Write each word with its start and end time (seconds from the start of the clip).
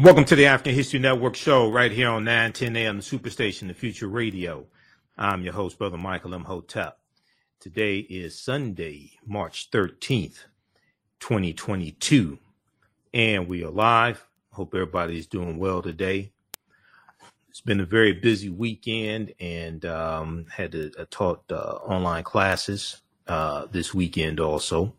Welcome 0.00 0.26
to 0.26 0.36
the 0.36 0.46
African 0.46 0.76
History 0.76 1.00
Network 1.00 1.34
show 1.34 1.68
right 1.68 1.90
here 1.90 2.08
on 2.08 2.22
910 2.22 2.76
AM, 2.76 2.98
the 2.98 3.02
Superstation, 3.02 3.66
the 3.66 3.74
Future 3.74 4.06
Radio. 4.06 4.64
I'm 5.16 5.42
your 5.42 5.54
host, 5.54 5.76
Brother 5.76 5.98
Michael 5.98 6.34
Imhotep. 6.34 7.00
Today 7.58 7.98
is 7.98 8.38
Sunday, 8.38 9.18
March 9.26 9.72
13th, 9.72 10.44
2022, 11.18 12.38
and 13.12 13.48
we 13.48 13.64
are 13.64 13.70
live. 13.70 14.24
Hope 14.52 14.72
everybody 14.72 15.18
is 15.18 15.26
doing 15.26 15.58
well 15.58 15.82
today. 15.82 16.30
It's 17.48 17.60
been 17.60 17.80
a 17.80 17.84
very 17.84 18.12
busy 18.12 18.50
weekend 18.50 19.34
and 19.40 19.84
um, 19.84 20.46
had 20.48 20.70
to, 20.72 20.92
uh, 20.96 21.06
taught 21.10 21.42
uh, 21.50 21.56
online 21.56 22.22
classes 22.22 23.02
uh, 23.26 23.66
this 23.72 23.92
weekend 23.92 24.38
also. 24.38 24.94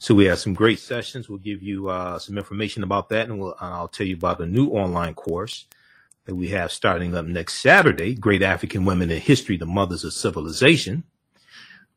So 0.00 0.14
we 0.14 0.26
have 0.26 0.38
some 0.38 0.54
great 0.54 0.78
sessions. 0.78 1.28
We'll 1.28 1.38
give 1.38 1.60
you 1.60 1.88
uh, 1.88 2.20
some 2.20 2.38
information 2.38 2.84
about 2.84 3.08
that, 3.08 3.28
and 3.28 3.40
we'll, 3.40 3.56
I'll 3.58 3.88
tell 3.88 4.06
you 4.06 4.14
about 4.14 4.40
a 4.40 4.46
new 4.46 4.68
online 4.68 5.14
course 5.14 5.66
that 6.24 6.36
we 6.36 6.48
have 6.50 6.70
starting 6.70 7.16
up 7.16 7.26
next 7.26 7.54
Saturday. 7.54 8.14
Great 8.14 8.42
African 8.42 8.84
Women 8.84 9.10
in 9.10 9.20
History: 9.20 9.56
The 9.56 9.66
Mothers 9.66 10.04
of 10.04 10.12
Civilization, 10.12 11.02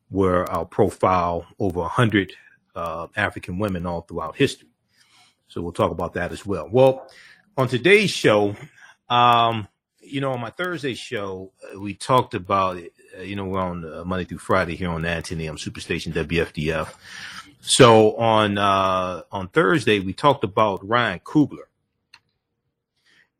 where 0.09 0.51
I'll 0.51 0.65
profile 0.65 1.45
over 1.59 1.83
hundred 1.83 2.33
uh, 2.73 3.05
African 3.15 3.59
women 3.59 3.85
all 3.85 4.01
throughout 4.01 4.35
history. 4.35 4.69
So 5.47 5.61
we'll 5.61 5.71
talk 5.71 5.91
about 5.91 6.13
that 6.13 6.31
as 6.31 6.43
well. 6.43 6.67
Well, 6.71 7.07
on 7.55 7.67
today's 7.67 8.09
show, 8.09 8.55
um, 9.09 9.67
you 9.99 10.21
know, 10.21 10.31
on 10.31 10.39
my 10.39 10.49
Thursday 10.49 10.95
show, 10.95 11.51
we 11.77 11.93
talked 11.93 12.33
about, 12.33 12.77
uh, 12.77 13.21
you 13.21 13.35
know, 13.35 13.45
we're 13.45 13.59
on 13.59 13.85
uh, 13.85 14.03
Monday 14.05 14.25
through 14.25 14.39
Friday 14.39 14.75
here 14.75 14.89
on 14.89 15.03
910 15.03 15.41
AM 15.41 15.57
Superstation 15.57 16.13
WFDF. 16.13 16.93
So 17.61 18.15
on 18.15 18.57
uh, 18.57 19.21
on 19.31 19.47
Thursday, 19.49 19.99
we 19.99 20.13
talked 20.13 20.43
about 20.43 20.87
Ryan 20.87 21.19
Coogler. 21.19 21.67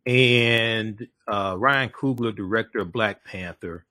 And 0.06 1.08
uh, 1.28 1.56
Ryan 1.58 1.90
Coogler, 1.90 2.36
director 2.36 2.80
of 2.80 2.92
Black 2.92 3.24
Panther, 3.26 3.86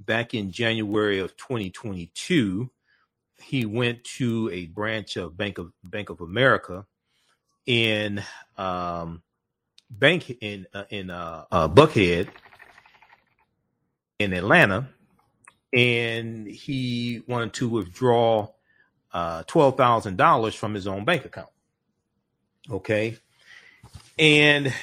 back 0.00 0.34
in 0.34 0.50
January 0.50 1.18
of 1.18 1.36
2022, 1.36 2.70
he 3.38 3.64
went 3.66 4.02
to 4.04 4.50
a 4.52 4.66
branch 4.66 5.16
of 5.16 5.36
Bank 5.36 5.58
of 5.58 5.72
Bank 5.84 6.08
of 6.08 6.22
America 6.22 6.86
in 7.66 8.22
um, 8.56 9.22
bank 9.90 10.38
in 10.40 10.66
uh, 10.72 10.84
in 10.88 11.10
uh, 11.10 11.44
uh, 11.50 11.68
Buckhead 11.68 12.28
in 14.18 14.32
Atlanta, 14.32 14.88
and 15.74 16.46
he 16.46 17.22
wanted 17.28 17.52
to 17.54 17.68
withdraw 17.68 18.48
uh, 19.16 19.42
twelve 19.46 19.78
thousand 19.78 20.18
dollars 20.18 20.54
from 20.54 20.74
his 20.74 20.86
own 20.86 21.06
bank 21.06 21.24
account. 21.24 21.48
Okay, 22.70 23.16
and 24.18 24.74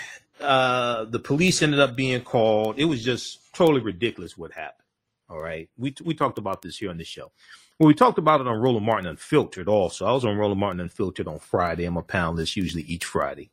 uh, 0.41 1.05
the 1.05 1.19
police 1.19 1.61
ended 1.61 1.79
up 1.79 1.95
being 1.95 2.21
called. 2.21 2.79
It 2.79 2.85
was 2.85 3.03
just 3.03 3.53
totally 3.53 3.81
ridiculous 3.81 4.35
what 4.35 4.51
happened. 4.51 4.87
All 5.29 5.39
right, 5.39 5.69
we 5.77 5.93
we 6.03 6.15
talked 6.15 6.39
about 6.39 6.63
this 6.63 6.77
here 6.77 6.89
on 6.89 6.97
the 6.97 7.03
show. 7.03 7.31
Well, 7.77 7.87
we 7.87 7.93
talked 7.93 8.17
about 8.17 8.41
it 8.41 8.47
on 8.47 8.59
Roland 8.59 8.85
Martin 8.85 9.07
Unfiltered 9.07 9.67
also. 9.67 10.07
I 10.07 10.13
was 10.13 10.25
on 10.25 10.35
Roland 10.35 10.59
Martin 10.59 10.79
Unfiltered 10.79 11.27
on 11.27 11.37
Friday. 11.37 11.85
I'm 11.85 11.97
a 11.97 12.03
panelist 12.03 12.55
usually 12.55 12.83
each 12.83 13.05
Friday. 13.05 13.51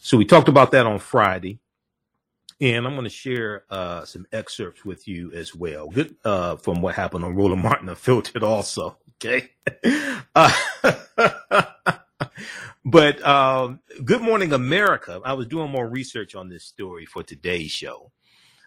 So 0.00 0.16
we 0.16 0.24
talked 0.24 0.48
about 0.48 0.70
that 0.72 0.86
on 0.86 1.00
Friday. 1.00 1.58
And 2.60 2.86
I'm 2.86 2.94
going 2.94 3.04
to 3.04 3.10
share 3.10 3.64
uh, 3.68 4.04
some 4.04 4.26
excerpts 4.32 4.84
with 4.84 5.08
you 5.08 5.32
as 5.32 5.54
well. 5.54 5.88
Good 5.88 6.14
uh, 6.24 6.56
from 6.56 6.80
what 6.82 6.94
happened 6.94 7.24
on 7.24 7.34
Roland 7.34 7.62
Martin 7.62 7.88
Unfiltered 7.88 8.42
also. 8.44 8.96
Okay. 9.22 9.50
Uh, 10.36 10.50
but 12.84 13.24
um, 13.24 13.78
Good 14.04 14.20
Morning 14.20 14.52
America. 14.52 15.20
I 15.24 15.34
was 15.34 15.46
doing 15.46 15.70
more 15.70 15.88
research 15.88 16.34
on 16.34 16.48
this 16.48 16.64
story 16.64 17.06
for 17.06 17.22
today's 17.22 17.70
show. 17.70 18.10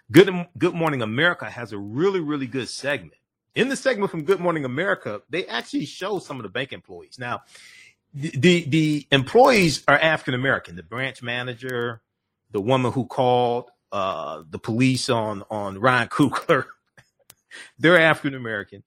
Good 0.10 0.30
Good 0.58 0.74
Morning 0.74 1.02
America 1.02 1.50
has 1.50 1.74
a 1.74 1.78
really, 1.78 2.22
really 2.22 2.48
good 2.48 2.70
segment. 2.70 3.16
In 3.56 3.68
the 3.68 3.76
segment 3.76 4.12
from 4.12 4.24
Good 4.24 4.40
Morning 4.40 4.64
America, 4.64 5.22
they 5.30 5.46
actually 5.48 5.86
show 5.86 6.20
some 6.20 6.38
of 6.38 6.44
the 6.44 6.50
bank 6.50 6.72
employees. 6.72 7.18
Now, 7.20 7.42
the 8.14 8.64
the 8.64 9.08
employees 9.12 9.84
are 9.88 9.98
African 9.98 10.34
American. 10.34 10.76
The 10.76 10.84
branch 10.84 11.22
manager, 11.22 12.02
the 12.52 12.62
woman 12.62 12.94
who 12.94 13.06
called 13.06 13.70
uh, 13.92 14.44
the 14.50 14.60
police 14.60 15.10
on 15.10 15.44
on 15.50 15.80
Ryan 15.80 16.08
Coogler, 16.08 16.66
they're 17.80 18.00
African 18.00 18.36
American, 18.36 18.84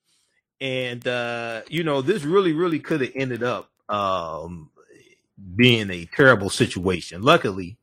and 0.61 1.07
uh, 1.07 1.63
you 1.69 1.85
know 1.85 2.03
this 2.03 2.25
really 2.25 2.53
really 2.53 2.81
could 2.81 3.01
have 3.01 3.13
ended 3.15 3.43
up 3.43 3.71
um, 3.89 4.71
being 5.57 5.91
a 5.91 6.07
terrible 6.07 6.51
situation. 6.51 7.23
Luckily, 7.23 7.79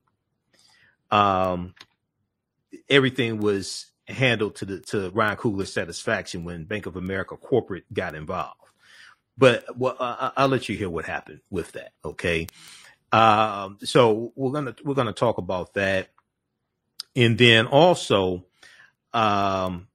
um, 1.11 1.73
everything 2.89 3.39
was 3.39 3.87
handled 4.07 4.55
to 4.55 4.65
the 4.65 4.79
to 4.79 5.09
Ryan 5.11 5.37
Coogler's 5.37 5.73
satisfaction 5.73 6.43
when 6.43 6.65
Bank 6.65 6.85
of 6.85 6.95
America 6.95 7.35
corporate 7.35 7.91
got 7.93 8.15
involved. 8.15 8.55
But 9.37 9.65
well, 9.77 9.95
uh, 9.99 10.31
I'll 10.35 10.47
let 10.47 10.69
you 10.69 10.75
hear 10.75 10.89
what 10.89 11.05
happened 11.05 11.41
with 11.49 11.73
that. 11.73 11.91
Okay. 12.03 12.47
Um, 13.11 13.77
so 13.83 14.33
we're 14.35 14.51
gonna 14.51 14.75
we're 14.83 14.95
gonna 14.95 15.13
talk 15.13 15.37
about 15.37 15.73
that, 15.75 16.09
and 17.15 17.37
then 17.37 17.67
also 17.67 18.45
um, 19.13 19.87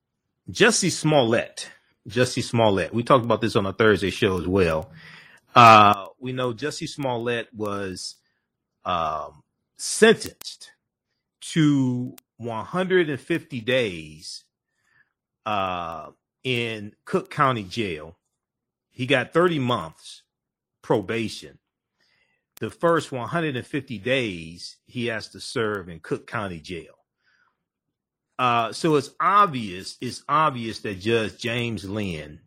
Jussie 0.51 0.91
Smollett. 0.91 1.71
Jussie 2.09 2.43
Smollett. 2.43 2.95
We 2.95 3.03
talked 3.03 3.25
about 3.25 3.41
this 3.41 3.57
on 3.57 3.67
a 3.67 3.73
Thursday 3.73 4.11
show 4.11 4.39
as 4.39 4.47
well. 4.47 4.91
Uh, 5.55 6.07
we 6.19 6.33
know 6.33 6.53
Jussie 6.53 6.89
Smollett 6.89 7.49
was 7.55 8.17
um, 8.85 9.43
sentenced 9.77 10.71
to 11.41 12.15
150 12.39 13.61
days 13.61 14.45
uh, 15.47 16.11
in 16.45 16.93
Cook 17.05 17.31
County 17.31 17.65
Jail 17.65 18.17
he 18.93 19.07
got 19.07 19.33
30 19.33 19.59
months 19.59 20.23
probation. 20.83 21.59
The 22.61 22.71
first 22.71 23.11
150 23.11 23.99
days 23.99 24.77
he 24.87 25.07
has 25.07 25.29
to 25.29 25.41
serve 25.41 25.89
in 25.89 25.99
Cook 26.01 26.27
County 26.27 26.61
Jail. 26.61 26.95
Uh, 28.39 28.73
so 28.73 28.97
it's 28.97 29.11
obvious, 29.21 29.97
it's 30.01 30.23
obvious 30.29 30.81
that 30.81 31.01
Judge 31.01 31.39
James 31.39 31.89
Linn 31.89 32.41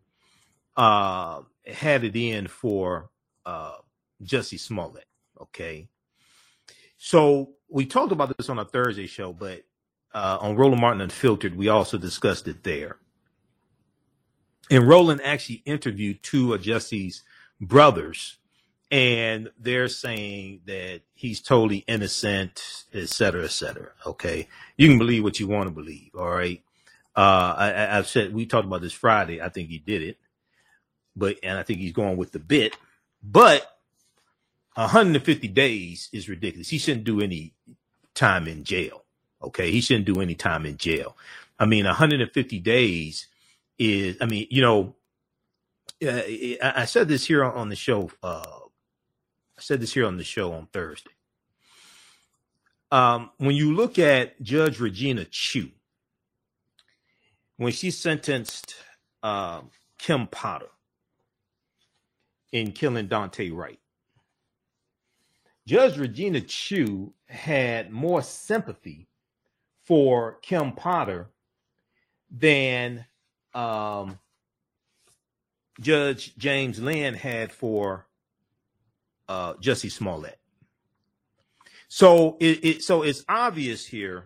uh, 0.76 1.42
had 1.66 2.04
it 2.04 2.16
in 2.16 2.48
for 2.48 3.10
uh, 3.46 3.76
Jussie 4.24 4.60
Smollett. 4.60 5.06
Okay. 5.42 5.88
So 6.98 7.52
we 7.70 7.86
talked 7.86 8.12
about 8.12 8.36
this 8.38 8.50
on 8.50 8.60
a 8.60 8.66
Thursday 8.66 9.08
show, 9.08 9.32
but 9.34 9.64
uh, 10.14 10.38
on 10.42 10.56
Roland 10.56 10.82
Martin 10.82 11.02
Unfiltered, 11.02 11.56
we 11.56 11.68
also 11.68 11.98
discussed 11.98 12.48
it 12.48 12.64
there. 12.64 12.98
And 14.72 14.88
Roland 14.88 15.22
actually 15.24 15.62
interviewed 15.66 16.24
two 16.24 16.54
of 16.54 16.62
Jussie's 16.62 17.24
brothers, 17.62 18.38
and 18.96 19.52
they're 19.60 19.90
saying 19.90 20.62
that 20.68 21.02
he's 21.16 21.42
totally 21.42 21.84
innocent, 21.86 22.86
et 22.94 23.10
cetera, 23.10 23.44
et 23.44 23.52
cetera. 23.52 23.90
Okay. 24.06 24.48
You 24.78 24.88
can 24.88 24.98
believe 24.98 25.22
what 25.22 25.38
you 25.38 25.50
want 25.50 25.68
to 25.68 25.76
believe. 25.76 26.12
All 26.18 26.30
right. 26.30 26.64
Uh, 27.14 27.56
I, 27.58 27.98
I've 27.98 28.08
said, 28.08 28.34
we 28.34 28.46
talked 28.46 28.66
about 28.66 28.80
this 28.80 28.94
Friday. 28.94 29.42
I 29.42 29.50
think 29.50 29.68
he 29.68 29.80
did 29.80 30.02
it, 30.02 30.18
but, 31.14 31.36
and 31.44 31.58
I 31.58 31.64
think 31.64 31.80
he's 31.80 31.92
going 31.92 32.16
with 32.16 32.32
the 32.32 32.40
bit, 32.40 32.78
but 33.22 33.70
150 34.76 35.46
days 35.50 36.08
is 36.14 36.30
ridiculous. 36.30 36.70
He 36.70 36.78
shouldn't 36.78 37.04
do 37.04 37.20
any 37.20 37.54
time 38.14 38.48
in 38.48 38.64
jail. 38.64 39.04
Okay. 39.44 39.72
He 39.72 39.82
shouldn't 39.82 40.06
do 40.06 40.22
any 40.22 40.36
time 40.36 40.66
in 40.66 40.78
jail. 40.78 41.18
I 41.60 41.66
mean, 41.66 41.84
150 41.84 42.60
days 42.60 43.28
is, 43.78 44.16
I 44.22 44.26
mean, 44.26 44.48
you 44.50 44.62
know, 44.62 44.96
uh, 46.02 46.22
I 46.62 46.86
said 46.86 47.10
this 47.10 47.26
here 47.26 47.44
on 47.44 47.68
the 47.68 47.76
show. 47.76 48.10
Uh, 48.24 48.46
I 49.58 49.62
said 49.62 49.82
this 49.82 49.94
here 49.94 50.06
on 50.06 50.18
the 50.18 50.24
show 50.24 50.54
on 50.54 50.68
Thursday. 50.68 51.12
Um, 52.92 53.32
when 53.38 53.56
you 53.56 53.74
look 53.74 53.98
at 54.00 54.42
Judge 54.42 54.80
Regina 54.80 55.26
Chu, 55.26 55.72
when 57.58 57.72
she 57.72 57.92
sentenced 57.92 58.76
uh, 59.24 59.62
Kim 59.98 60.28
Potter 60.28 60.70
in 62.52 62.72
killing 62.72 63.08
Daunte 63.08 63.54
Wright, 63.54 63.80
Judge 65.68 65.98
Regina 65.98 66.42
Chu 66.42 67.14
had 67.28 67.92
more 67.92 68.22
sympathy 68.22 69.08
for 69.86 70.38
Kim 70.42 70.74
Potter 70.74 71.30
than 72.30 73.06
um, 73.54 74.20
Judge 75.80 76.36
James 76.38 76.80
Linn 76.80 77.14
had 77.16 77.52
for 77.52 78.05
uh, 79.28 79.54
Jussie 79.56 79.92
Smollett. 79.92 80.40
So 81.88 82.38
it, 82.40 82.66
it, 82.66 82.84
so 82.84 83.04
it's 83.04 83.24
obvious 83.30 83.86
here. 83.86 84.26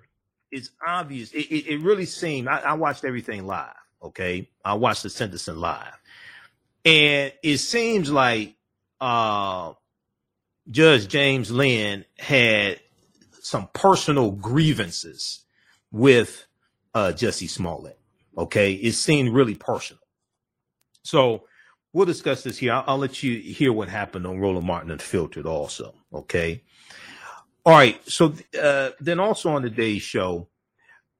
It's 0.51 0.71
obvious. 0.85 1.31
It, 1.31 1.45
it, 1.51 1.67
it 1.67 1.81
really 1.81 2.05
seemed. 2.05 2.47
I, 2.47 2.59
I, 2.59 2.73
watched 2.73 3.05
everything 3.05 3.45
live. 3.45 3.73
Okay, 4.01 4.49
I 4.63 4.73
watched 4.73 5.03
the 5.03 5.09
sentencing 5.09 5.57
live, 5.57 5.99
and 6.85 7.31
it 7.43 7.57
seems 7.57 8.09
like 8.09 8.55
uh, 8.99 9.73
Judge 10.71 11.07
James 11.07 11.51
Linn 11.51 12.05
had 12.17 12.79
some 13.41 13.69
personal 13.73 14.31
grievances 14.31 15.45
with 15.91 16.45
uh, 16.93 17.11
Jussie 17.15 17.49
Smollett. 17.49 17.99
Okay, 18.37 18.73
it 18.73 18.93
seemed 18.93 19.33
really 19.33 19.55
personal. 19.55 20.01
So 21.03 21.43
we'll 21.99 22.05
discuss 22.05 22.43
this 22.43 22.57
here. 22.57 22.71
I'll, 22.71 22.85
I'll, 22.87 22.97
let 22.97 23.21
you 23.23 23.37
hear 23.39 23.73
what 23.73 23.89
happened 23.89 24.25
on 24.25 24.39
Roland 24.39 24.65
Martin 24.65 24.89
Unfiltered 24.89 25.45
also. 25.45 25.93
Okay. 26.13 26.63
All 27.65 27.73
right. 27.73 27.99
So 28.09 28.33
uh, 28.59 28.91
then 29.01 29.19
also 29.19 29.49
on 29.49 29.63
today's 29.63 30.01
show, 30.01 30.47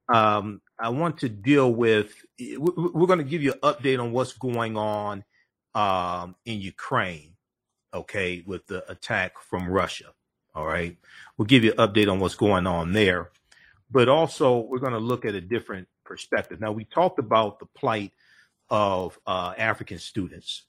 um, 0.08 0.62
I 0.80 0.88
want 0.88 1.18
to 1.18 1.28
deal 1.28 1.74
with, 1.74 2.14
we're 2.40 3.08
going 3.08 3.20
to 3.20 3.26
give 3.26 3.44
you 3.44 3.52
an 3.52 3.60
update 3.60 4.00
on 4.00 4.14
what's 4.14 4.32
going 4.32 4.78
on 4.78 5.26
um, 5.76 6.38
in 6.46 6.62
Ukraine. 6.62 7.36
Okay. 7.94 8.42
With 8.48 8.66
the 8.68 8.90
attack 8.90 9.34
from 9.38 9.68
Russia. 9.68 10.14
All 10.56 10.66
right. 10.66 10.96
We'll 11.38 11.46
give 11.46 11.66
you 11.66 11.74
an 11.74 11.78
update 11.90 12.10
on 12.10 12.22
what's 12.22 12.36
going 12.36 12.68
on 12.68 12.94
there. 12.94 13.32
But 13.92 14.08
also, 14.08 14.60
we're 14.60 14.80
going 14.80 14.94
to 14.94 15.00
look 15.00 15.26
at 15.26 15.36
a 15.36 15.42
different 15.42 15.90
perspective. 16.06 16.62
Now, 16.62 16.72
we 16.72 16.86
talked 16.86 17.20
about 17.20 17.60
the 17.60 17.66
plight 17.66 18.14
of 18.70 19.20
uh, 19.26 19.54
African 19.58 19.98
students, 19.98 20.66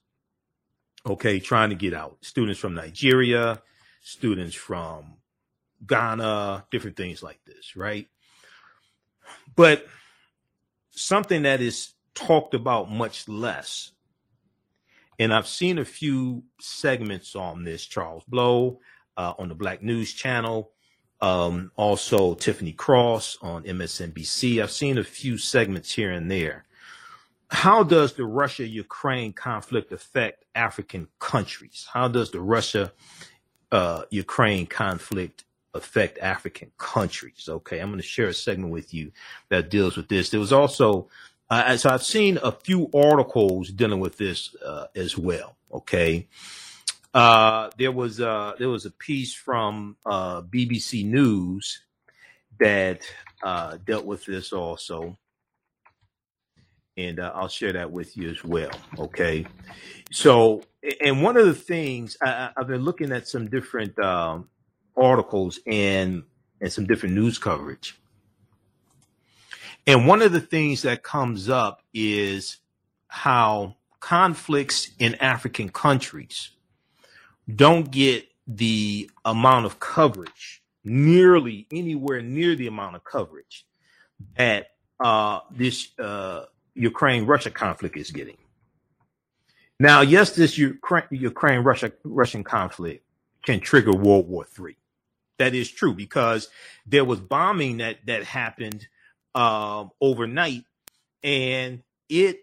okay, 1.06 1.40
trying 1.40 1.70
to 1.70 1.76
get 1.76 1.94
out. 1.94 2.18
Students 2.20 2.60
from 2.60 2.74
Nigeria, 2.74 3.62
students 4.02 4.54
from 4.54 5.14
Ghana, 5.86 6.66
different 6.70 6.96
things 6.96 7.22
like 7.22 7.40
this, 7.46 7.76
right? 7.76 8.08
But 9.56 9.86
something 10.90 11.42
that 11.42 11.60
is 11.60 11.94
talked 12.14 12.54
about 12.54 12.90
much 12.90 13.28
less, 13.28 13.92
and 15.18 15.32
I've 15.32 15.46
seen 15.46 15.78
a 15.78 15.84
few 15.84 16.44
segments 16.60 17.36
on 17.36 17.64
this, 17.64 17.84
Charles 17.84 18.24
Blow 18.24 18.80
uh, 19.16 19.34
on 19.38 19.48
the 19.48 19.54
Black 19.54 19.82
News 19.82 20.12
Channel, 20.12 20.70
um, 21.20 21.70
also 21.76 22.34
Tiffany 22.34 22.72
Cross 22.72 23.38
on 23.42 23.64
MSNBC. 23.64 24.62
I've 24.62 24.70
seen 24.70 24.96
a 24.96 25.04
few 25.04 25.36
segments 25.36 25.92
here 25.92 26.10
and 26.10 26.30
there 26.30 26.64
how 27.50 27.82
does 27.82 28.12
the 28.12 28.24
Russia 28.24 28.66
Ukraine 28.66 29.32
conflict 29.32 29.92
affect 29.92 30.44
African 30.54 31.08
countries? 31.18 31.86
How 31.92 32.08
does 32.08 32.30
the 32.30 32.40
Russia 32.40 32.92
uh, 33.72 34.04
Ukraine 34.10 34.66
conflict 34.66 35.44
affect 35.74 36.18
African 36.18 36.70
countries? 36.78 37.48
Okay, 37.48 37.80
I'm 37.80 37.88
going 37.88 38.00
to 38.00 38.06
share 38.06 38.28
a 38.28 38.34
segment 38.34 38.72
with 38.72 38.94
you 38.94 39.10
that 39.48 39.68
deals 39.68 39.96
with 39.96 40.08
this. 40.08 40.30
There 40.30 40.38
was 40.38 40.52
also, 40.52 41.08
uh, 41.50 41.76
so 41.76 41.90
I've 41.90 42.04
seen 42.04 42.38
a 42.40 42.52
few 42.52 42.88
articles 42.94 43.70
dealing 43.70 44.00
with 44.00 44.16
this 44.16 44.54
uh, 44.64 44.86
as 44.94 45.18
well. 45.18 45.56
Okay. 45.72 46.28
Uh, 47.12 47.70
there 47.76 47.90
was 47.90 48.20
uh, 48.20 48.52
there 48.60 48.68
was 48.68 48.86
a 48.86 48.90
piece 48.92 49.34
from 49.34 49.96
uh, 50.06 50.42
BBC 50.42 51.04
News 51.04 51.80
that 52.60 53.02
dealt 53.84 54.04
with 54.04 54.24
this 54.24 54.52
also 54.52 55.16
and 57.06 57.20
uh, 57.20 57.32
I'll 57.34 57.48
share 57.48 57.72
that 57.72 57.90
with 57.90 58.16
you 58.16 58.30
as 58.30 58.44
well. 58.44 58.70
Okay. 58.98 59.46
So, 60.10 60.62
and 61.00 61.22
one 61.22 61.36
of 61.36 61.46
the 61.46 61.54
things 61.54 62.16
I, 62.20 62.50
have 62.56 62.68
been 62.68 62.84
looking 62.84 63.12
at 63.12 63.28
some 63.28 63.48
different 63.48 63.98
um, 63.98 64.48
articles 64.96 65.60
and 65.66 66.24
and 66.60 66.72
some 66.72 66.86
different 66.86 67.14
news 67.14 67.38
coverage, 67.38 67.98
and 69.86 70.06
one 70.06 70.22
of 70.22 70.32
the 70.32 70.40
things 70.40 70.82
that 70.82 71.02
comes 71.02 71.48
up 71.48 71.82
is 71.94 72.58
how 73.08 73.76
conflicts 74.00 74.90
in 74.98 75.14
African 75.16 75.68
countries 75.68 76.50
don't 77.54 77.90
get 77.90 78.26
the 78.46 79.10
amount 79.24 79.66
of 79.66 79.78
coverage 79.80 80.62
nearly 80.84 81.66
anywhere 81.70 82.22
near 82.22 82.54
the 82.56 82.66
amount 82.66 82.96
of 82.96 83.04
coverage 83.04 83.66
that 84.36 84.68
uh, 84.98 85.40
this 85.50 85.88
uh, 85.98 86.44
Ukraine 86.80 87.26
Russia 87.26 87.50
conflict 87.50 87.96
is 87.96 88.10
getting. 88.10 88.38
Now, 89.78 90.00
yes, 90.00 90.34
this 90.34 90.56
Ukraine 90.58 91.60
Russia 91.60 91.92
Russian 92.04 92.42
conflict 92.42 93.04
can 93.44 93.60
trigger 93.60 93.92
World 93.92 94.28
War 94.28 94.46
III. 94.58 94.76
That 95.38 95.54
is 95.54 95.70
true 95.70 95.94
because 95.94 96.48
there 96.86 97.04
was 97.04 97.20
bombing 97.20 97.78
that 97.78 97.98
that 98.06 98.24
happened 98.24 98.88
uh, 99.34 99.86
overnight, 100.00 100.64
and 101.22 101.82
it, 102.08 102.40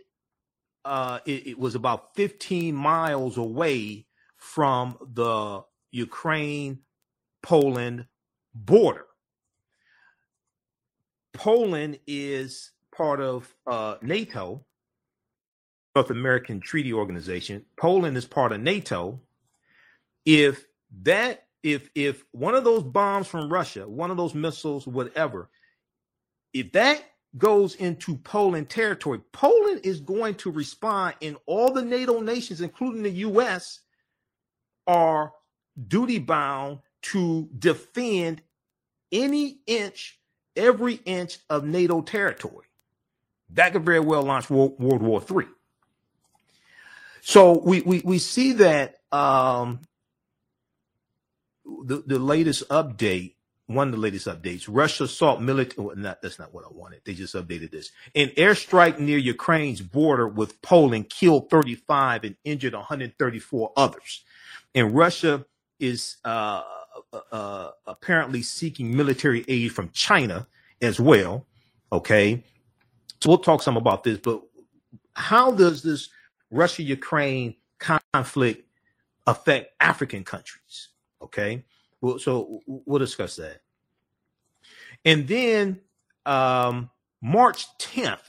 uh, 0.85 1.19
it 1.25 1.47
it 1.47 1.59
was 1.59 1.75
about 1.75 2.15
15 2.15 2.75
miles 2.75 3.37
away 3.37 4.05
from 4.37 4.97
the 5.13 5.63
Ukraine 5.91 6.79
Poland 7.41 8.05
border. 8.53 9.05
Poland 11.33 11.99
is 12.07 12.71
part 12.97 13.21
of 13.21 13.53
uh, 13.67 13.95
NATO, 14.01 14.65
North 15.95 16.09
American 16.09 16.59
Treaty 16.59 16.91
Organization. 16.91 17.63
Poland 17.79 18.17
is 18.17 18.25
part 18.25 18.51
of 18.51 18.59
NATO. 18.59 19.21
If 20.25 20.65
that 21.03 21.45
if 21.63 21.89
if 21.95 22.23
one 22.31 22.55
of 22.55 22.63
those 22.63 22.83
bombs 22.83 23.27
from 23.27 23.53
Russia, 23.53 23.87
one 23.87 24.09
of 24.09 24.17
those 24.17 24.33
missiles, 24.33 24.87
whatever, 24.87 25.49
if 26.53 26.71
that 26.71 27.03
goes 27.37 27.75
into 27.75 28.17
Poland 28.17 28.69
territory, 28.69 29.21
Poland 29.31 29.81
is 29.83 29.99
going 29.99 30.35
to 30.35 30.51
respond, 30.51 31.15
and 31.21 31.37
all 31.45 31.71
the 31.71 31.83
NATO 31.83 32.19
nations, 32.19 32.61
including 32.61 33.03
the 33.03 33.11
U.S., 33.11 33.81
are 34.87 35.33
duty 35.87 36.17
bound 36.17 36.79
to 37.03 37.47
defend 37.59 38.41
any 39.11 39.59
inch, 39.67 40.19
every 40.55 40.95
inch 41.05 41.37
of 41.49 41.63
NATO 41.63 42.01
territory 42.01 42.66
that 43.51 43.73
could 43.73 43.83
very 43.83 43.99
well 43.99 44.23
launch 44.23 44.49
World, 44.49 44.79
War 44.79 45.23
III. 45.29 45.47
So 47.21 47.59
we, 47.59 47.81
we, 47.81 48.01
we 48.03 48.19
see 48.19 48.53
that 48.53 48.97
um, 49.11 49.81
the, 51.65 52.03
the 52.05 52.19
latest 52.19 52.67
update, 52.69 53.35
one 53.65 53.89
of 53.89 53.93
the 53.93 53.99
latest 53.99 54.27
updates, 54.27 54.65
Russia 54.69 55.05
assault 55.05 55.41
military, 55.41 55.85
well, 55.85 55.95
not, 55.95 56.21
that's 56.21 56.39
not 56.39 56.53
what 56.53 56.63
I 56.63 56.69
wanted. 56.71 57.01
They 57.03 57.13
just 57.13 57.35
updated 57.35 57.71
this. 57.71 57.91
An 58.15 58.29
airstrike 58.37 58.99
near 58.99 59.17
Ukraine's 59.17 59.81
border 59.81 60.27
with 60.27 60.61
Poland 60.61 61.09
killed 61.09 61.49
35 61.49 62.23
and 62.23 62.35
injured 62.45 62.73
134 62.73 63.73
others. 63.75 64.23
And 64.73 64.95
Russia 64.95 65.45
is 65.79 66.17
uh, 66.23 66.61
uh, 67.13 67.19
uh, 67.31 67.71
apparently 67.85 68.41
seeking 68.41 68.95
military 68.95 69.43
aid 69.47 69.71
from 69.71 69.89
China 69.91 70.47
as 70.81 70.99
well. 70.99 71.45
Okay. 71.91 72.43
So 73.21 73.29
we'll 73.29 73.39
talk 73.39 73.61
some 73.61 73.77
about 73.77 74.03
this, 74.03 74.19
but 74.19 74.41
how 75.13 75.51
does 75.51 75.81
this 75.81 76.09
Russia 76.51 76.83
Ukraine 76.83 77.55
conflict 77.79 78.63
affect 79.25 79.73
African 79.79 80.23
countries? 80.23 80.89
Okay. 81.21 81.65
Well, 82.01 82.19
so 82.19 82.61
we'll 82.67 82.99
discuss 82.99 83.37
that. 83.37 83.61
And 85.03 85.27
then 85.27 85.79
um, 86.25 86.89
March 87.21 87.65
10th, 87.79 88.19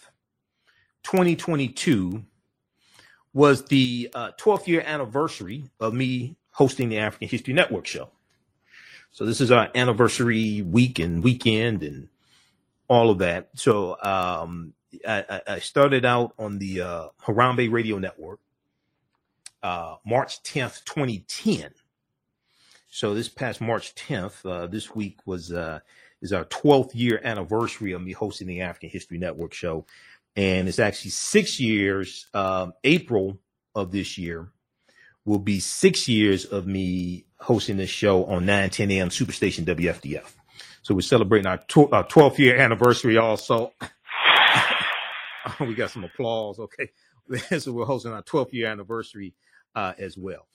2022, 1.03 2.25
was 3.35 3.65
the 3.67 4.11
uh, 4.15 4.31
12th 4.41 4.67
year 4.67 4.83
anniversary 4.85 5.65
of 5.81 5.93
me 5.93 6.37
hosting 6.51 6.89
the 6.89 6.99
African 6.99 7.29
History 7.29 7.55
Network 7.55 7.87
show. 7.87 8.11
So 9.11 9.25
this 9.25 9.41
is 9.41 9.51
our 9.51 9.69
anniversary 9.75 10.63
week 10.63 10.99
and 10.99 11.23
weekend 11.23 11.83
and 11.83 12.09
all 12.89 13.11
of 13.11 13.19
that. 13.19 13.51
So 13.55 13.97
um, 14.03 14.75
I, 15.07 15.43
I 15.47 15.59
started 15.59 16.05
out 16.05 16.33
on 16.39 16.59
the 16.59 16.81
uh, 16.83 17.09
Harambe 17.25 17.71
Radio 17.71 17.99
Network, 17.99 18.41
uh, 19.63 19.97
March 20.07 20.43
10th, 20.43 20.85
2010. 20.85 21.71
So 22.91 23.15
this 23.15 23.29
past 23.29 23.61
March 23.61 23.95
10th, 23.95 24.45
uh, 24.51 24.67
this 24.67 24.95
week 24.95 25.19
was 25.27 25.53
uh, 25.53 25.81
is 26.21 26.33
our 26.33 26.45
12th 26.47 26.91
year 26.95 27.21
anniversary 27.23 27.93
of 27.93 28.03
me 28.03 28.13
hosting 28.13 28.47
the 28.47 28.63
African 28.63 28.89
History 28.89 29.19
Network 29.19 29.53
show, 29.53 29.87
and 30.37 30.69
it's 30.69 30.79
actually 30.79 31.11
six 31.11 31.61
years. 31.61 32.27
Um, 32.35 32.73
April 32.85 33.39
of 33.75 33.93
this 33.93 34.19
year 34.19 34.51
will 35.25 35.39
be 35.39 35.61
six 35.61 36.09
years 36.09 36.47
of 36.47 36.67
me 36.67 37.27
hosting 37.39 37.77
this 37.77 37.91
show 37.91 38.25
on 38.25 38.47
910 38.47 38.91
a.m. 38.93 39.09
Superstation 39.11 39.65
WFDF. 39.65 40.33
So 40.83 40.95
we're 40.95 41.03
celebrating 41.03 41.47
our, 41.47 41.59
tw- 41.59 41.93
our 41.93 42.05
12th 42.07 42.39
year 42.39 42.57
anniversary 42.57 43.19
also. 43.19 43.73
we 45.61 45.75
got 45.75 45.91
some 45.91 46.05
applause. 46.05 46.59
Okay. 46.59 46.91
so 47.59 47.73
we're 47.73 47.85
hosting 47.85 48.13
our 48.13 48.23
12th 48.23 48.53
year 48.53 48.69
anniversary 48.69 49.35
uh, 49.75 49.93
as 49.99 50.17
well. 50.17 50.47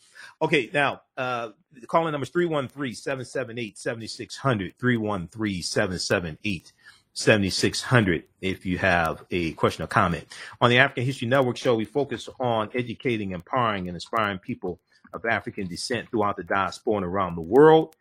Okay. 0.41 0.69
Now, 0.73 1.01
uh, 1.17 1.49
the 1.71 1.87
calling 1.87 2.11
number 2.11 2.23
is 2.23 2.29
313 2.29 2.95
778 2.95 3.77
7600. 3.77 4.73
313 4.79 5.61
778 5.61 6.73
7600 7.13 8.23
if 8.41 8.65
you 8.65 8.77
have 8.79 9.23
a 9.29 9.53
question 9.53 9.83
or 9.83 9.87
comment. 9.87 10.25
On 10.61 10.69
the 10.69 10.79
African 10.79 11.05
History 11.05 11.27
Network 11.27 11.57
show, 11.57 11.75
we 11.75 11.85
focus 11.85 12.27
on 12.39 12.69
educating, 12.73 13.31
empowering, 13.31 13.87
and 13.87 13.95
inspiring 13.95 14.39
people 14.39 14.79
of 15.13 15.25
African 15.25 15.67
descent 15.67 16.09
throughout 16.09 16.37
the 16.37 16.43
diaspora 16.43 16.97
and 16.97 17.05
around 17.05 17.35
the 17.35 17.41
world. 17.41 17.95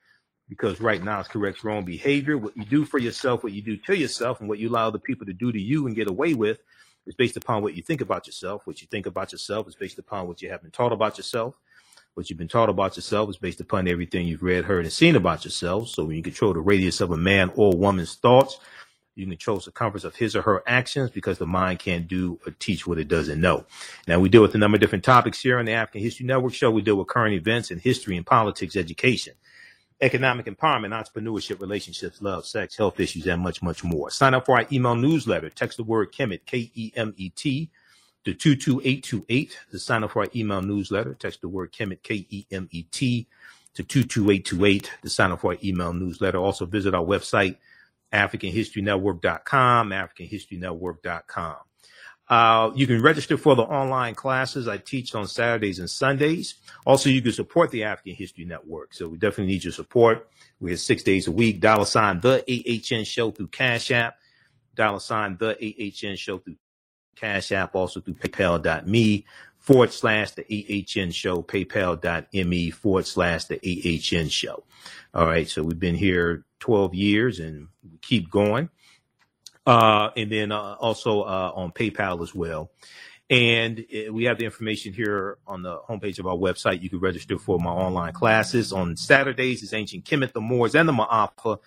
Because 0.49 0.81
right 0.81 1.03
now 1.03 1.21
it's 1.21 1.29
corrects 1.29 1.65
wrong 1.65 1.85
behavior. 1.85 2.37
What 2.37 2.57
you 2.57 2.65
do 2.65 2.85
for 2.85 2.99
yourself, 2.99 3.43
what 3.43 3.53
you 3.53 3.63
do 3.63 3.77
to 3.77 3.97
yourself, 3.97 4.41
and 4.41 4.49
what 4.49 4.59
you 4.59 4.69
allow 4.69 4.89
other 4.89 4.99
people 4.99 5.27
to 5.27 5.33
do 5.33 5.51
to 5.51 5.61
you 5.61 5.87
and 5.87 5.97
get 5.97 6.09
away 6.09 6.35
with 6.35 6.59
is 7.07 7.15
based 7.15 7.37
upon 7.37 7.63
what 7.63 7.75
you 7.75 7.83
think 7.83 8.01
about 8.01 8.27
yourself. 8.27 8.67
What 8.67 8.81
you 8.81 8.89
think 8.91 9.07
about 9.07 9.33
yourself 9.33 9.67
is 9.69 9.75
based 9.75 9.99
upon 9.99 10.29
what 10.29 10.43
you 10.43 10.51
have 10.51 10.63
been 10.63 10.71
taught 10.71 10.93
about 10.93 11.17
yourself. 11.17 11.55
What 12.15 12.29
you've 12.29 12.39
been 12.39 12.49
taught 12.49 12.69
about 12.69 12.97
yourself 12.97 13.31
is 13.31 13.39
based 13.39 13.61
upon 13.61 13.89
everything 13.89 14.27
you've 14.27 14.43
read, 14.43 14.67
heard, 14.67 14.85
and 14.85 14.93
seen 14.93 15.17
about 15.17 15.45
yourself. 15.45 15.89
So 15.89 16.05
when 16.05 16.17
you 16.17 16.23
control 16.23 16.53
the 16.53 16.61
radius 16.61 17.01
of 17.01 17.11
a 17.11 17.17
man 17.17 17.51
or 17.55 17.73
woman's 17.73 18.17
thoughts, 18.17 18.59
you 19.15 19.27
control 19.27 19.57
the 19.57 19.63
circumference 19.63 20.05
of 20.05 20.17
his 20.17 20.37
or 20.37 20.43
her 20.43 20.63
actions 20.67 21.11
because 21.11 21.39
the 21.39 21.47
mind 21.47 21.79
can't 21.79 22.09
do 22.09 22.39
or 22.47 22.53
teach 22.59 22.87
what 22.87 22.99
it 22.99 23.09
doesn't 23.09 23.41
know. 23.41 23.65
Now 24.07 24.21
we 24.21 24.29
deal 24.29 24.43
with 24.43 24.55
a 24.55 24.59
number 24.59 24.77
of 24.77 24.81
different 24.81 25.05
topics 25.05 25.41
here 25.41 25.59
on 25.59 25.65
the 25.65 25.73
African 25.73 26.03
History 26.03 26.27
Network 26.27 26.55
show. 26.55 26.71
We 26.71 26.83
deal 26.83 26.97
with 26.97 27.09
current 27.09 27.35
events 27.35 27.71
and 27.71 27.81
history 27.81 28.17
and 28.17 28.27
politics, 28.27 28.77
education, 28.77 29.35
economic 30.02 30.47
empowerment, 30.47 30.90
entrepreneurship, 30.90 31.61
relationships, 31.61 32.21
love, 32.21 32.44
sex, 32.44 32.76
health 32.76 32.99
issues, 32.99 33.26
and 33.26 33.40
much, 33.40 33.62
much 33.62 33.85
more. 33.85 34.11
Sign 34.11 34.35
up 34.35 34.44
for 34.47 34.56
our 34.56 34.66
email 34.73 34.97
newsletter. 34.97 35.49
Text 35.49 35.76
the 35.76 35.85
word 35.85 36.12
Kemet, 36.12 36.44
K-E-M-E-T, 36.44 37.71
to 38.25 38.35
22828 38.35 39.59
to 39.71 39.78
sign 39.78 40.04
up 40.04 40.11
for 40.11 40.23
our 40.23 40.28
email 40.35 40.61
newsletter. 40.61 41.14
Text 41.14 41.40
the 41.40 41.49
word 41.49 41.73
Kemet, 41.73 42.02
K-E-M-E-T, 42.02 43.26
to 43.75 43.82
22828 43.82 44.90
to 45.02 45.09
sign 45.09 45.30
up 45.30 45.40
for 45.40 45.52
our 45.52 45.59
email 45.64 45.92
newsletter. 45.92 46.38
Also 46.38 46.66
visit 46.66 46.94
our 46.94 47.04
website, 47.04 47.56
AfricanHistoryNetwork.com, 48.12 49.90
AfricanHistoryNetwork.com. 49.90 51.56
Uh, 52.33 52.73
you 52.75 52.87
can 52.87 53.03
register 53.03 53.37
for 53.37 53.55
the 53.55 53.62
online 53.62 54.15
classes 54.15 54.67
I 54.67 54.79
teach 54.79 55.15
on 55.15 55.27
Saturdays 55.29 55.79
and 55.81 55.91
Sundays. 55.91 56.55
Also, 56.87 57.11
you 57.11 57.21
can 57.21 57.33
support 57.33 57.71
the 57.71 57.85
African 57.85 58.15
History 58.15 58.47
Network. 58.47 58.95
So 58.95 59.07
we 59.07 59.19
definitely 59.19 59.53
need 59.53 59.65
your 59.65 59.73
support. 59.75 60.31
We're 60.59 60.69
here 60.69 60.77
six 60.79 61.03
days 61.03 61.27
a 61.29 61.31
week. 61.31 61.61
Dollar 61.61 61.85
sign 61.85 62.21
the 62.21 62.43
AHN 62.49 63.05
show 63.05 63.33
through 63.33 63.49
Cash 63.49 63.91
App. 63.91 64.17
Dollar 64.75 65.01
sign 65.01 65.37
the 65.39 65.59
AHN 65.61 66.17
show 66.17 66.39
through 66.39 66.57
Cash 67.17 67.53
App, 67.53 67.75
also 67.75 68.01
through 68.01 68.15
paypal.me 68.15 69.27
forward 69.59 69.93
slash 69.93 70.31
the 70.31 70.87
AHN 70.97 71.11
show, 71.11 71.43
paypal.me 71.43 72.71
forward 72.71 73.07
slash 73.07 73.45
the 73.45 73.59
AHN 73.59 74.31
show. 74.31 74.65
All 75.12 75.27
right. 75.27 75.51
So 75.51 75.62
we've 75.62 75.79
been 75.79 75.97
here 75.97 76.47
12 76.61 76.95
years 76.95 77.41
and 77.41 77.69
we 77.85 77.99
keep 78.01 78.31
going. 78.31 78.71
Uh, 79.66 80.11
and 80.16 80.31
then 80.31 80.52
uh, 80.52 80.76
also 80.81 81.23
uh, 81.23 81.52
on 81.54 81.71
PayPal 81.73 82.23
as 82.23 82.35
well. 82.35 82.71
And 83.31 83.81
uh, 83.81 84.12
we 84.12 84.25
have 84.25 84.38
the 84.38 84.45
information 84.45 84.92
here 84.92 85.38
on 85.47 85.62
the 85.62 85.78
homepage 85.88 86.19
of 86.19 86.26
our 86.26 86.37
website. 86.37 86.83
You 86.83 86.90
can 86.90 87.00
register 87.00 87.38
for 87.38 87.59
my 87.59 87.71
online 87.71 88.12
classes 88.12 88.73
on 88.73 88.97
Saturdays. 88.97 89.62
It's 89.62 89.73
ancient 89.73 90.04
Kemet, 90.04 90.33
the 90.33 90.40
Moors, 90.40 90.75
and 90.75 90.88
the 90.88 90.92
Ma'afa, 90.92 91.59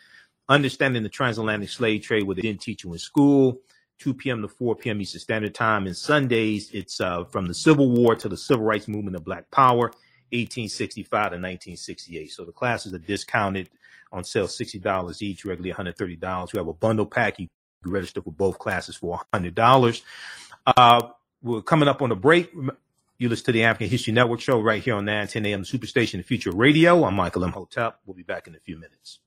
understanding 0.50 1.04
the 1.04 1.10
transatlantic 1.10 1.70
slave 1.70 2.04
trade, 2.04 2.24
what 2.24 2.36
they 2.36 2.44
didn't 2.44 2.62
teach 2.62 2.84
you 2.84 2.94
in 2.94 3.00
school. 3.00 3.62
2 4.00 4.14
p.m. 4.14 4.42
to 4.42 4.48
4 4.48 4.76
p.m. 4.76 5.02
Eastern 5.02 5.22
Standard 5.22 5.56
Time. 5.56 5.88
And 5.88 5.96
Sundays, 5.96 6.70
it's 6.72 7.00
uh, 7.00 7.24
from 7.24 7.48
the 7.48 7.54
Civil 7.54 7.90
War 7.90 8.16
to 8.16 8.28
the 8.28 8.38
Civil 8.38 8.66
Rights 8.66 8.88
Movement 8.88 9.16
of 9.16 9.24
Black 9.24 9.50
Power, 9.52 9.88
1865 10.34 11.10
to 11.10 11.18
1968. 11.18 12.32
So 12.32 12.44
the 12.46 12.52
classes 12.52 12.94
are 12.94 13.00
discounted 13.00 13.70
on 14.12 14.24
sale 14.24 14.48
$60 14.48 15.22
each, 15.22 15.46
regularly 15.46 15.74
$130. 15.74 16.54
We 16.54 16.58
have 16.58 16.68
a 16.68 16.74
bundle 16.74 17.06
pack. 17.06 17.40
You 17.40 17.48
can 17.86 17.94
register 17.94 18.22
for 18.22 18.32
both 18.32 18.60
classes 18.60 18.96
for 18.96 19.22
$100. 19.34 20.02
Uh, 20.66 21.08
we're 21.42 21.62
coming 21.62 21.88
up 21.88 22.02
on 22.02 22.12
a 22.12 22.16
break. 22.16 22.52
You 23.18 23.30
listen 23.30 23.46
to 23.46 23.52
the 23.52 23.64
African 23.64 23.90
History 23.90 24.12
Network 24.12 24.42
show 24.42 24.60
right 24.60 24.84
here 24.84 24.96
on 24.96 25.06
910 25.06 25.46
AM 25.46 25.64
Superstation 25.64 26.24
Future 26.26 26.52
Radio. 26.52 27.06
I'm 27.06 27.14
Michael 27.14 27.44
Imhotep. 27.44 28.00
We'll 28.06 28.16
be 28.16 28.24
back 28.24 28.48
in 28.48 28.56
a 28.56 28.60
few 28.60 28.78
minutes. 28.78 29.20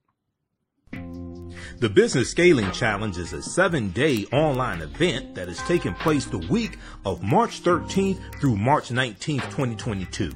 The 1.78 1.88
Business 1.88 2.30
Scaling 2.30 2.72
Challenge 2.72 3.16
is 3.18 3.32
a 3.32 3.42
seven 3.42 3.90
day 3.90 4.24
online 4.32 4.82
event 4.82 5.36
that 5.36 5.48
is 5.48 5.58
taking 5.62 5.94
place 5.94 6.24
the 6.24 6.38
week 6.38 6.76
of 7.06 7.22
March 7.22 7.62
13th 7.62 8.40
through 8.40 8.56
March 8.56 8.88
19th, 8.88 9.44
2022. 9.44 10.32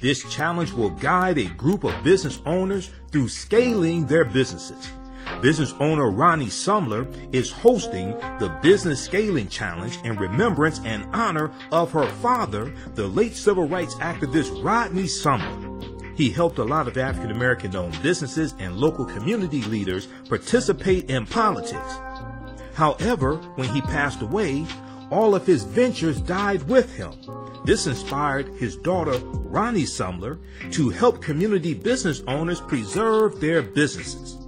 This 0.00 0.28
challenge 0.34 0.72
will 0.72 0.90
guide 0.90 1.38
a 1.38 1.46
group 1.50 1.84
of 1.84 2.02
business 2.02 2.40
owners 2.44 2.90
through 3.12 3.28
scaling 3.28 4.06
their 4.06 4.24
businesses. 4.24 4.90
Business 5.40 5.74
owner 5.80 6.10
Ronnie 6.10 6.46
Sumler 6.46 7.06
is 7.34 7.50
hosting 7.50 8.10
the 8.38 8.56
Business 8.62 9.02
Scaling 9.02 9.48
Challenge 9.48 9.98
in 10.04 10.16
remembrance 10.16 10.80
and 10.84 11.04
honor 11.14 11.50
of 11.72 11.92
her 11.92 12.06
father, 12.06 12.74
the 12.94 13.06
late 13.06 13.34
civil 13.34 13.66
rights 13.66 13.94
activist 13.96 14.62
Rodney 14.62 15.04
Sumler. 15.04 16.16
He 16.16 16.30
helped 16.30 16.58
a 16.58 16.64
lot 16.64 16.86
of 16.86 16.98
African 16.98 17.30
American 17.30 17.74
owned 17.74 18.00
businesses 18.02 18.54
and 18.58 18.76
local 18.76 19.06
community 19.06 19.62
leaders 19.62 20.08
participate 20.28 21.08
in 21.08 21.24
politics. 21.24 21.94
However, 22.74 23.36
when 23.56 23.68
he 23.70 23.80
passed 23.80 24.20
away, 24.20 24.66
all 25.10 25.34
of 25.34 25.46
his 25.46 25.64
ventures 25.64 26.20
died 26.20 26.62
with 26.64 26.94
him. 26.94 27.12
This 27.64 27.86
inspired 27.86 28.48
his 28.56 28.76
daughter, 28.76 29.18
Ronnie 29.18 29.84
Sumler, 29.84 30.38
to 30.72 30.90
help 30.90 31.22
community 31.22 31.74
business 31.74 32.22
owners 32.26 32.60
preserve 32.60 33.40
their 33.40 33.62
businesses. 33.62 34.39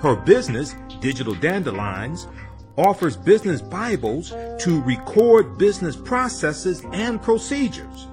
Her 0.00 0.14
business, 0.14 0.76
Digital 1.00 1.34
Dandelions, 1.34 2.28
offers 2.76 3.16
business 3.16 3.60
Bibles 3.60 4.30
to 4.30 4.80
record 4.82 5.58
business 5.58 5.96
processes 5.96 6.84
and 6.92 7.20
procedures. 7.20 8.06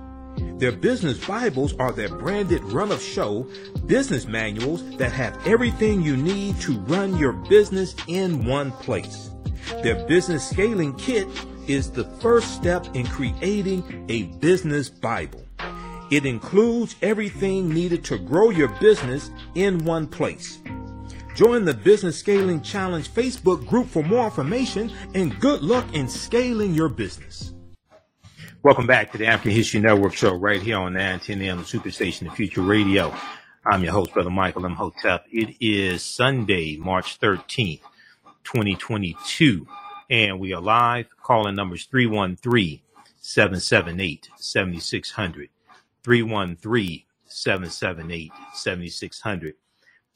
Their 0.57 0.71
business 0.71 1.23
Bibles 1.27 1.75
are 1.75 1.91
their 1.91 2.09
branded 2.09 2.63
run 2.63 2.91
of 2.91 3.03
show 3.03 3.47
business 3.85 4.25
manuals 4.25 4.83
that 4.97 5.11
have 5.11 5.45
everything 5.45 6.01
you 6.01 6.17
need 6.17 6.59
to 6.61 6.79
run 6.79 7.17
your 7.17 7.33
business 7.33 7.95
in 8.07 8.47
one 8.47 8.71
place. 8.71 9.29
Their 9.83 10.07
business 10.07 10.49
scaling 10.49 10.95
kit 10.95 11.27
is 11.67 11.91
the 11.91 12.05
first 12.19 12.55
step 12.55 12.95
in 12.95 13.05
creating 13.05 14.07
a 14.09 14.23
business 14.39 14.89
Bible. 14.89 15.43
It 16.09 16.25
includes 16.25 16.95
everything 17.03 17.71
needed 17.71 18.03
to 18.05 18.17
grow 18.17 18.49
your 18.49 18.69
business 18.79 19.29
in 19.53 19.85
one 19.85 20.07
place. 20.07 20.59
Join 21.35 21.65
the 21.65 21.73
Business 21.73 22.17
Scaling 22.17 22.61
Challenge 22.61 23.09
Facebook 23.09 23.67
group 23.67 23.87
for 23.87 24.01
more 24.01 24.23
information 24.23 24.89
and 25.13 25.37
good 25.41 25.61
luck 25.63 25.85
in 25.93 26.07
scaling 26.07 26.73
your 26.73 26.87
business. 26.87 27.53
Welcome 28.63 28.87
back 28.87 29.11
to 29.11 29.17
the 29.17 29.25
African 29.25 29.51
History 29.51 29.81
Network 29.81 30.13
show 30.13 30.33
right 30.33 30.61
here 30.61 30.77
on 30.77 30.93
910 30.93 31.41
AM 31.41 31.63
Superstation, 31.65 32.29
the 32.29 32.31
Future 32.31 32.61
Radio. 32.61 33.13
I'm 33.65 33.83
your 33.83 33.91
host, 33.91 34.13
Brother 34.13 34.29
Michael 34.29 34.65
Imhotep. 34.65 35.25
It 35.29 35.57
is 35.59 36.01
Sunday, 36.03 36.77
March 36.77 37.19
13th, 37.19 37.81
2022, 38.45 39.67
and 40.09 40.39
we 40.39 40.53
are 40.53 40.61
live. 40.61 41.07
Calling 41.21 41.55
numbers 41.55 41.83
313 41.83 42.79
778 43.19 44.29
7600. 44.37 45.49
313 46.01 47.03
778 47.25 48.31
7600 48.53 49.55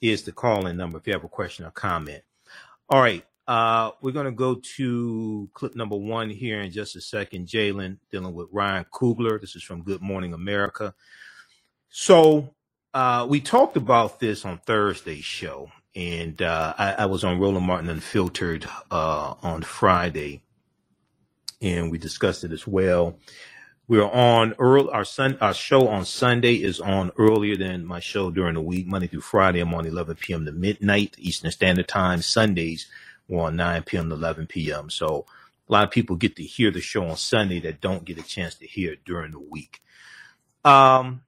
is 0.02 0.24
the 0.24 0.32
calling 0.32 0.78
number 0.78 0.98
if 0.98 1.08
you 1.08 1.14
have 1.14 1.24
a 1.24 1.30
question 1.30 1.66
or 1.66 1.72
comment. 1.72 2.24
All 2.90 3.02
right. 3.02 3.26
Uh, 3.48 3.92
we're 4.02 4.12
going 4.12 4.26
to 4.26 4.32
go 4.32 4.56
to 4.76 5.50
clip 5.56 5.76
number 5.76 5.96
one 5.96 6.30
here 6.30 6.62
in 6.62 6.70
just 6.70 6.96
a 6.96 7.02
second. 7.02 7.48
Jalen 7.48 7.98
dealing 8.12 8.36
with 8.36 8.48
Ryan 8.52 8.86
Coogler. 8.94 9.42
This 9.42 9.56
is 9.56 9.64
from 9.64 9.82
Good 9.82 10.02
Morning 10.02 10.34
America. 10.34 10.94
So 11.90 12.54
uh, 12.94 13.26
we 13.28 13.42
talked 13.42 13.76
about 13.76 14.20
this 14.20 14.46
on 14.46 14.60
Thursday's 14.60 15.26
show, 15.26 15.72
and 15.96 16.40
uh, 16.42 16.76
I, 16.78 16.94
I, 16.94 17.06
was 17.08 17.24
on 17.24 17.40
Roland 17.40 17.66
Martin 17.66 17.90
Unfiltered 17.90 18.68
uh, 18.92 19.34
on 19.42 19.64
Friday, 19.64 20.44
and 21.60 21.92
we 21.92 21.98
discussed 21.98 22.44
it 22.44 22.52
as 22.52 22.68
well. 22.68 23.18
We're 23.90 24.04
on 24.04 24.54
early. 24.60 24.90
Our 24.92 25.04
sun, 25.04 25.40
our 25.42 25.54
show 25.56 25.88
on 25.88 26.06
Sunday 26.06 26.62
is 26.62 26.80
on 26.80 27.12
earlier 27.18 27.58
than 27.58 27.88
my 27.88 28.00
show 28.00 28.30
during 28.30 28.54
the 28.54 28.62
week, 28.62 28.86
Monday 28.86 29.08
through 29.08 29.22
Friday. 29.22 29.60
I'm 29.62 29.74
on 29.74 29.88
11 29.88 30.16
p.m. 30.18 30.46
to 30.46 30.52
midnight 30.52 31.16
Eastern 31.18 31.50
Standard 31.50 31.88
Time. 31.88 32.22
Sundays 32.22 32.88
we're 33.28 33.46
on 33.46 33.56
9 33.56 33.84
p.m. 33.84 34.10
to 34.10 34.16
11 34.16 34.46
p.m. 34.46 34.92
So 34.92 35.26
a 35.68 35.72
lot 35.72 35.84
of 35.86 35.92
people 35.92 36.16
get 36.18 36.36
to 36.36 36.44
hear 36.44 36.70
the 36.70 36.82
show 36.82 37.04
on 37.08 37.18
Sunday 37.18 37.60
that 37.62 37.82
don't 37.82 38.06
get 38.06 38.20
a 38.20 38.24
chance 38.24 38.56
to 38.56 38.68
hear 38.68 38.94
it 38.94 39.06
during 39.06 39.32
the 39.32 39.40
week. 39.40 39.82
Um, 40.64 41.24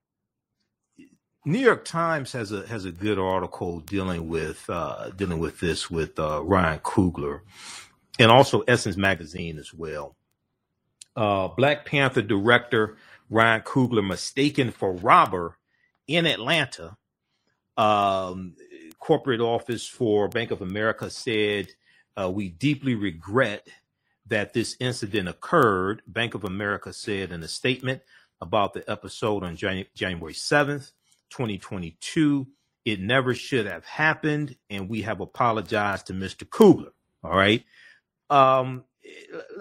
New 1.46 1.60
York 1.60 1.84
Times 1.84 2.32
has 2.34 2.52
a 2.52 2.68
has 2.68 2.86
a 2.86 2.92
good 2.92 3.18
article 3.18 3.80
dealing 3.80 4.30
with 4.30 4.70
uh, 4.70 5.10
dealing 5.10 5.40
with 5.40 5.60
this 5.60 5.90
with 5.90 6.20
uh, 6.20 6.44
Ryan 6.44 6.80
Coogler, 6.80 7.42
and 8.20 8.30
also 8.30 8.62
Essence 8.68 8.98
Magazine 8.98 9.58
as 9.58 9.74
well. 9.74 10.16
Uh, 11.16 11.50
Black 11.50 11.86
Panther 11.86 12.22
director 12.24 12.98
Ryan 13.30 13.62
Coogler 13.62 14.06
mistaken 14.08 14.72
for 14.72 14.94
robber 14.94 15.58
in 16.08 16.26
Atlanta. 16.28 16.98
Um, 17.78 18.56
corporate 19.00 19.42
office 19.42 19.88
for 19.88 20.28
Bank 20.30 20.52
of 20.52 20.62
America 20.62 21.10
said 21.10 21.70
uh, 22.18 22.30
we 22.32 22.50
deeply 22.50 22.96
regret 22.96 23.68
that 24.28 24.54
this 24.54 24.78
incident 24.80 25.30
occurred, 25.30 26.02
Bank 26.08 26.36
of 26.36 26.44
America 26.46 26.94
said 26.94 27.32
in 27.32 27.44
a 27.44 27.48
statement. 27.50 28.02
about 28.42 28.74
the 28.74 28.90
episode 28.90 29.44
on 29.44 29.56
Jan- 29.56 29.86
January 29.96 30.34
7th, 30.34 30.92
2022. 31.32 32.48
It 32.86 33.00
never 33.00 33.34
should 33.34 33.66
have 33.66 33.86
happened, 33.86 34.56
and 34.70 34.90
we 34.90 35.04
have 35.04 35.22
apologized 35.22 36.08
to 36.08 36.14
Mr. 36.14 36.44
Coogler. 36.48 36.92
All 37.24 37.36
right. 37.36 37.64
Um, 38.30 38.84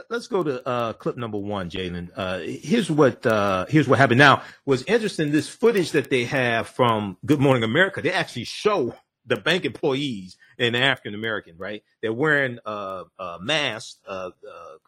let's 0.08 0.26
go 0.26 0.42
to 0.42 0.66
uh, 0.66 0.92
clip 0.94 1.16
number 1.16 1.38
one, 1.38 1.70
Jalen. 1.70 2.10
Uh, 2.14 2.38
here's 2.38 2.90
what 2.90 3.24
uh, 3.26 3.66
here's 3.68 3.88
what 3.88 3.98
happened. 3.98 4.18
Now, 4.18 4.42
what's 4.64 4.82
interesting, 4.82 5.30
this 5.30 5.48
footage 5.48 5.92
that 5.92 6.10
they 6.10 6.24
have 6.24 6.68
from 6.68 7.16
Good 7.24 7.40
Morning 7.40 7.62
America, 7.62 8.02
they 8.02 8.12
actually 8.12 8.44
show 8.44 8.94
the 9.26 9.36
bank 9.36 9.64
employees 9.64 10.36
and 10.58 10.76
African 10.76 11.14
American, 11.14 11.56
right? 11.56 11.82
They're 12.02 12.12
wearing 12.12 12.58
uh, 12.64 13.04
uh 13.18 13.38
masks, 13.40 13.98
uh, 14.06 14.30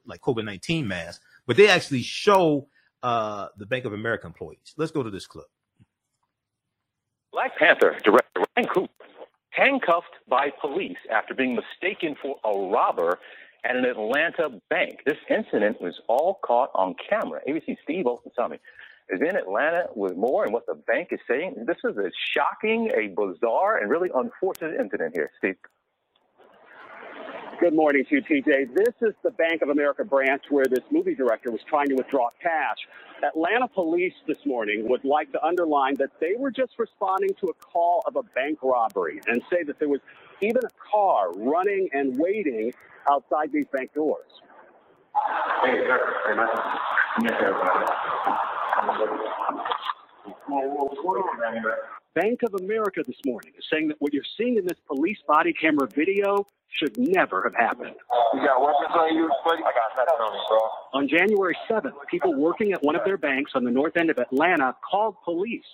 like 0.06 0.21
COVID 0.21 0.44
nineteen 0.44 0.88
masks, 0.88 1.23
but 1.47 1.56
they 1.56 1.68
actually 1.68 2.02
show 2.02 2.68
the 3.02 3.66
Bank 3.68 3.85
of 3.85 3.92
America 3.92 4.26
employees. 4.26 4.75
Let's 4.76 4.92
go 4.92 5.02
to 5.02 5.11
this 5.11 5.26
clip. 5.26 5.47
Black 7.32 7.56
Panther 7.59 7.97
director 8.04 8.44
Ryan 8.56 8.68
Coogler 8.68 8.88
handcuffed 9.52 10.16
by 10.28 10.49
police 10.61 10.97
after 11.11 11.35
being 11.35 11.54
mistaken 11.54 12.16
for 12.21 12.37
a 12.44 12.71
robber 12.71 13.18
at 13.64 13.76
an 13.76 13.85
Atlanta 13.85 14.61
bank. 14.71 15.00
This 15.07 15.19
incident 15.31 15.81
was 15.81 16.00
all 16.09 16.38
caught 16.42 16.71
on 16.75 16.95
camera. 17.09 17.40
ABC 17.49 17.76
Steve 17.85 18.07
Olsen 18.07 18.33
me 18.50 18.59
is 19.11 19.21
in 19.21 19.37
Atlanta 19.37 19.87
with 19.95 20.16
more 20.16 20.45
and 20.45 20.52
what 20.52 20.66
the 20.66 20.75
bank 20.75 21.09
is 21.11 21.21
saying. 21.28 21.54
This 21.66 21.76
is 21.85 21.97
a 21.97 22.11
shocking, 22.35 22.90
a 22.97 23.09
bizarre, 23.09 23.78
and 23.78 23.90
really 23.90 24.11
unfortunate 24.14 24.81
incident 24.81 25.14
here, 25.14 25.31
Steve. 25.38 25.57
Good 27.61 27.75
morning 27.75 28.04
to 28.09 28.16
you, 28.16 28.23
TJ. 28.23 28.75
This 28.75 28.95
is 29.02 29.14
the 29.23 29.31
Bank 29.31 29.62
of 29.62 29.69
America 29.69 30.04
branch 30.04 30.42
where 30.50 30.64
this 30.64 30.83
movie 30.90 31.14
director 31.14 31.52
was 31.52 31.61
trying 31.69 31.87
to 31.88 31.95
withdraw 31.95 32.28
cash. 32.42 32.78
Atlanta 33.23 33.69
police 33.69 34.14
this 34.26 34.45
morning 34.45 34.88
would 34.88 35.04
like 35.04 35.31
to 35.31 35.45
underline 35.45 35.95
that 35.97 36.11
they 36.19 36.33
were 36.37 36.50
just 36.50 36.73
responding 36.76 37.31
to 37.40 37.47
a 37.47 37.54
call 37.54 38.02
of 38.07 38.16
a 38.16 38.23
bank 38.35 38.59
robbery 38.62 39.21
and 39.28 39.40
say 39.49 39.62
that 39.62 39.78
there 39.78 39.88
was 39.88 40.00
even 40.43 40.59
a 40.65 40.91
car 40.93 41.33
running 41.37 41.89
and 41.93 42.19
waiting 42.19 42.73
outside 43.11 43.53
these 43.53 43.67
bank 43.73 43.93
doors. 43.95 44.27
Hey, 45.65 45.79
Bank 52.15 52.43
of 52.43 52.61
America 52.61 53.03
this 53.07 53.17
morning 53.25 53.53
is 53.57 53.65
saying 53.73 53.89
that 53.89 53.97
what 54.01 54.13
you're 54.13 54.23
seeing 54.37 54.59
in 54.59 54.67
this 54.67 54.79
police 54.87 55.19
body 55.27 55.53
camera 55.53 55.89
video 55.95 56.47
should 56.69 56.97
never 56.99 57.43
have 57.43 57.55
happened. 57.55 57.95
You 58.35 58.41
got 58.41 58.61
weapons 58.61 58.95
on 58.95 59.15
you, 59.15 59.31
buddy? 59.45 59.63
I 59.63 59.73
got 59.73 59.97
nothing 59.97 60.21
on 60.21 60.33
me, 60.33 60.41
bro. 60.49 60.59
On 61.01 61.09
January 61.09 61.57
7th, 61.71 61.93
people 62.11 62.35
working 62.35 62.73
at 62.73 62.83
one 62.83 62.97
of 62.97 63.03
their 63.05 63.17
banks 63.17 63.53
on 63.55 63.65
the 63.65 63.71
north 63.71 63.97
end 63.97 64.11
of 64.11 64.19
Atlanta 64.19 64.75
called 64.91 65.17
police 65.25 65.65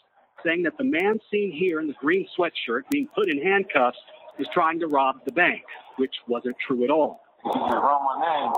saying 0.45 0.63
that 0.63 0.77
the 0.79 0.85
man 0.85 1.19
seen 1.31 1.51
here 1.51 1.81
in 1.81 1.89
the 1.89 1.95
green 1.95 2.27
sweatshirt 2.39 2.83
being 2.91 3.09
put 3.15 3.29
in 3.29 3.43
handcuffs 3.43 3.99
is 4.39 4.47
trying 4.53 4.81
to 4.81 4.87
rob 4.87 5.25
the 5.25 5.33
bank, 5.33 5.63
which 5.97 6.15
wasn't 6.27 6.57
true 6.67 6.85
at 6.85 6.91
all. 6.91 7.21
If 7.45 7.55
you 7.55 7.61
name, 7.61 8.53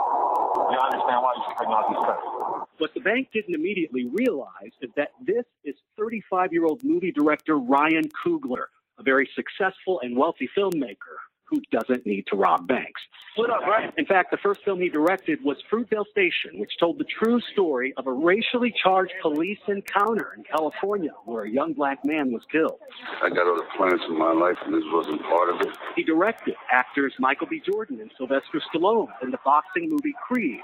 you 0.72 0.78
understand 0.78 1.22
why 1.22 1.34
you 1.36 1.42
should 1.46 1.58
take 1.58 1.68
out 1.68 1.88
these. 1.88 2.66
What 2.78 2.94
the 2.94 3.00
bank 3.00 3.28
didn't 3.32 3.54
immediately 3.54 4.06
realize 4.06 4.72
is 4.80 4.90
that 4.96 5.10
this 5.24 5.44
is 5.64 5.74
35 5.98 6.52
year 6.52 6.64
old 6.64 6.82
movie 6.82 7.12
director 7.12 7.58
Ryan 7.58 8.08
Coogler, 8.24 8.66
a 8.98 9.02
very 9.02 9.28
successful 9.34 10.00
and 10.02 10.16
wealthy 10.16 10.48
filmmaker 10.56 11.20
who 11.50 11.60
doesn't 11.70 12.06
need 12.06 12.26
to 12.28 12.36
rob 12.36 12.66
banks. 12.66 13.00
What 13.36 13.50
up, 13.50 13.62
right? 13.62 13.92
In 13.96 14.06
fact, 14.06 14.30
the 14.30 14.36
first 14.36 14.60
film 14.64 14.80
he 14.80 14.88
directed 14.88 15.38
was 15.44 15.56
Fruitvale 15.70 16.04
Station, 16.10 16.58
which 16.58 16.72
told 16.78 16.98
the 16.98 17.04
true 17.04 17.40
story 17.52 17.94
of 17.96 18.06
a 18.06 18.12
racially 18.12 18.74
charged 18.82 19.12
police 19.22 19.58
encounter 19.68 20.32
in 20.36 20.44
California 20.44 21.10
where 21.24 21.44
a 21.44 21.50
young 21.50 21.72
black 21.72 22.04
man 22.04 22.32
was 22.32 22.42
killed. 22.50 22.78
I 23.22 23.28
got 23.28 23.46
other 23.46 23.66
plans 23.76 24.00
in 24.08 24.18
my 24.18 24.32
life, 24.32 24.56
and 24.64 24.74
this 24.74 24.84
wasn't 24.92 25.22
part 25.22 25.50
of 25.50 25.60
it. 25.60 25.68
He 25.96 26.02
directed 26.02 26.54
actors 26.72 27.14
Michael 27.18 27.46
B. 27.46 27.62
Jordan 27.64 28.00
and 28.00 28.10
Sylvester 28.16 28.60
Stallone 28.72 29.08
in 29.22 29.30
the 29.30 29.38
boxing 29.44 29.88
movie 29.88 30.14
Creed. 30.26 30.60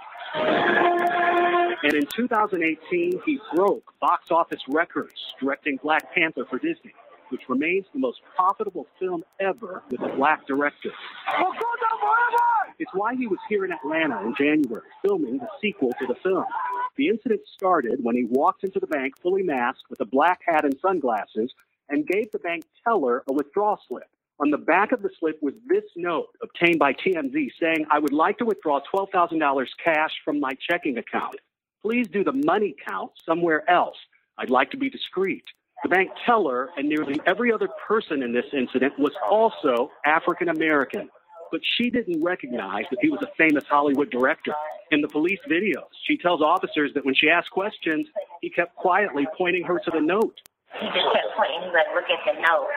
And 1.82 1.94
in 1.94 2.06
2018, 2.14 3.22
he 3.24 3.38
broke 3.54 3.92
box 4.00 4.30
office 4.30 4.62
records 4.68 5.34
directing 5.40 5.78
Black 5.82 6.12
Panther 6.14 6.44
for 6.50 6.58
Disney 6.58 6.92
which 7.30 7.42
remains 7.48 7.86
the 7.92 7.98
most 7.98 8.20
profitable 8.34 8.86
film 8.98 9.24
ever 9.40 9.82
with 9.90 10.00
a 10.00 10.16
black 10.16 10.46
director. 10.46 10.90
It's 12.78 12.90
why 12.94 13.14
he 13.14 13.26
was 13.26 13.38
here 13.48 13.64
in 13.64 13.72
Atlanta 13.72 14.20
in 14.22 14.34
January, 14.36 14.86
filming 15.04 15.38
the 15.38 15.48
sequel 15.60 15.92
to 15.98 16.06
the 16.06 16.14
film. 16.22 16.44
The 16.96 17.08
incident 17.08 17.40
started 17.54 18.02
when 18.02 18.16
he 18.16 18.24
walked 18.24 18.64
into 18.64 18.80
the 18.80 18.86
bank 18.86 19.14
fully 19.20 19.42
masked 19.42 19.84
with 19.90 20.00
a 20.00 20.04
black 20.04 20.40
hat 20.46 20.64
and 20.64 20.76
sunglasses 20.80 21.52
and 21.88 22.06
gave 22.06 22.30
the 22.32 22.38
bank 22.38 22.64
teller 22.84 23.22
a 23.28 23.32
withdrawal 23.32 23.78
slip. 23.86 24.08
On 24.38 24.50
the 24.50 24.58
back 24.58 24.92
of 24.92 25.02
the 25.02 25.10
slip 25.18 25.38
was 25.42 25.54
this 25.66 25.84
note 25.96 26.28
obtained 26.42 26.78
by 26.78 26.92
TMZ 26.92 27.50
saying, 27.60 27.86
I 27.90 27.98
would 27.98 28.12
like 28.12 28.36
to 28.38 28.44
withdraw 28.44 28.80
$12,000 28.94 29.66
cash 29.82 30.10
from 30.24 30.40
my 30.40 30.52
checking 30.68 30.98
account. 30.98 31.36
Please 31.82 32.08
do 32.08 32.22
the 32.22 32.32
money 32.32 32.74
count 32.86 33.12
somewhere 33.24 33.68
else. 33.70 33.96
I'd 34.36 34.50
like 34.50 34.70
to 34.72 34.76
be 34.76 34.90
discreet. 34.90 35.44
The 35.82 35.90
bank 35.90 36.10
teller 36.24 36.70
and 36.76 36.88
nearly 36.88 37.20
every 37.26 37.52
other 37.52 37.68
person 37.86 38.22
in 38.22 38.32
this 38.32 38.46
incident 38.52 38.98
was 38.98 39.12
also 39.22 39.90
African 40.04 40.48
American, 40.48 41.08
but 41.52 41.60
she 41.76 41.90
didn't 41.90 42.24
recognize 42.24 42.84
that 42.90 42.98
he 43.00 43.10
was 43.10 43.22
a 43.22 43.30
famous 43.36 43.64
Hollywood 43.68 44.10
director. 44.10 44.52
In 44.90 45.00
the 45.00 45.08
police 45.08 45.38
videos, 45.50 45.90
she 46.06 46.16
tells 46.16 46.40
officers 46.40 46.92
that 46.94 47.04
when 47.04 47.14
she 47.14 47.28
asked 47.28 47.50
questions, 47.50 48.06
he 48.40 48.50
kept 48.50 48.74
quietly 48.76 49.26
pointing 49.36 49.64
her 49.64 49.78
to 49.78 49.90
the 49.90 50.00
note. 50.00 50.40
He 50.80 50.86
just 50.92 51.08
kept 51.12 51.30
pointing. 51.36 51.62
He's 51.62 51.72
like, 51.72 51.88
look 51.94 52.08
at 52.08 52.22
the 52.24 52.34
note. 52.40 52.70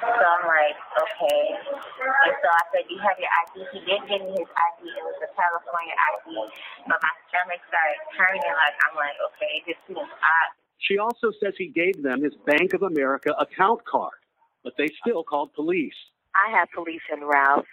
So 0.00 0.24
I'm 0.24 0.44
like, 0.46 0.76
okay. 1.00 1.42
And 1.58 2.34
so 2.40 2.48
I 2.48 2.62
said, 2.72 2.84
do 2.88 2.94
you 2.94 3.02
have 3.02 3.18
your 3.18 3.28
ID? 3.28 3.54
He 3.72 3.80
did 3.84 4.00
give 4.08 4.22
me 4.22 4.32
his 4.36 4.48
ID. 4.48 4.80
It 4.88 5.04
was 5.04 5.18
a 5.20 5.30
California 5.32 5.96
ID. 5.96 6.28
But 6.88 6.98
my 7.00 7.14
stomach 7.28 7.60
started 7.68 8.00
turning. 8.16 8.46
Like, 8.46 8.76
I'm 8.84 8.94
like, 8.96 9.16
okay, 9.32 9.54
this 9.66 9.78
seems 9.88 10.08
odd. 10.08 10.50
She 10.84 10.98
also 10.98 11.32
says 11.42 11.54
he 11.56 11.68
gave 11.68 12.02
them 12.02 12.22
his 12.22 12.34
Bank 12.46 12.74
of 12.74 12.82
America 12.82 13.34
account 13.38 13.84
card, 13.84 14.18
but 14.62 14.74
they 14.76 14.88
still 15.00 15.24
called 15.24 15.52
police. 15.54 15.94
I 16.34 16.56
have 16.56 16.68
police 16.74 17.00
in 17.12 17.24
Ralph. 17.24 17.66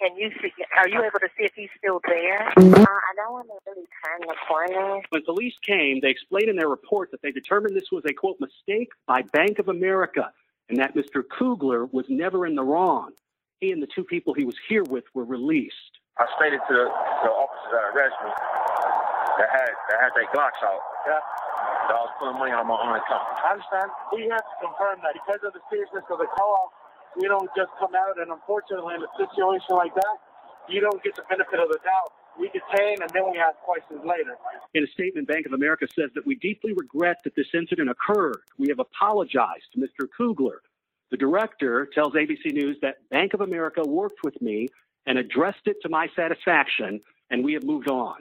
Can 0.00 0.16
you 0.16 0.30
see? 0.42 0.50
Are 0.76 0.88
you 0.88 1.00
able 1.00 1.20
to 1.20 1.28
see 1.38 1.44
if 1.44 1.52
he's 1.54 1.68
still 1.78 2.00
there? 2.06 2.48
Uh, 2.56 2.60
I 2.60 3.12
don't 3.16 3.32
want 3.32 3.48
to 3.48 3.70
really 3.70 3.86
turn 4.04 4.20
the 4.26 4.34
corner. 4.48 5.00
When 5.10 5.22
police 5.22 5.54
came, 5.64 6.00
they 6.00 6.10
explained 6.10 6.48
in 6.48 6.56
their 6.56 6.68
report 6.68 7.10
that 7.12 7.22
they 7.22 7.30
determined 7.30 7.76
this 7.76 7.92
was 7.92 8.02
a 8.08 8.12
quote 8.12 8.40
mistake 8.40 8.90
by 9.06 9.22
Bank 9.22 9.58
of 9.58 9.68
America, 9.68 10.32
and 10.68 10.78
that 10.78 10.96
Mr. 10.96 11.22
Coogler 11.22 11.92
was 11.92 12.06
never 12.08 12.46
in 12.46 12.54
the 12.54 12.64
wrong. 12.64 13.12
He 13.60 13.70
and 13.70 13.82
the 13.82 13.86
two 13.86 14.04
people 14.04 14.34
he 14.34 14.44
was 14.44 14.56
here 14.68 14.82
with 14.82 15.04
were 15.14 15.24
released. 15.24 15.74
I 16.18 16.26
stated 16.36 16.60
to 16.68 16.74
the, 16.74 16.84
the 16.84 17.30
officers 17.30 17.70
that 17.70 17.84
arrested 17.94 18.24
me 18.24 18.32
that 19.38 19.50
had 19.50 19.70
that 19.90 19.98
had 20.02 20.10
their 20.14 20.26
Glocks 20.34 20.62
out. 20.62 20.80
Yeah. 21.06 21.18
I 21.64 21.98
was 22.04 22.12
putting 22.20 22.38
money 22.38 22.52
on 22.52 22.66
my 22.66 22.76
own 22.76 22.94
account. 22.96 23.24
I 23.40 23.56
understand. 23.56 23.88
We 24.12 24.28
have 24.30 24.44
to 24.44 24.56
confirm 24.60 25.00
that 25.04 25.14
because 25.14 25.40
of 25.44 25.52
the 25.52 25.62
seriousness 25.68 26.04
of 26.10 26.18
the 26.18 26.28
call, 26.36 26.72
we 27.16 27.28
don't 27.28 27.50
just 27.56 27.70
come 27.78 27.94
out 27.94 28.18
and 28.18 28.30
unfortunately 28.30 28.94
in 28.98 29.02
a 29.02 29.12
situation 29.16 29.76
like 29.76 29.94
that, 29.94 30.16
you 30.68 30.80
don't 30.80 31.02
get 31.02 31.14
the 31.14 31.22
benefit 31.28 31.60
of 31.60 31.68
the 31.68 31.78
doubt. 31.84 32.10
We 32.38 32.50
detain 32.50 32.98
and 33.00 33.10
then 33.10 33.30
we 33.30 33.38
ask 33.38 33.56
questions 33.62 34.00
later. 34.02 34.34
In 34.74 34.82
a 34.82 34.90
statement, 34.90 35.28
Bank 35.28 35.46
of 35.46 35.52
America 35.52 35.86
says 35.94 36.10
that 36.14 36.26
we 36.26 36.34
deeply 36.36 36.72
regret 36.72 37.18
that 37.24 37.36
this 37.36 37.46
incident 37.54 37.90
occurred. 37.90 38.42
We 38.58 38.68
have 38.68 38.80
apologized 38.80 39.70
to 39.74 39.78
Mr. 39.78 40.08
Coogler. 40.18 40.58
The 41.10 41.16
director 41.16 41.88
tells 41.94 42.14
ABC 42.14 42.52
News 42.52 42.76
that 42.82 43.08
Bank 43.10 43.34
of 43.34 43.40
America 43.40 43.82
worked 43.86 44.24
with 44.24 44.40
me 44.42 44.68
and 45.06 45.18
addressed 45.18 45.66
it 45.66 45.76
to 45.82 45.88
my 45.88 46.08
satisfaction, 46.16 47.00
and 47.30 47.44
we 47.44 47.52
have 47.52 47.62
moved 47.62 47.88
on. 47.88 48.16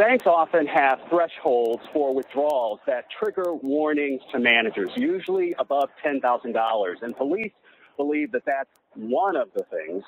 Banks 0.00 0.26
often 0.26 0.66
have 0.66 0.98
thresholds 1.10 1.82
for 1.92 2.14
withdrawals 2.14 2.80
that 2.86 3.04
trigger 3.22 3.52
warnings 3.52 4.22
to 4.32 4.38
managers, 4.38 4.88
usually 4.96 5.54
above 5.58 5.90
$10,000. 6.02 7.02
And 7.02 7.14
police 7.18 7.52
believe 7.98 8.32
that 8.32 8.46
that's 8.46 8.70
one 8.94 9.36
of 9.36 9.50
the 9.54 9.62
things 9.64 10.02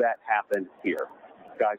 that 0.00 0.16
happened 0.26 0.66
here. 0.82 1.06
Guys? 1.60 1.76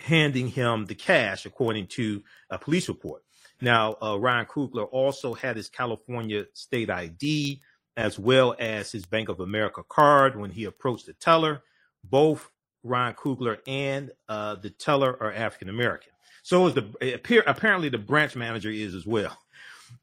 handing 0.00 0.48
him 0.48 0.86
the 0.86 0.94
cash, 0.94 1.46
according 1.46 1.86
to 1.86 2.22
a 2.50 2.58
police 2.58 2.88
report. 2.88 3.22
Now, 3.60 3.96
uh, 4.02 4.18
Ryan 4.18 4.46
Coogler 4.46 4.88
also 4.90 5.34
had 5.34 5.56
his 5.56 5.68
California 5.68 6.44
state 6.54 6.90
ID 6.90 7.60
as 7.96 8.18
well 8.18 8.54
as 8.58 8.90
his 8.92 9.04
Bank 9.04 9.28
of 9.28 9.40
America 9.40 9.82
card 9.86 10.36
when 10.36 10.50
he 10.50 10.64
approached 10.64 11.06
the 11.06 11.12
teller. 11.12 11.62
Both 12.02 12.50
Ryan 12.82 13.14
Coogler 13.14 13.58
and 13.66 14.10
uh, 14.28 14.56
the 14.56 14.70
teller 14.70 15.16
are 15.20 15.32
African 15.32 15.68
American. 15.68 16.12
So 16.42 16.66
is 16.66 16.74
the 16.74 17.14
appear, 17.14 17.42
apparently 17.46 17.88
the 17.88 17.98
branch 17.98 18.34
manager 18.34 18.70
is 18.70 18.94
as 18.94 19.06
well. 19.06 19.36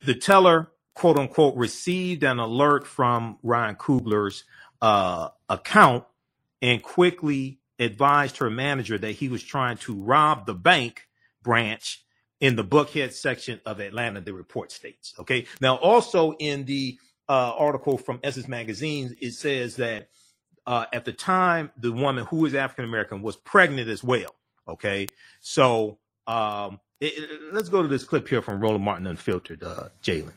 The 0.06 0.14
teller, 0.14 0.72
quote 0.94 1.18
unquote, 1.18 1.56
received 1.56 2.24
an 2.24 2.40
alert 2.40 2.86
from 2.86 3.40
Ryan 3.42 3.76
Coogler's 3.76 4.44
uh, 4.82 5.30
account 5.50 6.04
and 6.62 6.82
quickly 6.82 7.60
advised 7.80 8.38
her 8.38 8.50
manager 8.50 8.98
that 8.98 9.12
he 9.12 9.30
was 9.30 9.44
trying 9.44 9.78
to 9.78 9.96
rob 9.96 10.46
the 10.46 10.54
bank 10.54 11.08
branch 11.44 12.04
in 12.40 12.56
the 12.56 12.64
Buckhead 12.64 13.14
section 13.14 13.60
of 13.66 13.80
Atlanta, 13.80 14.22
the 14.22 14.34
report 14.34 14.72
states. 14.72 15.14
Okay. 15.20 15.48
Now, 15.60 15.76
also 15.76 16.34
in 16.34 16.66
the 16.66 17.00
uh, 17.28 17.54
article 17.58 17.98
from 17.98 18.20
Essence 18.24 18.48
Magazine, 18.48 19.16
it 19.20 19.32
says 19.32 19.78
that 19.78 20.10
uh, 20.68 20.86
at 20.92 21.06
the 21.06 21.14
time, 21.14 21.72
the 21.78 21.92
woman 21.94 22.26
who 22.26 22.46
is 22.46 22.54
African 22.54 22.84
American 22.84 23.22
was 23.22 23.38
pregnant 23.38 23.90
as 23.90 24.04
well. 24.04 24.36
Okay, 24.68 25.08
so 25.40 25.98
um, 26.28 26.82
it, 27.00 27.14
it, 27.18 27.54
let's 27.54 27.70
go 27.70 27.82
to 27.82 27.88
this 27.88 28.04
clip 28.04 28.28
here 28.28 28.42
from 28.42 28.60
Roland 28.60 28.84
Martin 28.84 29.08
Unfiltered, 29.08 29.64
uh, 29.64 29.88
Jalen. 30.04 30.34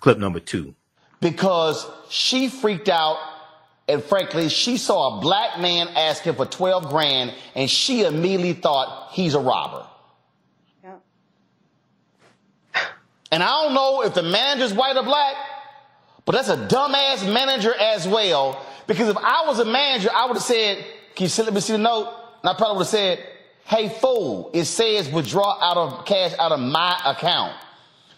Clip 0.00 0.18
number 0.18 0.40
two. 0.40 0.74
Because 1.20 1.86
she 2.10 2.48
freaked 2.48 2.88
out, 2.88 3.16
and 3.88 4.02
frankly, 4.02 4.48
she 4.48 4.76
saw 4.76 5.18
a 5.18 5.20
black 5.20 5.60
man 5.60 5.86
asking 5.88 6.34
for 6.34 6.46
12 6.46 6.90
grand, 6.90 7.32
and 7.54 7.70
she 7.70 8.04
immediately 8.04 8.54
thought 8.54 9.12
he's 9.12 9.34
a 9.34 9.40
robber. 9.40 9.86
Yeah. 10.82 10.96
And 13.30 13.42
I 13.42 13.62
don't 13.62 13.72
know 13.72 14.02
if 14.02 14.14
the 14.14 14.24
manager's 14.24 14.74
white 14.74 14.96
or 14.96 15.04
black, 15.04 15.36
but 16.24 16.32
that's 16.32 16.48
a 16.48 16.56
dumbass 16.56 17.32
manager 17.32 17.72
as 17.72 18.08
well 18.08 18.60
because 18.86 19.08
if 19.08 19.16
I 19.16 19.44
was 19.46 19.58
a 19.58 19.64
manager, 19.64 20.10
I 20.14 20.26
would 20.26 20.34
have 20.34 20.42
said, 20.42 20.84
can 21.14 21.24
you 21.24 21.28
see, 21.28 21.42
let 21.42 21.54
me 21.54 21.60
see 21.60 21.72
the 21.72 21.78
note? 21.78 22.12
And 22.42 22.50
I 22.50 22.54
probably 22.54 22.78
would 22.78 22.84
have 22.84 22.88
said, 22.88 23.26
hey 23.64 23.88
fool, 23.88 24.50
it 24.52 24.64
says 24.64 25.08
withdraw 25.08 25.58
out 25.60 25.76
of 25.76 26.04
cash 26.04 26.32
out 26.38 26.52
of 26.52 26.60
my 26.60 27.00
account. 27.04 27.54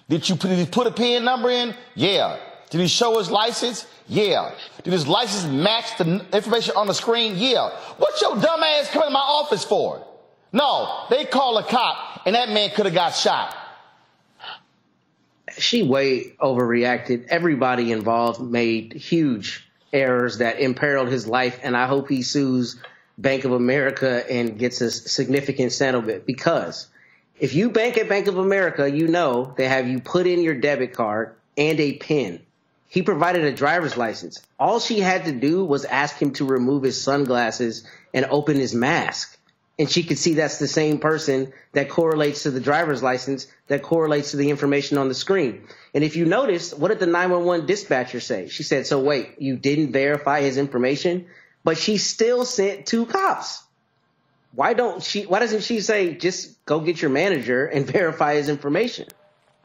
Did 0.08 0.28
you 0.28 0.36
put, 0.36 0.48
did 0.48 0.72
put 0.72 0.86
a 0.86 0.90
PIN 0.90 1.24
number 1.24 1.50
in? 1.50 1.74
Yeah. 1.94 2.38
Did 2.70 2.80
he 2.80 2.88
show 2.88 3.18
his 3.18 3.30
license? 3.30 3.86
Yeah. 4.08 4.52
Did 4.82 4.92
his 4.92 5.06
license 5.06 5.44
match 5.52 5.98
the 5.98 6.24
information 6.32 6.74
on 6.76 6.86
the 6.86 6.94
screen? 6.94 7.34
Yeah. 7.36 7.70
What's 7.98 8.20
your 8.20 8.40
dumb 8.40 8.62
ass 8.62 8.90
coming 8.90 9.08
to 9.08 9.12
my 9.12 9.20
office 9.20 9.64
for? 9.64 10.04
No, 10.52 11.06
they 11.10 11.24
call 11.24 11.58
a 11.58 11.64
cop 11.64 12.22
and 12.24 12.34
that 12.34 12.48
man 12.48 12.70
could 12.70 12.86
have 12.86 12.94
got 12.94 13.14
shot. 13.14 13.54
She 15.58 15.82
way 15.82 16.32
overreacted. 16.40 17.26
Everybody 17.28 17.92
involved 17.92 18.40
made 18.40 18.92
huge 18.92 19.65
errors 19.92 20.38
that 20.38 20.60
imperiled 20.60 21.08
his 21.08 21.26
life, 21.26 21.60
and 21.62 21.76
I 21.76 21.86
hope 21.86 22.08
he 22.08 22.22
sues 22.22 22.80
Bank 23.18 23.44
of 23.44 23.52
America 23.52 24.30
and 24.30 24.58
gets 24.58 24.80
a 24.80 24.90
significant 24.90 25.72
settlement 25.72 26.26
because 26.26 26.88
if 27.38 27.54
you 27.54 27.70
bank 27.70 27.96
at 27.96 28.08
Bank 28.08 28.26
of 28.26 28.38
America, 28.38 28.90
you 28.90 29.08
know 29.08 29.54
they 29.56 29.68
have 29.68 29.88
you 29.88 30.00
put 30.00 30.26
in 30.26 30.42
your 30.42 30.54
debit 30.54 30.94
card 30.94 31.34
and 31.56 31.80
a 31.80 31.94
PIN. 31.94 32.40
He 32.88 33.02
provided 33.02 33.44
a 33.44 33.52
driver's 33.52 33.96
license. 33.96 34.40
All 34.58 34.80
she 34.80 35.00
had 35.00 35.24
to 35.24 35.32
do 35.32 35.64
was 35.64 35.84
ask 35.84 36.20
him 36.20 36.32
to 36.34 36.44
remove 36.44 36.82
his 36.82 37.02
sunglasses 37.02 37.86
and 38.12 38.26
open 38.26 38.56
his 38.56 38.74
mask 38.74 39.36
and 39.78 39.90
she 39.90 40.02
could 40.02 40.18
see 40.18 40.34
that's 40.34 40.58
the 40.58 40.68
same 40.68 40.98
person 40.98 41.52
that 41.72 41.88
correlates 41.88 42.44
to 42.44 42.50
the 42.50 42.60
driver's 42.60 43.02
license 43.02 43.46
that 43.66 43.82
correlates 43.82 44.30
to 44.30 44.36
the 44.36 44.50
information 44.50 44.96
on 44.98 45.08
the 45.08 45.14
screen. 45.14 45.64
And 45.96 46.04
if 46.04 46.14
you 46.14 46.26
notice, 46.26 46.74
what 46.74 46.88
did 46.88 46.98
the 46.98 47.06
911 47.06 47.64
dispatcher 47.64 48.20
say? 48.20 48.48
She 48.48 48.64
said, 48.64 48.86
so 48.86 49.00
wait, 49.00 49.40
you 49.40 49.56
didn't 49.56 49.92
verify 49.92 50.42
his 50.42 50.58
information, 50.58 51.24
but 51.64 51.78
she 51.78 51.96
still 51.96 52.44
sent 52.44 52.84
two 52.84 53.06
cops. 53.06 53.62
Why 54.52 54.74
don't 54.74 55.02
she, 55.02 55.22
why 55.22 55.38
doesn't 55.38 55.62
she 55.62 55.80
say, 55.80 56.14
just 56.14 56.62
go 56.66 56.80
get 56.80 57.00
your 57.00 57.10
manager 57.10 57.64
and 57.64 57.86
verify 57.90 58.34
his 58.34 58.50
information? 58.50 59.08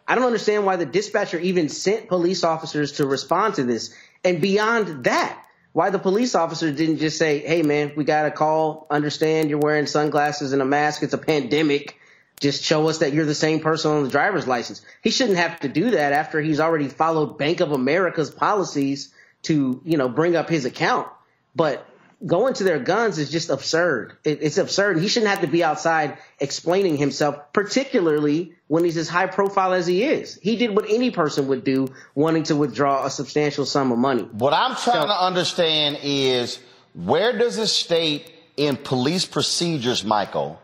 I 0.07 0.15
don't 0.15 0.23
understand 0.23 0.65
why 0.65 0.77
the 0.77 0.85
dispatcher 0.85 1.37
even 1.37 1.67
sent 1.67 2.07
police 2.07 2.45
officers 2.45 2.93
to 2.93 3.05
respond 3.05 3.55
to 3.55 3.63
this. 3.63 3.93
And 4.23 4.39
beyond 4.39 5.03
that, 5.03 5.37
why 5.73 5.89
the 5.89 5.99
police 5.99 6.33
officer 6.33 6.71
didn't 6.71 6.99
just 6.99 7.17
say, 7.17 7.39
hey, 7.39 7.61
man, 7.61 7.91
we 7.97 8.05
got 8.05 8.25
a 8.25 8.31
call. 8.31 8.87
Understand 8.89 9.49
you're 9.49 9.59
wearing 9.59 9.85
sunglasses 9.85 10.53
and 10.53 10.61
a 10.61 10.65
mask. 10.65 11.03
It's 11.03 11.13
a 11.13 11.17
pandemic. 11.17 11.97
Just 12.41 12.63
show 12.63 12.89
us 12.89 12.97
that 12.97 13.13
you're 13.13 13.25
the 13.25 13.35
same 13.35 13.59
person 13.59 13.91
on 13.91 14.03
the 14.03 14.09
driver's 14.09 14.47
license. 14.47 14.83
He 15.03 15.11
shouldn't 15.11 15.37
have 15.37 15.59
to 15.59 15.69
do 15.69 15.91
that 15.91 16.11
after 16.11 16.41
he's 16.41 16.59
already 16.59 16.87
followed 16.87 17.37
Bank 17.37 17.59
of 17.59 17.71
America's 17.71 18.31
policies 18.31 19.13
to, 19.43 19.79
you 19.85 19.97
know, 19.97 20.09
bring 20.09 20.35
up 20.35 20.49
his 20.49 20.65
account. 20.65 21.07
But 21.55 21.85
going 22.25 22.55
to 22.55 22.63
their 22.63 22.79
guns 22.79 23.19
is 23.19 23.29
just 23.31 23.51
absurd. 23.51 24.17
It, 24.23 24.39
it's 24.41 24.57
absurd. 24.57 24.99
He 24.99 25.07
shouldn't 25.07 25.29
have 25.29 25.41
to 25.41 25.47
be 25.47 25.63
outside 25.63 26.17
explaining 26.39 26.97
himself, 26.97 27.53
particularly 27.53 28.53
when 28.67 28.83
he's 28.83 28.97
as 28.97 29.07
high 29.07 29.27
profile 29.27 29.73
as 29.73 29.85
he 29.85 30.03
is. 30.03 30.39
He 30.41 30.55
did 30.55 30.75
what 30.75 30.89
any 30.89 31.11
person 31.11 31.47
would 31.47 31.63
do 31.63 31.89
wanting 32.15 32.43
to 32.43 32.55
withdraw 32.55 33.05
a 33.05 33.11
substantial 33.11 33.67
sum 33.67 33.91
of 33.91 33.99
money. 33.99 34.23
What 34.23 34.53
I'm 34.53 34.75
trying 34.75 35.03
so, 35.03 35.07
to 35.07 35.23
understand 35.25 35.99
is 36.01 36.59
where 36.95 37.37
does 37.37 37.59
it 37.59 37.67
state 37.67 38.31
in 38.57 38.77
police 38.77 39.25
procedures, 39.25 40.03
Michael, 40.03 40.59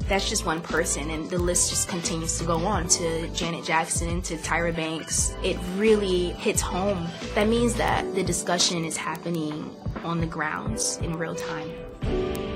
that's 0.00 0.28
just 0.28 0.46
one 0.46 0.60
person 0.60 1.10
and 1.10 1.28
the 1.28 1.38
list 1.38 1.70
just 1.70 1.88
continues 1.88 2.38
to 2.38 2.44
go 2.44 2.58
on 2.64 2.88
to 2.88 3.28
Janet 3.28 3.64
Jackson 3.64 4.22
to 4.22 4.36
Tyra 4.36 4.74
Banks. 4.74 5.34
It 5.42 5.56
really 5.76 6.30
hits 6.32 6.60
home. 6.60 7.08
That 7.34 7.48
means 7.48 7.74
that 7.74 8.14
the 8.14 8.22
discussion 8.22 8.84
is 8.84 8.96
happening 8.96 9.74
on 10.04 10.20
the 10.20 10.26
grounds 10.26 10.98
in 10.98 11.12
real 11.14 11.34
time. 11.34 12.55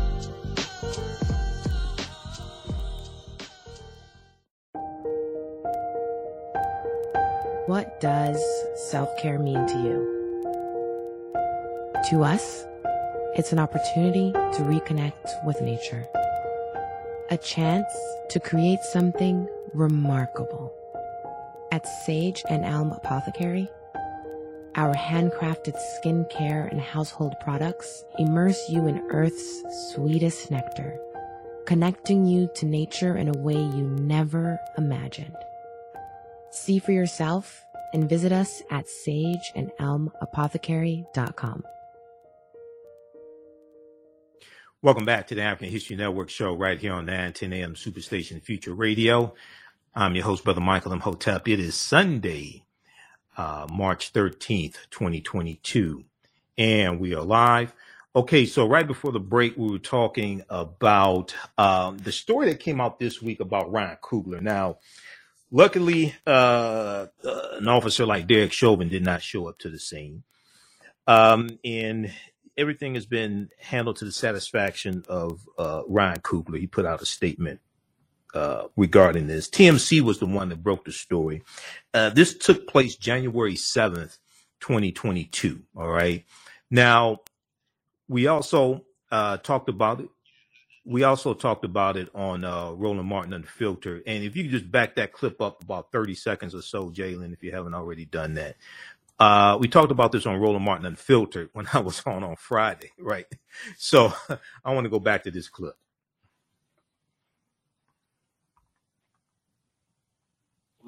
What 7.67 8.01
does 8.01 8.41
self 8.89 9.15
care 9.17 9.37
mean 9.37 9.67
to 9.67 9.77
you? 9.77 11.31
To 12.09 12.23
us, 12.23 12.65
it's 13.35 13.51
an 13.51 13.59
opportunity 13.59 14.31
to 14.31 14.63
reconnect 14.63 15.45
with 15.45 15.61
nature, 15.61 16.07
a 17.29 17.37
chance 17.37 17.85
to 18.31 18.39
create 18.39 18.79
something 18.81 19.47
remarkable. 19.75 20.73
At 21.71 21.85
Sage 22.03 22.43
and 22.49 22.65
Elm 22.65 22.91
Apothecary, 22.93 23.69
our 24.75 24.95
handcrafted 24.95 25.75
skincare 26.01 26.71
and 26.71 26.81
household 26.81 27.35
products 27.41 28.03
immerse 28.17 28.69
you 28.69 28.87
in 28.87 29.05
Earth's 29.11 29.63
sweetest 29.93 30.49
nectar, 30.49 30.97
connecting 31.67 32.25
you 32.25 32.49
to 32.55 32.65
nature 32.65 33.15
in 33.17 33.27
a 33.27 33.37
way 33.37 33.53
you 33.53 33.83
never 33.99 34.59
imagined. 34.79 35.35
See 36.51 36.79
for 36.79 36.91
yourself 36.91 37.63
and 37.93 38.09
visit 38.09 38.33
us 38.33 38.61
at 38.69 38.85
sageandelmapothecary.com. 38.85 41.63
Welcome 44.81 45.05
back 45.05 45.27
to 45.27 45.35
the 45.35 45.43
African 45.43 45.71
History 45.71 45.95
Network 45.95 46.29
show 46.29 46.53
right 46.53 46.77
here 46.79 46.93
on 46.93 47.05
910 47.05 47.53
AM 47.53 47.75
Superstation 47.75 48.41
Future 48.41 48.73
Radio. 48.73 49.33
I'm 49.95 50.15
your 50.15 50.25
host, 50.25 50.43
Brother 50.43 50.59
Michael 50.59 50.91
Imhotep. 50.91 51.47
It 51.47 51.59
is 51.59 51.75
Sunday, 51.75 52.63
uh, 53.37 53.67
March 53.71 54.11
13th, 54.11 54.75
2022, 54.89 56.03
and 56.57 56.99
we 56.99 57.13
are 57.13 57.23
live. 57.23 57.73
Okay, 58.13 58.45
so 58.45 58.67
right 58.67 58.85
before 58.85 59.13
the 59.13 59.21
break, 59.21 59.55
we 59.55 59.71
were 59.71 59.79
talking 59.79 60.43
about 60.49 61.33
um, 61.57 61.97
the 61.99 62.11
story 62.11 62.49
that 62.49 62.59
came 62.59 62.81
out 62.81 62.99
this 62.99 63.21
week 63.21 63.39
about 63.39 63.71
Ryan 63.71 63.95
Coogler. 64.01 64.41
Now, 64.41 64.79
Luckily, 65.51 66.15
uh, 66.25 67.07
uh, 67.23 67.41
an 67.53 67.67
officer 67.67 68.05
like 68.05 68.27
Derek 68.27 68.53
Chauvin 68.53 68.87
did 68.87 69.03
not 69.03 69.21
show 69.21 69.47
up 69.47 69.59
to 69.59 69.69
the 69.69 69.79
scene. 69.79 70.23
Um, 71.07 71.59
and 71.65 72.11
everything 72.57 72.95
has 72.95 73.05
been 73.05 73.49
handled 73.59 73.97
to 73.97 74.05
the 74.05 74.11
satisfaction 74.13 75.03
of 75.09 75.41
uh, 75.57 75.81
Ryan 75.87 76.21
Coogler. 76.21 76.59
He 76.59 76.67
put 76.67 76.85
out 76.85 77.01
a 77.01 77.05
statement 77.05 77.59
uh, 78.33 78.67
regarding 78.77 79.27
this. 79.27 79.49
TMZ 79.49 80.01
was 80.01 80.19
the 80.19 80.25
one 80.25 80.49
that 80.49 80.63
broke 80.63 80.85
the 80.85 80.91
story. 80.93 81.43
Uh, 81.93 82.09
this 82.09 82.37
took 82.37 82.67
place 82.67 82.95
January 82.95 83.55
7th, 83.55 84.19
2022. 84.61 85.63
All 85.75 85.89
right. 85.89 86.23
Now, 86.69 87.19
we 88.07 88.27
also 88.27 88.85
uh, 89.11 89.37
talked 89.37 89.67
about 89.67 89.99
it 89.99 90.09
we 90.85 91.03
also 91.03 91.33
talked 91.33 91.65
about 91.65 91.97
it 91.97 92.09
on 92.15 92.43
uh, 92.43 92.71
Roland 92.71 93.07
Martin 93.07 93.33
Unfiltered. 93.33 94.03
And 94.07 94.23
if 94.23 94.35
you 94.35 94.43
could 94.43 94.51
just 94.51 94.71
back 94.71 94.95
that 94.95 95.13
clip 95.13 95.41
up 95.41 95.63
about 95.63 95.91
30 95.91 96.15
seconds 96.15 96.55
or 96.55 96.61
so, 96.61 96.89
Jalen, 96.89 97.33
if 97.33 97.43
you 97.43 97.51
haven't 97.51 97.75
already 97.75 98.05
done 98.05 98.35
that. 98.35 98.55
Uh, 99.19 99.57
we 99.59 99.67
talked 99.67 99.91
about 99.91 100.11
this 100.11 100.25
on 100.25 100.39
Roland 100.39 100.65
Martin 100.65 100.85
Unfiltered 100.87 101.49
when 101.53 101.67
I 101.73 101.79
was 101.79 102.01
on 102.05 102.23
on 102.23 102.35
Friday, 102.37 102.91
right? 102.99 103.27
So 103.77 104.13
I 104.65 104.73
want 104.73 104.85
to 104.85 104.89
go 104.89 104.99
back 104.99 105.23
to 105.23 105.31
this 105.31 105.49
clip. 105.49 105.75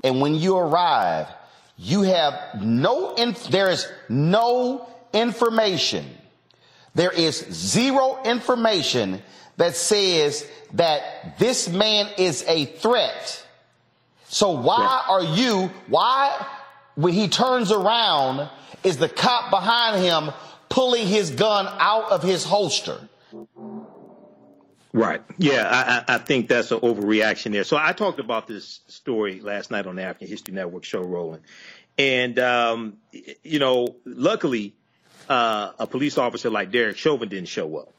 And 0.04 0.22
when 0.22 0.36
you 0.36 0.58
arrive, 0.58 1.28
you 1.78 2.04
have 2.04 2.62
no, 2.62 3.16
inf- 3.16 3.48
there 3.50 3.70
is 3.72 3.88
no 4.10 4.88
information. 5.14 6.06
There 6.96 7.12
is 7.12 7.38
zero 7.52 8.22
information 8.26 9.22
that 9.58 9.76
says 9.76 10.50
that 10.74 11.38
this 11.40 11.70
man 11.70 12.10
is 12.18 12.44
a 12.48 12.66
threat. 12.66 13.46
So 14.26 14.52
why 14.52 15.04
are 15.08 15.24
you, 15.24 15.72
why, 15.88 16.46
when 16.96 17.14
he 17.14 17.28
turns 17.28 17.72
around, 17.72 18.50
is 18.84 18.98
the 18.98 19.10
cop 19.10 19.52
behind 19.52 20.04
him 20.04 20.32
pulling 20.70 21.08
his 21.08 21.32
gun 21.32 21.68
out 21.80 22.12
of 22.12 22.24
his 22.24 22.44
holster? 22.44 23.08
Right. 24.92 25.22
Yeah, 25.38 26.04
I, 26.08 26.16
I 26.16 26.18
think 26.18 26.48
that's 26.48 26.72
an 26.72 26.80
overreaction 26.80 27.52
there. 27.52 27.64
So 27.64 27.78
I 27.78 27.94
talked 27.94 28.20
about 28.20 28.48
this 28.48 28.82
story 28.88 29.40
last 29.40 29.72
night 29.72 29.88
on 29.88 29.96
the 29.96 30.04
African 30.04 30.28
History 30.28 30.54
Network 30.54 30.84
show, 30.84 31.02
Roland. 31.02 31.44
And, 31.98 32.40
um, 32.40 32.98
you 33.44 33.60
know, 33.60 33.96
luckily, 34.06 34.76
uh, 35.30 35.72
a 35.80 35.88
police 35.88 36.18
officer 36.18 36.50
like 36.50 36.72
Derek 36.72 36.98
Chauvin 36.98 37.30
didn't 37.30 37.48
show 37.48 37.78
up 37.78 37.93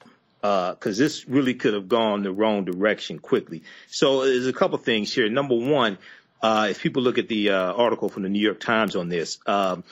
because 0.44 1.00
uh, 1.00 1.04
this 1.04 1.26
really 1.26 1.54
could 1.54 1.72
have 1.72 1.88
gone 1.88 2.22
the 2.22 2.30
wrong 2.30 2.66
direction 2.66 3.18
quickly. 3.18 3.62
So 3.88 4.26
there's 4.26 4.46
a 4.46 4.52
couple 4.52 4.76
things 4.76 5.10
here. 5.10 5.26
Number 5.30 5.54
one, 5.54 5.96
uh, 6.42 6.66
if 6.68 6.82
people 6.82 7.02
look 7.02 7.16
at 7.16 7.28
the 7.28 7.48
uh, 7.48 7.72
article 7.72 8.10
from 8.10 8.24
the 8.24 8.28
New 8.28 8.40
York 8.40 8.60
Times 8.60 8.94
on 8.94 9.08
this, 9.08 9.38
um, 9.46 9.84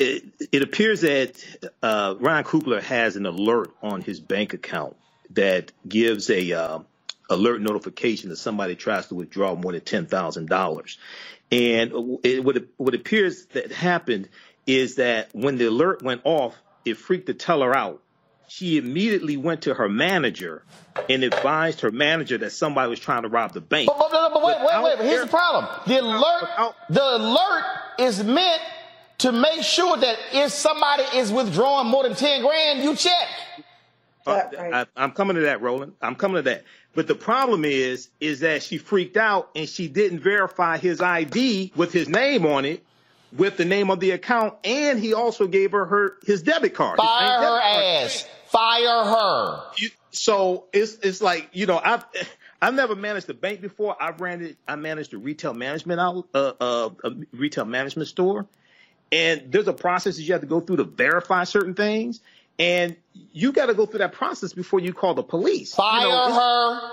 it, 0.00 0.24
it, 0.50 0.62
appears 0.62 1.02
that 1.02 1.44
uh, 1.80 2.16
Ryan 2.18 2.42
Coogler 2.42 2.82
has 2.82 3.14
an 3.14 3.24
alert 3.24 3.70
on 3.84 4.00
his 4.02 4.18
bank 4.18 4.52
account 4.52 4.96
that 5.34 5.70
gives 5.86 6.28
a 6.28 6.54
uh, 6.54 6.78
alert 7.28 7.60
notification 7.60 8.30
that 8.30 8.36
somebody 8.36 8.74
tries 8.74 9.06
to 9.08 9.14
withdraw 9.14 9.54
more 9.54 9.70
than 9.70 9.82
ten 9.82 10.06
thousand 10.06 10.48
dollars. 10.48 10.98
And 11.52 12.18
it, 12.24 12.42
what, 12.42 12.56
what 12.78 12.96
appears 12.96 13.46
that 13.52 13.70
happened 13.70 14.28
is 14.66 14.96
that 14.96 15.28
when 15.32 15.56
the 15.56 15.66
alert 15.66 16.02
went 16.02 16.22
off, 16.24 16.60
it 16.84 16.96
freaked 16.96 17.26
the 17.26 17.34
teller 17.34 17.76
out 17.76 18.02
she 18.50 18.76
immediately 18.78 19.36
went 19.36 19.62
to 19.62 19.74
her 19.74 19.88
manager 19.88 20.64
and 21.08 21.22
advised 21.22 21.80
her 21.82 21.92
manager 21.92 22.36
that 22.36 22.50
somebody 22.50 22.90
was 22.90 22.98
trying 22.98 23.22
to 23.22 23.28
rob 23.28 23.52
the 23.52 23.60
bank. 23.60 23.86
But, 23.86 23.96
but, 23.96 24.10
but, 24.10 24.34
but 24.34 24.42
wait, 24.44 24.56
wait, 24.58 24.82
wait. 24.82 24.96
But 24.96 25.06
here's 25.06 25.22
the 25.22 25.30
problem. 25.30 25.66
The 25.86 26.00
alert, 26.00 26.74
the 26.88 27.16
alert 27.16 27.64
is 28.00 28.24
meant 28.24 28.60
to 29.18 29.30
make 29.30 29.62
sure 29.62 29.96
that 29.96 30.18
if 30.32 30.50
somebody 30.50 31.04
is 31.16 31.30
withdrawing 31.30 31.86
more 31.86 32.02
than 32.02 32.16
10 32.16 32.42
grand, 32.42 32.82
you 32.82 32.96
check. 32.96 33.28
Uh, 34.26 34.42
I, 34.58 34.86
I'm 34.96 35.12
coming 35.12 35.36
to 35.36 35.42
that, 35.42 35.62
Roland. 35.62 35.92
I'm 36.02 36.16
coming 36.16 36.36
to 36.36 36.42
that. 36.42 36.64
But 36.92 37.06
the 37.06 37.14
problem 37.14 37.64
is, 37.64 38.08
is 38.18 38.40
that 38.40 38.64
she 38.64 38.78
freaked 38.78 39.16
out 39.16 39.50
and 39.54 39.68
she 39.68 39.86
didn't 39.86 40.20
verify 40.20 40.76
his 40.76 41.00
ID 41.00 41.72
with 41.76 41.92
his 41.92 42.08
name 42.08 42.44
on 42.46 42.64
it 42.64 42.84
with 43.32 43.56
the 43.56 43.64
name 43.64 43.90
of 43.90 44.00
the 44.00 44.10
account, 44.10 44.54
and 44.64 44.98
he 44.98 45.14
also 45.14 45.46
gave 45.46 45.70
her 45.72 45.86
her 45.86 46.16
his 46.24 46.42
debit 46.42 46.74
card. 46.74 46.98
his 46.98 47.08
Fire 47.08 47.38
her 47.38 47.60
debit 47.60 48.22
card. 48.24 48.39
Fire 48.50 49.04
her. 49.04 49.62
You- 49.78 49.90
so 50.12 50.64
it's 50.72 50.94
it's 51.02 51.20
like 51.22 51.48
you 51.52 51.66
know 51.66 51.80
I've 51.82 52.04
I've 52.62 52.74
never 52.74 52.94
managed 52.96 53.30
a 53.30 53.34
bank 53.34 53.60
before. 53.60 53.96
I've 54.00 54.20
ran 54.20 54.42
it. 54.42 54.56
I 54.68 54.76
managed 54.76 55.14
a 55.14 55.18
retail 55.18 55.54
management 55.54 56.00
out 56.00 56.26
uh, 56.34 56.52
uh, 56.60 56.90
a 57.04 57.10
retail 57.32 57.64
management 57.64 58.08
store, 58.08 58.46
and 59.12 59.50
there's 59.50 59.68
a 59.68 59.72
process 59.72 60.16
that 60.16 60.22
you 60.22 60.32
have 60.34 60.42
to 60.42 60.46
go 60.48 60.60
through 60.60 60.76
to 60.78 60.84
verify 60.84 61.44
certain 61.44 61.72
things, 61.74 62.20
and 62.58 62.96
you 63.32 63.52
got 63.52 63.66
to 63.66 63.74
go 63.74 63.86
through 63.86 64.00
that 64.00 64.12
process 64.12 64.52
before 64.52 64.80
you 64.80 64.92
call 64.92 65.14
the 65.14 65.22
police. 65.22 65.74
Fire 65.74 66.02
You 66.02 66.08
know, 66.08 66.32
her. 66.34 66.90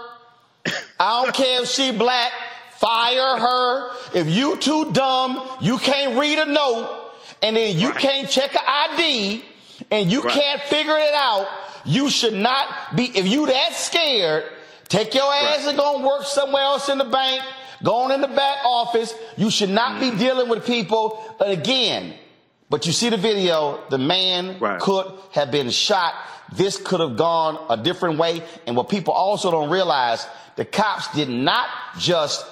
I 0.99 1.23
don't 1.23 1.33
care 1.35 1.63
if 1.63 1.69
she 1.69 1.91
black. 1.91 2.31
Fire 2.77 3.37
her. 3.39 3.89
If 4.13 4.27
you 4.29 4.55
too 4.57 4.91
dumb, 4.91 5.41
you 5.59 5.79
can't 5.79 6.17
read 6.19 6.37
a 6.39 6.45
note, 6.45 7.11
and 7.41 7.57
then 7.57 7.77
you 7.77 7.91
can't 7.91 8.29
check 8.29 8.53
an 8.53 8.61
ID, 8.65 9.43
and 9.91 10.11
you 10.11 10.21
Right. 10.21 10.33
can't 10.33 10.61
figure 10.63 10.97
it 10.97 11.13
out, 11.13 11.47
you 11.85 12.09
should 12.09 12.33
not 12.33 12.95
be. 12.95 13.05
If 13.17 13.27
you 13.27 13.45
that 13.47 13.73
scared, 13.73 14.43
take 14.89 15.13
your 15.13 15.33
ass 15.33 15.65
and 15.67 15.77
go 15.77 15.95
and 15.95 16.05
work 16.05 16.25
somewhere 16.25 16.63
else 16.63 16.89
in 16.89 16.97
the 16.97 17.05
bank. 17.05 17.41
Go 17.83 17.95
on 17.95 18.11
in 18.11 18.21
the 18.21 18.27
back 18.27 18.59
office. 18.65 19.13
You 19.37 19.51
should 19.51 19.69
not 19.69 19.99
be 19.99 20.07
mm-hmm. 20.07 20.17
dealing 20.17 20.49
with 20.49 20.65
people 20.65 21.35
But 21.37 21.51
again. 21.51 22.15
But 22.69 22.85
you 22.85 22.91
see 22.91 23.09
the 23.09 23.17
video, 23.17 23.79
the 23.89 23.97
man 23.97 24.59
could 24.81 25.05
have 25.31 25.51
been 25.51 25.69
shot. 25.69 26.13
This 26.53 26.77
could 26.77 26.99
have 26.99 27.15
gone 27.15 27.57
a 27.69 27.77
different 27.77 28.17
way. 28.19 28.43
And 28.65 28.75
what 28.75 28.89
people 28.89 29.13
also 29.13 29.51
don't 29.51 29.69
realize, 29.69 30.27
the 30.57 30.65
cops 30.65 31.13
did 31.13 31.29
not 31.29 31.67
just 31.97 32.45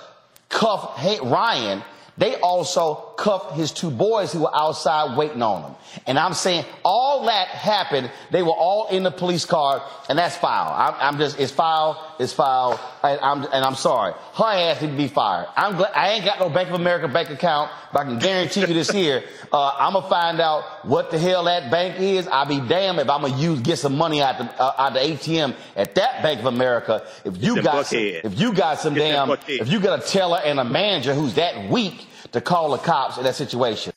cuff 0.48 0.98
Ryan. 1.22 1.84
They 2.18 2.36
also 2.36 3.05
cuffed 3.18 3.56
his 3.56 3.72
two 3.72 3.90
boys 3.90 4.32
who 4.32 4.42
were 4.42 4.56
outside 4.56 5.18
waiting 5.18 5.42
on 5.42 5.64
him. 5.64 5.76
And 6.08 6.20
I'm 6.20 6.34
saying 6.34 6.66
all 6.84 7.26
that 7.26 7.48
happened. 7.48 8.12
They 8.32 8.44
were 8.44 8.52
all 8.52 8.88
in 8.88 9.04
the 9.04 9.12
police 9.12 9.46
car, 9.46 9.82
and 10.10 10.18
that's 10.20 10.36
foul. 10.36 10.74
I'm, 10.74 11.14
I'm 11.14 11.20
just, 11.20 11.40
it's 11.40 11.52
foul, 11.52 12.16
it's 12.20 12.34
foul, 12.34 12.80
and 13.04 13.20
I'm, 13.22 13.44
and 13.44 13.64
I'm 13.66 13.76
sorry. 13.76 14.14
Her 14.34 14.44
ass 14.44 14.82
need 14.82 14.92
to 14.92 14.98
be 14.98 15.08
fired. 15.08 15.48
I'm 15.56 15.78
glad, 15.78 15.92
I 15.94 16.12
ain't 16.12 16.26
got 16.26 16.40
no 16.40 16.50
Bank 16.50 16.70
of 16.70 16.76
America 16.76 17.08
bank 17.08 17.30
account, 17.30 17.72
but 17.94 18.00
I 18.00 18.04
can 18.04 18.20
guarantee 18.20 18.62
you 18.62 18.68
this 18.68 18.92
here, 18.92 19.24
uh, 19.54 19.76
I'm 19.80 19.94
gonna 19.94 20.10
find 20.10 20.40
out 20.40 20.86
what 20.86 21.12
the 21.12 21.20
hell 21.20 21.46
that 21.46 21.72
bank 21.72 22.00
is. 22.00 22.28
I'll 22.28 22.46
be 22.46 22.60
damned 22.60 23.00
if 23.00 23.10
I'm 23.10 23.22
gonna 23.22 23.38
use, 23.38 23.62
get 23.62 23.80
some 23.80 23.98
money 23.98 24.22
out 24.22 24.38
the, 24.38 24.62
uh, 24.62 24.74
out 24.78 24.94
the 24.94 25.00
ATM 25.00 25.56
at 25.76 25.96
that 25.96 26.22
Bank 26.24 26.40
of 26.40 26.48
America. 26.48 27.06
If 27.24 27.42
you 27.42 27.62
got 27.62 27.86
some, 27.86 28.00
if 28.00 28.40
you 28.40 28.54
got 28.54 28.80
some 28.80 28.94
damn, 28.94 29.30
if 29.48 29.70
you 29.70 29.80
got 29.80 30.04
a 30.04 30.08
teller 30.08 30.42
and 30.44 30.60
a 30.60 30.66
manager 30.66 31.14
who's 31.14 31.36
that 31.36 31.70
weak 31.70 32.08
to 32.32 32.42
call 32.42 32.72
the 32.72 32.78
cops 32.78 33.18
in 33.18 33.24
that 33.24 33.36
situation. 33.36 33.94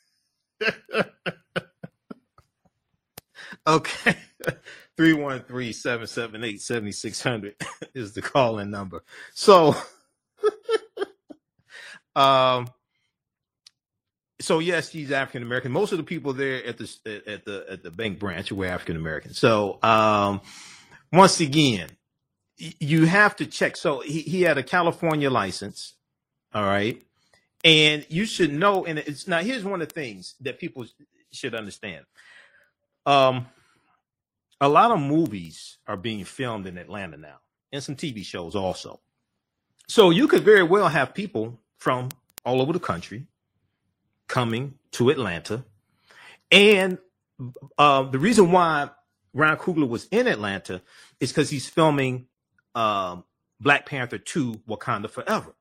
Okay. 3.67 4.15
313-778-7600 4.97 7.53
is 7.93 8.13
the 8.13 8.21
call-in 8.21 8.71
number. 8.71 9.03
So, 9.33 9.75
um, 12.15 12.67
so 14.41 14.59
yes, 14.59 14.89
she's 14.89 15.11
African 15.11 15.43
American. 15.43 15.71
Most 15.71 15.91
of 15.91 15.99
the 15.99 16.03
people 16.03 16.33
there 16.33 16.65
at 16.65 16.77
the 16.77 16.91
at 17.27 17.45
the 17.45 17.65
at 17.69 17.83
the 17.83 17.91
bank 17.91 18.17
branch 18.19 18.51
were 18.51 18.65
African 18.65 18.95
American. 18.95 19.33
So, 19.33 19.77
um, 19.83 20.41
once 21.13 21.39
again, 21.39 21.89
you 22.57 23.05
have 23.05 23.35
to 23.37 23.45
check. 23.45 23.77
So 23.77 23.99
he, 23.99 24.21
he 24.21 24.41
had 24.41 24.57
a 24.57 24.63
California 24.63 25.29
license. 25.29 25.93
All 26.53 26.63
right. 26.63 27.01
And 27.63 28.05
you 28.09 28.25
should 28.25 28.53
know, 28.53 28.85
and 28.85 28.99
it's 28.99 29.27
now 29.27 29.39
here's 29.39 29.63
one 29.63 29.81
of 29.81 29.87
the 29.89 29.93
things 29.93 30.35
that 30.41 30.59
people 30.59 30.85
should 31.31 31.53
understand. 31.53 32.05
Um, 33.05 33.47
a 34.61 34.69
lot 34.69 34.91
of 34.91 34.99
movies 34.99 35.77
are 35.87 35.97
being 35.97 36.23
filmed 36.23 36.67
in 36.67 36.77
Atlanta 36.77 37.17
now, 37.17 37.39
and 37.71 37.83
some 37.83 37.95
TV 37.95 38.23
shows 38.23 38.55
also. 38.55 38.99
So 39.87 40.09
you 40.09 40.27
could 40.27 40.43
very 40.43 40.63
well 40.63 40.87
have 40.87 41.13
people 41.13 41.59
from 41.77 42.09
all 42.45 42.61
over 42.61 42.71
the 42.71 42.79
country 42.79 43.25
coming 44.27 44.75
to 44.91 45.09
Atlanta, 45.09 45.65
and 46.51 46.97
uh, 47.77 48.03
the 48.03 48.19
reason 48.19 48.51
why 48.51 48.89
Ryan 49.33 49.57
Coogler 49.57 49.87
was 49.87 50.07
in 50.11 50.27
Atlanta 50.27 50.81
is 51.19 51.31
because 51.31 51.49
he's 51.49 51.67
filming 51.67 52.27
um, 52.75 53.23
Black 53.59 53.85
Panther 53.85 54.17
2 54.17 54.61
Wakanda 54.67 55.09
Forever. 55.09 55.55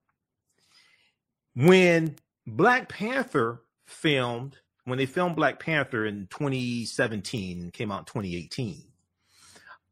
When 1.55 2.17
Black 2.47 2.89
Panther 2.89 3.63
filmed, 3.87 4.57
when 4.85 4.99
they 4.99 5.07
filmed 5.07 5.37
Black 5.37 5.61
Panther 5.61 6.07
in 6.07 6.29
2017 6.31 7.71
came 7.73 7.93
out 7.93 8.01
in 8.01 8.05
2018, 8.05 8.83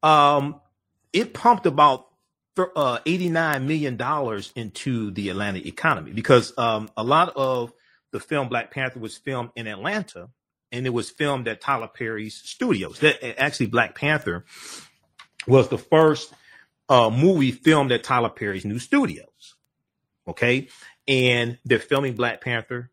um, 0.02 0.60
it 1.12 1.34
pumped 1.34 1.66
about 1.66 2.06
uh, 2.76 2.98
89 3.04 3.66
million 3.66 3.96
dollars 3.96 4.52
into 4.56 5.10
the 5.10 5.28
Atlanta 5.28 5.66
economy 5.66 6.12
because 6.12 6.56
um, 6.56 6.88
a 6.96 7.04
lot 7.04 7.32
of 7.36 7.72
the 8.12 8.20
film 8.20 8.48
Black 8.48 8.70
Panther 8.70 8.98
was 8.98 9.16
filmed 9.16 9.50
in 9.56 9.66
Atlanta 9.66 10.30
and 10.72 10.86
it 10.86 10.90
was 10.90 11.10
filmed 11.10 11.48
at 11.48 11.60
Tyler 11.60 11.88
Perry's 11.88 12.34
studios. 12.34 13.00
That 13.00 13.22
actually 13.40 13.66
Black 13.66 13.94
Panther 13.94 14.44
was 15.46 15.68
the 15.68 15.78
first 15.78 16.32
uh, 16.88 17.10
movie 17.10 17.52
filmed 17.52 17.92
at 17.92 18.04
Tyler 18.04 18.30
Perry's 18.30 18.64
new 18.64 18.78
studios. 18.78 19.54
Okay, 20.28 20.68
and 21.08 21.58
they're 21.64 21.78
filming 21.78 22.14
Black 22.14 22.40
Panther 22.40 22.90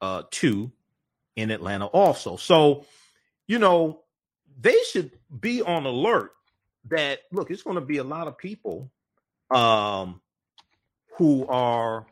uh, 0.00 0.22
two 0.30 0.70
in 1.36 1.50
Atlanta 1.50 1.86
also. 1.86 2.36
So, 2.36 2.84
you 3.46 3.58
know, 3.58 4.00
they 4.60 4.76
should 4.90 5.12
be 5.40 5.62
on 5.62 5.86
alert 5.86 6.32
that 6.88 7.20
look, 7.32 7.50
it's 7.50 7.62
going 7.62 7.76
to 7.76 7.80
be 7.80 7.98
a 7.98 8.04
lot 8.04 8.28
of 8.28 8.38
people 8.38 8.90
um, 9.50 10.20
who 11.16 11.46
are 11.46 12.06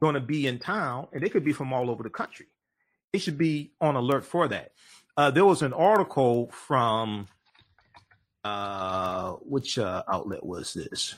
going 0.00 0.14
to 0.14 0.20
be 0.20 0.46
in 0.46 0.58
town, 0.58 1.08
and 1.12 1.22
they 1.22 1.28
could 1.28 1.44
be 1.44 1.52
from 1.52 1.72
all 1.72 1.90
over 1.90 2.02
the 2.02 2.10
country. 2.10 2.46
They 3.12 3.18
should 3.18 3.38
be 3.38 3.72
on 3.80 3.96
alert 3.96 4.24
for 4.24 4.48
that. 4.48 4.72
Uh, 5.16 5.30
there 5.30 5.44
was 5.44 5.62
an 5.62 5.72
article 5.72 6.50
from 6.52 7.26
uh, 8.44 9.32
which 9.42 9.78
uh, 9.78 10.02
outlet 10.08 10.44
was 10.44 10.72
this 10.74 11.14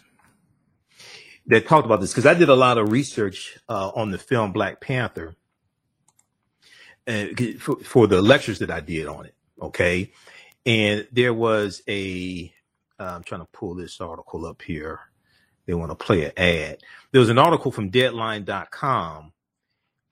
that 1.50 1.66
talked 1.66 1.84
about 1.84 2.00
this 2.00 2.12
because 2.12 2.26
I 2.26 2.34
did 2.34 2.48
a 2.48 2.54
lot 2.54 2.78
of 2.78 2.90
research 2.90 3.58
uh, 3.68 3.90
on 3.94 4.12
the 4.12 4.18
film 4.18 4.52
Black 4.52 4.80
Panther 4.80 5.34
uh, 7.06 7.26
for, 7.58 7.76
for 7.80 8.06
the 8.06 8.22
lectures 8.22 8.60
that 8.60 8.70
I 8.70 8.80
did 8.80 9.06
on 9.06 9.26
it. 9.26 9.34
Okay, 9.60 10.12
and 10.64 11.06
there 11.12 11.34
was 11.34 11.82
a 11.88 12.52
uh, 12.98 13.12
I'm 13.16 13.24
trying 13.24 13.40
to 13.42 13.48
pull 13.52 13.74
this 13.74 14.00
article 14.00 14.46
up 14.46 14.62
here. 14.62 15.00
They 15.66 15.74
want 15.74 15.90
to 15.90 15.96
play 15.96 16.24
an 16.24 16.32
ad. 16.36 16.78
There 17.12 17.20
was 17.20 17.28
an 17.30 17.38
article 17.38 17.72
from 17.72 17.90
Deadline.com 17.90 19.32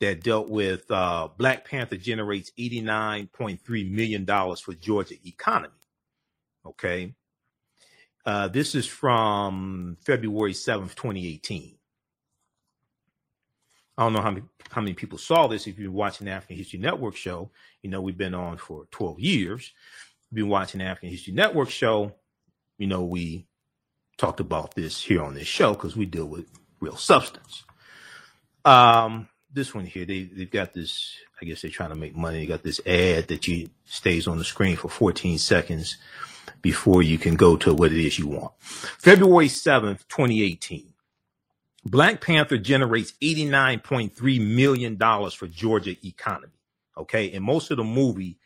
that 0.00 0.22
dealt 0.22 0.48
with 0.48 0.90
uh, 0.90 1.28
Black 1.36 1.68
Panther 1.68 1.96
generates 1.96 2.52
89.3 2.58 3.90
million 3.90 4.24
dollars 4.24 4.60
for 4.60 4.74
Georgia 4.74 5.14
economy. 5.24 5.74
Okay, 6.66 7.14
uh, 8.26 8.48
this 8.48 8.74
is 8.74 8.86
from 8.86 9.96
February 10.04 10.52
7th, 10.52 10.94
2018. 10.94 11.78
I 13.96 14.02
don't 14.02 14.12
know 14.12 14.20
how 14.20 14.30
many 14.30 14.46
how 14.70 14.80
many 14.80 14.94
people 14.94 15.18
saw 15.18 15.48
this. 15.48 15.66
If 15.66 15.78
you're 15.78 15.90
watching 15.90 16.26
the 16.26 16.32
African 16.32 16.56
History 16.56 16.78
Network 16.78 17.16
show, 17.16 17.50
you 17.82 17.90
know 17.90 18.00
we've 18.00 18.16
been 18.16 18.34
on 18.34 18.56
for 18.56 18.86
12 18.92 19.18
years. 19.18 19.72
We've 20.30 20.44
been 20.44 20.48
watching 20.48 20.78
the 20.78 20.84
African 20.84 21.10
History 21.10 21.32
Network 21.32 21.68
show. 21.68 22.14
You 22.78 22.86
know 22.86 23.02
we 23.02 23.48
talked 24.16 24.38
about 24.38 24.74
this 24.74 25.02
here 25.02 25.22
on 25.22 25.34
this 25.34 25.48
show 25.48 25.72
because 25.72 25.96
we 25.96 26.06
deal 26.06 26.26
with 26.26 26.46
real 26.80 26.96
substance. 26.96 27.64
Um, 28.64 29.28
this 29.52 29.74
one 29.74 29.86
here, 29.86 30.04
they 30.04 30.24
they've 30.24 30.50
got 30.50 30.74
this. 30.74 31.16
I 31.42 31.44
guess 31.44 31.62
they're 31.62 31.70
trying 31.70 31.90
to 31.90 31.96
make 31.96 32.14
money. 32.14 32.38
They 32.38 32.46
got 32.46 32.62
this 32.62 32.80
ad 32.86 33.28
that 33.28 33.48
you 33.48 33.70
stays 33.84 34.28
on 34.28 34.38
the 34.38 34.44
screen 34.44 34.76
for 34.76 34.88
14 34.88 35.38
seconds 35.38 35.96
before 36.62 37.02
you 37.02 37.18
can 37.18 37.36
go 37.36 37.56
to 37.56 37.74
what 37.74 37.92
it 37.92 38.04
is 38.04 38.18
you 38.18 38.28
want. 38.28 38.52
February 38.60 39.48
7th, 39.48 40.06
2018. 40.08 40.92
Black 41.84 42.20
Panther 42.20 42.58
generates 42.58 43.12
$89.3 43.22 44.40
million 44.54 44.98
for 45.30 45.46
Georgia 45.46 45.96
economy. 46.06 46.52
Okay. 46.96 47.32
And 47.32 47.44
most 47.44 47.70
of 47.70 47.76
the 47.76 47.84
movie 47.84 48.38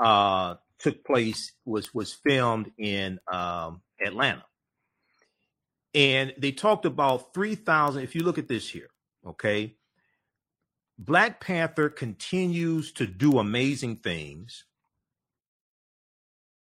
uh 0.00 0.54
took 0.78 1.04
place 1.04 1.52
was 1.64 1.92
was 1.94 2.12
filmed 2.12 2.70
in 2.78 3.18
um 3.30 3.82
Atlanta. 4.00 4.44
And 5.94 6.34
they 6.38 6.52
talked 6.52 6.84
about 6.84 7.34
3,000 7.34 8.02
if 8.02 8.14
you 8.14 8.22
look 8.22 8.38
at 8.38 8.48
this 8.48 8.68
here, 8.68 8.90
okay? 9.26 9.74
Black 10.98 11.40
Panther 11.40 11.88
continues 11.88 12.92
to 12.92 13.06
do 13.06 13.38
amazing 13.38 13.96
things. 13.96 14.64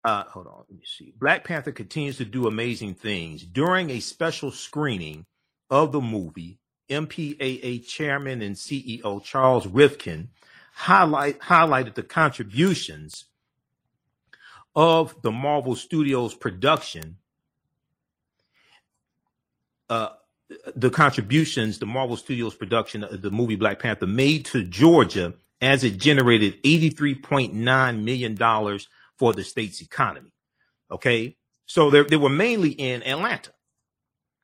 Uh, 0.09 0.23
hold 0.23 0.47
on, 0.47 0.63
let 0.67 0.71
me 0.71 0.83
see. 0.83 1.13
Black 1.19 1.43
Panther 1.43 1.71
continues 1.71 2.17
to 2.17 2.25
do 2.25 2.47
amazing 2.47 2.95
things 2.95 3.43
during 3.43 3.91
a 3.91 3.99
special 3.99 4.49
screening 4.49 5.27
of 5.69 5.91
the 5.91 6.01
movie 6.01 6.57
MPAA 6.89 7.85
chairman 7.85 8.41
and 8.41 8.55
CEO 8.55 9.23
Charles 9.23 9.67
Rivkin 9.67 10.29
highlight, 10.73 11.37
highlighted 11.41 11.93
the 11.93 12.01
contributions 12.01 13.25
of 14.75 15.15
the 15.21 15.31
Marvel 15.31 15.75
Studios 15.75 16.33
production, 16.33 17.17
uh, 19.91 20.09
the 20.75 20.89
contributions 20.89 21.77
the 21.77 21.85
Marvel 21.85 22.17
Studios 22.17 22.55
production 22.55 23.03
of 23.03 23.21
the 23.21 23.29
movie 23.29 23.55
Black 23.55 23.77
Panther 23.77 24.07
made 24.07 24.45
to 24.45 24.63
Georgia 24.63 25.35
as 25.61 25.83
it 25.83 25.99
generated 25.99 26.63
$83.9 26.63 28.03
million 28.03 28.79
for 29.19 29.33
the 29.33 29.43
state's 29.43 29.81
economy. 29.81 30.31
Okay. 30.89 31.35
So 31.65 31.91
they 31.91 32.17
were 32.17 32.29
mainly 32.29 32.71
in 32.71 33.03
Atlanta 33.03 33.51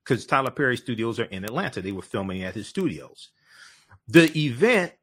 because 0.04 0.28
Tyler 0.28 0.52
Perry 0.52 0.78
studios 0.78 1.20
are 1.20 1.24
in 1.24 1.44
Atlanta. 1.44 1.82
They 1.82 1.92
were 1.92 2.04
filming 2.04 2.44
at 2.44 2.54
his 2.54 2.68
studios. 2.68 3.30
The 4.08 4.32
event 4.38 4.94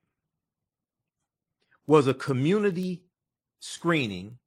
was 1.86 2.06
a 2.06 2.14
community 2.14 3.02
screening 3.58 4.38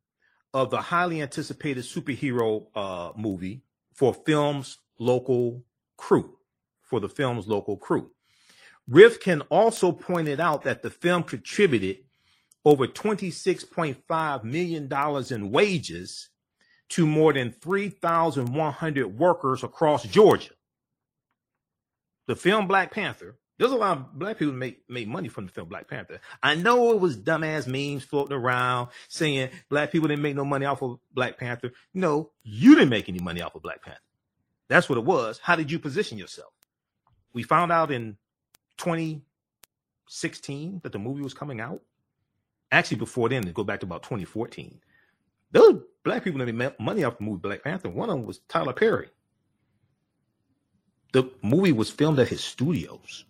of 0.54 0.70
the 0.70 0.80
highly 0.80 1.22
anticipated 1.22 1.84
superhero 1.84 2.68
uh, 2.76 3.12
movie 3.18 3.64
for 3.94 4.14
film's 4.14 4.78
local 4.98 5.66
crew, 5.98 6.38
for 6.84 7.02
the 7.02 7.10
film's 7.10 7.46
local 7.46 7.76
crew. 7.76 8.12
Rivkin 8.90 9.42
also 9.50 9.92
pointed 9.92 10.40
out 10.40 10.64
that 10.64 10.82
the 10.82 10.90
film 10.90 11.24
contributed 11.24 11.98
over 12.66 12.88
$26.5 12.88 14.44
million 14.44 14.92
in 15.32 15.52
wages 15.52 16.30
to 16.90 17.06
more 17.06 17.34
than 17.34 17.52
3,100 17.52 19.08
workers 19.08 19.64
across 19.64 20.04
Georgia. 20.04 20.52
The 22.28 22.36
film 22.36 22.68
Black 22.68 22.92
Panther, 22.92 23.38
there's 23.58 23.72
a 23.72 23.76
lot 23.76 23.98
of 23.98 24.20
black 24.20 24.40
people 24.40 24.54
make, 24.54 24.82
make 24.90 25.08
money 25.08 25.30
from 25.30 25.46
the 25.46 25.52
film 25.52 25.70
Black 25.70 25.88
Panther. 25.88 26.20
I 26.44 26.56
know 26.56 26.92
it 26.92 27.00
was 27.00 27.18
dumbass 27.18 27.68
memes 27.68 28.04
floating 28.04 28.36
around 28.36 28.90
saying 29.08 29.52
black 29.70 29.92
people 29.92 30.08
didn't 30.08 30.24
make 30.24 30.36
no 30.36 30.44
money 30.44 30.66
off 30.66 30.82
of 30.82 30.98
Black 31.14 31.38
Panther. 31.38 31.72
No, 31.94 32.32
you 32.44 32.76
didn't 32.76 32.90
make 32.90 33.08
any 33.08 33.20
money 33.20 33.42
off 33.42 33.56
of 33.56 33.62
Black 33.62 33.84
Panther. 33.84 34.02
That's 34.68 34.90
what 34.90 34.98
it 34.98 35.06
was. 35.06 35.40
How 35.42 35.56
did 35.56 35.72
you 35.72 35.80
position 35.80 36.18
yourself? 36.18 36.52
We 37.34 37.44
found 37.44 37.72
out 37.72 37.92
in 37.92 38.18
2016 38.78 40.82
that 40.84 40.92
the 40.92 41.00
movie 41.00 41.22
was 41.22 41.36
coming 41.36 41.62
out. 41.62 41.82
Actually, 42.72 42.98
before 42.98 43.30
then, 43.30 43.44
to 43.44 43.52
go 43.52 43.64
back 43.64 43.80
to 43.82 43.86
about 43.86 44.04
2014. 44.04 44.80
Those 45.52 45.82
black 46.04 46.24
people 46.24 46.40
that 46.40 46.54
made 46.54 46.80
money 46.80 47.04
off 47.04 47.18
the 47.18 47.24
movie 47.24 47.40
Black 47.40 47.64
Panther. 47.64 47.90
One 47.90 48.10
of 48.10 48.18
them 48.18 48.26
was 48.26 48.40
Tyler 48.50 48.74
Perry. 48.74 49.10
The 51.14 51.30
movie 51.42 51.72
was 51.72 51.90
filmed 51.90 52.20
at 52.20 52.28
his 52.28 52.44
studios. 52.44 53.26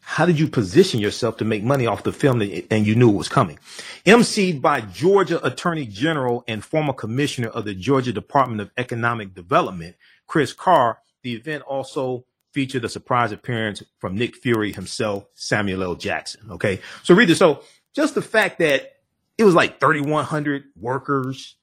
How 0.00 0.26
did 0.26 0.40
you 0.40 0.48
position 0.48 0.98
yourself 0.98 1.36
to 1.36 1.44
make 1.44 1.62
money 1.62 1.86
off 1.86 2.02
the 2.02 2.12
film 2.12 2.40
that, 2.40 2.66
and 2.72 2.86
you 2.86 2.96
knew 2.96 3.10
it 3.10 3.16
was 3.16 3.28
coming? 3.28 3.58
MC'd 4.04 4.60
by 4.60 4.80
Georgia 4.80 5.44
Attorney 5.46 5.86
General 5.86 6.42
and 6.48 6.64
former 6.64 6.92
Commissioner 6.92 7.48
of 7.48 7.64
the 7.64 7.74
Georgia 7.74 8.12
Department 8.12 8.60
of 8.60 8.70
Economic 8.76 9.34
Development, 9.34 9.94
Chris 10.26 10.52
Carr, 10.52 10.98
the 11.22 11.34
event 11.34 11.62
also 11.64 12.24
featured 12.52 12.84
a 12.84 12.88
surprise 12.88 13.30
appearance 13.30 13.82
from 13.98 14.16
Nick 14.16 14.34
Fury 14.34 14.72
himself, 14.72 15.26
Samuel 15.34 15.82
L. 15.82 15.94
Jackson. 15.94 16.50
Okay. 16.50 16.80
So 17.02 17.14
read 17.14 17.28
this. 17.28 17.38
So 17.38 17.62
just 17.98 18.14
the 18.14 18.22
fact 18.22 18.60
that 18.60 18.92
it 19.36 19.42
was 19.42 19.56
like 19.56 19.80
3,100 19.80 20.66
workers 20.80 21.56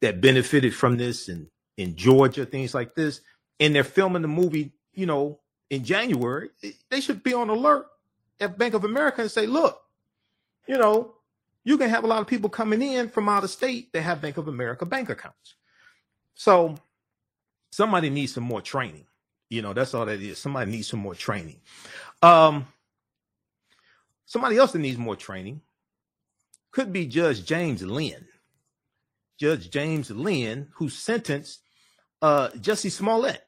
that 0.00 0.20
benefited 0.20 0.74
from 0.74 0.96
this 0.96 1.28
in, 1.28 1.48
in 1.76 1.94
Georgia, 1.94 2.44
things 2.44 2.74
like 2.74 2.96
this. 2.96 3.20
And 3.60 3.76
they're 3.76 3.84
filming 3.84 4.22
the 4.22 4.28
movie, 4.28 4.72
you 4.92 5.06
know, 5.06 5.38
in 5.70 5.84
January. 5.84 6.50
They 6.90 7.00
should 7.00 7.22
be 7.22 7.32
on 7.32 7.48
alert 7.48 7.86
at 8.40 8.58
Bank 8.58 8.74
of 8.74 8.82
America 8.82 9.20
and 9.20 9.30
say, 9.30 9.46
look, 9.46 9.80
you 10.66 10.76
know, 10.76 11.14
you 11.62 11.78
can 11.78 11.90
have 11.90 12.02
a 12.02 12.08
lot 12.08 12.22
of 12.22 12.26
people 12.26 12.50
coming 12.50 12.82
in 12.82 13.08
from 13.08 13.28
out 13.28 13.44
of 13.44 13.50
state 13.50 13.92
that 13.92 14.02
have 14.02 14.20
Bank 14.20 14.36
of 14.36 14.48
America 14.48 14.84
bank 14.84 15.10
accounts. 15.10 15.54
So 16.34 16.74
somebody 17.70 18.10
needs 18.10 18.34
some 18.34 18.42
more 18.42 18.62
training. 18.62 19.06
You 19.48 19.62
know, 19.62 19.74
that's 19.74 19.94
all 19.94 20.06
that 20.06 20.20
is. 20.20 20.38
Somebody 20.38 20.72
needs 20.72 20.88
some 20.88 20.98
more 20.98 21.14
training. 21.14 21.60
Um, 22.20 22.66
somebody 24.26 24.56
else 24.56 24.72
that 24.72 24.80
needs 24.80 24.98
more 24.98 25.14
training 25.14 25.62
could 26.78 26.92
be 26.92 27.06
Judge 27.06 27.44
James 27.44 27.82
Linn. 27.82 28.24
Judge 29.36 29.68
James 29.68 30.12
Linn, 30.12 30.68
who 30.74 30.88
sentenced 30.88 31.60
uh, 32.22 32.50
Jussie 32.50 32.92
Smollett. 32.92 33.44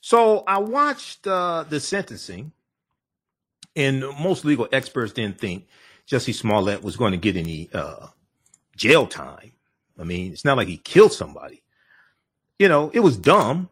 So 0.00 0.44
I 0.46 0.58
watched 0.58 1.26
uh, 1.26 1.64
the 1.68 1.80
sentencing, 1.80 2.52
and 3.74 4.04
most 4.20 4.44
legal 4.44 4.68
experts 4.70 5.14
didn't 5.14 5.40
think 5.40 5.66
Jussie 6.08 6.32
Smollett 6.32 6.84
was 6.84 6.96
going 6.96 7.10
to 7.10 7.18
get 7.18 7.36
any 7.36 7.70
uh, 7.74 8.06
jail 8.76 9.08
time. 9.08 9.50
I 9.98 10.04
mean, 10.04 10.30
it's 10.30 10.44
not 10.44 10.56
like 10.56 10.68
he 10.68 10.76
killed 10.76 11.12
somebody. 11.12 11.64
You 12.60 12.68
know, 12.68 12.88
it 12.94 13.00
was 13.00 13.16
dumb. 13.16 13.68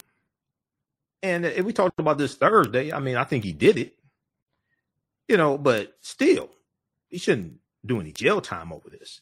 And 1.23 1.45
we 1.65 1.73
talked 1.73 2.01
about 2.01 2.19
this 2.19 2.35
Thursday. 2.35 2.93
I 2.93 2.99
mean, 2.99 3.15
I 3.15 3.23
think 3.23 3.45
he 3.45 3.53
did 3.53 3.79
it. 3.79 3.95
You 5.29 5.37
know, 5.37 5.57
but 5.57 5.97
still, 6.01 6.51
he 7.11 7.19
shouldn't 7.19 7.61
do 7.85 8.01
any 8.01 8.13
jail 8.13 8.41
time 8.41 8.73
over 8.73 8.91
this. 8.91 9.21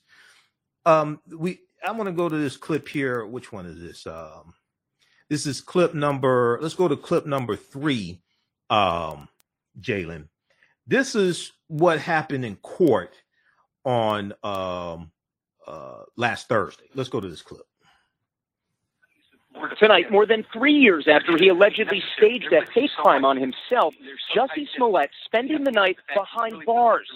Um, 0.87 1.21
we 1.29 1.61
I 1.87 1.93
want 1.93 2.07
to 2.09 2.13
go 2.13 2.29
to 2.29 2.37
this 2.37 2.57
clip 2.57 2.89
here. 2.89 3.27
Which 3.27 3.53
one 3.53 3.67
is 3.67 3.81
this? 3.81 4.07
Um, 4.07 4.55
this 5.29 5.47
is 5.47 5.61
clip 5.61 5.95
number. 5.95 6.59
Let's 6.61 6.75
go 6.75 6.89
to 6.89 6.97
clip 6.97 7.27
number 7.27 7.57
three. 7.57 8.21
Um, 8.71 9.29
Jalen, 9.81 10.29
this 10.87 11.15
is 11.15 11.53
what 11.69 11.99
happened 11.99 12.45
in 12.45 12.57
court 12.57 13.15
on 13.85 14.33
um 14.43 15.11
uh 15.67 16.03
last 16.17 16.49
Thursday. 16.49 16.89
Let's 16.95 17.09
go 17.09 17.21
to 17.21 17.29
this 17.29 17.43
clip. 17.43 17.67
Tonight, 19.79 20.11
more 20.11 20.27
than 20.27 20.45
three 20.53 20.73
years 20.73 21.07
after 21.09 21.37
he 21.37 21.49
allegedly 21.49 22.03
staged 22.17 22.53
a 22.53 22.63
hate 22.73 22.91
crime 22.97 23.25
on 23.25 23.37
himself, 23.37 23.95
Jussie 24.35 24.67
Smollett 24.77 25.11
spending 25.27 25.63
the 25.65 25.71
night 25.71 25.97
behind 26.15 26.65
bars. 26.65 27.09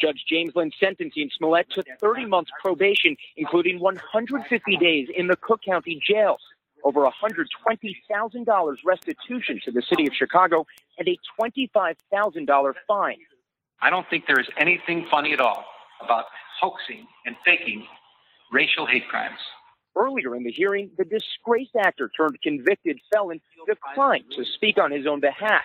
Judge 0.00 0.24
James 0.28 0.52
Linn 0.54 0.70
sentencing 0.78 1.30
Smollett 1.36 1.70
to 1.70 1.82
30 2.00 2.26
months 2.26 2.50
probation, 2.62 3.16
including 3.36 3.80
150 3.80 4.76
days 4.76 5.08
in 5.14 5.26
the 5.26 5.36
Cook 5.36 5.60
County 5.66 6.00
Jail, 6.06 6.36
over 6.84 7.00
$120,000 7.00 8.76
restitution 8.84 9.60
to 9.64 9.72
the 9.72 9.82
city 9.82 10.06
of 10.06 10.12
Chicago, 10.14 10.66
and 10.98 11.08
a 11.08 11.18
$25,000 11.40 12.74
fine. 12.86 13.16
I 13.80 13.90
don't 13.90 14.08
think 14.08 14.24
there 14.26 14.40
is 14.40 14.48
anything 14.58 15.06
funny 15.10 15.32
at 15.32 15.40
all 15.40 15.64
about 16.02 16.24
hoaxing 16.60 17.06
and 17.24 17.36
faking 17.44 17.86
racial 18.52 18.86
hate 18.86 19.08
crimes. 19.08 19.38
Earlier 19.96 20.36
in 20.36 20.42
the 20.42 20.52
hearing, 20.52 20.90
the 20.98 21.04
disgraced 21.04 21.74
actor 21.74 22.10
turned 22.14 22.40
convicted 22.42 23.00
felon 23.12 23.40
declined 23.66 24.24
to 24.36 24.44
speak 24.44 24.76
on 24.78 24.90
his 24.90 25.06
own 25.06 25.20
behalf. 25.20 25.62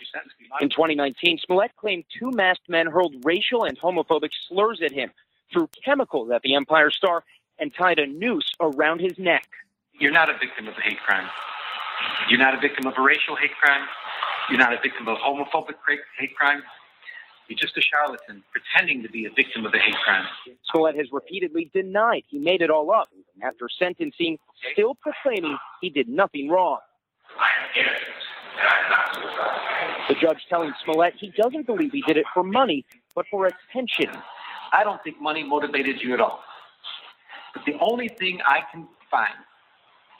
In 0.61 0.69
2019, 0.69 1.39
Smollett 1.45 1.75
claimed 1.75 2.05
two 2.17 2.31
masked 2.31 2.69
men 2.69 2.87
hurled 2.87 3.15
racial 3.25 3.65
and 3.65 3.77
homophobic 3.77 4.31
slurs 4.47 4.81
at 4.83 4.91
him, 4.93 5.11
threw 5.51 5.67
chemicals 5.83 6.31
at 6.31 6.41
the 6.43 6.55
Empire 6.55 6.91
Star, 6.91 7.25
and 7.59 7.73
tied 7.75 7.99
a 7.99 8.07
noose 8.07 8.49
around 8.61 9.01
his 9.01 9.17
neck. 9.17 9.47
You're 9.99 10.11
not 10.11 10.29
a 10.29 10.37
victim 10.37 10.67
of 10.67 10.75
a 10.77 10.81
hate 10.81 10.99
crime. 11.05 11.27
You're 12.29 12.39
not 12.39 12.55
a 12.55 12.59
victim 12.59 12.87
of 12.87 12.93
a 12.97 13.01
racial 13.01 13.35
hate 13.35 13.55
crime. 13.61 13.85
You're 14.49 14.59
not 14.59 14.73
a 14.73 14.79
victim 14.81 15.07
of 15.07 15.17
a 15.17 15.19
homophobic 15.19 15.75
hate 16.17 16.35
crime. 16.35 16.63
You're 17.47 17.59
just 17.59 17.75
a 17.77 17.81
charlatan 17.81 18.43
pretending 18.51 19.03
to 19.03 19.09
be 19.09 19.25
a 19.25 19.29
victim 19.29 19.65
of 19.65 19.73
a 19.73 19.77
hate 19.77 19.95
crime. 20.05 20.25
Smollett 20.71 20.95
has 20.95 21.07
repeatedly 21.11 21.69
denied 21.73 22.23
he 22.27 22.39
made 22.39 22.61
it 22.61 22.69
all 22.69 22.91
up 22.91 23.09
after 23.43 23.67
sentencing, 23.77 24.37
still 24.71 24.95
proclaiming 24.95 25.57
he 25.81 25.89
did 25.89 26.07
nothing 26.07 26.49
wrong. 26.49 26.79
I 27.37 27.47
am 27.63 27.85
innocent. 27.85 28.21
The 30.09 30.15
judge 30.15 30.45
telling 30.49 30.73
Smollett 30.83 31.13
he 31.17 31.31
doesn't 31.41 31.65
believe 31.65 31.91
he 31.91 32.01
did 32.03 32.17
it 32.17 32.25
for 32.33 32.43
money, 32.43 32.85
but 33.15 33.25
for 33.29 33.47
attention. 33.47 34.11
I 34.73 34.83
don't 34.83 35.01
think 35.03 35.21
money 35.21 35.43
motivated 35.43 36.01
you 36.01 36.13
at 36.13 36.21
all. 36.21 36.39
But 37.53 37.65
the 37.65 37.73
only 37.79 38.07
thing 38.07 38.39
I 38.45 38.59
can 38.71 38.87
find 39.09 39.33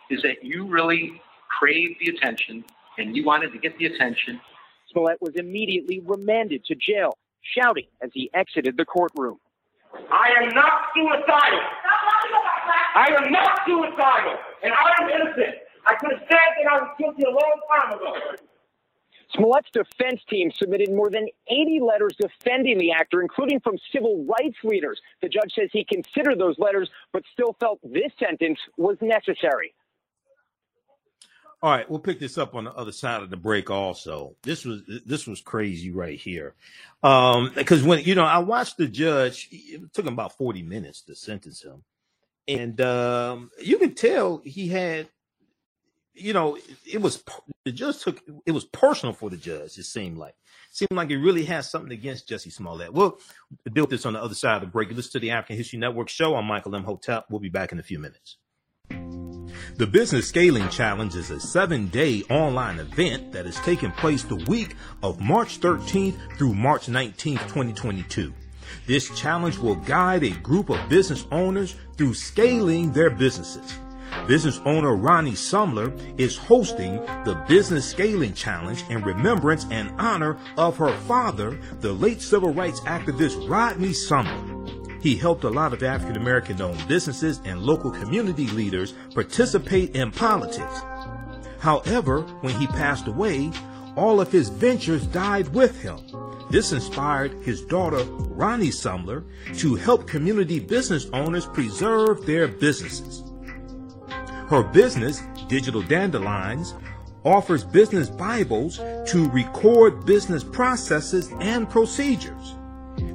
is 0.09 0.21
that 0.23 0.43
you 0.43 0.67
really 0.67 1.21
craved 1.59 1.95
the 1.99 2.11
attention 2.15 2.63
and 2.97 3.15
you 3.15 3.23
wanted 3.23 3.53
to 3.53 3.59
get 3.59 3.77
the 3.77 3.85
attention. 3.85 4.39
Smollett 4.91 5.21
was 5.21 5.35
immediately 5.35 6.01
remanded 6.05 6.65
to 6.65 6.75
jail 6.75 7.17
shouting 7.41 7.87
as 8.01 8.11
he 8.13 8.29
exited 8.33 8.77
the 8.77 8.85
courtroom. 8.85 9.37
I 10.11 10.29
am 10.41 10.49
not 10.53 10.87
suicidal. 10.95 11.59
I 12.95 13.07
am 13.17 13.31
not 13.31 13.59
suicidal, 13.65 14.37
and 14.63 14.73
I 14.73 15.03
am 15.03 15.09
innocent. 15.09 15.55
I 15.87 15.95
could 15.95 16.11
have 16.11 16.21
said 16.29 16.49
that 16.63 16.71
I 16.71 16.81
was 16.81 16.95
guilty 16.99 17.23
a 17.23 17.29
long 17.29 17.53
time 17.75 17.93
ago. 17.97 18.15
Smollett's 19.35 19.69
defense 19.71 20.21
team 20.29 20.51
submitted 20.51 20.91
more 20.91 21.09
than 21.09 21.27
80 21.47 21.79
letters 21.79 22.15
defending 22.19 22.77
the 22.77 22.91
actor, 22.91 23.21
including 23.21 23.61
from 23.61 23.77
civil 23.91 24.25
rights 24.25 24.57
leaders. 24.63 24.99
The 25.21 25.29
judge 25.29 25.53
says 25.55 25.69
he 25.71 25.85
considered 25.85 26.37
those 26.37 26.59
letters, 26.59 26.89
but 27.13 27.23
still 27.31 27.55
felt 27.59 27.79
this 27.81 28.11
sentence 28.19 28.59
was 28.77 28.97
necessary. 29.01 29.73
All 31.63 31.69
right, 31.69 31.87
we'll 31.87 31.99
pick 31.99 32.19
this 32.19 32.39
up 32.39 32.55
on 32.55 32.63
the 32.63 32.73
other 32.73 32.91
side 32.91 33.21
of 33.21 33.29
the 33.29 33.37
break. 33.37 33.69
Also, 33.69 34.35
this 34.41 34.65
was 34.65 34.81
this 35.05 35.27
was 35.27 35.41
crazy 35.41 35.91
right 35.91 36.19
here, 36.19 36.55
um, 37.03 37.51
because 37.53 37.83
when 37.83 38.03
you 38.03 38.15
know 38.15 38.23
I 38.23 38.39
watched 38.39 38.77
the 38.77 38.87
judge, 38.87 39.47
it 39.51 39.93
took 39.93 40.07
him 40.07 40.13
about 40.13 40.35
forty 40.37 40.63
minutes 40.63 41.03
to 41.03 41.15
sentence 41.15 41.61
him, 41.61 41.83
and 42.47 42.81
um, 42.81 43.51
you 43.61 43.77
can 43.77 43.93
tell 43.93 44.41
he 44.43 44.69
had, 44.69 45.07
you 46.15 46.33
know, 46.33 46.57
it 46.91 46.99
was 46.99 47.23
the 47.63 47.71
judge 47.71 47.99
took 47.99 48.19
it 48.43 48.51
was 48.53 48.65
personal 48.65 49.13
for 49.13 49.29
the 49.29 49.37
judge. 49.37 49.77
It 49.77 49.83
seemed 49.83 50.17
like 50.17 50.33
seemed 50.71 50.93
like 50.93 51.09
he 51.09 51.15
really 51.15 51.45
has 51.45 51.69
something 51.69 51.91
against 51.91 52.27
Jussie 52.27 52.51
Smollett. 52.51 52.91
We'll 52.91 53.19
deal 53.71 53.83
with 53.83 53.91
this 53.91 54.07
on 54.07 54.13
the 54.13 54.23
other 54.23 54.33
side 54.33 54.55
of 54.55 54.61
the 54.61 54.67
break. 54.67 54.89
Listen 54.89 55.11
to 55.11 55.19
the 55.19 55.29
African 55.29 55.57
History 55.57 55.77
Network 55.77 56.09
show. 56.09 56.35
I'm 56.35 56.45
Michael 56.45 56.73
Imhotep. 56.73 57.25
We'll 57.29 57.39
be 57.39 57.49
back 57.49 57.71
in 57.71 57.77
a 57.77 57.83
few 57.83 57.99
minutes. 57.99 58.37
The 59.77 59.87
Business 59.87 60.27
Scaling 60.27 60.69
Challenge 60.69 61.15
is 61.15 61.31
a 61.31 61.39
seven 61.39 61.87
day 61.87 62.23
online 62.29 62.79
event 62.79 63.31
that 63.31 63.45
is 63.45 63.55
taking 63.57 63.91
place 63.91 64.23
the 64.23 64.43
week 64.47 64.75
of 65.01 65.19
March 65.19 65.59
13th 65.59 66.37
through 66.37 66.53
March 66.53 66.87
19th, 66.87 67.41
2022. 67.47 68.33
This 68.87 69.09
challenge 69.19 69.57
will 69.57 69.75
guide 69.75 70.23
a 70.23 70.31
group 70.31 70.69
of 70.69 70.89
business 70.89 71.25
owners 71.31 71.75
through 71.97 72.13
scaling 72.13 72.91
their 72.91 73.09
businesses. 73.09 73.77
Business 74.27 74.59
owner 74.65 74.95
Ronnie 74.95 75.31
Sumler 75.31 75.91
is 76.19 76.37
hosting 76.37 76.97
the 77.25 77.43
Business 77.47 77.89
Scaling 77.89 78.33
Challenge 78.33 78.83
in 78.89 79.01
remembrance 79.01 79.65
and 79.71 79.91
honor 79.99 80.37
of 80.57 80.77
her 80.77 80.95
father, 81.01 81.59
the 81.79 81.91
late 81.93 82.21
civil 82.21 82.53
rights 82.53 82.81
activist 82.81 83.49
Rodney 83.49 83.89
Sumler. 83.89 84.80
He 85.01 85.15
helped 85.15 85.43
a 85.43 85.49
lot 85.49 85.73
of 85.73 85.81
African 85.81 86.15
American 86.15 86.61
owned 86.61 86.87
businesses 86.87 87.41
and 87.43 87.61
local 87.61 87.89
community 87.89 88.47
leaders 88.47 88.93
participate 89.13 89.95
in 89.95 90.11
politics. 90.11 90.81
However, 91.59 92.21
when 92.41 92.53
he 92.55 92.67
passed 92.67 93.07
away, 93.07 93.51
all 93.95 94.21
of 94.21 94.31
his 94.31 94.49
ventures 94.49 95.05
died 95.07 95.47
with 95.49 95.81
him. 95.81 95.99
This 96.49 96.71
inspired 96.71 97.33
his 97.43 97.61
daughter, 97.61 98.03
Ronnie 98.03 98.69
Sumler, 98.69 99.23
to 99.57 99.75
help 99.75 100.07
community 100.07 100.59
business 100.59 101.07
owners 101.13 101.45
preserve 101.45 102.25
their 102.25 102.47
businesses. 102.47 103.23
Her 104.49 104.63
business, 104.63 105.21
Digital 105.47 105.81
Dandelions, 105.81 106.73
offers 107.23 107.63
business 107.63 108.09
Bibles 108.09 108.77
to 108.77 109.29
record 109.31 110.05
business 110.05 110.43
processes 110.43 111.31
and 111.39 111.69
procedures. 111.69 112.55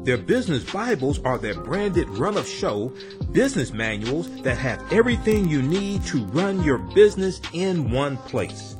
Their 0.05 0.19
business 0.19 0.71
Bibles 0.71 1.19
are 1.21 1.39
their 1.39 1.55
branded 1.55 2.09
run 2.11 2.37
of 2.37 2.47
show 2.47 2.93
business 3.33 3.73
manuals 3.73 4.31
that 4.43 4.57
have 4.59 4.93
everything 4.93 5.49
you 5.49 5.63
need 5.63 6.05
to 6.07 6.25
run 6.27 6.63
your 6.63 6.79
business 6.79 7.41
in 7.53 7.91
one 7.91 8.17
place. 8.17 8.77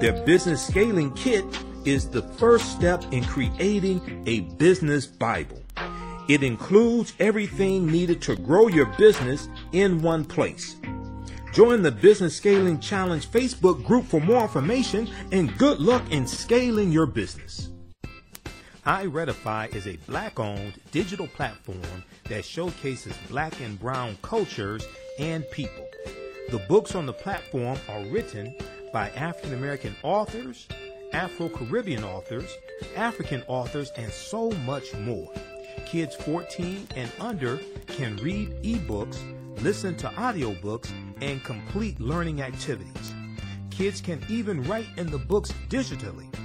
Their 0.00 0.24
business 0.24 0.66
scaling 0.66 1.12
kit 1.14 1.44
is 1.84 2.08
the 2.08 2.22
first 2.22 2.72
step 2.72 3.02
in 3.12 3.24
creating 3.24 4.22
a 4.26 4.40
business 4.56 5.06
Bible. 5.06 5.62
It 6.28 6.42
includes 6.42 7.14
everything 7.18 7.86
needed 7.86 8.20
to 8.22 8.36
grow 8.36 8.68
your 8.68 8.86
business 8.98 9.48
in 9.72 10.02
one 10.02 10.24
place. 10.24 10.76
Join 11.54 11.82
the 11.82 11.90
Business 11.90 12.36
Scaling 12.36 12.78
Challenge 12.78 13.26
Facebook 13.26 13.82
group 13.84 14.04
for 14.04 14.20
more 14.20 14.42
information 14.42 15.08
and 15.32 15.56
good 15.56 15.80
luck 15.80 16.02
in 16.12 16.26
scaling 16.26 16.92
your 16.92 17.06
business. 17.06 17.70
iRedify 18.88 19.74
is 19.76 19.86
a 19.86 19.98
black 20.06 20.40
owned 20.40 20.72
digital 20.92 21.26
platform 21.26 22.02
that 22.30 22.42
showcases 22.42 23.12
black 23.28 23.60
and 23.60 23.78
brown 23.78 24.16
cultures 24.22 24.82
and 25.18 25.44
people. 25.50 25.86
The 26.48 26.64
books 26.70 26.94
on 26.94 27.04
the 27.04 27.12
platform 27.12 27.76
are 27.86 28.02
written 28.06 28.56
by 28.90 29.10
African 29.10 29.52
American 29.52 29.94
authors, 30.02 30.66
Afro 31.12 31.50
Caribbean 31.50 32.02
authors, 32.02 32.50
African 32.96 33.42
authors, 33.46 33.90
and 33.90 34.10
so 34.10 34.52
much 34.64 34.94
more. 34.94 35.30
Kids 35.84 36.14
14 36.14 36.88
and 36.96 37.12
under 37.20 37.60
can 37.88 38.16
read 38.16 38.48
ebooks, 38.62 39.18
listen 39.60 39.96
to 39.96 40.08
audiobooks, 40.08 40.90
and 41.20 41.44
complete 41.44 42.00
learning 42.00 42.40
activities. 42.40 43.12
Kids 43.68 44.00
can 44.00 44.24
even 44.30 44.62
write 44.64 44.88
in 44.96 45.10
the 45.10 45.18
books 45.18 45.52
digitally. 45.68 46.37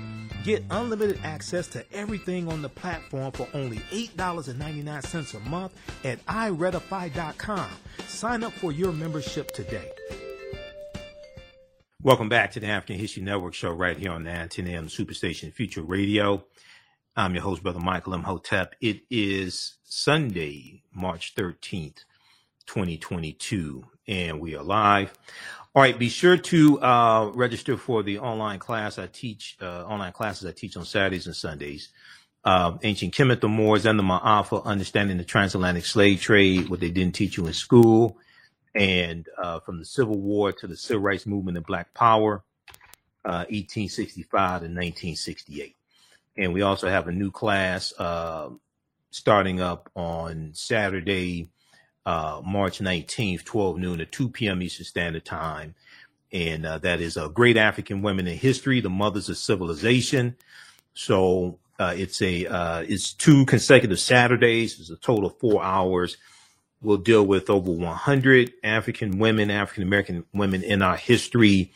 Get 0.43 0.61
unlimited 0.71 1.19
access 1.23 1.67
to 1.69 1.85
everything 1.93 2.49
on 2.49 2.61
the 2.61 2.67
platform 2.67 3.31
for 3.31 3.47
only 3.53 3.77
$8.99 3.77 5.35
a 5.35 5.49
month 5.49 5.73
at 6.03 6.23
iRedify.com. 6.25 7.69
Sign 8.07 8.43
up 8.43 8.51
for 8.51 8.73
your 8.73 8.91
membership 8.91 9.51
today. 9.51 9.89
Welcome 12.01 12.27
back 12.27 12.51
to 12.51 12.59
the 12.59 12.67
African 12.67 12.97
History 12.97 13.23
Network 13.23 13.53
show 13.53 13.71
right 13.71 13.97
here 13.97 14.11
on 14.11 14.25
the 14.25 14.31
Antenna 14.31 14.71
AM 14.71 14.87
Superstation 14.87 15.53
Future 15.53 15.81
Radio. 15.81 16.43
I'm 17.15 17.33
your 17.33 17.43
host, 17.43 17.63
Brother 17.63 17.79
Michael 17.79 18.13
Imhotep. 18.13 18.75
It 18.81 19.03
is 19.09 19.75
Sunday, 19.85 20.81
March 20.93 21.35
13th, 21.35 22.03
2022, 22.65 23.85
and 24.09 24.41
we 24.41 24.57
are 24.57 24.63
live. 24.63 25.13
All 25.75 25.81
right, 25.81 25.97
be 25.97 26.09
sure 26.09 26.37
to 26.37 26.79
uh, 26.81 27.31
register 27.33 27.77
for 27.77 28.03
the 28.03 28.19
online 28.19 28.59
class 28.59 28.99
I 28.99 29.07
teach, 29.07 29.57
uh, 29.59 29.83
online 29.85 30.11
classes 30.11 30.47
I 30.47 30.51
teach 30.51 30.77
on 30.77 30.85
Saturdays 30.85 31.25
and 31.25 31.35
Sundays. 31.35 31.89
Uh, 32.45 32.77
ancient 32.83 33.15
Kemet, 33.15 33.39
the 33.39 33.47
Moors, 33.47 33.87
and 33.87 33.97
the 33.97 34.03
Ma'afa, 34.03 34.63
understanding 34.65 35.17
the 35.17 35.23
transatlantic 35.23 35.87
slave 35.87 36.21
trade, 36.21 36.69
what 36.69 36.79
they 36.79 36.91
didn't 36.91 37.15
teach 37.15 37.37
you 37.37 37.47
in 37.47 37.53
school, 37.53 38.19
and 38.75 39.27
uh, 39.41 39.61
from 39.61 39.79
the 39.79 39.85
Civil 39.85 40.19
War 40.19 40.51
to 40.51 40.67
the 40.67 40.77
Civil 40.77 41.01
Rights 41.01 41.25
Movement 41.25 41.57
and 41.57 41.65
Black 41.65 41.91
Power, 41.95 42.43
uh, 43.25 43.49
1865 43.49 44.29
to 44.29 44.65
1968. 44.65 45.75
And 46.37 46.53
we 46.53 46.61
also 46.61 46.87
have 46.87 47.07
a 47.07 47.11
new 47.11 47.31
class 47.31 47.93
uh, 47.97 48.49
starting 49.09 49.59
up 49.59 49.89
on 49.95 50.51
Saturday, 50.53 51.49
uh, 52.05 52.41
March 52.45 52.79
19th, 52.79 53.43
12 53.43 53.77
noon 53.77 53.97
to 53.99 54.05
2 54.05 54.29
p.m. 54.29 54.61
Eastern 54.61 54.85
Standard 54.85 55.25
Time. 55.25 55.75
And 56.31 56.65
uh, 56.65 56.79
that 56.79 56.99
is 56.99 57.15
uh, 57.15 57.27
Great 57.27 57.57
African 57.57 58.01
Women 58.01 58.27
in 58.27 58.37
History, 58.37 58.81
the 58.81 58.89
Mothers 58.89 59.29
of 59.29 59.37
Civilization. 59.37 60.35
So 60.93 61.59
uh, 61.79 61.93
it's 61.95 62.21
a 62.21 62.45
uh, 62.47 62.85
it's 62.87 63.13
two 63.13 63.45
consecutive 63.45 63.99
Saturdays. 63.99 64.79
It's 64.79 64.89
a 64.89 64.95
total 64.95 65.27
of 65.27 65.37
four 65.39 65.63
hours. 65.63 66.17
We'll 66.81 66.97
deal 66.97 67.25
with 67.25 67.49
over 67.49 67.71
100 67.71 68.53
African 68.63 69.17
women, 69.19 69.49
African 69.49 69.83
American 69.83 70.25
women 70.33 70.63
in 70.63 70.81
our 70.81 70.97
history, 70.97 71.71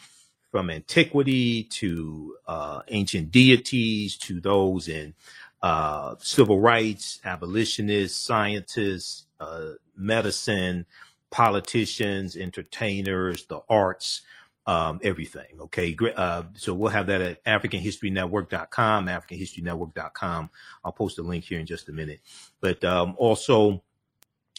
from 0.51 0.69
antiquity 0.69 1.63
to 1.63 2.35
uh, 2.47 2.81
ancient 2.89 3.31
deities 3.31 4.17
to 4.17 4.41
those 4.41 4.87
in 4.87 5.13
uh, 5.61 6.15
civil 6.19 6.59
rights, 6.59 7.19
abolitionists, 7.23 8.17
scientists, 8.17 9.26
uh, 9.39 9.71
medicine, 9.95 10.85
politicians, 11.29 12.35
entertainers, 12.35 13.45
the 13.45 13.61
arts, 13.69 14.21
um, 14.65 14.99
everything. 15.01 15.59
Okay. 15.61 15.95
Uh, 16.15 16.43
so 16.55 16.73
we'll 16.73 16.91
have 16.91 17.07
that 17.07 17.21
at 17.21 17.43
AfricanHistoryNetwork.com, 17.45 19.07
AfricanHistoryNetwork.com. 19.07 20.49
I'll 20.83 20.91
post 20.91 21.19
a 21.19 21.23
link 21.23 21.45
here 21.45 21.59
in 21.59 21.65
just 21.65 21.89
a 21.89 21.93
minute. 21.93 22.19
But 22.59 22.83
um, 22.83 23.15
also 23.17 23.81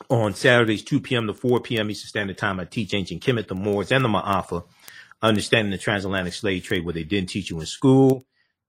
on 0.08 0.34
Saturdays, 0.34 0.82
2 0.82 1.00
p.m. 1.00 1.26
to 1.26 1.34
4 1.34 1.60
p.m. 1.60 1.90
Eastern 1.90 2.08
Standard 2.08 2.38
Time, 2.38 2.58
I 2.58 2.64
teach 2.64 2.94
ancient 2.94 3.22
Kemet, 3.22 3.48
the 3.48 3.54
Moors, 3.54 3.92
and 3.92 4.04
the 4.04 4.08
Ma'afa, 4.08 4.64
understanding 5.20 5.70
the 5.70 5.78
transatlantic 5.78 6.32
slave 6.32 6.62
trade, 6.64 6.84
what 6.86 6.94
they 6.94 7.04
didn't 7.04 7.28
teach 7.28 7.50
you 7.50 7.60
in 7.60 7.66
school. 7.66 8.24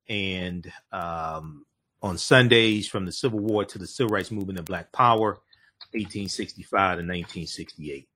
And 0.09 0.69
um, 0.91 1.65
on 2.01 2.17
Sundays, 2.17 2.87
from 2.87 3.05
the 3.05 3.11
Civil 3.11 3.39
War 3.39 3.63
to 3.63 3.77
the 3.77 3.87
Civil 3.87 4.13
Rights 4.13 4.31
Movement 4.31 4.59
and 4.59 4.67
Black 4.67 4.91
Power, 4.91 5.37
1865 5.93 6.71
to 6.71 7.03
1968. 7.03 8.07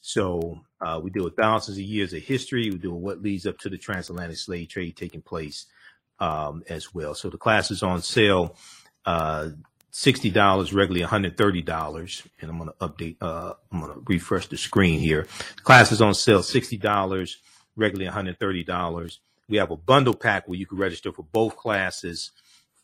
So 0.00 0.60
uh, 0.80 1.00
we 1.02 1.10
deal 1.10 1.24
with 1.24 1.36
thousands 1.36 1.78
of 1.78 1.84
years 1.84 2.12
of 2.12 2.22
history. 2.22 2.70
We 2.70 2.78
deal 2.78 2.92
with 2.92 3.02
what 3.02 3.22
leads 3.22 3.46
up 3.46 3.58
to 3.58 3.68
the 3.68 3.78
transatlantic 3.78 4.38
slave 4.38 4.68
trade 4.68 4.96
taking 4.96 5.22
place 5.22 5.66
um, 6.18 6.62
as 6.68 6.94
well. 6.94 7.14
So 7.14 7.28
the 7.30 7.38
class 7.38 7.70
is 7.70 7.82
on 7.82 8.02
sale, 8.02 8.56
uh, 9.04 9.50
sixty 9.90 10.30
dollars, 10.30 10.72
regularly 10.72 11.02
one 11.02 11.10
hundred 11.10 11.36
thirty 11.36 11.62
dollars. 11.62 12.22
And 12.40 12.50
I'm 12.50 12.58
going 12.58 12.70
to 12.70 12.86
update. 12.86 13.16
Uh, 13.20 13.54
I'm 13.72 13.80
going 13.80 13.92
to 13.92 14.02
refresh 14.06 14.46
the 14.48 14.56
screen 14.56 15.00
here. 15.00 15.26
Class 15.62 15.92
is 15.92 16.00
on 16.00 16.14
sale, 16.14 16.42
sixty 16.42 16.76
dollars, 16.78 17.38
regularly 17.76 18.06
one 18.06 18.14
hundred 18.14 18.38
thirty 18.38 18.64
dollars. 18.64 19.20
We 19.48 19.58
have 19.58 19.70
a 19.70 19.76
bundle 19.76 20.14
pack 20.14 20.48
where 20.48 20.58
you 20.58 20.66
can 20.66 20.78
register 20.78 21.12
for 21.12 21.24
both 21.24 21.56
classes 21.56 22.30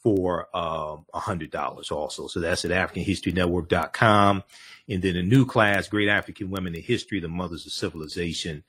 for 0.06 0.46
um, 0.56 1.04
$100 1.12 1.90
also. 1.90 2.28
So 2.28 2.38
that's 2.38 2.64
at 2.64 2.70
AfricanHistoryNetwork.com. 2.70 4.44
And 4.88 5.02
then 5.02 5.16
a 5.16 5.22
new 5.24 5.44
class, 5.44 5.88
Great 5.88 6.08
African 6.08 6.48
Women 6.48 6.76
in 6.76 6.82
History, 6.82 7.18
the 7.18 7.26
Mothers 7.26 7.66
of 7.66 7.72
Civilization. 7.72 8.62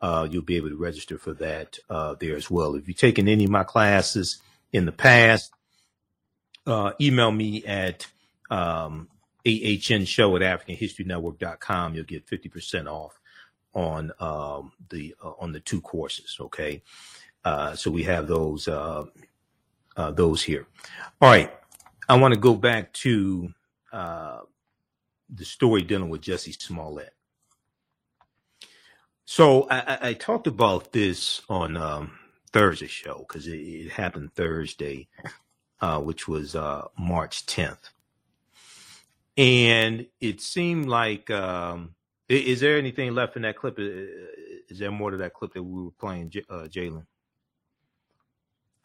Uh, 0.00 0.28
you'll 0.30 0.44
be 0.44 0.54
able 0.54 0.68
to 0.68 0.76
register 0.76 1.18
for 1.18 1.32
that 1.32 1.80
uh, 1.90 2.14
there 2.20 2.36
as 2.36 2.48
well. 2.48 2.76
If 2.76 2.86
you've 2.86 2.96
taken 2.96 3.26
any 3.26 3.42
of 3.42 3.50
my 3.50 3.64
classes 3.64 4.40
in 4.72 4.86
the 4.86 4.92
past, 4.92 5.52
uh, 6.64 6.92
email 7.00 7.32
me 7.32 7.64
at 7.64 8.06
um, 8.48 9.08
ahnshow 9.44 10.40
at 10.40 10.68
AfricanHistoryNetwork.com. 10.68 11.96
You'll 11.96 12.04
get 12.04 12.24
50% 12.24 12.86
off 12.86 13.18
on 13.74 14.12
um, 14.20 14.70
the 14.90 15.16
uh, 15.20 15.32
on 15.40 15.50
the 15.50 15.58
two 15.58 15.80
courses. 15.80 16.36
Okay, 16.38 16.82
uh, 17.44 17.74
so 17.74 17.90
we 17.90 18.04
have 18.04 18.28
those 18.28 18.68
uh, 19.96 20.10
those 20.10 20.42
here. 20.42 20.66
All 21.20 21.30
right, 21.30 21.52
I 22.08 22.18
want 22.18 22.34
to 22.34 22.40
go 22.40 22.54
back 22.54 22.92
to 22.94 23.52
uh, 23.92 24.40
the 25.28 25.44
story 25.44 25.82
dealing 25.82 26.08
with 26.08 26.22
Jussie 26.22 26.60
Smollett. 26.60 27.14
So 29.24 29.66
I, 29.70 30.10
I, 30.10 30.12
talked 30.14 30.46
about 30.46 30.92
this 30.92 31.40
on 31.48 31.78
um, 31.78 32.18
Thursday 32.52 32.88
show 32.88 33.24
because 33.26 33.46
it, 33.46 33.56
it 33.56 33.90
happened 33.90 34.34
Thursday, 34.34 35.08
uh, 35.80 36.00
which 36.00 36.28
was 36.28 36.54
uh, 36.54 36.88
March 36.98 37.46
10th, 37.46 37.90
and 39.36 40.06
it 40.20 40.40
seemed 40.40 40.86
like, 40.86 41.30
um, 41.30 41.94
is, 42.28 42.60
there 42.60 42.78
anything 42.78 43.14
left 43.14 43.36
in 43.36 43.42
that 43.42 43.56
clip? 43.56 43.76
Is 43.78 44.78
there 44.78 44.90
more 44.90 45.10
to 45.10 45.16
that 45.18 45.34
clip 45.34 45.54
that 45.54 45.62
we 45.62 45.84
were 45.84 45.90
playing, 45.92 46.32
uh, 46.48 46.68
Jalen? 46.68 47.06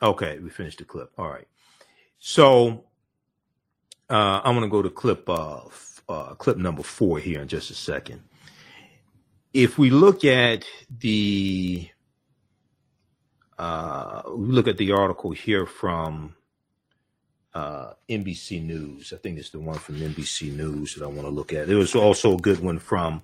Okay, 0.01 0.39
we 0.39 0.49
finished 0.49 0.79
the 0.79 0.85
clip. 0.85 1.11
All 1.17 1.29
right. 1.29 1.47
So 2.19 2.85
uh, 4.09 4.41
I'm 4.43 4.55
going 4.55 4.69
to 4.69 4.71
go 4.71 4.81
to 4.81 4.89
clip 4.89 5.29
uh, 5.29 5.65
f- 5.65 6.03
uh, 6.07 6.33
clip 6.35 6.57
number 6.57 6.83
four 6.83 7.19
here 7.19 7.41
in 7.41 7.47
just 7.47 7.71
a 7.71 7.75
second. 7.75 8.21
If 9.53 9.77
we 9.77 9.89
look 9.89 10.23
at 10.23 10.65
the 10.89 11.89
uh, 13.57 14.21
we 14.35 14.47
look 14.47 14.67
at 14.67 14.77
the 14.77 14.93
article 14.93 15.31
here 15.31 15.65
from 15.65 16.35
uh, 17.53 17.93
NBC 18.07 18.63
News. 18.63 19.11
I 19.13 19.17
think 19.17 19.37
it's 19.37 19.49
the 19.49 19.59
one 19.59 19.77
from 19.77 19.95
NBC 19.95 20.55
News 20.55 20.95
that 20.95 21.03
I 21.03 21.07
want 21.07 21.21
to 21.21 21.29
look 21.29 21.51
at. 21.53 21.67
There 21.67 21.77
was 21.77 21.95
also 21.95 22.35
a 22.35 22.41
good 22.41 22.59
one 22.59 22.79
from 22.79 23.21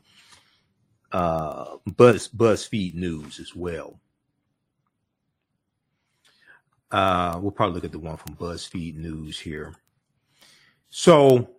uh, 1.11 1.77
Buzz 1.85 2.27
BuzzFeed 2.27 2.95
News 2.95 3.39
as 3.39 3.55
well. 3.55 3.99
Uh, 6.91 7.39
we'll 7.41 7.51
probably 7.51 7.75
look 7.75 7.83
at 7.85 7.91
the 7.91 7.99
one 7.99 8.17
from 8.17 8.35
BuzzFeed 8.35 8.95
News 8.95 9.39
here. 9.39 9.75
So 10.89 11.49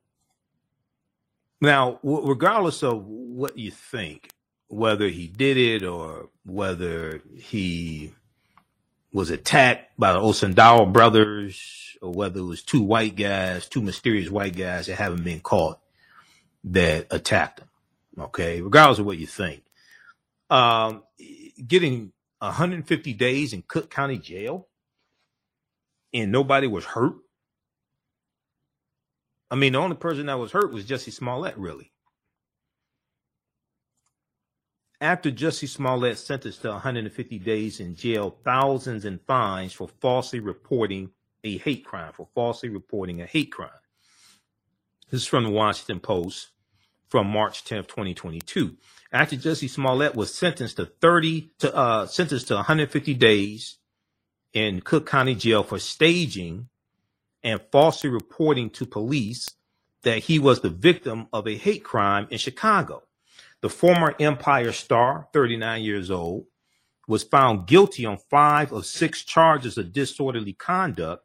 now, 1.61 1.99
w- 2.03 2.27
regardless 2.27 2.83
of 2.83 3.05
what 3.07 3.59
you 3.59 3.71
think, 3.71 4.31
whether 4.69 5.09
he 5.09 5.27
did 5.27 5.57
it 5.57 5.85
or 5.85 6.31
whether 6.45 7.23
he 7.37 8.13
was 9.13 9.31
attacked 9.31 9.99
by 9.99 10.13
the 10.13 10.21
Osundairo 10.21 10.93
brothers, 10.93 11.97
or 12.03 12.13
whether 12.13 12.41
it 12.41 12.45
was 12.45 12.63
two 12.63 12.83
white 12.83 13.17
guys, 13.17 13.69
two 13.69 13.81
mysterious 13.81 14.31
white 14.31 14.57
guys 14.57 14.87
that 14.87 14.97
haven't 14.97 15.25
been 15.25 15.41
caught 15.41 15.81
that 16.65 17.07
attacked 17.11 17.61
him. 17.61 17.69
Okay, 18.19 18.61
regardless 18.61 18.99
of 18.99 19.07
what 19.07 19.19
you 19.19 19.27
think, 19.27 19.63
um, 20.51 21.03
getting 21.67 22.13
150 22.39 23.13
days 23.15 23.53
in 23.53 23.63
Cook 23.63 23.91
County 23.91 24.19
Jail 24.19 24.69
and 26.23 26.33
nobody 26.33 26.67
was 26.67 26.85
hurt. 26.85 27.15
I 29.51 29.55
mean, 29.55 29.75
the 29.75 29.79
only 29.79 29.97
person 29.97 30.27
that 30.27 30.39
was 30.39 30.53
hurt 30.53 30.73
was 30.73 30.85
Jussie 30.85 31.13
Smollett, 31.13 31.57
really. 31.57 31.93
After 35.01 35.31
Jussie 35.31 35.69
Smollett 35.69 36.19
sentenced 36.19 36.63
to 36.63 36.71
150 36.71 37.39
days 37.39 37.81
in 37.81 37.95
jail, 37.95 38.39
thousands 38.45 39.05
in 39.05 39.21
fines 39.27 39.75
for 39.75 39.89
falsely 40.01 40.41
reporting 40.41 41.11
a 41.45 41.59
hate 41.59 41.85
crime, 41.85 42.13
for 42.15 42.29
falsely 42.35 42.71
reporting 42.71 43.21
a 43.21 43.27
hate 43.27 43.53
crime. 43.53 43.69
This 45.11 45.21
is 45.21 45.27
from 45.27 45.45
the 45.45 45.51
Washington 45.51 46.01
Post 46.01 46.49
from 47.09 47.29
March 47.29 47.63
10th, 47.65 47.89
2022. 47.89 48.77
After 49.13 49.37
Jussie 49.37 49.71
Smollett 49.71 50.17
was 50.17 50.35
sentenced 50.35 50.79
to 50.79 50.87
30 50.87 51.51
to 51.59 51.77
uh 51.77 52.07
sentenced 52.07 52.49
to 52.49 52.55
150 52.55 53.15
days 53.15 53.77
in 54.57 54.81
Cook 54.81 55.07
County 55.07 55.35
Jail 55.35 55.63
for 55.63 55.79
staging 55.79 56.71
and 57.43 57.61
falsely 57.71 58.09
reporting 58.09 58.71
to 58.71 58.87
police 58.87 59.51
that 60.03 60.21
he 60.21 60.39
was 60.39 60.63
the 60.63 60.71
victim 60.71 61.27
of 61.31 61.47
a 61.47 61.59
hate 61.59 61.85
crime 61.85 62.27
in 62.31 62.39
Chicago. 62.39 63.03
The 63.61 63.69
former 63.69 64.15
Empire 64.19 64.73
star, 64.73 65.29
39 65.35 65.83
years 65.83 66.11
old, 66.11 66.47
was 67.07 67.23
found 67.23 67.67
guilty 67.67 68.07
on 68.07 68.17
five 68.31 68.73
of 68.73 68.87
six 68.87 69.25
charges 69.25 69.77
of 69.77 69.93
disorderly 69.93 70.55
conduct 70.55 71.23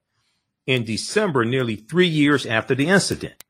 in 0.67 0.83
December, 0.83 1.45
nearly 1.45 1.77
three 1.77 2.09
years 2.09 2.45
after 2.45 2.75
the 2.75 2.87
incident. 2.87 3.45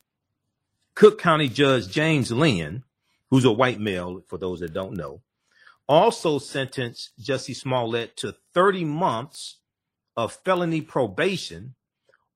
Cook 0.93 1.19
County 1.19 1.47
Judge 1.47 1.89
James 1.89 2.31
Linn, 2.31 2.83
who's 3.31 3.45
a 3.45 3.51
white 3.51 3.79
male, 3.79 4.21
for 4.27 4.37
those 4.37 4.59
that 4.59 4.73
don't 4.73 4.93
know, 4.93 5.21
also 5.89 6.37
sentenced 6.37 7.19
Jussie 7.19 7.55
Smollett 7.55 8.15
to 8.17 8.35
30 8.53 8.85
months 8.85 9.57
of 10.17 10.33
felony 10.43 10.81
probation, 10.81 11.75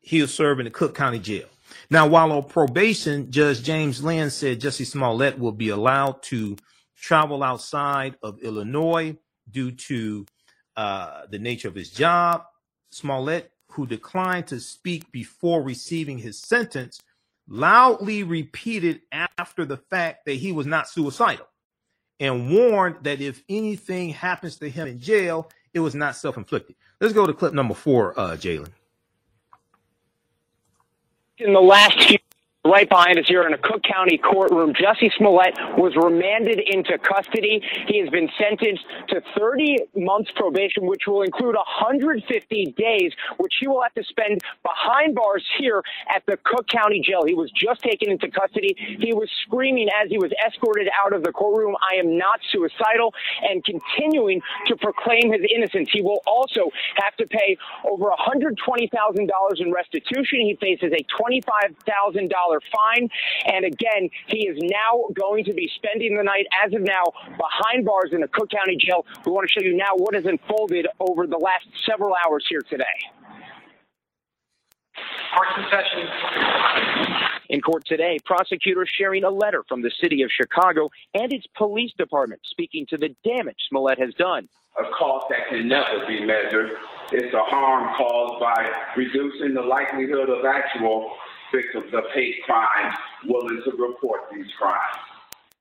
He 0.00 0.22
was 0.22 0.32
serving 0.32 0.66
in 0.66 0.72
the 0.72 0.78
Cook 0.78 0.94
County 0.94 1.18
Jail. 1.18 1.48
Now, 1.90 2.06
while 2.06 2.32
on 2.32 2.44
probation, 2.44 3.30
Judge 3.30 3.62
James 3.62 4.02
Linn 4.02 4.30
said 4.30 4.60
Jussie 4.60 4.86
Smollett 4.86 5.38
will 5.38 5.52
be 5.52 5.70
allowed 5.70 6.22
to 6.24 6.56
travel 6.96 7.42
outside 7.42 8.16
of 8.22 8.38
Illinois 8.40 9.16
due 9.50 9.72
to 9.72 10.26
uh, 10.76 11.22
the 11.30 11.38
nature 11.38 11.68
of 11.68 11.74
his 11.74 11.90
job. 11.90 12.44
Smollett, 12.90 13.50
who 13.72 13.86
declined 13.86 14.48
to 14.48 14.60
speak 14.60 15.10
before 15.12 15.62
receiving 15.62 16.18
his 16.18 16.38
sentence, 16.38 17.00
loudly 17.48 18.22
repeated 18.22 19.00
after 19.12 19.64
the 19.64 19.76
fact 19.76 20.24
that 20.26 20.34
he 20.34 20.52
was 20.52 20.66
not 20.66 20.88
suicidal 20.88 21.46
and 22.20 22.50
warned 22.50 22.96
that 23.02 23.20
if 23.20 23.42
anything 23.48 24.10
happens 24.10 24.56
to 24.56 24.68
him 24.68 24.86
in 24.86 25.00
jail, 25.00 25.50
it 25.72 25.80
was 25.80 25.94
not 25.94 26.16
self 26.16 26.36
inflicted. 26.36 26.76
Let's 27.00 27.14
go 27.14 27.26
to 27.26 27.32
clip 27.32 27.54
number 27.54 27.74
four, 27.74 28.18
uh, 28.18 28.36
Jalen. 28.36 28.70
In 31.40 31.52
the 31.54 31.60
last 31.60 32.00
few 32.06 32.18
right 32.66 32.88
behind 32.88 33.18
us 33.18 33.24
here 33.26 33.46
in 33.46 33.54
a 33.54 33.58
Cook 33.58 33.82
County 33.82 34.18
courtroom. 34.18 34.74
Jussie 34.74 35.10
Smollett 35.16 35.56
was 35.78 35.96
remanded 35.96 36.60
into 36.60 36.98
custody. 36.98 37.62
He 37.88 37.98
has 38.00 38.10
been 38.10 38.28
sentenced 38.36 38.84
to 39.08 39.22
30 39.38 39.78
months 39.96 40.30
probation, 40.36 40.86
which 40.86 41.06
will 41.06 41.22
include 41.22 41.56
150 41.56 42.20
days, 42.76 43.12
which 43.38 43.54
he 43.60 43.66
will 43.66 43.80
have 43.80 43.94
to 43.94 44.04
spend 44.04 44.40
behind 44.62 45.14
bars 45.14 45.44
here 45.58 45.82
at 46.14 46.22
the 46.26 46.36
Cook 46.44 46.68
County 46.68 47.00
Jail. 47.00 47.22
He 47.24 47.34
was 47.34 47.50
just 47.52 47.80
taken 47.80 48.10
into 48.10 48.30
custody. 48.30 48.76
He 49.00 49.14
was 49.14 49.30
screaming 49.46 49.88
as 50.02 50.10
he 50.10 50.18
was 50.18 50.30
escorted 50.44 50.88
out 51.02 51.14
of 51.14 51.24
the 51.24 51.32
courtroom, 51.32 51.74
I 51.90 51.96
am 51.96 52.18
not 52.18 52.40
suicidal, 52.52 53.14
and 53.40 53.64
continuing 53.64 54.42
to 54.66 54.76
proclaim 54.76 55.32
his 55.32 55.40
innocence. 55.54 55.88
He 55.90 56.02
will 56.02 56.20
also 56.26 56.70
have 56.96 57.16
to 57.16 57.26
pay 57.26 57.56
over 57.88 58.10
$120,000 58.12 59.60
in 59.60 59.72
restitution. 59.72 60.40
He 60.44 60.58
faces 60.60 60.92
a 60.92 61.02
$25,000 61.08 62.50
fine. 62.72 63.08
And 63.46 63.64
again, 63.64 64.10
he 64.26 64.46
is 64.46 64.58
now 64.60 65.04
going 65.14 65.44
to 65.44 65.52
be 65.52 65.70
spending 65.74 66.16
the 66.16 66.22
night, 66.22 66.46
as 66.64 66.72
of 66.72 66.82
now, 66.82 67.04
behind 67.36 67.84
bars 67.84 68.10
in 68.12 68.20
the 68.20 68.28
Cook 68.28 68.50
County 68.50 68.76
Jail. 68.76 69.04
We 69.24 69.32
want 69.32 69.48
to 69.48 69.52
show 69.52 69.64
you 69.64 69.76
now 69.76 69.94
what 69.96 70.14
has 70.14 70.26
unfolded 70.26 70.86
over 70.98 71.26
the 71.26 71.38
last 71.38 71.66
several 71.84 72.14
hours 72.26 72.44
here 72.48 72.62
today. 72.68 72.84
Court's 75.34 75.52
in 75.56 75.64
session. 75.70 76.08
In 77.50 77.60
court 77.60 77.84
today, 77.84 78.18
prosecutors 78.24 78.88
sharing 78.92 79.24
a 79.24 79.30
letter 79.30 79.64
from 79.68 79.82
the 79.82 79.90
city 80.00 80.22
of 80.22 80.30
Chicago 80.30 80.88
and 81.14 81.32
its 81.32 81.46
police 81.56 81.92
department 81.98 82.40
speaking 82.44 82.86
to 82.90 82.96
the 82.96 83.14
damage 83.24 83.56
Smollett 83.68 83.98
has 83.98 84.14
done. 84.14 84.48
A 84.78 84.84
cost 84.96 85.26
that 85.30 85.48
can 85.48 85.66
never 85.66 86.06
be 86.06 86.24
measured. 86.24 86.70
It's 87.10 87.34
a 87.34 87.42
harm 87.42 87.92
caused 87.96 88.40
by 88.40 88.70
reducing 88.96 89.54
the 89.54 89.62
likelihood 89.62 90.28
of 90.30 90.44
actual 90.44 91.10
victims 91.52 91.92
of 91.94 92.04
hate 92.14 92.42
crimes 92.44 92.96
willing 93.24 93.62
to 93.64 93.70
report 93.72 94.20
these 94.32 94.50
crimes. 94.58 94.98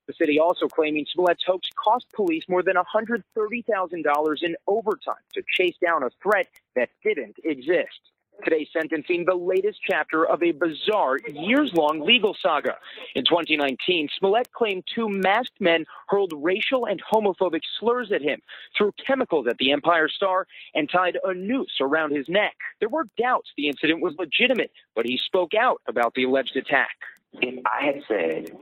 The 0.08 0.14
city 0.14 0.40
also 0.40 0.68
claiming 0.68 1.06
Smollett's 1.16 1.44
hoax 1.46 1.68
cost 1.84 2.06
police 2.16 2.44
more 2.50 2.64
than 2.64 2.76
$130,000 2.76 4.44
in 4.44 4.56
overtime 4.68 5.16
to 5.34 5.44
chase 5.56 5.76
down 5.80 6.02
a 6.02 6.10
threat 6.24 6.48
that 6.76 6.90
didn't 7.04 7.36
exist. 7.44 8.00
Today 8.44 8.68
sentencing 8.72 9.26
the 9.26 9.36
latest 9.36 9.80
chapter 9.86 10.26
of 10.26 10.42
a 10.42 10.52
bizarre, 10.52 11.18
years 11.28 11.72
long 11.74 12.00
legal 12.00 12.36
saga. 12.42 12.76
In 13.16 13.26
2019, 13.26 14.08
Smollett 14.18 14.52
claimed 14.54 14.84
two 14.94 15.10
masked 15.10 15.60
men 15.60 15.86
hurled 16.08 16.32
racial 16.36 16.86
and 16.86 17.02
homophobic 17.04 17.62
slurs 17.80 18.12
at 18.14 18.22
him, 18.22 18.40
threw 18.78 18.94
chemicals 19.06 19.48
at 19.50 19.58
the 19.58 19.72
Empire 19.72 20.08
Star, 20.08 20.48
and 20.74 20.90
tied 20.90 21.18
a 21.26 21.34
noose 21.34 21.80
around 21.82 22.16
his 22.16 22.30
neck. 22.30 22.56
There 22.80 22.88
were 22.88 23.06
doubts 23.18 23.50
the 23.58 23.68
incident 23.68 24.02
was 24.02 24.16
legitimate, 24.18 24.72
but 24.96 25.06
he 25.06 25.18
spoke 25.18 25.54
out 25.54 25.82
about 25.88 26.14
the 26.14 26.24
alleged 26.24 26.56
attack. 26.56 26.96
If 27.34 27.64
I 27.66 27.86
had 27.86 28.02
said 28.08 28.58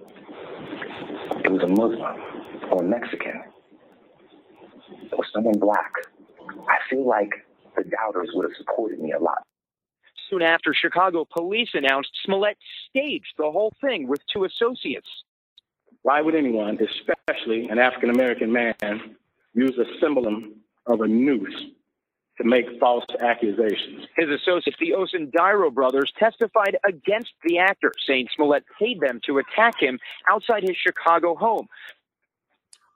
it 1.46 1.52
was 1.52 1.62
a 1.62 1.68
Muslim 1.68 2.20
or 2.72 2.84
Mexican 2.84 3.44
or 5.12 5.24
someone 5.32 5.60
black, 5.60 5.94
I 6.68 6.78
feel 6.90 7.08
like 7.08 7.32
the 7.76 7.84
doubters 7.84 8.30
would 8.34 8.44
have 8.44 8.58
supported 8.58 9.00
me 9.00 9.12
a 9.12 9.20
lot. 9.20 9.44
Soon 10.30 10.42
after, 10.42 10.74
Chicago 10.74 11.26
police 11.26 11.70
announced 11.74 12.10
Smollett 12.26 12.58
staged 12.90 13.34
the 13.38 13.50
whole 13.50 13.74
thing 13.82 14.08
with 14.08 14.20
two 14.32 14.44
associates. 14.44 15.08
Why 16.02 16.22
would 16.22 16.36
anyone, 16.36 16.78
especially 16.78 17.70
an 17.70 17.80
African 17.80 18.10
American 18.10 18.52
man, 18.52 18.76
use 19.54 19.78
a 19.78 19.86
symbol 20.00 20.28
of 20.86 21.02
a 21.02 21.08
noose 21.08 21.66
to 22.38 22.44
make 22.44 22.66
false 22.80 23.06
accusations? 23.20 24.06
His 24.16 24.30
associates, 24.30 24.78
the 24.80 24.92
Osundairo 24.92 25.74
brothers, 25.74 26.12
testified 26.20 26.78
against 26.88 27.32
the 27.44 27.60
actor, 27.60 27.92
saying 28.06 28.28
Smollett 28.36 28.64
paid 28.80 29.00
them 29.00 29.20
to 29.26 29.40
attack 29.40 29.80
him 29.80 30.00
outside 30.30 30.64
his 30.64 30.78
Chicago 30.78 31.36
home. 31.36 31.68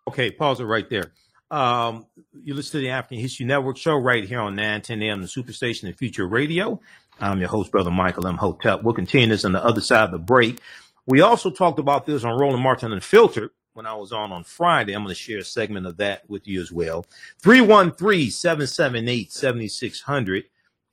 Okay, 0.08 0.32
pause 0.32 0.60
it 0.60 0.66
right 0.66 0.90
there. 0.90 1.12
Um, 1.52 2.08
you 2.43 2.54
listen 2.54 2.80
to 2.80 2.80
the 2.80 2.89
African 2.89 3.20
History 3.20 3.45
Network 3.45 3.76
show 3.76 3.97
right 3.97 4.24
here 4.24 4.39
on 4.39 4.56
910 4.56 5.04
AM, 5.04 5.22
the 5.22 5.28
Superstation 5.28 5.84
and 5.84 5.97
Future 5.97 6.26
Radio. 6.26 6.80
I'm 7.20 7.39
your 7.39 7.49
host, 7.49 7.72
Brother 7.72 7.91
Michael 7.91 8.26
Imhotep. 8.26 8.84
We'll 8.84 8.93
continue 8.93 9.28
this 9.28 9.43
on 9.43 9.52
the 9.52 9.62
other 9.64 9.82
side 9.82 10.06
of 10.06 10.12
the 10.12 10.18
break. 10.18 10.62
We 11.06 11.20
also 11.20 11.52
talked 11.52 11.78
about 11.78 12.06
this 12.06 12.24
on 12.24 12.39
Roland 12.39 12.64
Martin 12.64 12.93
Unfiltered 12.93 13.49
when 13.74 13.86
I 13.86 13.95
was 13.95 14.14
on 14.14 14.32
on 14.32 14.45
Friday. 14.45 14.93
I'm 14.93 15.04
going 15.04 15.14
to 15.14 15.22
share 15.22 15.39
a 15.39 15.43
segment 15.43 15.88
of 15.88 15.97
that 15.97 16.22
with 16.30 16.47
you 16.47 16.62
as 16.62 16.72
well. 16.72 17.06
313-778-7600 17.43 20.43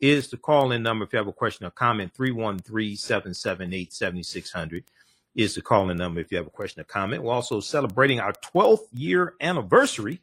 is 0.00 0.28
the 0.28 0.36
call-in 0.36 0.82
number 0.82 1.04
if 1.04 1.12
you 1.12 1.18
have 1.18 1.28
a 1.28 1.32
question 1.32 1.66
or 1.66 1.70
comment. 1.70 2.12
313-778-7600 2.14 4.82
is 5.36 5.54
the 5.54 5.62
call-in 5.62 5.96
number 5.96 6.20
if 6.20 6.32
you 6.32 6.36
have 6.36 6.48
a 6.48 6.50
question 6.50 6.80
or 6.80 6.84
comment. 6.84 7.22
We're 7.22 7.32
also 7.32 7.60
celebrating 7.60 8.18
our 8.18 8.32
12th 8.32 8.88
year 8.92 9.34
anniversary 9.40 10.20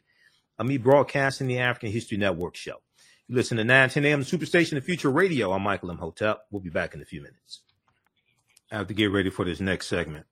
of 0.58 0.66
me 0.66 0.78
broadcasting 0.78 1.48
the 1.48 1.60
African 1.60 1.92
History 1.92 2.18
Network 2.18 2.56
show. 2.56 2.82
You 3.28 3.36
listen 3.36 3.58
to 3.58 3.64
910 3.64 4.06
AM 4.06 4.22
Superstation 4.22 4.72
the 4.72 4.82
Future 4.82 5.12
Radio. 5.12 5.52
I'm 5.52 5.64
Michael 5.64 5.90
Imhotep. 5.90 6.42
We'll 6.52 6.62
be 6.62 6.70
back 6.70 6.94
in 6.94 7.02
a 7.02 7.06
few 7.06 7.22
minutes. 7.22 7.62
I 8.72 8.78
have 8.78 8.88
to 8.88 8.94
get 8.94 9.12
ready 9.12 9.30
for 9.30 9.46
this 9.46 9.60
next 9.60 9.88
segment. 9.88 10.26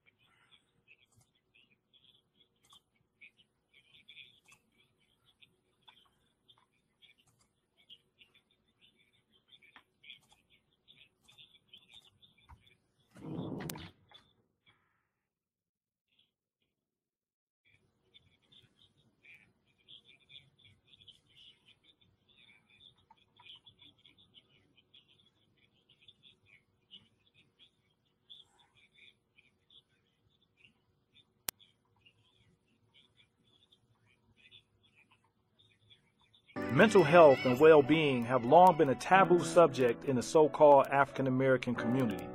Mental 36.74 37.04
health 37.04 37.38
and 37.46 37.60
well 37.60 37.84
being 37.84 38.26
have 38.26 38.46
long 38.46 38.76
been 38.76 38.90
a 38.90 38.96
taboo 38.96 39.44
subject 39.44 40.06
in 40.06 40.16
the 40.16 40.24
so 40.24 40.50
called 40.50 40.88
African 40.88 41.28
American 41.28 41.76
community. 41.76 42.26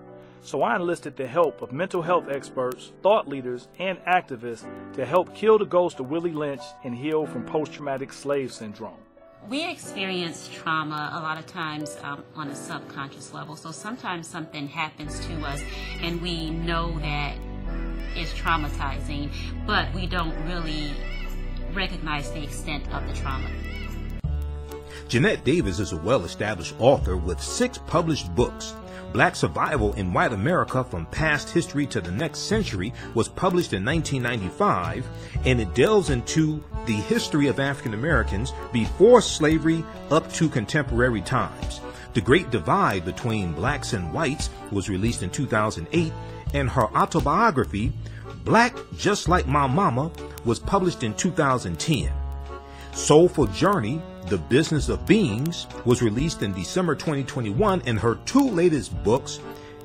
So 0.42 0.62
I 0.62 0.76
enlisted 0.76 1.16
the 1.16 1.26
help 1.26 1.60
of 1.60 1.72
mental 1.72 2.02
health 2.02 2.26
experts, 2.30 2.92
thought 3.02 3.26
leaders, 3.26 3.66
and 3.80 3.98
activists 4.04 4.64
to 4.94 5.04
help 5.04 5.34
kill 5.34 5.58
the 5.58 5.64
ghost 5.64 5.98
of 5.98 6.08
Willie 6.08 6.30
Lynch 6.30 6.62
and 6.84 6.94
heal 6.94 7.26
from 7.26 7.44
post 7.46 7.72
traumatic 7.72 8.12
slave 8.12 8.52
syndrome. 8.52 9.00
We 9.48 9.68
experience 9.68 10.48
trauma 10.54 11.10
a 11.14 11.20
lot 11.20 11.36
of 11.36 11.46
times 11.46 11.96
um, 12.04 12.22
on 12.36 12.46
a 12.46 12.54
subconscious 12.54 13.34
level. 13.34 13.56
So 13.56 13.72
sometimes 13.72 14.28
something 14.28 14.68
happens 14.68 15.18
to 15.26 15.34
us 15.46 15.60
and 16.00 16.22
we 16.22 16.50
know 16.50 16.96
that 17.00 17.36
it's 18.14 18.32
traumatizing, 18.34 19.32
but 19.66 19.92
we 19.92 20.06
don't 20.06 20.36
really 20.46 20.92
recognize 21.74 22.30
the 22.30 22.44
extent 22.44 22.88
of 22.92 23.04
the 23.08 23.14
trauma. 23.14 23.48
Jeanette 25.08 25.42
Davis 25.42 25.78
is 25.78 25.92
a 25.92 25.96
well 25.96 26.26
established 26.26 26.74
author 26.78 27.16
with 27.16 27.42
six 27.42 27.78
published 27.78 28.34
books. 28.34 28.74
Black 29.14 29.34
Survival 29.34 29.94
in 29.94 30.12
White 30.12 30.34
America 30.34 30.84
from 30.84 31.06
Past 31.06 31.48
History 31.48 31.86
to 31.86 32.02
the 32.02 32.10
Next 32.10 32.40
Century 32.40 32.92
was 33.14 33.26
published 33.26 33.72
in 33.72 33.82
1995, 33.86 35.06
and 35.46 35.62
it 35.62 35.74
delves 35.74 36.10
into 36.10 36.62
the 36.84 36.92
history 36.92 37.46
of 37.46 37.58
African 37.58 37.94
Americans 37.94 38.52
before 38.70 39.22
slavery 39.22 39.82
up 40.10 40.30
to 40.34 40.46
contemporary 40.50 41.22
times. 41.22 41.80
The 42.12 42.20
Great 42.20 42.50
Divide 42.50 43.06
Between 43.06 43.54
Blacks 43.54 43.94
and 43.94 44.12
Whites 44.12 44.50
was 44.70 44.90
released 44.90 45.22
in 45.22 45.30
2008, 45.30 46.12
and 46.52 46.68
her 46.68 46.94
autobiography, 46.94 47.94
Black 48.44 48.76
Just 48.98 49.26
Like 49.26 49.46
My 49.46 49.66
Mama, 49.66 50.10
was 50.44 50.58
published 50.58 51.02
in 51.02 51.14
2010. 51.14 52.12
Soulful 52.98 53.46
Journey 53.46 54.02
the 54.26 54.36
Business 54.36 54.88
of 54.88 55.06
Beings 55.06 55.68
was 55.86 56.02
released 56.02 56.42
in 56.42 56.52
December 56.52 56.94
2021, 56.96 57.80
and 57.86 57.98
her 57.98 58.16
two 58.26 58.50
latest 58.50 59.02
books, 59.04 59.38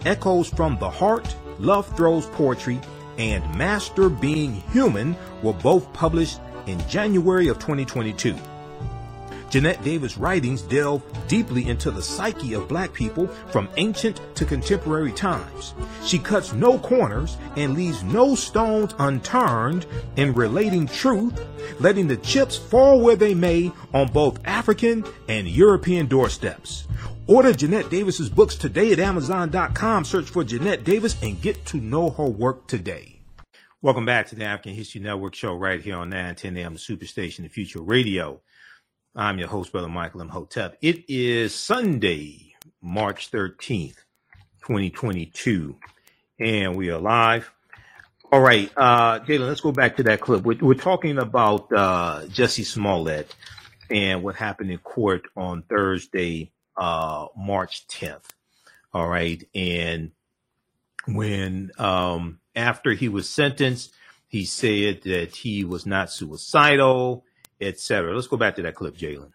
Echoes 0.03 0.49
from 0.49 0.77
the 0.79 0.89
Heart, 0.89 1.33
Love 1.59 1.87
Throws 1.95 2.25
Poetry, 2.25 2.81
and 3.17 3.43
Master 3.55 4.09
Being 4.09 4.55
Human, 4.73 5.15
were 5.43 5.53
both 5.53 5.93
published 5.93 6.41
in 6.65 6.79
January 6.89 7.47
of 7.47 7.59
2022. 7.59 8.35
Jeanette 9.53 9.83
Davis' 9.83 10.17
writings 10.17 10.63
delve 10.63 11.03
deeply 11.27 11.69
into 11.69 11.91
the 11.91 12.01
psyche 12.01 12.55
of 12.55 12.67
black 12.67 12.91
people 12.91 13.27
from 13.51 13.69
ancient 13.77 14.19
to 14.33 14.45
contemporary 14.45 15.11
times. 15.11 15.75
She 16.03 16.17
cuts 16.17 16.53
no 16.53 16.79
corners 16.79 17.37
and 17.55 17.75
leaves 17.75 18.01
no 18.01 18.33
stones 18.33 18.95
unturned 18.97 19.85
in 20.15 20.33
relating 20.33 20.87
truth, 20.87 21.39
letting 21.79 22.07
the 22.07 22.17
chips 22.17 22.57
fall 22.57 22.99
where 22.99 23.15
they 23.15 23.35
may 23.35 23.71
on 23.93 24.11
both 24.11 24.39
African 24.43 25.05
and 25.29 25.47
European 25.47 26.07
doorsteps. 26.07 26.87
Order 27.27 27.53
Jeanette 27.53 27.91
Davis's 27.91 28.31
books 28.31 28.55
today 28.55 28.91
at 28.91 28.97
Amazon.com. 28.97 30.03
Search 30.03 30.31
for 30.31 30.43
Jeanette 30.43 30.83
Davis 30.83 31.15
and 31.21 31.39
get 31.39 31.63
to 31.67 31.77
know 31.77 32.09
her 32.09 32.25
work 32.25 32.65
today. 32.65 33.19
Welcome 33.83 34.07
back 34.07 34.29
to 34.29 34.35
the 34.35 34.45
African 34.45 34.73
History 34.73 35.01
Network 35.01 35.35
show 35.35 35.53
right 35.53 35.79
here 35.79 35.97
on 35.97 36.09
910 36.09 36.57
AM 36.57 36.75
Superstation, 36.77 37.43
the 37.43 37.49
Future 37.49 37.81
Radio. 37.81 38.41
I'm 39.15 39.37
your 39.37 39.47
host, 39.47 39.71
Brother 39.71 39.89
Michael 39.89 40.21
Imhotep. 40.21 40.75
It 40.81 41.07
is 41.07 41.53
Sunday, 41.53 42.55
March 42.81 43.29
13th, 43.29 43.97
2022, 44.61 45.75
and 46.39 46.75
we 46.75 46.89
are 46.89 46.97
live. 46.97 47.51
All 48.31 48.41
right, 48.41 48.71
uh, 48.75 49.19
Jalen, 49.19 49.47
let's 49.47 49.61
go 49.61 49.71
back 49.71 49.97
to 49.97 50.03
that 50.03 50.19
clip. 50.19 50.41
We're, 50.43 50.57
we're 50.59 50.73
talking 50.73 51.19
about 51.19 51.71
uh, 51.71 52.21
Jussie 52.25 52.65
Smollett 52.65 53.35
and 53.91 54.23
what 54.23 54.33
happened 54.33 54.71
in 54.71 54.79
court 54.79 55.27
on 55.37 55.61
Thursday, 55.61 56.51
uh, 56.75 57.27
March 57.37 57.85
10th. 57.89 58.25
All 58.95 59.07
right, 59.07 59.47
and 59.53 60.09
when 61.05 61.69
um, 61.77 62.39
after 62.55 62.93
he 62.93 63.09
was 63.09 63.29
sentenced, 63.29 63.93
he 64.27 64.43
said 64.43 65.03
that 65.03 65.35
he 65.35 65.63
was 65.65 65.85
not 65.85 66.09
suicidal 66.09 67.23
etc. 67.65 68.13
Let's 68.13 68.27
go 68.27 68.37
back 68.37 68.55
to 68.55 68.61
that 68.63 68.75
clip, 68.75 68.95
Jalen. 68.95 69.31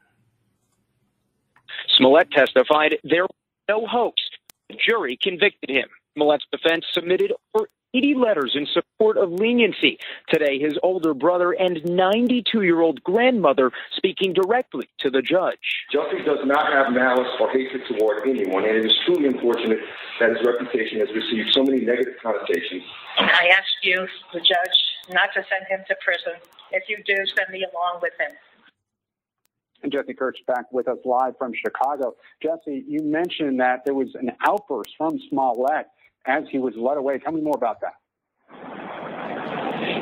Smollett 1.97 2.31
testified 2.31 2.97
there 3.05 3.23
was 3.23 3.31
no 3.69 3.87
hoax. 3.87 4.21
The 4.69 4.77
jury 4.87 5.19
convicted 5.21 5.71
him. 5.71 5.89
Smollett's 6.15 6.45
defense 6.51 6.85
submitted 6.93 7.33
over 7.55 7.69
80 7.95 8.15
letters 8.17 8.53
in 8.55 8.67
support 8.67 9.17
of 9.17 9.33
leniency. 9.33 9.99
Today, 10.29 10.59
his 10.59 10.79
older 10.83 11.15
brother 11.15 11.53
and 11.53 11.83
92 11.85 12.63
year 12.63 12.81
old 12.81 13.03
grandmother 13.03 13.71
speaking 13.97 14.33
directly 14.33 14.89
to 14.99 15.11
the 15.11 15.23
judge. 15.23 15.87
Jussie 15.95 16.25
does 16.25 16.45
not 16.45 16.73
have 16.73 16.93
malice 16.93 17.29
or 17.41 17.51
hatred 17.51 17.83
toward 17.89 18.29
anyone, 18.29 18.65
and 18.65 18.77
it 18.77 18.85
is 18.85 18.93
truly 19.07 19.27
unfortunate 19.27 19.79
that 20.21 20.31
his 20.31 20.39
reputation 20.45 21.01
has 21.01 21.09
received 21.15 21.49
so 21.53 21.63
many 21.63 21.81
negative 21.81 22.15
connotations. 22.23 22.83
I 23.19 23.49
ask 23.57 23.69
you, 23.83 24.07
the 24.35 24.41
judge, 24.41 24.79
not 25.11 25.31
to 25.35 25.43
send 25.49 25.67
him 25.69 25.81
to 25.89 25.97
prison. 26.05 26.35
If 26.73 26.85
you 26.89 26.99
do, 27.05 27.15
send 27.15 27.49
me 27.51 27.65
along 27.73 28.01
with 28.03 28.13
him. 28.19 28.37
And 29.83 29.93
Jesse 29.93 30.15
Kurtz 30.15 30.41
back 30.47 30.73
with 30.73 30.89
us 30.89 30.99
live 31.05 31.39
from 31.39 31.53
Chicago. 31.55 32.17
Jesse, 32.43 32.85
you 32.87 33.03
mentioned 33.03 33.61
that 33.61 33.85
there 33.85 33.95
was 33.95 34.15
an 34.15 34.33
outburst 34.45 34.91
from 34.99 35.19
Smollett 35.29 35.87
as 36.27 36.45
he 36.51 36.59
was 36.59 36.75
led 36.77 36.97
away. 36.99 37.19
Tell 37.19 37.33
me 37.33 37.41
more 37.41 37.57
about 37.57 37.81
that. 37.81 37.95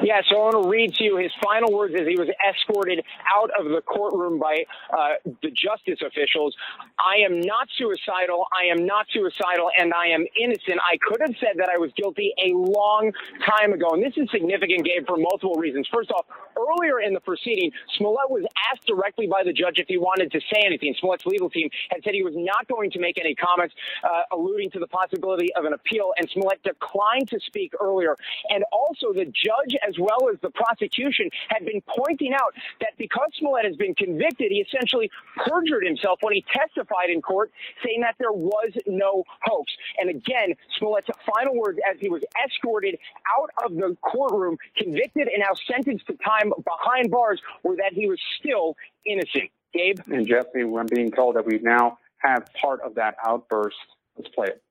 Yeah, 0.07 0.23
so 0.31 0.39
I 0.39 0.39
want 0.39 0.63
to 0.63 0.69
read 0.71 0.95
to 0.95 1.03
you 1.03 1.17
his 1.17 1.33
final 1.43 1.75
words 1.75 1.93
as 1.99 2.07
he 2.07 2.15
was 2.15 2.31
escorted 2.39 3.03
out 3.27 3.51
of 3.59 3.67
the 3.67 3.83
courtroom 3.83 4.39
by 4.39 4.63
uh, 4.95 5.19
the 5.43 5.51
justice 5.51 5.99
officials. 5.99 6.55
I 6.95 7.27
am 7.27 7.41
not 7.43 7.67
suicidal. 7.75 8.47
I 8.55 8.71
am 8.71 8.87
not 8.87 9.11
suicidal, 9.11 9.67
and 9.77 9.91
I 9.91 10.07
am 10.15 10.23
innocent. 10.39 10.79
I 10.79 10.95
could 11.03 11.19
have 11.27 11.35
said 11.43 11.59
that 11.59 11.75
I 11.75 11.79
was 11.83 11.91
guilty 11.99 12.31
a 12.39 12.55
long 12.55 13.11
time 13.51 13.73
ago, 13.73 13.99
and 13.99 14.01
this 14.01 14.15
is 14.15 14.31
significant, 14.31 14.87
Gabe, 14.87 15.03
for 15.11 15.19
multiple 15.19 15.59
reasons. 15.59 15.91
First 15.91 16.13
off, 16.13 16.31
earlier 16.55 17.01
in 17.03 17.13
the 17.13 17.19
proceeding, 17.19 17.73
Smollett 17.99 18.31
was 18.31 18.47
asked 18.71 18.87
directly 18.87 19.27
by 19.27 19.43
the 19.43 19.53
judge 19.53 19.83
if 19.83 19.91
he 19.91 19.99
wanted 19.99 20.31
to 20.31 20.41
say 20.55 20.63
anything. 20.63 20.95
Smollett's 21.03 21.27
legal 21.27 21.51
team 21.51 21.69
had 21.91 22.07
said 22.07 22.15
he 22.15 22.23
was 22.23 22.39
not 22.39 22.63
going 22.69 22.93
to 22.93 23.01
make 23.03 23.19
any 23.19 23.35
comments 23.35 23.75
uh, 24.07 24.23
alluding 24.31 24.71
to 24.71 24.79
the 24.79 24.87
possibility 24.87 25.51
of 25.59 25.65
an 25.65 25.73
appeal, 25.73 26.15
and 26.17 26.31
Smollett 26.31 26.63
declined 26.63 27.27
to 27.27 27.41
speak 27.43 27.73
earlier. 27.83 28.15
And 28.55 28.63
also, 28.71 29.11
the 29.13 29.27
judge, 29.27 29.75
as 29.83 29.96
well 29.99 30.29
as 30.33 30.39
the 30.41 30.51
prosecution, 30.51 31.31
had 31.49 31.65
been 31.65 31.83
pointing 31.87 32.33
out 32.33 32.55
that 32.81 32.91
because 32.99 33.29
Smollett 33.39 33.65
has 33.65 33.77
been 33.77 33.95
convicted, 33.95 34.51
he 34.51 34.65
essentially 34.67 35.11
perjured 35.47 35.85
himself 35.85 36.19
when 36.23 36.35
he 36.35 36.45
testified 36.53 37.11
in 37.11 37.23
court, 37.23 37.51
saying 37.85 38.01
that 38.03 38.17
there 38.19 38.33
was 38.33 38.73
no 38.87 39.25
hoax. 39.43 39.73
And 39.99 40.11
again, 40.11 40.55
Smollett's 40.79 41.09
final 41.35 41.57
words 41.57 41.79
as 41.91 41.99
he 42.01 42.09
was 42.09 42.23
escorted 42.45 42.99
out 43.39 43.51
of 43.65 43.75
the 43.75 43.97
courtroom, 44.03 44.57
convicted 44.77 45.29
and 45.29 45.41
now 45.41 45.55
sentenced 45.71 46.07
to 46.07 46.15
time 46.25 46.53
behind 46.65 47.11
bars, 47.11 47.41
were 47.63 47.77
that 47.77 47.93
he 47.93 48.07
was 48.07 48.21
still 48.39 48.77
innocent. 49.05 49.51
Gabe? 49.75 50.01
And 50.07 50.27
Jesse, 50.27 50.63
I'm 50.63 50.87
being 50.87 51.11
told 51.11 51.37
that 51.37 51.45
we 51.45 51.59
now 51.59 51.99
have 52.19 52.49
part 52.61 52.81
of 52.81 52.95
that 52.95 53.17
outburst. 53.25 53.77
Let's 54.17 54.31
play 54.35 54.47
it. 54.47 54.63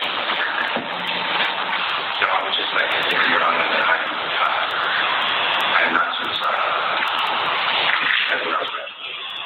So 0.00 0.06
I 2.26 2.42
would 2.42 2.52
just 2.52 2.72
like 2.74 2.90
to 2.90 3.02
say, 3.10 3.30
Your 3.30 3.42
Honor, 3.42 3.68
that 3.70 3.84
I, 3.86 3.96
uh, 4.40 4.56
I 5.76 5.82
am 5.86 5.92
not 5.94 6.10
suicidal. 6.18 6.60
That's 8.30 8.42
what 8.44 8.54
I 8.54 8.60
was 8.60 8.70
saying. 8.74 8.94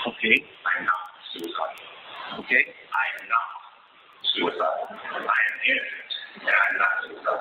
Okay. 0.04 0.36
I 0.68 0.72
am 0.80 0.84
not 0.84 1.04
suicidal. 1.32 2.44
Okay. 2.44 2.60
I 2.60 3.04
am 3.16 3.24
not 3.24 3.48
suicidal. 4.36 4.84
I 4.92 5.40
am 5.48 5.56
innocent, 5.64 6.10
and 6.44 6.52
I'm 6.52 6.76
not 6.76 6.94
suicidal. 7.08 7.40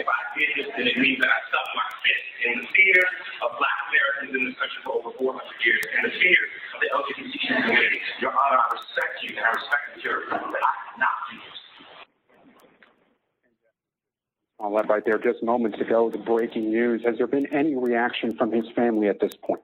If 0.00 0.08
I 0.08 0.20
did 0.32 0.48
this, 0.56 0.68
then 0.72 0.86
it 0.88 0.96
means 0.96 1.20
that 1.20 1.28
I 1.28 1.40
stuck 1.52 1.68
my 1.76 1.88
fist 2.00 2.26
in 2.48 2.52
the 2.64 2.66
fear 2.72 3.04
of 3.44 3.52
black 3.60 3.78
Americans 3.92 4.32
in 4.32 4.42
this 4.48 4.56
country 4.56 4.80
for 4.80 4.96
over 4.96 5.12
400 5.12 5.44
years, 5.60 5.84
and 5.92 6.08
the 6.08 6.14
fear 6.16 6.40
of 6.72 6.78
the 6.80 6.88
LGBTQ 6.88 7.46
community. 7.68 8.00
Your 8.24 8.32
Honor, 8.32 8.64
I 8.64 8.66
respect 8.72 9.14
you, 9.28 9.36
and 9.36 9.44
I 9.44 9.52
respect 9.52 9.84
the 9.92 10.00
jury, 10.00 10.24
but 10.32 10.40
I 10.40 10.74
cannot 10.96 11.16
do 11.28 11.36
this. 11.36 11.58
Smollett 14.56 14.88
right 14.88 15.04
there 15.04 15.20
just 15.20 15.44
moments 15.44 15.78
ago, 15.84 16.08
the 16.08 16.18
breaking 16.18 16.72
news. 16.72 17.04
Has 17.04 17.18
there 17.18 17.28
been 17.28 17.46
any 17.52 17.76
reaction 17.76 18.36
from 18.36 18.52
his 18.52 18.64
family 18.74 19.08
at 19.08 19.20
this 19.20 19.36
point? 19.36 19.60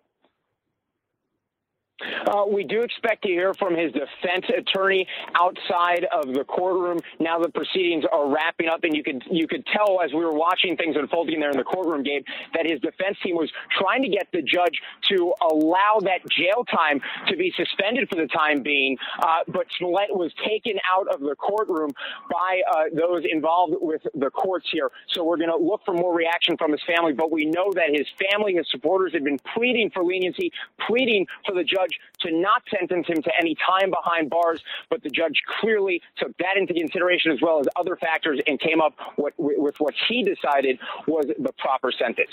Uh, 2.44 2.46
we 2.46 2.64
do 2.64 2.82
expect 2.82 3.22
to 3.22 3.28
hear 3.28 3.54
from 3.54 3.76
his 3.76 3.92
defense 3.92 4.46
attorney 4.56 5.06
outside 5.34 6.06
of 6.12 6.32
the 6.32 6.44
courtroom. 6.44 6.98
Now 7.20 7.38
the 7.38 7.48
proceedings 7.48 8.04
are 8.10 8.28
wrapping 8.28 8.68
up, 8.68 8.84
and 8.84 8.94
you 8.94 9.02
could 9.02 9.22
you 9.30 9.46
could 9.46 9.64
tell 9.66 10.00
as 10.02 10.12
we 10.12 10.24
were 10.24 10.32
watching 10.32 10.76
things 10.76 10.96
unfolding 10.96 11.40
there 11.40 11.50
in 11.50 11.56
the 11.56 11.64
courtroom, 11.64 12.02
Gabe, 12.02 12.24
that 12.54 12.66
his 12.66 12.80
defense 12.80 13.16
team 13.22 13.36
was 13.36 13.50
trying 13.78 14.02
to 14.02 14.08
get 14.08 14.28
the 14.32 14.42
judge 14.42 14.80
to 15.10 15.34
allow 15.50 15.98
that 16.00 16.20
jail 16.30 16.64
time 16.64 17.00
to 17.28 17.36
be 17.36 17.52
suspended 17.56 18.08
for 18.08 18.16
the 18.16 18.26
time 18.26 18.62
being. 18.62 18.96
Uh, 19.20 19.40
but 19.48 19.66
Smollett 19.78 20.14
was 20.14 20.32
taken 20.46 20.74
out 20.94 21.12
of 21.12 21.20
the 21.20 21.34
courtroom 21.36 21.90
by 22.30 22.60
uh, 22.72 22.84
those 22.94 23.24
involved 23.30 23.74
with 23.80 24.02
the 24.14 24.30
courts 24.30 24.66
here. 24.72 24.90
So 25.12 25.24
we're 25.24 25.36
going 25.36 25.50
to 25.50 25.56
look 25.56 25.82
for 25.84 25.94
more 25.94 26.14
reaction 26.14 26.56
from 26.56 26.72
his 26.72 26.80
family. 26.86 27.12
But 27.12 27.30
we 27.30 27.46
know 27.46 27.72
that 27.74 27.90
his 27.90 28.06
family, 28.30 28.54
his 28.54 28.66
supporters, 28.70 29.12
have 29.14 29.24
been 29.24 29.38
pleading 29.54 29.90
for 29.90 30.04
leniency, 30.04 30.52
pleading 30.86 31.26
for 31.46 31.54
the 31.54 31.64
judge 31.64 31.98
to 32.20 32.36
not 32.44 32.62
sentence 32.70 33.06
him 33.08 33.22
to 33.22 33.30
any 33.40 33.56
time 33.66 33.90
behind 33.90 34.30
bars, 34.30 34.62
but 34.90 35.02
the 35.02 35.10
judge 35.10 35.42
clearly 35.60 36.00
took 36.18 36.36
that 36.38 36.56
into 36.56 36.74
consideration 36.74 37.32
as 37.32 37.38
well 37.40 37.58
as 37.58 37.66
other 37.76 37.96
factors 37.96 38.40
and 38.46 38.60
came 38.60 38.80
up 38.80 38.94
with, 39.16 39.34
with 39.38 39.80
what 39.80 39.94
he 40.08 40.22
decided 40.22 40.78
was 41.06 41.26
the 41.26 41.52
proper 41.58 41.90
sentence. 41.90 42.30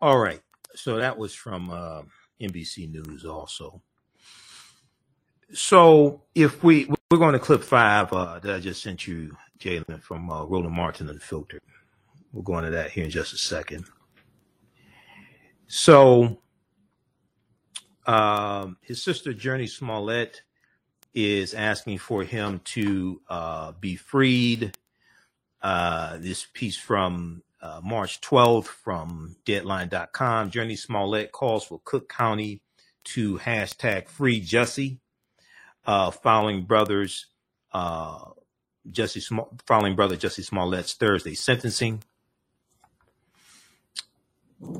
All 0.00 0.18
right. 0.18 0.40
So 0.74 0.98
that 0.98 1.16
was 1.16 1.34
from 1.34 1.70
uh, 1.70 2.02
NBC 2.40 2.90
News 2.90 3.24
also. 3.24 3.80
So 5.52 6.22
if 6.34 6.62
we 6.64 6.88
we're 7.10 7.18
going 7.18 7.34
to 7.34 7.38
clip 7.38 7.62
five 7.62 8.12
uh, 8.12 8.40
that 8.40 8.56
I 8.56 8.60
just 8.60 8.82
sent 8.82 9.06
you, 9.06 9.36
Jalen, 9.60 10.02
from 10.02 10.30
uh, 10.30 10.44
Roland 10.44 10.74
Martin 10.74 11.08
Unfiltered. 11.08 11.62
We'll 12.32 12.42
go 12.42 12.58
into 12.58 12.70
that 12.70 12.90
here 12.90 13.04
in 13.04 13.10
just 13.10 13.32
a 13.32 13.38
second. 13.38 13.84
So 15.68 16.40
um, 18.06 18.76
his 18.80 19.02
sister 19.02 19.32
Jurnee 19.32 19.68
Smollett 19.68 20.42
is 21.14 21.54
asking 21.54 21.98
for 21.98 22.24
him 22.24 22.60
to 22.64 23.20
uh, 23.28 23.72
be 23.72 23.96
freed. 23.96 24.76
Uh, 25.62 26.18
this 26.18 26.46
piece 26.52 26.76
from 26.76 27.42
uh, 27.62 27.80
March 27.82 28.20
12th 28.20 28.66
from 28.66 29.36
Deadline.com. 29.46 30.50
Jurnee 30.50 30.78
Smollett 30.78 31.32
calls 31.32 31.64
for 31.64 31.80
Cook 31.84 32.08
County 32.08 32.60
to 33.04 33.38
hashtag 33.38 34.08
free 34.08 34.40
Jussie, 34.40 34.98
uh, 35.86 36.10
following 36.10 36.64
brothers 36.64 37.26
uh, 37.72 38.30
Jussie 38.90 39.22
Sm- 39.22 39.56
following 39.66 39.96
brother 39.96 40.16
Jussie 40.16 40.44
Smollett's 40.44 40.94
Thursday 40.94 41.34
sentencing. 41.34 42.02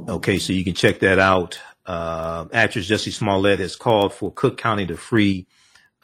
Okay, 0.09 0.39
so 0.39 0.53
you 0.53 0.65
can 0.65 0.75
check 0.75 1.01
that 1.01 1.19
out. 1.19 1.59
Uh, 1.87 2.47
actress 2.53 2.89
Jussie 2.89 3.13
Smollett 3.13 3.59
has 3.59 3.77
called 3.77 4.15
for 4.15 4.33
Cook 4.33 4.57
County 4.57 4.87
to 4.87 4.97
free 4.97 5.47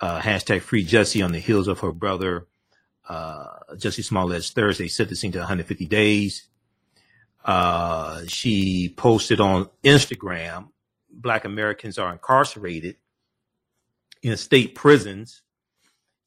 uh, 0.01 0.21
hashtag 0.21 0.63
free 0.63 0.85
Jussie 0.85 1.25
on 1.25 1.33
the 1.33 1.39
heels 1.39 1.69
of 1.69 1.81
her 1.81 1.93
brother 1.93 2.47
uh, 3.09 3.59
Jussie 3.75 4.05
Smollett's 4.05 4.51
Thursday 4.51 4.89
sentencing 4.89 5.33
to 5.33 5.39
150 5.39 5.87
days. 5.87 6.49
Uh, 7.45 8.23
she 8.27 8.93
posted 8.97 9.41
on 9.41 9.69
Instagram, 9.83 10.69
Black 11.11 11.45
Americans 11.45 11.99
are 11.99 12.13
incarcerated 12.13 12.97
in 14.23 14.37
state 14.37 14.75
prisons 14.75 15.43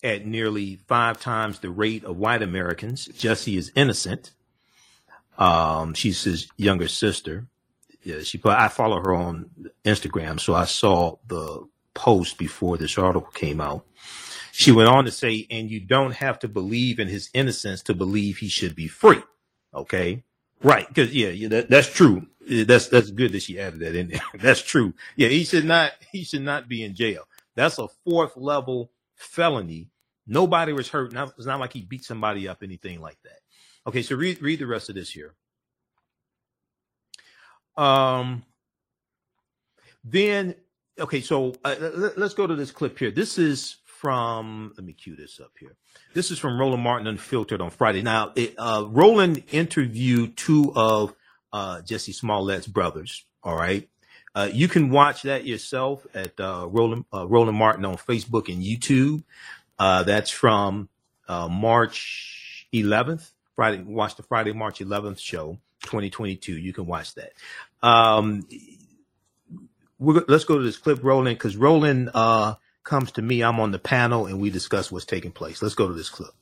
at 0.03 0.25
nearly 0.25 0.75
five 0.87 1.21
times 1.21 1.59
the 1.59 1.69
rate 1.69 2.03
of 2.03 2.17
white 2.17 2.41
Americans. 2.41 3.07
Jussie 3.07 3.57
is 3.57 3.71
innocent. 3.75 4.33
Um, 5.37 5.93
she's 5.93 6.23
his 6.23 6.49
younger 6.57 6.87
sister. 6.87 7.47
Yeah, 8.03 8.19
she 8.21 8.37
put, 8.37 8.53
I 8.53 8.67
follow 8.67 8.99
her 8.99 9.13
on 9.13 9.49
Instagram, 9.85 10.39
so 10.39 10.53
I 10.53 10.65
saw 10.65 11.17
the 11.27 11.67
post 11.93 12.37
before 12.37 12.77
this 12.77 12.97
article 12.97 13.29
came 13.31 13.61
out. 13.61 13.85
She 14.51 14.71
went 14.71 14.89
on 14.89 15.05
to 15.05 15.11
say, 15.11 15.47
and 15.49 15.69
you 15.69 15.79
don't 15.79 16.13
have 16.13 16.39
to 16.39 16.47
believe 16.47 16.99
in 16.99 17.07
his 17.07 17.29
innocence 17.33 17.81
to 17.83 17.93
believe 17.93 18.37
he 18.37 18.49
should 18.49 18.75
be 18.75 18.87
free. 18.87 19.21
Okay. 19.73 20.23
Right. 20.61 20.87
Cause 20.93 21.11
yeah, 21.11 21.29
yeah 21.29 21.47
that, 21.49 21.69
that's 21.69 21.91
true. 21.91 22.27
That's, 22.47 22.87
that's 22.87 23.09
good 23.09 23.31
that 23.31 23.41
she 23.41 23.59
added 23.59 23.79
that 23.79 23.95
in 23.95 24.09
there. 24.09 24.21
that's 24.39 24.61
true. 24.61 24.93
Yeah. 25.15 25.29
He 25.29 25.43
should 25.43 25.65
not, 25.65 25.93
he 26.11 26.23
should 26.23 26.43
not 26.43 26.69
be 26.69 26.83
in 26.83 26.93
jail. 26.93 27.23
That's 27.55 27.79
a 27.79 27.87
fourth 28.05 28.37
level 28.37 28.91
felony. 29.15 29.89
Nobody 30.27 30.71
was 30.71 30.89
hurt. 30.89 31.13
It's 31.13 31.45
not 31.45 31.59
like 31.59 31.73
he 31.73 31.81
beat 31.81 32.05
somebody 32.05 32.47
up, 32.47 32.61
anything 32.61 33.01
like 33.01 33.17
that. 33.23 33.39
Okay. 33.87 34.03
So 34.03 34.15
read, 34.15 34.41
read 34.41 34.59
the 34.59 34.67
rest 34.67 34.89
of 34.89 34.95
this 34.95 35.09
here. 35.09 35.33
Um, 37.77 38.43
then, 40.03 40.55
okay, 40.99 41.21
so 41.21 41.55
uh, 41.63 41.75
let, 41.79 42.17
us 42.17 42.33
go 42.33 42.45
to 42.45 42.55
this 42.55 42.71
clip 42.71 42.99
here. 42.99 43.11
This 43.11 43.37
is 43.37 43.77
from, 43.85 44.73
let 44.77 44.85
me 44.85 44.93
cue 44.93 45.15
this 45.15 45.39
up 45.39 45.51
here. 45.59 45.75
This 46.13 46.29
is 46.29 46.39
from 46.39 46.59
Roland 46.59 46.83
Martin 46.83 47.07
Unfiltered 47.07 47.61
on 47.61 47.69
Friday. 47.69 48.01
Now, 48.01 48.33
it, 48.35 48.53
uh, 48.57 48.85
Roland 48.87 49.43
interviewed 49.51 50.35
two 50.35 50.73
of 50.75 51.15
uh, 51.53 51.81
Jussie 51.85 52.13
Smollett's 52.13 52.67
brothers. 52.67 53.25
All 53.43 53.55
right. 53.55 53.89
Uh, 54.35 54.49
you 54.51 54.67
can 54.67 54.89
watch 54.89 55.21
that 55.23 55.45
yourself 55.45 56.05
at 56.13 56.39
uh, 56.39 56.67
Roland, 56.69 57.05
uh, 57.13 57.27
Roland 57.27 57.57
Martin 57.57 57.85
on 57.85 57.97
Facebook 57.97 58.51
and 58.51 58.63
YouTube. 58.63 59.23
Uh, 59.77 60.03
that's 60.03 60.31
from 60.31 60.89
uh, 61.27 61.47
March 61.47 62.67
11th. 62.73 63.31
Friday, 63.55 63.83
watch 63.83 64.15
the 64.15 64.23
Friday, 64.23 64.51
March 64.51 64.79
11th 64.79 65.19
show. 65.19 65.59
2022. 65.83 66.57
You 66.57 66.73
can 66.73 66.85
watch 66.85 67.15
that. 67.15 67.33
Um, 67.81 68.47
let's 69.99 70.45
go 70.45 70.57
to 70.57 70.63
this 70.63 70.77
clip, 70.77 71.03
Roland, 71.03 71.37
because 71.37 71.55
Roland 71.55 72.09
uh, 72.13 72.55
comes 72.83 73.11
to 73.13 73.21
me. 73.21 73.41
I'm 73.41 73.59
on 73.59 73.71
the 73.71 73.79
panel 73.79 74.25
and 74.25 74.39
we 74.39 74.49
discuss 74.49 74.91
what's 74.91 75.05
taking 75.05 75.31
place. 75.31 75.61
Let's 75.61 75.75
go 75.75 75.87
to 75.87 75.93
this 75.93 76.09
clip. 76.09 76.33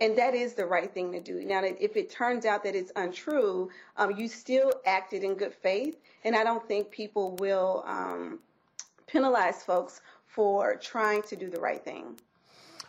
And 0.00 0.18
that 0.18 0.34
is 0.34 0.54
the 0.54 0.66
right 0.66 0.92
thing 0.92 1.12
to 1.12 1.20
do. 1.20 1.42
Now, 1.44 1.62
if 1.64 1.96
it 1.96 2.10
turns 2.10 2.44
out 2.44 2.64
that 2.64 2.74
it's 2.74 2.92
untrue, 2.96 3.70
um, 3.96 4.14
you 4.16 4.28
still 4.28 4.72
acted 4.84 5.24
in 5.24 5.34
good 5.34 5.54
faith. 5.54 5.96
And 6.24 6.36
I 6.36 6.44
don't 6.44 6.66
think 6.66 6.90
people 6.90 7.36
will 7.36 7.82
um, 7.86 8.40
penalize 9.06 9.62
folks 9.62 10.02
for 10.26 10.76
trying 10.76 11.22
to 11.22 11.36
do 11.36 11.48
the 11.48 11.60
right 11.60 11.82
thing. 11.82 12.18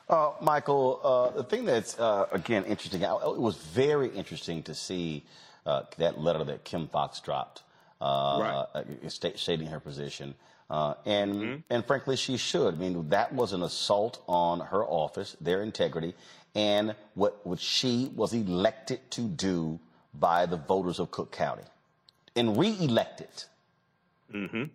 Uh, 0.09 0.31
Michael, 0.41 0.99
uh, 1.03 1.29
the 1.35 1.43
thing 1.43 1.65
that's, 1.65 1.99
uh, 1.99 2.27
again, 2.31 2.63
interesting, 2.65 3.01
it 3.01 3.09
was 3.37 3.57
very 3.57 4.07
interesting 4.09 4.63
to 4.63 4.73
see 4.73 5.23
uh, 5.65 5.83
that 5.97 6.17
letter 6.17 6.45
that 6.45 6.63
Kim 6.63 6.87
Foxx 6.87 7.19
dropped, 7.19 7.63
uh, 7.99 8.37
Right. 8.39 8.85
uh, 9.05 9.09
stating 9.35 9.67
her 9.67 9.79
position. 9.81 10.33
Uh, 10.69 10.93
and 11.05 11.33
Mm-hmm. 11.33 11.55
and 11.69 11.85
frankly, 11.85 12.15
she 12.17 12.37
should. 12.37 12.73
I 12.73 12.77
mean, 12.77 13.09
that 13.09 13.33
was 13.33 13.53
an 13.53 13.63
assault 13.63 14.21
on 14.27 14.59
her 14.59 14.83
office, 14.85 15.35
their 15.41 15.61
integrity, 15.63 16.13
and 16.55 16.93
what 17.15 17.45
what 17.45 17.59
she 17.59 18.11
was 18.15 18.33
elected 18.33 18.99
to 19.11 19.21
do 19.21 19.79
by 20.13 20.45
the 20.45 20.57
voters 20.57 20.99
of 20.99 21.09
Cook 21.11 21.31
County, 21.31 21.63
and 22.35 22.57
re-elected. 22.57 23.29
Hmm 24.31 24.65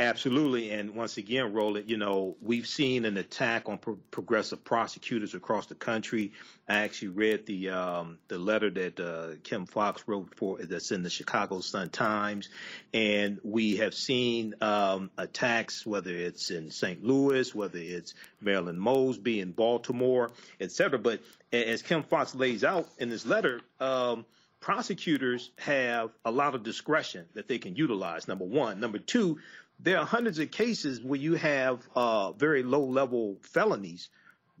Absolutely. 0.00 0.70
And 0.70 0.94
once 0.94 1.18
again, 1.18 1.52
Roland, 1.52 1.90
you 1.90 1.98
know, 1.98 2.34
we've 2.40 2.66
seen 2.66 3.04
an 3.04 3.18
attack 3.18 3.68
on 3.68 3.76
pro- 3.76 3.98
progressive 4.10 4.64
prosecutors 4.64 5.34
across 5.34 5.66
the 5.66 5.74
country. 5.74 6.32
I 6.66 6.76
actually 6.80 7.08
read 7.08 7.44
the 7.44 7.68
um, 7.68 8.18
the 8.28 8.38
letter 8.38 8.70
that 8.70 8.98
uh, 8.98 9.36
Kim 9.42 9.66
Foxx 9.66 10.04
wrote 10.06 10.34
for 10.36 10.56
that's 10.58 10.90
in 10.90 11.02
the 11.02 11.10
Chicago 11.10 11.60
Sun 11.60 11.90
Times, 11.90 12.48
and 12.94 13.40
we 13.42 13.76
have 13.76 13.92
seen 13.92 14.54
um, 14.62 15.10
attacks, 15.18 15.84
whether 15.84 16.10
it's 16.10 16.50
in 16.50 16.70
St. 16.70 17.04
Louis, 17.04 17.54
whether 17.54 17.78
it's 17.78 18.14
Marilyn 18.40 18.78
Mosby 18.78 19.40
in 19.40 19.52
Baltimore, 19.52 20.30
et 20.58 20.72
cetera. 20.72 20.98
But 20.98 21.20
as 21.52 21.82
Kim 21.82 22.04
Foxx 22.04 22.34
lays 22.34 22.64
out 22.64 22.88
in 22.98 23.10
this 23.10 23.26
letter, 23.26 23.60
um, 23.80 24.24
prosecutors 24.60 25.50
have 25.58 26.10
a 26.24 26.30
lot 26.30 26.54
of 26.54 26.62
discretion 26.62 27.26
that 27.34 27.48
they 27.48 27.58
can 27.58 27.74
utilize. 27.74 28.28
Number 28.28 28.44
one. 28.44 28.78
Number 28.78 28.98
two, 28.98 29.38
there 29.80 29.98
are 29.98 30.06
hundreds 30.06 30.38
of 30.38 30.50
cases 30.50 31.00
where 31.00 31.18
you 31.18 31.34
have 31.34 31.80
uh, 31.96 32.32
very 32.32 32.62
low 32.62 32.84
level 32.84 33.38
felonies 33.40 34.10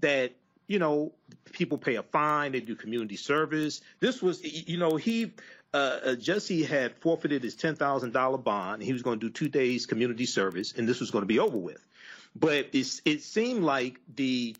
that 0.00 0.32
you 0.66 0.78
know 0.78 1.12
people 1.52 1.76
pay 1.76 1.96
a 1.96 2.02
fine, 2.02 2.52
they 2.52 2.60
do 2.60 2.74
community 2.74 3.16
service. 3.16 3.82
This 4.00 4.22
was, 4.22 4.42
you 4.42 4.78
know, 4.78 4.96
he. 4.96 5.32
Uh, 5.72 5.76
uh, 5.76 6.08
Jussie 6.16 6.66
had 6.66 6.96
forfeited 6.96 7.44
his 7.44 7.54
ten 7.54 7.76
thousand 7.76 8.12
dollar 8.12 8.38
bond. 8.38 8.82
He 8.82 8.92
was 8.92 9.02
going 9.02 9.20
to 9.20 9.28
do 9.28 9.32
two 9.32 9.48
days 9.48 9.86
community 9.86 10.26
service, 10.26 10.74
and 10.76 10.88
this 10.88 10.98
was 10.98 11.12
going 11.12 11.22
to 11.22 11.26
be 11.26 11.38
over 11.38 11.56
with. 11.56 11.86
But 12.34 12.70
it 12.72 13.22
seemed 13.22 13.62
like 13.62 14.00
the 14.16 14.56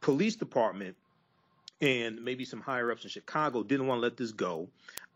police 0.00 0.36
department 0.36 0.96
and 1.82 2.24
maybe 2.24 2.44
some 2.44 2.60
higher 2.60 2.90
ups 2.90 3.04
in 3.04 3.10
Chicago 3.10 3.62
didn't 3.62 3.88
want 3.88 3.98
to 3.98 4.02
let 4.02 4.16
this 4.16 4.32
go. 4.32 4.68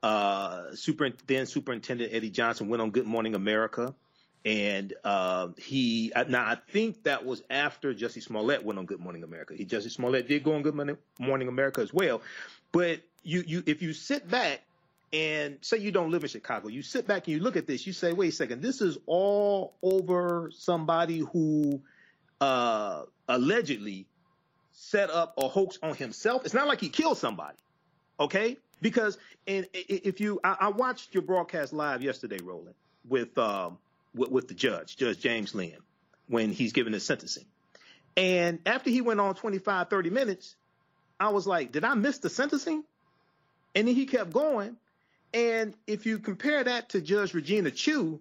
Uh, 0.03 0.75
super, 0.75 1.11
then 1.27 1.47
Superintendent 1.47 2.12
Eddie 2.12 2.31
Johnson 2.31 2.69
went 2.69 2.83
on 2.83 2.91
Good 2.91 3.07
Morning 3.07 3.35
America, 3.35 3.95
and 4.45 4.93
uh, 5.05 5.49
he 5.57 6.12
uh, 6.14 6.25
now 6.29 6.45
I 6.45 6.57
think 6.71 7.05
that 7.05 7.25
was 7.25 7.43
after 7.49 7.95
Jussie 7.95 8.23
Smollett 8.23 8.64
went 8.64 8.79
on 8.79 8.85
Good 8.85 9.01
Morning 9.01 9.23
America. 9.23 9.55
He, 9.55 9.64
Jussie 9.64 9.91
Smollett 9.91 10.29
did 10.29 10.45
go 10.45 10.55
on 10.55 10.62
Good 10.62 10.75
Morning, 10.75 10.99
Morning 11.19 11.49
America 11.49 11.81
as 11.81 11.95
well, 11.95 12.21
but 12.73 13.01
you 13.23 13.43
you 13.47 13.62
if 13.67 13.81
you 13.81 13.93
sit 13.95 14.29
back 14.29 14.61
and 15.12 15.59
say 15.62 15.79
you 15.79 15.93
don't 15.93 16.11
live 16.11 16.25
in 16.25 16.29
Chicago, 16.29 16.69
you 16.69 16.83
sit 16.83 17.07
back 17.07 17.27
and 17.27 17.37
you 17.37 17.43
look 17.43 17.57
at 17.57 17.67
this, 17.67 17.87
you 17.87 17.93
say, 17.93 18.12
wait 18.12 18.29
a 18.29 18.33
second, 18.33 18.61
this 18.61 18.81
is 18.81 18.99
all 19.07 19.77
over 19.83 20.51
somebody 20.53 21.21
who 21.21 21.81
uh, 22.41 23.05
allegedly 23.29 24.07
set 24.77 25.11
up 25.11 25.35
a 25.39 25.49
hoax 25.49 25.79
on 25.83 25.95
himself. 25.95 26.45
It's 26.45 26.55
not 26.55 26.68
like 26.68 26.81
he 26.81 26.91
killed 26.91 27.16
somebody, 27.16 27.57
okay? 28.20 28.59
Because 28.83 29.16
and 29.47 29.66
if 29.72 30.20
you, 30.20 30.39
I, 30.45 30.57
I 30.61 30.68
watched 30.68 31.14
your 31.14 31.22
broadcast 31.22 31.72
live 31.72 32.03
yesterday, 32.03 32.39
Roland, 32.43 32.74
with 33.09 33.37
um 33.39 33.79
with, 34.14 34.31
with 34.31 34.49
the 34.49 34.55
judge, 34.55 34.97
Judge 34.97 35.18
James 35.18 35.55
Linn, 35.55 35.79
when 36.29 36.53
he's 36.53 36.72
giving 36.72 36.93
his 36.93 37.05
sentencing. 37.05 37.47
And 38.16 38.61
after 38.66 38.91
he 38.91 39.01
went 39.01 39.20
on 39.20 39.35
25, 39.35 39.89
30 39.89 40.11
minutes, 40.11 40.57
I 41.18 41.31
was 41.31 41.47
like, 41.47 41.72
did 41.72 41.85
I 41.85 41.95
miss 41.95 42.18
the 42.18 42.31
sentencing? 42.31 42.85
And 43.74 43.89
then 43.89 43.95
he 43.95 44.07
kept 44.07 44.33
going. 44.33 44.77
And 45.35 45.74
if 45.87 46.07
you 46.07 46.18
compare 46.18 46.64
that 46.64 46.91
to 46.91 47.01
Judge 47.01 47.35
Regina 47.35 47.70
Chu 47.70 48.20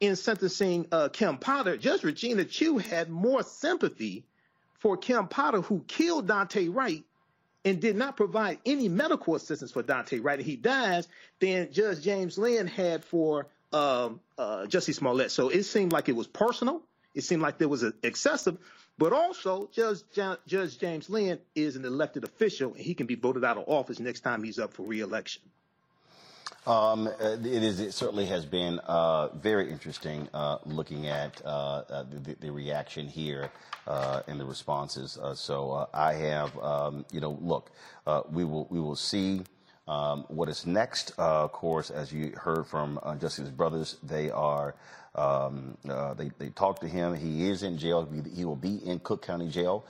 in 0.00 0.16
sentencing 0.16 0.86
uh, 0.90 1.08
Kim 1.08 1.38
Potter, 1.38 1.76
Judge 1.76 2.02
Regina 2.04 2.44
Chu 2.44 2.78
had 2.78 3.08
more 3.08 3.42
sympathy 3.42 4.24
for 4.80 4.96
Kim 4.96 5.28
Potter, 5.28 5.60
who 5.60 5.84
killed 5.86 6.26
Daunte 6.26 6.74
Wright 6.74 7.04
and 7.64 7.80
did 7.80 7.96
not 7.96 8.16
provide 8.16 8.58
any 8.64 8.88
medical 8.88 9.34
assistance 9.34 9.70
for 9.70 9.82
Daunte 9.82 10.22
Wright, 10.22 10.38
and 10.38 10.46
he 10.46 10.56
dies, 10.56 11.06
than 11.38 11.70
Judge 11.70 12.02
James 12.02 12.38
Linn 12.38 12.66
had 12.66 13.04
for 13.04 13.46
um, 13.72 14.20
uh, 14.38 14.64
Jussie 14.66 14.94
Smollett. 14.94 15.30
So 15.30 15.50
it 15.50 15.64
seemed 15.64 15.92
like 15.92 16.08
it 16.08 16.16
was 16.16 16.26
personal. 16.26 16.82
It 17.14 17.22
seemed 17.22 17.42
like 17.42 17.58
there 17.58 17.68
was 17.68 17.82
a 17.82 17.92
excessive, 18.02 18.56
but 18.96 19.12
also 19.12 19.68
Judge 19.72 20.00
Judge 20.46 20.78
James 20.78 21.10
Linn 21.10 21.38
is 21.54 21.76
an 21.76 21.84
elected 21.84 22.24
official, 22.24 22.72
and 22.72 22.80
he 22.80 22.94
can 22.94 23.06
be 23.06 23.16
voted 23.16 23.44
out 23.44 23.58
of 23.58 23.64
office 23.66 24.00
next 24.00 24.20
time 24.20 24.42
he's 24.42 24.58
up 24.58 24.72
for 24.72 24.84
reelection. 24.84 25.42
Um, 26.66 27.08
uh, 27.08 27.36
it 27.42 27.46
is. 27.46 27.80
It 27.80 27.94
certainly 27.94 28.26
has 28.26 28.44
been 28.44 28.80
uh, 28.80 29.28
very 29.34 29.70
interesting 29.70 30.28
uh, 30.34 30.58
looking 30.66 31.06
at 31.06 31.40
uh, 31.44 31.48
uh, 31.48 32.04
the, 32.10 32.36
the 32.38 32.50
reaction 32.50 33.08
here 33.08 33.50
uh, 33.86 34.22
and 34.26 34.38
the 34.38 34.44
responses. 34.44 35.18
So 35.34 35.88
I 35.94 36.12
have, 36.12 36.56
um, 36.58 37.06
you 37.10 37.20
know, 37.20 37.38
look, 37.40 37.70
we 38.30 38.44
will 38.44 38.66
we 38.70 38.78
will 38.78 38.96
see 38.96 39.42
um, 39.88 40.26
what 40.28 40.50
is 40.50 40.66
next. 40.66 41.12
Of 41.16 41.50
course, 41.52 41.88
as 41.88 42.12
you 42.12 42.32
heard 42.36 42.66
from 42.66 43.00
Jussie's 43.18 43.50
brothers, 43.50 43.96
they 44.02 44.30
are. 44.30 44.74
Um, 45.14 45.76
they 46.16 46.30
they 46.38 46.50
talked 46.50 46.82
to 46.82 46.88
him. 46.88 47.14
He 47.14 47.48
is 47.48 47.62
in 47.62 47.78
jail. 47.78 48.06
He, 48.32 48.44
will 48.44 48.54
be 48.54 48.76
in 48.86 49.00
Cook 49.00 49.22
County 49.26 49.48
Jail 49.48 49.84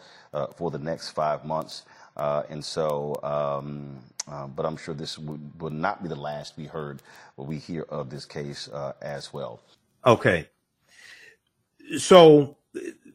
for 0.57 0.71
the 0.71 0.79
next 0.79 1.11
five 1.11 1.45
months. 1.45 1.83
And 2.17 2.65
so, 2.65 3.19
um, 3.23 3.99
uh, 4.31 4.47
but 4.47 4.65
I'm 4.65 4.77
sure 4.77 4.95
this 4.95 5.19
would 5.19 5.73
not 5.73 6.03
be 6.03 6.09
the 6.09 6.17
last 6.17 6.57
we 6.57 6.65
heard 6.65 7.03
or 7.37 7.45
we 7.45 7.59
hear 7.59 7.83
of 7.89 8.11
this 8.11 8.25
case 8.25 8.69
uh, 8.69 8.93
as 9.03 9.33
well. 9.33 9.61
Okay. 10.07 10.49
So 11.99 12.57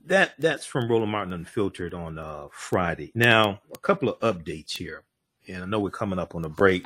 that 0.06 0.34
that's 0.38 0.66
from 0.66 0.90
Roland 0.90 1.12
Martin 1.12 1.34
Unfiltered 1.34 1.94
on 1.94 2.20
uh, 2.20 2.48
Friday. 2.52 3.12
Now, 3.16 3.62
a 3.74 3.80
couple 3.80 4.10
of 4.10 4.20
updates 4.20 4.78
here. 4.78 5.04
And 5.48 5.64
I 5.64 5.66
know 5.68 5.80
we're 5.80 5.92
coming 5.92 6.20
up 6.20 6.36
on 6.36 6.44
a 6.44 6.50
break. 6.50 6.86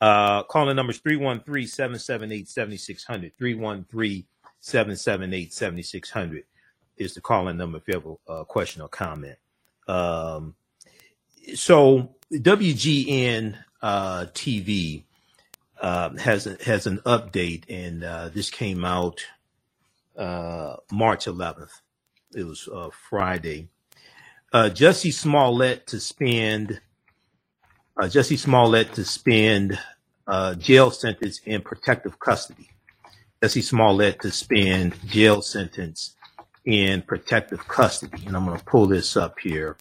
Uh, 0.00 0.42
calling 0.44 0.76
numbers 0.76 0.98
313 0.98 1.66
778 1.66 2.48
7600. 2.48 3.32
313 3.36 4.24
778 4.60 5.52
7600 5.52 6.44
is 6.96 7.14
the 7.14 7.20
calling 7.20 7.56
number 7.56 7.78
if 7.78 7.88
you 7.88 7.94
have 7.94 8.06
a, 8.06 8.32
a 8.32 8.44
question 8.44 8.80
or 8.80 8.88
comment. 8.88 9.36
Um, 9.86 10.54
so 11.54 12.16
WGN 12.32 13.56
uh, 13.82 14.26
TV 14.34 15.04
uh, 15.80 16.16
has 16.18 16.44
has 16.64 16.86
an 16.86 16.98
update, 17.06 17.64
and 17.68 18.02
uh, 18.02 18.28
this 18.30 18.50
came 18.50 18.84
out 18.84 19.24
uh, 20.16 20.76
March 20.90 21.26
11th. 21.26 21.70
It 22.34 22.44
was 22.44 22.68
uh, 22.72 22.90
Friday. 23.08 23.68
Uh, 24.52 24.70
Jussie 24.72 25.12
Smollett 25.12 25.86
to 25.88 26.00
spend 26.00 26.80
Jussie 27.98 28.38
Smollett 28.38 28.92
to 28.94 29.04
spend 29.04 29.78
jail 30.58 30.90
sentence 30.90 31.40
in 31.44 31.62
protective 31.62 32.18
custody. 32.18 32.70
Jussie 33.42 33.62
Smollett 33.62 34.20
to 34.22 34.30
spend 34.30 34.94
jail 35.06 35.42
sentence 35.42 36.16
in 36.64 37.02
protective 37.02 37.66
custody, 37.68 38.24
and 38.26 38.36
I'm 38.36 38.44
going 38.46 38.58
to 38.58 38.64
pull 38.64 38.86
this 38.86 39.16
up 39.16 39.38
here. 39.38 39.76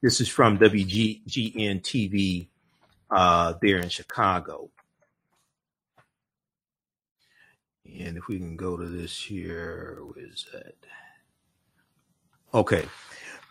This 0.00 0.20
is 0.20 0.28
from 0.28 0.58
WGN 0.58 1.82
TV 1.82 2.48
uh, 3.10 3.54
there 3.60 3.78
in 3.78 3.88
Chicago. 3.88 4.70
And 7.84 8.16
if 8.16 8.28
we 8.28 8.38
can 8.38 8.56
go 8.56 8.76
to 8.76 8.86
this 8.86 9.20
here, 9.20 9.98
where 10.02 10.26
is 10.26 10.46
that? 10.52 10.74
Okay. 12.54 12.84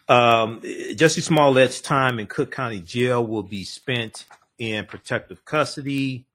Um, 0.08 0.62
Jussie 0.62 1.22
Smollett's 1.22 1.82
time 1.82 2.18
in 2.18 2.28
Cook 2.28 2.52
County 2.52 2.80
Jail 2.80 3.26
will 3.26 3.44
be 3.44 3.66
spent 3.66 4.26
in 4.58 4.86
protective 4.86 5.44
custody, 5.44 6.28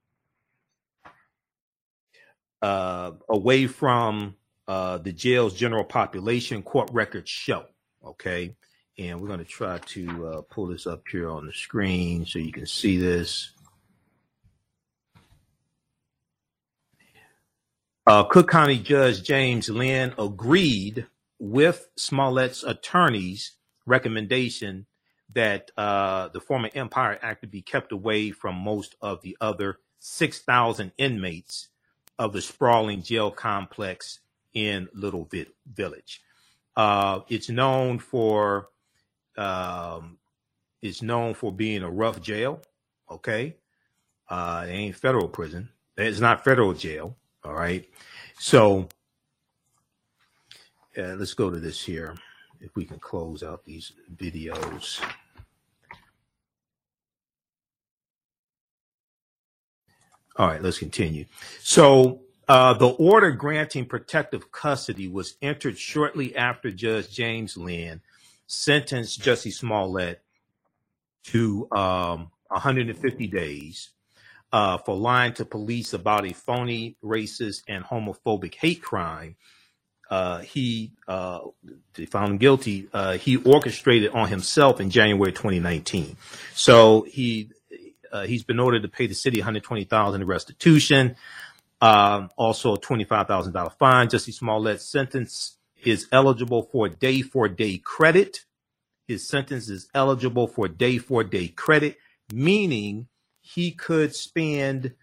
uh, 2.61 3.13
away 3.31 3.67
from 3.67 4.37
uh, 4.69 4.99
the 4.99 5.13
jail's 5.13 5.55
general 5.55 5.85
population. 5.85 6.63
Court 6.63 6.91
records 6.93 7.31
show. 7.31 7.65
Okay. 8.05 8.55
And 8.99 9.21
we're 9.21 9.29
going 9.29 9.39
to 9.39 9.45
try 9.45 9.79
to 9.79 10.27
uh, 10.27 10.43
pull 10.43 10.67
this 10.67 10.87
up 10.87 11.03
here 11.11 11.31
on 11.31 11.47
the 11.47 11.53
screen 11.53 12.27
so 12.27 12.39
you 12.39 12.53
can 12.53 12.67
see 12.67 12.99
this. 12.99 13.53
Uh, 18.07 18.25
Cook 18.25 18.51
County 18.51 18.79
Judge 18.79 19.23
James 19.23 19.69
Linn 19.69 20.13
agreed 20.19 21.07
with 21.39 21.89
Smollett's 21.97 22.65
attorney's 22.65 23.53
recommendation 23.87 24.87
that 25.35 25.71
uh, 25.77 26.29
the 26.29 26.41
former 26.41 26.69
Empire 26.75 27.19
Act 27.23 27.49
be 27.51 27.63
kept 27.63 27.93
away 27.93 28.31
from 28.31 28.57
most 28.57 28.97
of 29.01 29.23
the 29.23 29.37
other 29.41 29.79
6,000 30.01 30.93
inmates 30.99 31.69
of 32.19 32.33
the 32.33 32.43
sprawling 32.43 33.03
jail 33.03 33.31
complex 33.31 34.21
in 34.53 34.89
Little 34.93 35.29
Village. 35.67 36.23
Uh, 36.77 37.21
it's 37.29 37.49
known 37.49 37.99
for 37.99 38.69
um, 39.37 40.19
it's 40.81 41.03
known 41.03 41.35
for 41.35 41.53
being 41.53 41.83
a 41.83 41.91
rough 41.91 42.21
jail. 42.21 42.61
Okay, 43.11 43.57
uh, 44.29 44.65
it 44.69 44.73
ain't 44.73 44.97
federal 44.97 45.29
prison. 45.29 45.69
It's 45.97 46.21
not 46.21 46.45
federal 46.45 46.73
jail. 46.73 47.17
All 47.45 47.55
right. 47.55 47.89
So 48.39 48.89
uh, 50.97 51.15
let's 51.17 51.35
go 51.35 51.51
to 51.51 51.59
this 51.59 51.83
here. 51.83 52.15
If 52.61 52.75
we 52.77 52.85
can 52.85 52.99
close 52.99 53.43
out 53.43 53.65
these 53.65 53.93
videos. 54.17 55.03
All 60.37 60.47
right, 60.47 60.63
let's 60.63 60.79
continue. 60.79 61.27
So 61.61 62.21
uh, 62.49 62.75
the 62.75 62.89
order 62.89 63.33
granting 63.33 63.85
protective 63.85 64.51
custody 64.51 65.09
was 65.09 65.37
entered 65.43 65.77
shortly 65.77 66.35
after 66.37 66.71
Judge 66.71 67.11
James 67.11 67.57
Linn 67.57 68.01
sentenced 68.53 69.21
Jussie 69.21 69.53
Smollett 69.53 70.23
to 71.25 71.67
um, 71.73 72.31
150 72.49 73.27
days 73.29 73.91
uh, 74.53 74.77
for 74.79 74.95
lying 74.95 75.33
to 75.35 75.45
police 75.45 75.95
about 75.95 76.27
a 76.27 76.35
phony, 76.35 76.97
racist, 77.03 77.63
and 77.67 77.85
homophobic 77.85 78.55
hate 78.55 78.83
crime. 78.83 79.37
Uh, 80.11 80.41
he 80.41 80.93
uh, 81.09 81.41
found 82.11 82.33
him 82.33 82.37
guilty. 82.37 82.89
Uh, 82.93 83.17
he 83.17 83.37
orchestrated 83.39 84.11
on 84.13 84.29
himself 84.29 84.79
in 84.81 84.91
January 84.91 85.33
2019. 85.33 86.17
So 86.55 87.07
he 87.09 87.51
uh, 88.13 88.27
he's 88.27 88.45
been 88.45 88.61
ordered 88.61 88.83
to 88.83 88.89
pay 88.89 89.07
the 89.07 89.15
city 89.15 89.41
120,000 89.41 90.21
in 90.21 90.27
restitution. 90.27 91.17
Um, 91.81 92.29
also 92.37 92.75
a 92.75 92.79
$25,000 92.79 93.79
fine. 93.79 94.09
Jussie 94.09 94.35
Smollett's 94.35 94.85
sentence 94.85 95.57
is 95.87 96.09
eligible 96.13 96.63
for 96.63 96.89
day 96.89 97.23
for 97.23 97.49
day 97.49 97.79
credit. 97.79 98.45
His 99.07 99.29
sentence 99.29 99.69
is 99.69 99.89
eligible 99.95 100.47
for 100.47 100.69
day 100.69 100.99
for 100.99 101.25
day 101.25 101.49
credit, 101.49 101.97
meaning 102.33 103.09
he 103.41 103.73
could 103.73 104.15
spend 104.15 104.95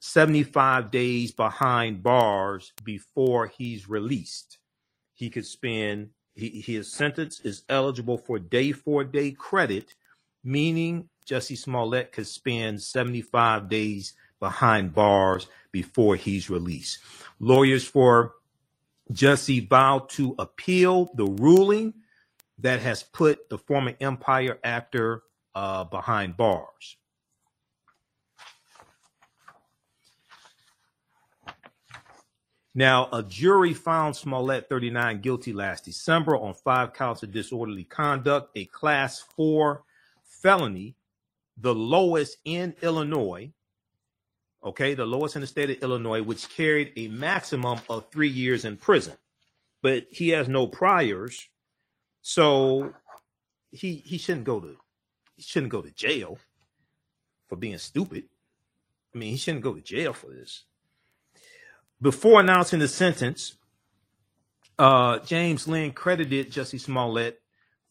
75 0.00 0.90
days 0.90 1.32
behind 1.32 2.02
bars 2.02 2.72
before 2.84 3.46
he's 3.46 3.88
released. 3.88 4.58
He 5.14 5.30
could 5.30 5.46
spend, 5.46 6.10
he, 6.34 6.60
his 6.60 6.92
sentence 6.92 7.40
is 7.40 7.62
eligible 7.68 8.18
for 8.18 8.38
day 8.38 8.72
for 8.72 9.04
day 9.04 9.32
credit, 9.32 9.94
meaning 10.42 11.08
Jussie 11.26 11.58
Smollett 11.58 12.12
could 12.12 12.26
spend 12.26 12.82
75 12.82 13.68
days 13.68 14.14
behind 14.40 14.92
bars 14.92 15.46
before 15.70 16.16
he's 16.16 16.50
released. 16.50 16.98
Lawyers 17.38 17.84
for 17.84 18.32
Jussie 19.10 19.68
vowed 19.68 20.08
to 20.10 20.34
appeal 20.38 21.10
the 21.14 21.24
ruling 21.26 21.94
that 22.58 22.80
has 22.80 23.02
put 23.02 23.48
the 23.48 23.58
former 23.58 23.94
Empire 24.00 24.58
actor 24.62 25.22
uh, 25.54 25.84
behind 25.84 26.36
bars. 26.36 26.96
Now, 32.74 33.08
a 33.12 33.22
jury 33.22 33.74
found 33.74 34.16
Smollett 34.16 34.68
39 34.70 35.20
guilty 35.20 35.52
last 35.52 35.84
December 35.84 36.36
on 36.36 36.54
five 36.54 36.94
counts 36.94 37.22
of 37.22 37.30
disorderly 37.30 37.84
conduct, 37.84 38.56
a 38.56 38.64
class 38.66 39.20
four 39.20 39.82
felony, 40.24 40.96
the 41.58 41.74
lowest 41.74 42.38
in 42.46 42.74
Illinois. 42.80 43.52
Okay, 44.64 44.94
the 44.94 45.04
lowest 45.04 45.34
in 45.34 45.40
the 45.40 45.46
state 45.46 45.70
of 45.70 45.82
Illinois, 45.82 46.22
which 46.22 46.48
carried 46.48 46.92
a 46.96 47.08
maximum 47.08 47.80
of 47.88 48.10
three 48.10 48.28
years 48.28 48.64
in 48.64 48.76
prison. 48.76 49.14
But 49.82 50.06
he 50.10 50.28
has 50.28 50.48
no 50.48 50.68
priors, 50.68 51.48
so 52.20 52.94
he 53.72 53.96
he 53.96 54.18
shouldn't 54.18 54.44
go 54.44 54.60
to 54.60 54.76
he 55.36 55.42
shouldn't 55.42 55.72
go 55.72 55.82
to 55.82 55.90
jail 55.90 56.38
for 57.48 57.56
being 57.56 57.78
stupid. 57.78 58.24
I 59.14 59.18
mean, 59.18 59.32
he 59.32 59.36
shouldn't 59.36 59.64
go 59.64 59.74
to 59.74 59.80
jail 59.80 60.12
for 60.12 60.28
this. 60.28 60.64
Before 62.00 62.40
announcing 62.40 62.78
the 62.78 62.88
sentence, 62.88 63.56
uh, 64.78 65.18
James 65.18 65.66
Linn 65.66 65.92
credited 65.92 66.52
Jussie 66.52 66.80
Smollett 66.80 67.41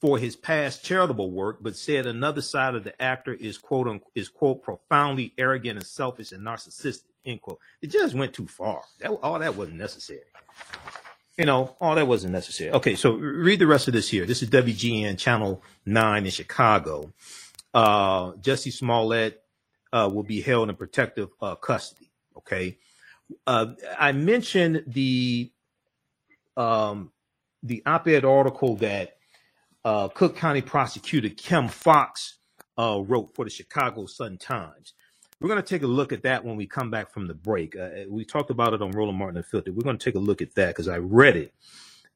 for 0.02 0.18
his 0.18 0.36
past 0.36 0.84
charitable 0.84 1.30
work, 1.32 1.60
but 1.62 1.76
said 1.76 2.08
another 2.08 2.42
side 2.42 2.74
of 2.74 2.84
the 2.84 3.00
actor 3.02 3.34
is 3.34 3.60
quote 3.60 3.88
unquote, 3.88 4.12
is 4.16 4.28
quote 4.30 4.64
profoundly 4.64 5.32
arrogant 5.38 5.78
and 5.78 5.86
selfish 5.86 6.32
and 6.32 6.44
narcissistic. 6.44 7.04
End 7.24 7.40
quote. 7.40 7.60
It 7.84 7.92
just 7.92 8.16
went 8.16 8.34
too 8.34 8.48
far. 8.48 8.82
That, 9.00 9.12
all 9.12 9.38
that 9.38 9.56
wasn't 9.56 9.78
necessary. 9.78 10.22
You 11.38 11.46
know, 11.46 11.76
all 11.80 11.96
that 11.96 12.08
wasn't 12.08 12.34
necessary. 12.34 12.72
Okay, 12.72 12.96
so 12.96 13.14
read 13.14 13.60
the 13.60 13.68
rest 13.68 13.88
of 13.88 13.94
this 13.94 14.10
here. 14.10 14.26
This 14.26 14.42
is 14.42 14.50
WGN 14.50 15.20
Channel 15.20 15.64
Nine 15.86 16.26
in 16.26 16.32
Chicago. 16.32 17.14
Uh, 17.74 18.32
Jussie 18.34 18.74
Smollett 18.74 19.44
uh, 19.94 20.10
will 20.12 20.24
be 20.24 20.42
held 20.42 20.70
in 20.70 20.76
protective 20.76 21.30
uh, 21.42 21.56
custody. 21.56 22.10
Okay, 22.38 22.80
uh, 23.46 23.68
I 24.00 24.14
mentioned 24.14 24.84
the 24.88 25.52
um, 26.58 27.12
the 27.62 27.84
op-ed 27.86 28.26
article 28.26 28.76
that 28.78 29.18
uh, 29.84 30.08
Cook 30.10 30.36
County 30.36 30.62
prosecutor 30.62 31.30
Kim 31.30 31.68
Foxx 31.68 32.36
uh, 32.78 33.02
wrote 33.06 33.34
for 33.36 33.46
the 33.46 33.52
Chicago 33.52 34.06
Sun 34.06 34.38
Times. 34.38 34.94
We're 35.40 35.50
going 35.50 35.62
to 35.62 35.68
take 35.68 35.82
a 35.82 35.88
look 35.88 36.14
at 36.14 36.24
that 36.24 36.46
when 36.46 36.56
we 36.56 36.68
come 36.68 36.92
back 36.92 37.12
from 37.12 37.28
the 37.28 37.34
break. 37.34 37.76
Uh, 37.76 37.90
we 38.08 38.26
talked 38.26 38.52
about 38.52 38.74
it 38.74 38.82
on 38.82 38.92
Roland 38.92 39.18
Martin 39.18 39.38
Unfiltered. 39.38 39.76
We're 39.76 39.84
going 39.84 39.98
to 39.98 40.04
take 40.04 40.16
a 40.16 40.20
look 40.20 40.42
at 40.42 40.54
that 40.56 40.68
because 40.68 40.88
I 40.88 40.98
read 40.98 41.36
it. 41.36 41.54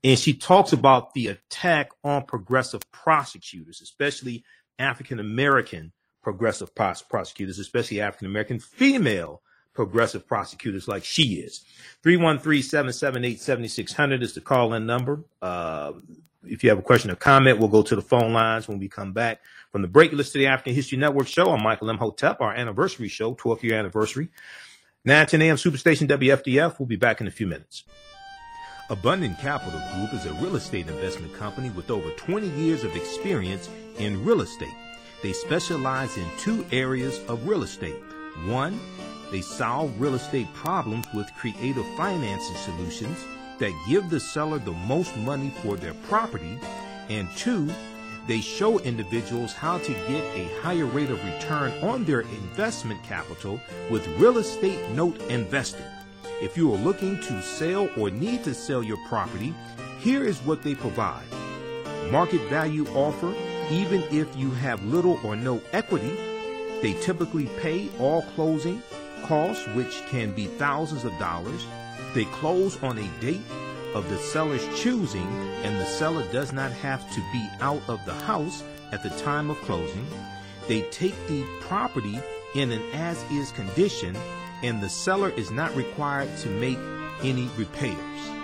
And 0.03 0.19
she 0.19 0.35
talks 0.35 0.73
about 0.73 1.15
the 1.15 1.27
attack 1.27 1.89
on 2.03 2.25
progressive 2.25 2.81
prosecutors, 2.91 3.81
especially 3.81 4.43
African 4.77 5.19
American 5.19 5.91
progressive 6.21 6.75
pros- 6.75 7.01
prosecutors, 7.01 7.57
especially 7.57 8.01
African 8.01 8.27
American 8.27 8.59
female 8.59 9.41
progressive 9.73 10.27
prosecutors 10.27 10.87
like 10.87 11.03
she 11.03 11.35
is. 11.35 11.65
313-778-7600 12.03 14.21
is 14.21 14.33
the 14.33 14.41
call-in 14.41 14.85
number. 14.85 15.23
Uh, 15.41 15.93
if 16.47 16.63
you 16.63 16.69
have 16.69 16.79
a 16.79 16.83
question 16.83 17.11
or 17.11 17.15
comment, 17.15 17.59
we'll 17.59 17.67
go 17.67 17.81
to 17.83 17.95
the 17.95 18.01
phone 18.01 18.33
lines 18.33 18.67
when 18.67 18.79
we 18.79 18.87
come 18.87 19.13
back 19.13 19.41
from 19.71 19.81
the 19.81 19.87
break. 19.87 20.11
Listen 20.11 20.33
to 20.33 20.39
the 20.39 20.47
African 20.47 20.73
History 20.73 20.97
Network 20.97 21.27
show. 21.27 21.51
I'm 21.51 21.63
Michael 21.63 21.89
Imhotep, 21.89 22.41
our 22.41 22.53
anniversary 22.53 23.07
show, 23.07 23.35
12th 23.35 23.63
year 23.63 23.77
anniversary. 23.77 24.29
9 25.03 25.27
10 25.27 25.41
a.m. 25.43 25.55
Superstation 25.55 26.07
WFDF. 26.07 26.79
We'll 26.79 26.87
be 26.87 26.95
back 26.95 27.21
in 27.21 27.27
a 27.27 27.31
few 27.31 27.47
minutes. 27.47 27.83
Abundant 28.89 29.39
Capital 29.39 29.81
Group 29.95 30.13
is 30.13 30.25
a 30.25 30.33
real 30.33 30.55
estate 30.55 30.87
investment 30.87 31.33
company 31.33 31.69
with 31.71 31.89
over 31.89 32.09
20 32.11 32.47
years 32.49 32.83
of 32.83 32.95
experience 32.95 33.69
in 33.97 34.23
real 34.23 34.41
estate. 34.41 34.73
They 35.23 35.33
specialize 35.33 36.17
in 36.17 36.25
two 36.37 36.65
areas 36.71 37.19
of 37.27 37.47
real 37.47 37.63
estate. 37.63 37.95
One, 38.45 38.79
they 39.31 39.41
solve 39.41 39.99
real 39.99 40.13
estate 40.13 40.51
problems 40.53 41.07
with 41.13 41.33
creative 41.35 41.85
financing 41.97 42.55
solutions 42.57 43.25
that 43.59 43.73
give 43.87 44.09
the 44.09 44.19
seller 44.19 44.59
the 44.59 44.71
most 44.71 45.15
money 45.17 45.51
for 45.61 45.75
their 45.75 45.93
property. 46.09 46.59
And 47.09 47.29
two, 47.35 47.69
they 48.27 48.41
show 48.41 48.79
individuals 48.79 49.53
how 49.53 49.77
to 49.77 49.91
get 49.91 50.23
a 50.35 50.49
higher 50.61 50.85
rate 50.85 51.11
of 51.11 51.23
return 51.23 51.71
on 51.83 52.05
their 52.05 52.21
investment 52.21 53.03
capital 53.03 53.59
with 53.91 54.07
real 54.19 54.39
estate 54.39 54.89
note 54.91 55.21
investing. 55.29 55.85
If 56.41 56.57
you 56.57 56.73
are 56.73 56.77
looking 56.77 57.19
to 57.21 57.41
sell 57.41 57.89
or 57.97 58.09
need 58.09 58.43
to 58.43 58.53
sell 58.53 58.83
your 58.83 58.97
property, 59.07 59.53
here 59.99 60.23
is 60.23 60.39
what 60.39 60.63
they 60.63 60.75
provide. 60.75 61.25
Market 62.11 62.41
value 62.49 62.87
offer, 62.89 63.33
even 63.69 64.03
if 64.11 64.35
you 64.35 64.51
have 64.51 64.83
little 64.85 65.19
or 65.23 65.35
no 65.35 65.61
equity. 65.71 66.15
They 66.81 66.93
typically 67.01 67.47
pay 67.59 67.89
all 67.99 68.21
closing 68.35 68.83
costs, 69.23 69.65
which 69.69 70.03
can 70.07 70.33
be 70.33 70.45
thousands 70.45 71.05
of 71.05 71.17
dollars. 71.17 71.65
They 72.15 72.23
close 72.23 72.81
on 72.81 72.97
a 72.97 73.07
date 73.19 73.41
of 73.93 74.09
the 74.09 74.17
seller's 74.17 74.65
choosing, 74.79 75.27
and 75.63 75.77
the 75.77 75.85
seller 75.85 76.23
does 76.31 76.53
not 76.53 76.71
have 76.71 77.01
to 77.13 77.19
be 77.33 77.45
out 77.59 77.81
of 77.89 78.05
the 78.05 78.13
house 78.13 78.63
at 78.93 79.03
the 79.03 79.09
time 79.21 79.49
of 79.49 79.57
closing. 79.63 80.07
They 80.69 80.83
take 80.83 81.15
the 81.27 81.45
property 81.59 82.17
in 82.55 82.71
an 82.71 82.81
as 82.93 83.21
is 83.33 83.51
condition, 83.51 84.15
and 84.63 84.81
the 84.81 84.87
seller 84.87 85.31
is 85.31 85.51
not 85.51 85.75
required 85.75 86.29
to 86.37 86.49
make 86.49 86.79
any 87.21 87.49
repairs. 87.57 88.34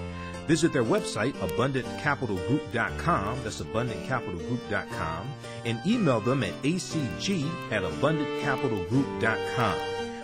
Visit 0.48 0.74
their 0.74 0.84
website, 0.84 1.34
abundantcapitalgroup.com. 1.34 3.44
That's 3.44 3.62
abundantcapitalgroup.com. 3.62 5.28
And 5.66 5.80
email 5.86 6.20
them 6.20 6.44
at 6.44 6.54
acg 6.62 7.46
at 7.72 7.84
abundantcapitalgroup.com. 7.84 9.78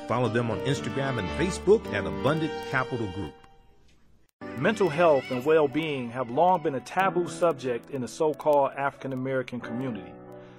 Follow 0.07 0.29
them 0.29 0.49
on 0.51 0.59
Instagram 0.61 1.19
and 1.19 1.27
Facebook 1.39 1.85
at 1.93 2.05
Abundant 2.05 2.53
Capital 2.69 3.07
Group. 3.07 3.33
Mental 4.57 4.89
health 4.89 5.29
and 5.29 5.45
well 5.45 5.67
being 5.67 6.09
have 6.09 6.31
long 6.31 6.63
been 6.63 6.73
a 6.73 6.79
taboo 6.79 7.27
subject 7.27 7.91
in 7.91 8.01
the 8.01 8.07
so 8.07 8.33
called 8.33 8.71
African 8.75 9.13
American 9.13 9.59
community. 9.59 10.11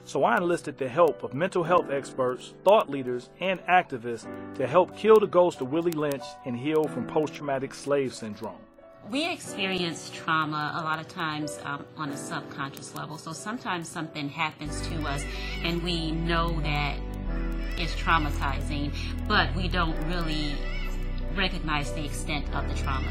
So 0.05 0.23
I 0.23 0.37
enlisted 0.37 0.79
the 0.79 0.89
help 0.89 1.25
of 1.25 1.35
mental 1.35 1.65
health 1.65 1.91
experts, 1.91 2.55
thought 2.63 2.89
leaders, 2.89 3.29
and 3.41 3.59
activists 3.67 4.29
to 4.55 4.69
help 4.69 4.97
kill 4.97 5.19
the 5.19 5.27
ghost 5.27 5.61
of 5.61 5.73
Willie 5.73 5.91
Lynch 5.91 6.23
and 6.47 6.57
heal 6.57 6.85
from 6.85 7.09
post 7.09 7.35
traumatic 7.35 7.75
slave 7.75 8.15
syndrome. 8.15 8.61
We 9.11 9.29
experience 9.33 10.13
trauma 10.15 10.75
a 10.77 10.83
lot 10.85 11.01
of 11.01 11.09
times 11.09 11.59
um, 11.65 11.85
on 11.97 12.11
a 12.11 12.17
subconscious 12.17 12.95
level. 12.95 13.19
So 13.19 13.33
sometimes 13.33 13.89
something 13.89 14.29
happens 14.29 14.81
to 14.91 14.95
us 15.09 15.25
and 15.65 15.83
we 15.83 16.13
know 16.13 16.61
that 16.61 16.99
it's 17.77 17.95
traumatizing, 17.97 18.95
but 19.27 19.53
we 19.57 19.67
don't 19.67 19.97
really 20.07 20.55
recognize 21.35 21.93
the 21.95 22.05
extent 22.05 22.47
of 22.55 22.69
the 22.69 22.77
trauma. 22.77 23.09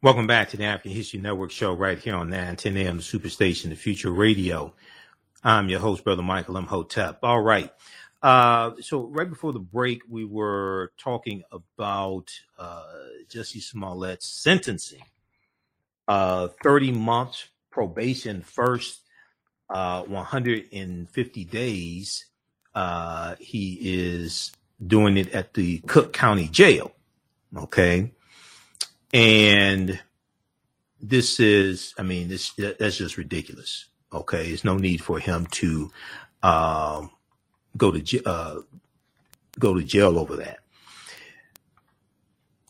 Welcome 0.00 0.28
back 0.28 0.50
to 0.50 0.56
the 0.56 0.62
African 0.62 0.92
History 0.92 1.18
Network 1.18 1.50
show 1.50 1.72
right 1.72 1.98
here 1.98 2.14
on 2.14 2.30
910 2.30 2.76
AM 2.76 2.98
Superstation, 3.00 3.70
the 3.70 3.74
Future 3.74 4.12
Radio. 4.12 4.72
I'm 5.42 5.68
your 5.68 5.80
host, 5.80 6.04
Brother 6.04 6.22
Michael 6.22 6.56
Imhotep. 6.56 7.18
All 7.24 7.40
right. 7.40 7.68
Uh, 8.22 8.74
so 8.80 9.08
right 9.08 9.28
before 9.28 9.52
the 9.52 9.58
break, 9.58 10.02
we 10.08 10.24
were 10.24 10.92
talking 10.98 11.42
about 11.50 12.30
uh, 12.56 12.84
Jussie 13.28 13.60
Smollett's 13.60 14.24
sentencing. 14.24 15.02
Uh, 16.06 16.46
30 16.62 16.92
months 16.92 17.48
probation 17.72 18.42
first, 18.42 19.00
uh, 19.68 20.04
150 20.04 21.44
days. 21.44 22.26
Uh, 22.72 23.34
he 23.40 23.80
is 23.82 24.52
doing 24.86 25.16
it 25.16 25.34
at 25.34 25.54
the 25.54 25.80
Cook 25.88 26.12
County 26.12 26.46
Jail. 26.46 26.92
Okay. 27.56 28.12
And 29.12 30.00
this 31.00 31.40
is, 31.40 31.94
I 31.98 32.02
mean, 32.02 32.28
this 32.28 32.52
that's 32.52 32.96
just 32.96 33.16
ridiculous. 33.16 33.86
Okay. 34.12 34.48
There's 34.48 34.64
no 34.64 34.76
need 34.76 35.02
for 35.02 35.18
him 35.18 35.46
to 35.52 35.90
um, 36.42 37.10
go 37.76 37.92
to 37.92 38.24
uh, 38.24 38.60
go 39.58 39.74
to 39.74 39.82
jail 39.82 40.18
over 40.18 40.36
that. 40.36 40.58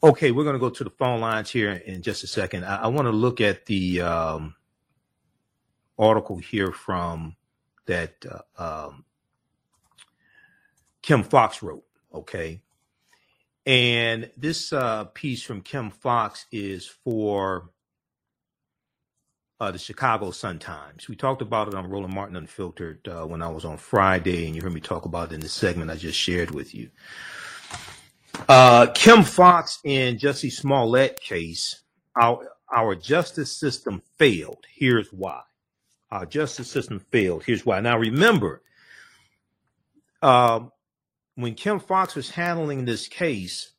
Okay, 0.00 0.30
we're 0.30 0.44
going 0.44 0.54
to 0.54 0.60
go 0.60 0.70
to 0.70 0.84
the 0.84 0.90
phone 0.90 1.20
lines 1.20 1.50
here 1.50 1.72
in 1.72 2.02
just 2.02 2.22
a 2.22 2.28
second. 2.28 2.64
I, 2.64 2.82
I 2.82 2.86
want 2.86 3.06
to 3.06 3.12
look 3.12 3.40
at 3.40 3.66
the 3.66 4.00
um, 4.02 4.54
article 5.98 6.38
here 6.38 6.70
from 6.70 7.34
that 7.86 8.14
uh, 8.58 8.86
um, 8.86 9.04
Kim 11.02 11.24
Foxx 11.24 11.62
wrote. 11.62 11.84
Okay, 12.14 12.62
and 13.68 14.30
this 14.34 14.72
uh, 14.72 15.04
piece 15.12 15.42
from 15.42 15.60
Kim 15.60 15.90
Foxx 15.90 16.46
is 16.50 16.86
for 16.86 17.68
uh, 19.60 19.70
the 19.70 19.78
Chicago 19.78 20.30
Sun 20.30 20.58
Times. 20.58 21.06
We 21.06 21.16
talked 21.16 21.42
about 21.42 21.68
it 21.68 21.74
on 21.74 21.90
Roland 21.90 22.14
Martin 22.14 22.36
Unfiltered 22.36 23.06
uh, 23.06 23.26
when 23.26 23.42
I 23.42 23.48
was 23.48 23.66
on 23.66 23.76
Friday, 23.76 24.46
and 24.46 24.56
you 24.56 24.62
heard 24.62 24.72
me 24.72 24.80
talk 24.80 25.04
about 25.04 25.32
it 25.32 25.34
in 25.34 25.40
the 25.40 25.50
segment 25.50 25.90
I 25.90 25.96
just 25.96 26.18
shared 26.18 26.50
with 26.50 26.74
you. 26.74 26.88
Uh, 28.48 28.86
Kim 28.94 29.22
Foxx 29.22 29.80
and 29.84 30.18
Jussie 30.18 30.50
Smollett 30.50 31.20
case, 31.20 31.82
our, 32.18 32.48
our 32.74 32.94
justice 32.94 33.54
system 33.54 34.00
failed. 34.16 34.64
Here's 34.72 35.12
why. 35.12 35.42
Our 36.10 36.24
justice 36.24 36.70
system 36.70 37.00
failed. 37.00 37.44
Here's 37.44 37.66
why. 37.66 37.80
Now 37.80 37.98
remember, 37.98 38.62
uh, 40.22 40.60
when 41.38 41.54
Kim 41.54 41.78
Foxx 41.78 42.16
was 42.16 42.30
handling 42.30 42.84
this 42.84 43.06
case, 43.06 43.70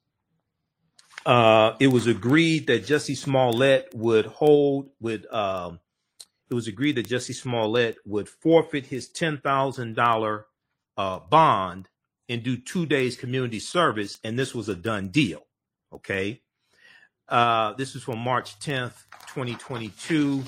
uh, 1.26 1.74
it 1.82 1.88
was 1.88 2.08
agreed 2.08 2.68
that 2.68 2.86
Jussie 2.86 3.18
Smollett 3.18 3.90
would 3.94 4.26
hold 4.26 4.92
would 5.02 5.26
um, 5.30 5.82
it 6.50 6.54
was 6.54 6.70
agreed 6.70 6.96
that 6.96 7.10
Jussie 7.10 7.36
Smollett 7.36 7.98
would 8.06 8.30
forfeit 8.30 8.86
his 8.86 9.10
ten 9.10 9.40
thousand 9.40 9.98
dollar 9.98 10.46
uh, 10.96 11.20
bond 11.20 11.90
and 12.30 12.44
do 12.44 12.56
two 12.56 12.86
days 12.86 13.18
community 13.18 13.60
service, 13.60 14.20
and 14.24 14.40
this 14.40 14.56
was 14.56 14.70
a 14.70 14.76
done 14.76 15.10
deal. 15.10 15.46
Okay, 15.92 16.42
uh, 17.28 17.74
this 17.74 17.94
is 17.94 18.04
from 18.04 18.20
March 18.20 18.58
tenth, 18.60 19.06
twenty 19.28 19.56
twenty 19.56 19.90
two, 19.90 20.44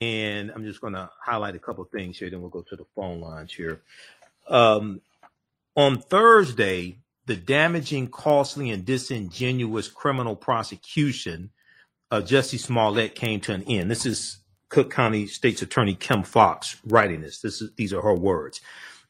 and 0.00 0.52
I'm 0.52 0.62
just 0.62 0.80
going 0.80 0.92
to 0.92 1.10
highlight 1.20 1.56
a 1.56 1.58
couple 1.58 1.82
things 1.86 2.18
here. 2.18 2.30
Then 2.30 2.40
we'll 2.40 2.50
go 2.50 2.62
to 2.62 2.76
the 2.76 2.86
phone 2.94 3.20
lines 3.20 3.52
here. 3.52 3.82
Um, 4.46 5.00
on 5.76 5.98
Thursday, 6.00 6.98
the 7.26 7.36
damaging, 7.36 8.08
costly, 8.08 8.70
and 8.70 8.84
disingenuous 8.84 9.88
criminal 9.88 10.36
prosecution 10.36 11.50
of 12.10 12.24
Jussie 12.24 12.58
Smollett 12.58 13.14
came 13.14 13.40
to 13.40 13.52
an 13.52 13.62
end. 13.64 13.90
This 13.90 14.04
is 14.04 14.38
Cook 14.68 14.90
County 14.90 15.26
State's 15.26 15.62
Attorney 15.62 15.94
Kim 15.94 16.22
Foxx 16.22 16.76
writing 16.86 17.20
this. 17.20 17.40
This 17.40 17.60
is 17.62 17.70
these 17.76 17.92
are 17.92 18.02
her 18.02 18.14
words. 18.14 18.60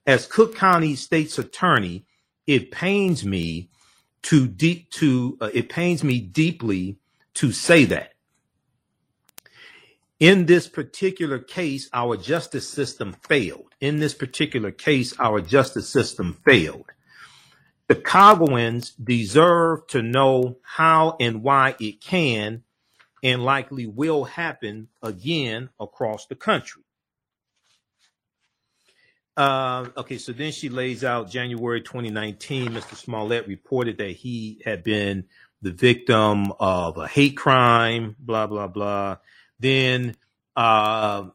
As 0.07 0.27
Cook 0.27 0.55
County 0.55 0.97
State's 0.97 1.39
Attorney, 1.39 2.05
it 2.47 2.71
pains 2.71 3.25
me 3.25 3.71
to 4.23 4.47
deep 4.47 4.91
to 4.91 5.39
uh, 5.41 5.51
it 5.55 5.69
pains 5.69 6.05
me 6.05 6.21
deeply 6.21 6.99
to 7.35 7.53
say 7.53 7.85
that. 7.87 8.10
In 10.21 10.45
this 10.45 10.69
particular 10.69 11.39
case, 11.39 11.89
our 11.95 12.17
justice 12.19 12.69
system 12.69 13.17
failed. 13.27 13.75
In 13.81 14.01
this 14.01 14.13
particular 14.13 14.71
case, 14.71 15.19
our 15.19 15.41
justice 15.41 15.89
system 15.89 16.39
failed. 16.45 16.85
The 17.89 17.95
Chicagoans 17.95 18.91
deserve 18.91 19.87
to 19.89 20.03
know 20.03 20.59
how 20.63 21.17
and 21.19 21.43
why 21.43 21.75
it 21.81 22.03
can 22.03 22.63
and 23.23 23.43
likely 23.43 23.87
will 23.87 24.25
happen 24.25 24.89
again 25.03 25.71
across 25.81 26.27
the 26.27 26.37
country. 26.37 26.83
Uh, 29.37 29.87
okay, 29.97 30.19
so 30.19 30.33
then 30.33 30.53
she 30.53 30.69
lays 30.69 31.03
out 31.03 31.31
January 31.31 31.81
2019. 31.81 32.73
Mr. 32.73 32.95
Smollett 32.95 33.49
reported 33.49 33.97
that 33.99 34.11
he 34.11 34.61
had 34.67 34.85
been 34.85 35.25
the 35.63 35.73
victim 35.73 36.53
of 36.61 36.99
a 36.99 37.09
hate 37.09 37.39
crime, 37.39 38.17
blah, 38.19 38.47
blah, 38.47 38.67
blah. 38.67 39.17
Then, 39.61 40.17
uh, 40.57 41.27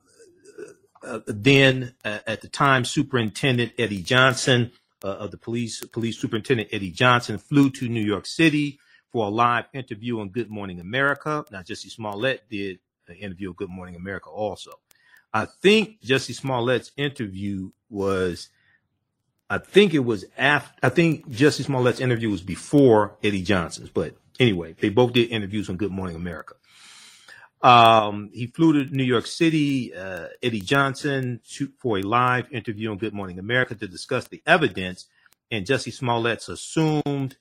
then 1.28 1.94
uh, 2.04 2.20
at 2.28 2.42
the 2.42 2.50
time, 2.50 2.84
Superintendent 2.84 3.74
Eddie 3.78 4.02
Johnson 4.02 4.72
uh, 5.04 5.08
of 5.08 5.32
the 5.32 5.38
police, 5.38 5.86
police 5.86 6.18
superintendent 6.20 6.70
Eddie 6.72 6.92
Johnson 6.92 7.38
flew 7.38 7.70
to 7.72 7.88
New 7.88 8.04
York 8.04 8.26
City 8.26 8.80
for 9.12 9.28
a 9.28 9.30
live 9.30 9.66
interview 9.74 10.20
on 10.20 10.30
Good 10.30 10.50
Morning 10.50 10.80
America. 10.80 11.46
Now, 11.52 11.62
Jussie 11.62 11.92
Smollett 11.92 12.50
did 12.50 12.80
an 13.08 13.16
interview 13.16 13.50
on 13.50 13.54
Good 13.54 13.70
Morning 13.70 13.96
America 13.96 14.30
also. 14.30 14.72
I 15.34 15.46
think 15.62 16.02
Jussie 16.02 16.34
Smollett's 16.34 16.92
interview 16.96 17.72
was, 17.90 18.50
I 19.50 19.58
think 19.58 19.94
it 19.94 20.00
was 20.00 20.24
after, 20.38 20.74
I 20.82 20.90
think 20.90 21.30
Jussie 21.30 21.66
Smollett's 21.66 22.00
interview 22.00 22.30
was 22.30 22.42
before 22.42 23.18
Eddie 23.22 23.42
Johnson's, 23.42 23.90
but 23.90 24.16
anyway, 24.40 24.76
they 24.80 24.88
both 24.88 25.12
did 25.12 25.30
interviews 25.30 25.70
on 25.70 25.76
Good 25.76 25.92
Morning 25.92 26.16
America. 26.16 26.56
Um, 27.62 28.30
he 28.34 28.48
flew 28.48 28.74
to 28.74 28.96
New 28.96 29.04
York 29.04 29.26
City, 29.26 29.94
uh, 29.96 30.28
Eddie 30.44 30.62
Johnson, 30.62 31.40
for 31.80 31.98
a 31.98 32.04
live 32.04 32.52
interview 32.52 32.92
on 32.92 32.98
Good 32.98 33.14
Morning 33.14 33.40
America 33.40 33.76
to 33.76 33.88
discuss 33.88 34.28
the 34.28 34.42
evidence 34.46 35.08
and 35.52 35.66
Jussie 35.66 35.94
Smollett's 35.94 36.50
assumed 36.50 37.38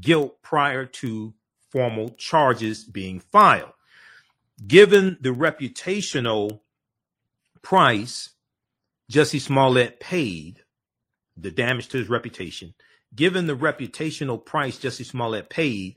guilt 0.00 0.42
prior 0.42 0.84
to 0.84 1.34
formal 1.70 2.10
charges 2.10 2.84
being 2.84 3.20
filed. 3.20 3.72
Given 4.66 5.18
the 5.20 5.30
reputational 5.30 6.60
price 7.62 8.30
Jussie 9.10 9.40
Smollett 9.40 10.00
paid, 10.00 10.62
the 11.36 11.50
damage 11.50 11.88
to 11.88 11.98
his 11.98 12.08
reputation, 12.08 12.74
given 13.14 13.46
the 13.46 13.56
reputational 13.56 14.44
price 14.44 14.78
Jussie 14.78 15.06
Smollett 15.06 15.48
paid, 15.48 15.96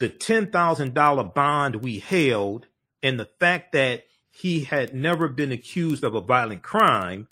the 0.00 0.08
$10,000 0.08 1.34
bond 1.34 1.76
we 1.76 2.00
held 2.00 2.66
and 3.04 3.20
the 3.20 3.28
fact 3.38 3.72
that 3.72 4.06
he 4.30 4.64
had 4.64 4.94
never 4.94 5.28
been 5.28 5.52
accused 5.52 6.02
of 6.02 6.14
a 6.14 6.20
violent 6.22 6.62
crime, 6.62 7.28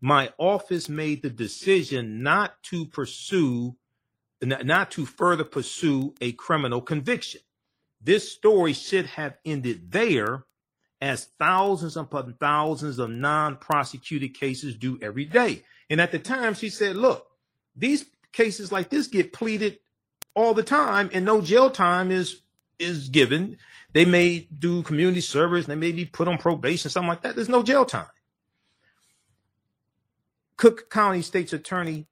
my 0.00 0.32
office 0.36 0.88
made 0.88 1.22
the 1.22 1.30
decision 1.30 2.24
not 2.24 2.60
to 2.64 2.84
pursue, 2.84 3.76
not 4.42 4.90
to 4.90 5.06
further 5.06 5.44
pursue 5.44 6.12
a 6.20 6.32
criminal 6.32 6.82
conviction. 6.82 7.40
this 8.04 8.32
story 8.32 8.72
should 8.72 9.06
have 9.06 9.38
ended 9.44 9.92
there, 9.92 10.44
as 11.00 11.28
thousands 11.38 11.96
upon 11.96 12.34
thousands 12.40 12.98
of 12.98 13.08
non 13.10 13.56
prosecuted 13.56 14.34
cases 14.34 14.74
do 14.74 14.98
every 15.00 15.24
day. 15.24 15.62
And 15.88 16.00
at 16.00 16.10
the 16.10 16.18
time, 16.18 16.54
she 16.54 16.68
said, 16.68 16.96
Look, 16.96 17.28
these 17.76 18.06
cases 18.32 18.72
like 18.72 18.90
this 18.90 19.06
get 19.06 19.32
pleaded 19.32 19.78
all 20.34 20.52
the 20.52 20.64
time, 20.64 21.10
and 21.12 21.24
no 21.24 21.40
jail 21.40 21.70
time 21.70 22.10
is 22.10 22.40
is 22.78 23.08
given. 23.08 23.58
They 23.92 24.04
may 24.04 24.48
do 24.58 24.82
community 24.82 25.20
service, 25.20 25.66
they 25.66 25.74
may 25.74 25.92
be 25.92 26.04
put 26.04 26.28
on 26.28 26.38
probation, 26.38 26.90
something 26.90 27.08
like 27.08 27.22
that. 27.22 27.34
There's 27.34 27.48
no 27.48 27.62
jail 27.62 27.84
time. 27.84 28.06
Cook 30.56 30.90
County 30.90 31.22
State's 31.22 31.52
Attorney 31.52 32.06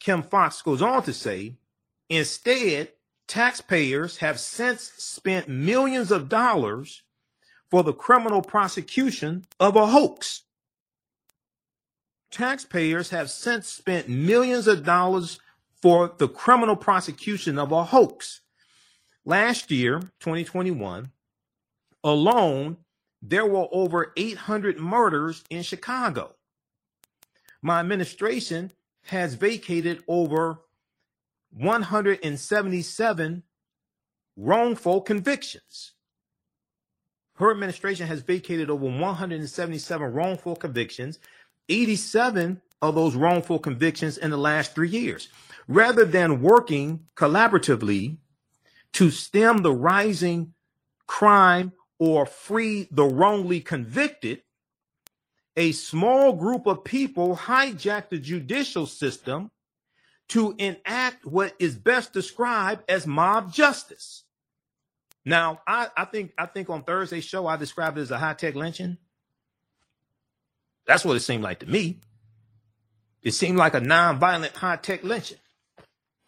Kim 0.00 0.22
Foxx 0.22 0.62
goes 0.62 0.82
on 0.82 1.02
to 1.04 1.12
say, 1.12 1.56
instead, 2.08 2.92
taxpayers 3.26 4.18
have 4.18 4.38
since 4.38 4.82
spent 4.82 5.48
millions 5.48 6.10
of 6.10 6.28
dollars 6.28 7.02
for 7.70 7.82
the 7.82 7.92
criminal 7.92 8.42
prosecution 8.42 9.44
of 9.58 9.76
a 9.76 9.86
hoax. 9.86 10.42
Taxpayers 12.30 13.10
have 13.10 13.30
since 13.30 13.68
spent 13.68 14.08
millions 14.08 14.66
of 14.66 14.84
dollars 14.84 15.40
for 15.82 16.12
the 16.18 16.28
criminal 16.28 16.76
prosecution 16.76 17.58
of 17.58 17.72
a 17.72 17.84
hoax. 17.84 18.40
Last 19.28 19.72
year, 19.72 19.98
2021, 20.20 21.10
alone, 22.04 22.76
there 23.20 23.44
were 23.44 23.66
over 23.72 24.12
800 24.16 24.78
murders 24.78 25.42
in 25.50 25.64
Chicago. 25.64 26.36
My 27.60 27.80
administration 27.80 28.70
has 29.06 29.34
vacated 29.34 30.04
over 30.06 30.60
177 31.50 33.42
wrongful 34.36 35.00
convictions. 35.00 35.94
Her 37.34 37.50
administration 37.50 38.06
has 38.06 38.20
vacated 38.20 38.70
over 38.70 38.84
177 38.86 40.12
wrongful 40.12 40.54
convictions, 40.54 41.18
87 41.68 42.62
of 42.80 42.94
those 42.94 43.16
wrongful 43.16 43.58
convictions 43.58 44.18
in 44.18 44.30
the 44.30 44.36
last 44.36 44.72
three 44.72 44.88
years. 44.88 45.30
Rather 45.66 46.04
than 46.04 46.42
working 46.42 47.00
collaboratively 47.16 48.18
to 48.96 49.10
stem 49.10 49.58
the 49.58 49.74
rising 49.74 50.54
crime 51.06 51.70
or 51.98 52.24
free 52.24 52.88
the 52.90 53.04
wrongly 53.04 53.60
convicted, 53.60 54.40
a 55.54 55.72
small 55.72 56.32
group 56.32 56.66
of 56.66 56.82
people 56.82 57.36
hijacked 57.36 58.08
the 58.08 58.16
judicial 58.16 58.86
system 58.86 59.50
to 60.28 60.54
enact 60.58 61.26
what 61.26 61.54
is 61.58 61.76
best 61.76 62.14
described 62.14 62.84
as 62.88 63.06
mob 63.06 63.52
justice. 63.52 64.24
Now, 65.26 65.60
I, 65.66 65.88
I 65.94 66.06
think 66.06 66.32
I 66.38 66.46
think 66.46 66.70
on 66.70 66.82
Thursday's 66.82 67.24
show 67.24 67.46
I 67.46 67.56
described 67.56 67.98
it 67.98 68.02
as 68.02 68.10
a 68.10 68.18
high-tech 68.18 68.54
lynching. 68.54 68.96
That's 70.86 71.04
what 71.04 71.18
it 71.18 71.20
seemed 71.20 71.44
like 71.44 71.58
to 71.58 71.66
me. 71.66 72.00
It 73.22 73.32
seemed 73.32 73.58
like 73.58 73.74
a 73.74 73.80
non-violent 73.80 74.56
high-tech 74.56 75.04
lynching. 75.04 75.38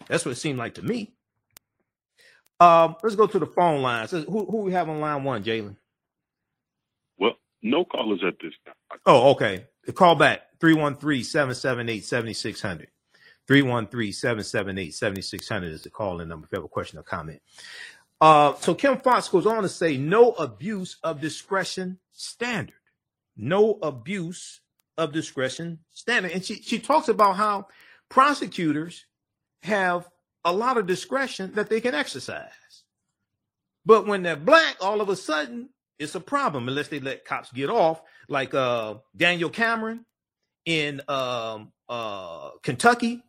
That's 0.07 0.27
what 0.27 0.33
it 0.33 0.39
seemed 0.39 0.59
like 0.59 0.75
to 0.75 0.83
me. 0.83 1.15
Um, 2.61 2.97
let's 3.03 3.15
go 3.15 3.27
to 3.27 3.39
the 3.39 3.47
phone 3.47 3.83
lines. 3.83 4.11
Who, 4.11 4.25
who 4.25 4.63
we 4.63 4.73
have 4.73 4.89
on 4.89 5.01
line 5.01 5.25
one, 5.25 5.45
Jalen? 5.45 5.77
Well, 7.19 7.35
no 7.63 7.85
callers 7.85 8.23
at 8.27 8.35
this 8.43 8.55
time. 8.65 8.75
Oh, 9.07 9.31
okay. 9.33 9.67
The 9.85 9.93
Call 9.93 10.17
back 10.17 10.43
313 10.61 11.25
778 11.25 12.05
7600. 12.05 12.89
313 13.47 14.13
778 14.13 14.95
7600 14.95 15.73
is 15.73 15.83
the 15.83 15.91
call 15.91 16.21
in 16.21 16.29
number 16.29 16.45
if 16.45 16.53
you 16.53 16.57
have 16.57 16.65
a 16.65 16.69
question 16.69 16.99
or 16.99 17.03
comment. 17.03 17.41
Uh, 18.21 18.55
so 18.57 18.75
Kim 18.75 18.99
Foxx 18.99 19.29
goes 19.29 19.47
on 19.47 19.63
to 19.63 19.69
say 19.69 19.97
no 19.97 20.33
abuse 20.33 20.99
of 21.03 21.21
discretion 21.21 21.99
standard. 22.13 22.75
No 23.37 23.79
abuse 23.83 24.61
of 24.99 25.13
discretion 25.13 25.79
standard. 25.91 26.33
And 26.33 26.45
she, 26.45 26.57
she 26.57 26.79
talks 26.79 27.09
about 27.09 27.37
how 27.37 27.69
prosecutors 28.09 29.07
have 29.63 30.09
a 30.45 30.53
lot 30.53 30.79
of 30.79 30.87
discretion 30.87 31.53
that 31.55 31.69
they 31.69 31.81
can 31.81 31.95
exercise. 31.95 32.51
But 33.85 34.07
when 34.07 34.23
they're 34.23 34.37
black, 34.37 34.77
all 34.81 35.01
of 35.01 35.09
a 35.09 35.17
sudden, 35.17 35.71
it's 35.99 36.15
a 36.15 36.21
problem 36.21 36.69
unless 36.69 36.89
they 36.89 37.01
let 37.01 37.25
cops 37.25 37.51
get 37.53 37.71
off, 37.71 38.03
like 38.29 38.55
uh, 38.55 38.95
Daniel 39.17 39.51
Cameron 39.51 40.05
in 40.65 41.01
um, 41.09 41.73
uh, 41.89 42.51
Kentucky 42.63 43.23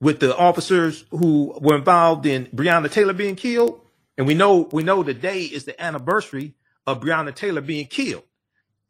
with 0.00 0.20
the 0.20 0.36
officers 0.36 1.04
who 1.10 1.58
were 1.60 1.76
involved 1.76 2.26
in 2.26 2.46
Breonna 2.46 2.90
Taylor 2.90 3.14
being 3.14 3.36
killed. 3.36 3.80
And 4.18 4.26
we 4.26 4.34
know 4.34 4.68
we 4.72 4.82
know 4.82 5.02
the 5.02 5.14
day 5.14 5.42
is 5.42 5.64
the 5.64 5.80
anniversary 5.82 6.54
of 6.86 7.00
Breonna 7.00 7.34
Taylor 7.34 7.60
being 7.60 7.86
killed, 7.86 8.24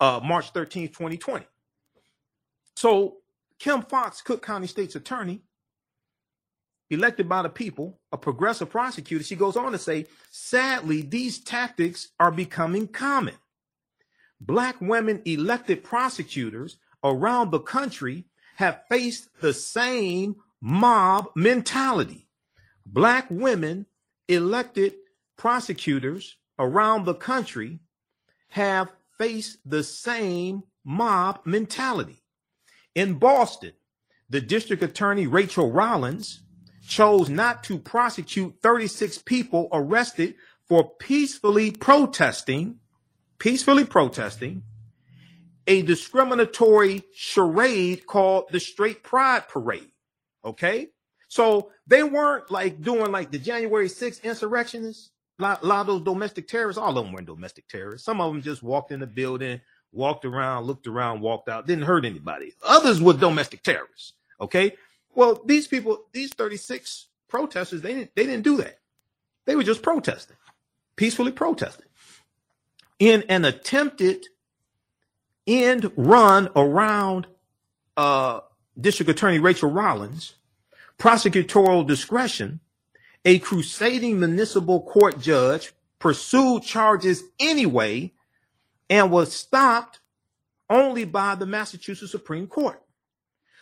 uh, 0.00 0.20
March 0.22 0.52
13th, 0.52 0.92
2020. 0.92 1.46
So 2.76 3.16
Kim 3.58 3.82
Foxx, 3.82 4.20
Cook 4.22 4.44
County 4.44 4.66
State's 4.66 4.94
attorney, 4.96 5.42
elected 6.90 7.28
by 7.28 7.42
the 7.42 7.48
people, 7.48 7.98
a 8.12 8.18
progressive 8.18 8.70
prosecutor, 8.70 9.24
she 9.24 9.36
goes 9.36 9.56
on 9.56 9.72
to 9.72 9.78
say, 9.78 10.06
sadly, 10.30 11.02
these 11.02 11.38
tactics 11.38 12.08
are 12.20 12.30
becoming 12.30 12.86
common. 12.86 13.34
Black 14.40 14.80
women 14.80 15.22
elected 15.24 15.82
prosecutors 15.82 16.78
around 17.02 17.50
the 17.50 17.60
country 17.60 18.24
have 18.56 18.82
faced 18.88 19.28
the 19.40 19.52
same 19.52 20.36
mob 20.60 21.28
mentality. 21.34 22.28
Black 22.84 23.26
women 23.30 23.86
elected 24.28 24.94
prosecutors 25.36 26.36
around 26.58 27.04
the 27.04 27.14
country 27.14 27.78
have 28.48 28.90
faced 29.18 29.58
the 29.64 29.82
same 29.82 30.62
mob 30.84 31.40
mentality. 31.44 32.22
In 32.94 33.14
Boston, 33.14 33.72
the 34.28 34.40
district 34.40 34.82
attorney 34.82 35.26
Rachel 35.26 35.70
Rollins 35.70 36.42
chose 36.86 37.28
not 37.28 37.64
to 37.64 37.78
prosecute 37.78 38.56
36 38.62 39.18
people 39.18 39.68
arrested 39.72 40.34
for 40.68 40.90
peacefully 40.98 41.70
protesting, 41.70 42.78
peacefully 43.38 43.84
protesting 43.84 44.62
a 45.66 45.82
discriminatory 45.82 47.02
charade 47.14 48.06
called 48.06 48.44
the 48.50 48.60
Straight 48.60 49.02
Pride 49.02 49.48
Parade. 49.48 49.90
Okay. 50.44 50.88
So 51.28 51.70
they 51.86 52.04
weren't 52.04 52.50
like 52.50 52.80
doing 52.80 53.10
like 53.10 53.32
the 53.32 53.38
January 53.38 53.88
6th 53.88 54.22
insurrectionists. 54.22 55.10
A 55.38 55.42
lot, 55.42 55.62
a 55.62 55.66
lot 55.66 55.80
of 55.80 55.86
those 55.88 56.02
domestic 56.02 56.48
terrorists, 56.48 56.78
all 56.78 56.96
of 56.96 57.04
them 57.04 57.12
weren't 57.12 57.26
domestic 57.26 57.68
terrorists. 57.68 58.06
Some 58.06 58.20
of 58.20 58.32
them 58.32 58.42
just 58.42 58.62
walked 58.62 58.92
in 58.92 59.00
the 59.00 59.06
building, 59.06 59.60
walked 59.92 60.24
around, 60.24 60.64
looked 60.64 60.86
around, 60.86 61.20
walked 61.20 61.48
out, 61.48 61.66
didn't 61.66 61.84
hurt 61.84 62.04
anybody. 62.04 62.54
Others 62.62 63.02
were 63.02 63.12
domestic 63.12 63.62
terrorists. 63.62 64.12
Okay. 64.40 64.72
Well, 65.16 65.42
these 65.44 65.66
people, 65.66 66.04
these 66.12 66.32
36 66.34 67.08
protesters, 67.26 67.82
they 67.82 67.94
didn't, 67.94 68.14
they 68.14 68.26
didn't 68.26 68.44
do 68.44 68.58
that. 68.58 68.78
They 69.46 69.56
were 69.56 69.64
just 69.64 69.82
protesting, 69.82 70.36
peacefully 70.94 71.32
protesting 71.32 71.86
in 72.98 73.24
an 73.28 73.44
attempted 73.44 74.26
end 75.46 75.90
run 75.96 76.48
around 76.56 77.26
uh, 77.96 78.40
District 78.78 79.10
Attorney 79.10 79.38
Rachel 79.38 79.70
Rollins, 79.70 80.34
prosecutorial 80.98 81.86
discretion, 81.86 82.60
a 83.24 83.38
crusading 83.38 84.18
municipal 84.20 84.82
court 84.82 85.20
judge 85.20 85.72
pursued 85.98 86.62
charges 86.62 87.22
anyway 87.40 88.12
and 88.88 89.10
was 89.10 89.32
stopped 89.32 90.00
only 90.68 91.04
by 91.04 91.34
the 91.34 91.46
Massachusetts 91.46 92.12
Supreme 92.12 92.46
Court. 92.46 92.82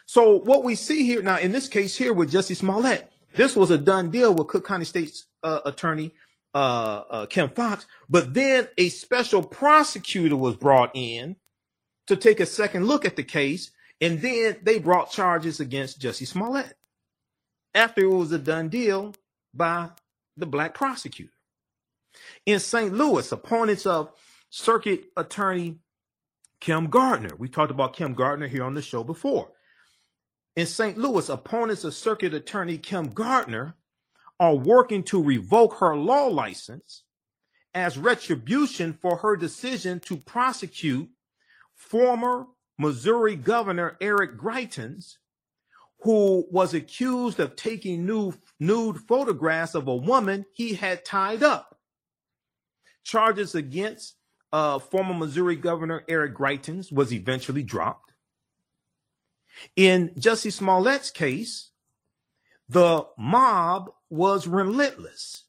So 0.07 0.39
what 0.41 0.65
we 0.65 0.75
see 0.75 1.05
here 1.05 1.23
now 1.23 1.39
in 1.39 1.53
this 1.53 1.69
case 1.69 1.97
here 1.97 2.13
with 2.13 2.33
Jussie 2.33 2.57
Smollett, 2.57 3.11
this 3.35 3.57
was 3.57 3.71
a 3.71 3.79
done 3.79 4.11
deal 4.11 4.35
with 4.35 4.49
Cook 4.49 4.67
County 4.67 4.85
State's 4.85 5.27
uh, 5.43 5.61
attorney 5.65 6.13
uh, 6.55 7.03
uh, 7.11 7.27
Kim 7.27 7.49
Foxx, 7.49 7.87
but 8.09 8.33
then 8.33 8.69
a 8.79 8.89
special 8.89 9.43
prosecutor 9.43 10.37
was 10.37 10.57
brought 10.57 10.91
in 10.95 11.37
to 12.07 12.17
take 12.17 12.39
a 12.39 12.47
second 12.47 12.87
look 12.87 13.05
at 13.05 13.17
the 13.17 13.25
case 13.25 13.73
and 14.01 14.21
then 14.21 14.57
they 14.63 14.79
brought 14.79 15.11
charges 15.11 15.61
against 15.61 16.01
Jussie 16.01 16.27
Smollett 16.27 16.75
after 17.75 18.03
it 18.03 18.09
was 18.09 18.31
a 18.33 18.39
done 18.39 18.69
deal 18.69 19.15
by 19.53 19.91
the 20.37 20.47
black 20.47 20.75
prosecutor. 20.75 21.33
In 22.47 22.61
St. 22.61 22.93
Louis, 22.93 23.31
opponents 23.33 23.87
of 23.87 24.13
Circuit 24.51 25.05
Attorney 25.17 25.79
Kim 26.61 26.89
Gardner, 26.89 27.35
we 27.37 27.49
talked 27.49 27.71
about 27.71 27.95
Kim 27.97 28.15
Gardner 28.15 28.47
here 28.47 28.65
on 28.65 28.75
the 28.75 28.83
show 28.83 29.03
before. 29.03 29.51
In 30.57 30.67
St. 30.67 30.99
Louis, 30.99 31.29
opponents 31.29 31.85
of 31.85 31.95
Circuit 31.95 32.35
Attorney 32.35 32.79
Kim 32.79 33.09
Gardner 33.09 33.77
are 34.41 34.55
working 34.57 35.03
to 35.05 35.23
revoke 35.23 35.75
her 35.79 35.97
law 35.97 36.27
license 36.27 37.05
as 37.75 37.99
retribution 37.99 38.93
for 38.93 39.17
her 39.19 39.37
decision 39.37 40.01
to 40.01 40.17
prosecute 40.17 41.11
former 41.75 42.47
Missouri 42.79 43.37
Governor 43.37 43.97
Eric 44.01 44.39
Greitens, 44.39 45.17
who 46.03 46.47
was 46.51 46.75
accused 46.75 47.41
of 47.41 47.57
taking 47.57 48.07
nude, 48.07 48.37
nude 48.61 48.99
photographs 49.09 49.75
of 49.75 49.89
a 49.89 49.97
woman 49.97 50.45
he 50.53 50.75
had 50.75 51.05
tied 51.05 51.43
up. 51.43 51.79
charges 53.05 53.55
against 53.55 54.17
uh, 54.53 54.79
former 54.79 55.15
Missouri 55.15 55.57
Governor 55.57 56.05
Eric 56.09 56.35
Greitens 56.37 56.93
was 56.93 57.13
eventually 57.13 57.63
dropped. 57.65 58.14
In 59.77 60.11
Jussie 60.11 60.53
Smollett's 60.53 61.11
case, 61.11 61.71
the 62.69 63.07
mob 63.19 63.91
was 64.11 64.47
relentless, 64.47 65.45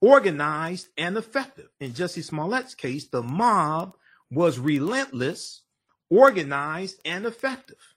organized, 0.00 0.88
and 0.96 1.16
effective. 1.16 1.68
In 1.80 1.92
Jussie 1.92 2.24
Smollett's 2.24 2.74
case, 2.74 3.08
the 3.08 3.22
mob 3.22 3.96
was 4.30 4.58
relentless, 4.58 5.62
organized, 6.10 7.00
and 7.04 7.26
effective. 7.26 7.94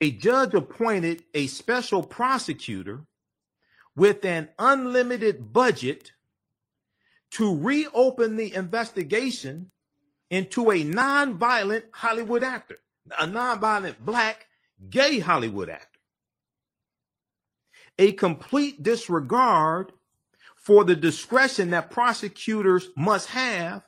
A 0.00 0.10
judge 0.10 0.54
appointed 0.54 1.22
a 1.32 1.46
special 1.46 2.02
prosecutor 2.02 3.06
with 3.94 4.24
an 4.24 4.48
unlimited 4.58 5.52
budget 5.52 6.12
to 7.32 7.56
reopen 7.56 8.36
the 8.36 8.52
investigation 8.54 9.70
into 10.32 10.70
a 10.70 10.82
nonviolent 10.82 11.84
Hollywood 11.92 12.42
actor, 12.42 12.78
a 13.18 13.26
nonviolent 13.26 13.98
black 14.00 14.46
gay 14.88 15.18
Hollywood 15.18 15.68
actor. 15.68 15.86
A 17.98 18.12
complete 18.12 18.82
disregard 18.82 19.92
for 20.56 20.84
the 20.84 20.96
discretion 20.96 21.70
that 21.70 21.90
prosecutors 21.90 22.88
must 22.96 23.28
have 23.28 23.86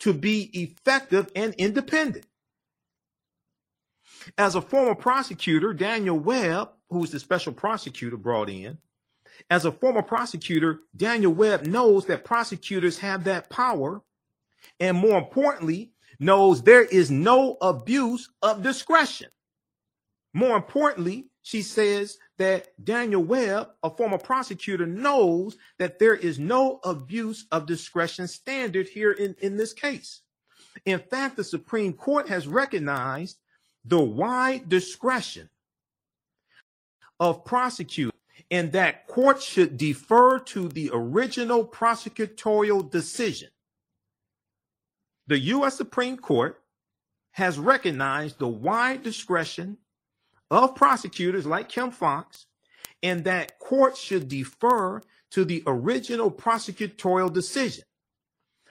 to 0.00 0.12
be 0.12 0.50
effective 0.52 1.32
and 1.34 1.54
independent. 1.54 2.26
As 4.36 4.54
a 4.54 4.60
former 4.60 4.94
prosecutor, 4.94 5.72
Daniel 5.72 6.18
Webb, 6.18 6.72
who 6.90 7.04
is 7.04 7.10
the 7.10 7.20
special 7.20 7.54
prosecutor 7.54 8.18
brought 8.18 8.50
in, 8.50 8.76
as 9.48 9.64
a 9.64 9.72
former 9.72 10.02
prosecutor, 10.02 10.80
Daniel 10.94 11.32
Webb 11.32 11.66
knows 11.66 12.04
that 12.06 12.24
prosecutors 12.24 12.98
have 12.98 13.24
that 13.24 13.48
power, 13.48 14.02
and 14.80 14.96
more 14.96 15.18
importantly, 15.18 15.92
knows 16.18 16.62
there 16.62 16.84
is 16.84 17.10
no 17.10 17.56
abuse 17.60 18.30
of 18.42 18.62
discretion. 18.62 19.28
More 20.32 20.56
importantly, 20.56 21.28
she 21.42 21.62
says 21.62 22.18
that 22.38 22.68
Daniel 22.84 23.22
Webb, 23.22 23.70
a 23.82 23.90
former 23.90 24.18
prosecutor, 24.18 24.86
knows 24.86 25.56
that 25.78 25.98
there 25.98 26.14
is 26.14 26.38
no 26.38 26.80
abuse 26.84 27.46
of 27.52 27.66
discretion 27.66 28.26
standard 28.28 28.88
here 28.88 29.12
in, 29.12 29.34
in 29.40 29.56
this 29.56 29.72
case. 29.72 30.22
In 30.84 30.98
fact, 30.98 31.36
the 31.36 31.44
Supreme 31.44 31.92
Court 31.92 32.28
has 32.28 32.46
recognized 32.46 33.38
the 33.84 34.00
wide 34.00 34.68
discretion 34.68 35.48
of 37.20 37.44
prosecutors 37.44 38.12
and 38.50 38.72
that 38.72 39.06
courts 39.06 39.44
should 39.44 39.76
defer 39.76 40.38
to 40.38 40.68
the 40.68 40.90
original 40.92 41.66
prosecutorial 41.66 42.88
decision. 42.90 43.48
The 45.26 45.38
U.S. 45.38 45.76
Supreme 45.76 46.16
Court 46.16 46.60
has 47.32 47.58
recognized 47.58 48.38
the 48.38 48.48
wide 48.48 49.02
discretion 49.02 49.78
of 50.50 50.74
prosecutors 50.74 51.46
like 51.46 51.68
Kim 51.68 51.90
Foxx 51.90 52.46
and 53.02 53.24
that 53.24 53.58
courts 53.58 54.00
should 54.00 54.28
defer 54.28 55.00
to 55.30 55.44
the 55.44 55.62
original 55.66 56.30
prosecutorial 56.30 57.32
decision. 57.32 57.84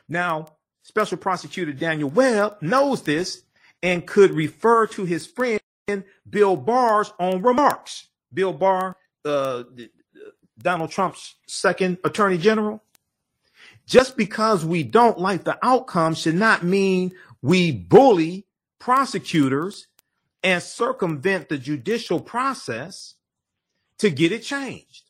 Now, 0.08 0.48
Special 0.84 1.18
Prosecutor 1.18 1.74
Daniel 1.74 2.10
Webb 2.10 2.58
knows 2.62 3.02
this 3.02 3.44
and 3.82 4.06
could 4.06 4.32
refer 4.32 4.88
to 4.88 5.06
his 5.06 5.26
friend 5.26 5.60
Bill 6.30 6.56
Barr's 6.56 7.12
own 7.20 7.42
remarks. 7.42 8.10
Bill 8.34 8.54
Barr, 8.54 8.96
uh, 9.24 9.64
Donald 10.58 10.92
Trump's 10.92 11.36
second 11.48 11.98
attorney 12.04 12.38
general. 12.38 12.84
Just 13.86 14.18
because 14.18 14.66
we 14.66 14.84
don't 14.84 15.20
like 15.20 15.44
the 15.44 15.58
outcome 15.62 16.16
should 16.16 16.36
not 16.36 16.64
mean 16.64 17.14
we 17.42 17.72
bully 17.72 18.48
prosecutors 18.80 19.88
and 20.44 20.62
circumvent 20.62 21.50
the 21.50 21.58
judicial 21.58 22.20
process 22.20 23.16
to 24.00 24.10
get 24.10 24.32
it 24.32 24.44
changed. 24.44 25.04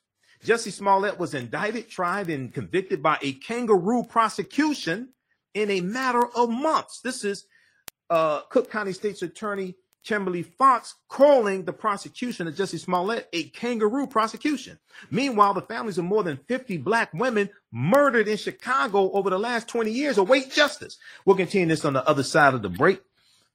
Jussie 0.43 0.71
Smollett 0.71 1.17
was 1.17 1.33
indicted, 1.33 1.89
tried, 1.89 2.29
and 2.29 2.53
convicted 2.53 3.01
by 3.01 3.17
a 3.21 3.33
kangaroo 3.33 4.03
prosecution 4.03 5.09
in 5.53 5.71
a 5.71 5.81
matter 5.81 6.25
of 6.35 6.49
months. 6.49 7.01
This 7.01 7.23
is 7.23 7.45
uh, 8.09 8.41
Cook 8.49 8.69
County 8.69 8.93
State's 8.93 9.23
Attorney 9.23 9.75
Kimberly 10.05 10.43
Foxx 10.43 10.95
calling 11.09 11.65
the 11.65 11.73
prosecution 11.73 12.47
of 12.47 12.53
Jussie 12.53 12.79
Smollett 12.79 13.27
a 13.33 13.45
kangaroo 13.49 14.05
prosecution. 14.05 14.77
Meanwhile, 15.09 15.55
the 15.55 15.61
families 15.61 15.97
of 15.97 16.05
more 16.05 16.23
than 16.23 16.37
50 16.47 16.77
black 16.77 17.11
women 17.13 17.49
murdered 17.71 18.27
in 18.27 18.37
Chicago 18.37 19.11
over 19.11 19.29
the 19.29 19.39
last 19.39 19.67
20 19.67 19.91
years 19.91 20.17
await 20.17 20.51
justice. 20.51 20.97
We'll 21.25 21.35
continue 21.35 21.67
this 21.67 21.85
on 21.85 21.93
the 21.93 22.07
other 22.07 22.23
side 22.23 22.53
of 22.53 22.61
the 22.61 22.69
break. 22.69 23.01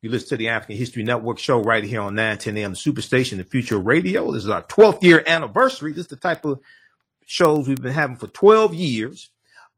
You 0.03 0.11
listen 0.11 0.31
to 0.31 0.37
the 0.39 0.49
African 0.49 0.77
History 0.77 1.05
Network 1.05 1.39
show 1.39 1.63
right 1.63 1.85
here 1.85 2.01
on 2.01 2.15
910 2.15 2.57
AM 2.57 2.75
Superstation, 2.75 3.37
the 3.37 3.45
Future 3.45 3.79
Radio. 3.79 4.33
This 4.33 4.45
is 4.45 4.51
our 4.51 4.63
12th 4.63 5.03
year 5.03 5.23
anniversary. 5.27 5.93
This 5.93 6.07
is 6.07 6.11
the 6.11 6.17
type 6.17 6.45
of 6.45 6.61
shows 7.27 7.69
we've 7.69 7.81
been 7.81 7.93
having 7.93 8.17
for 8.17 8.27
12 8.27 8.75
years. 8.75 9.31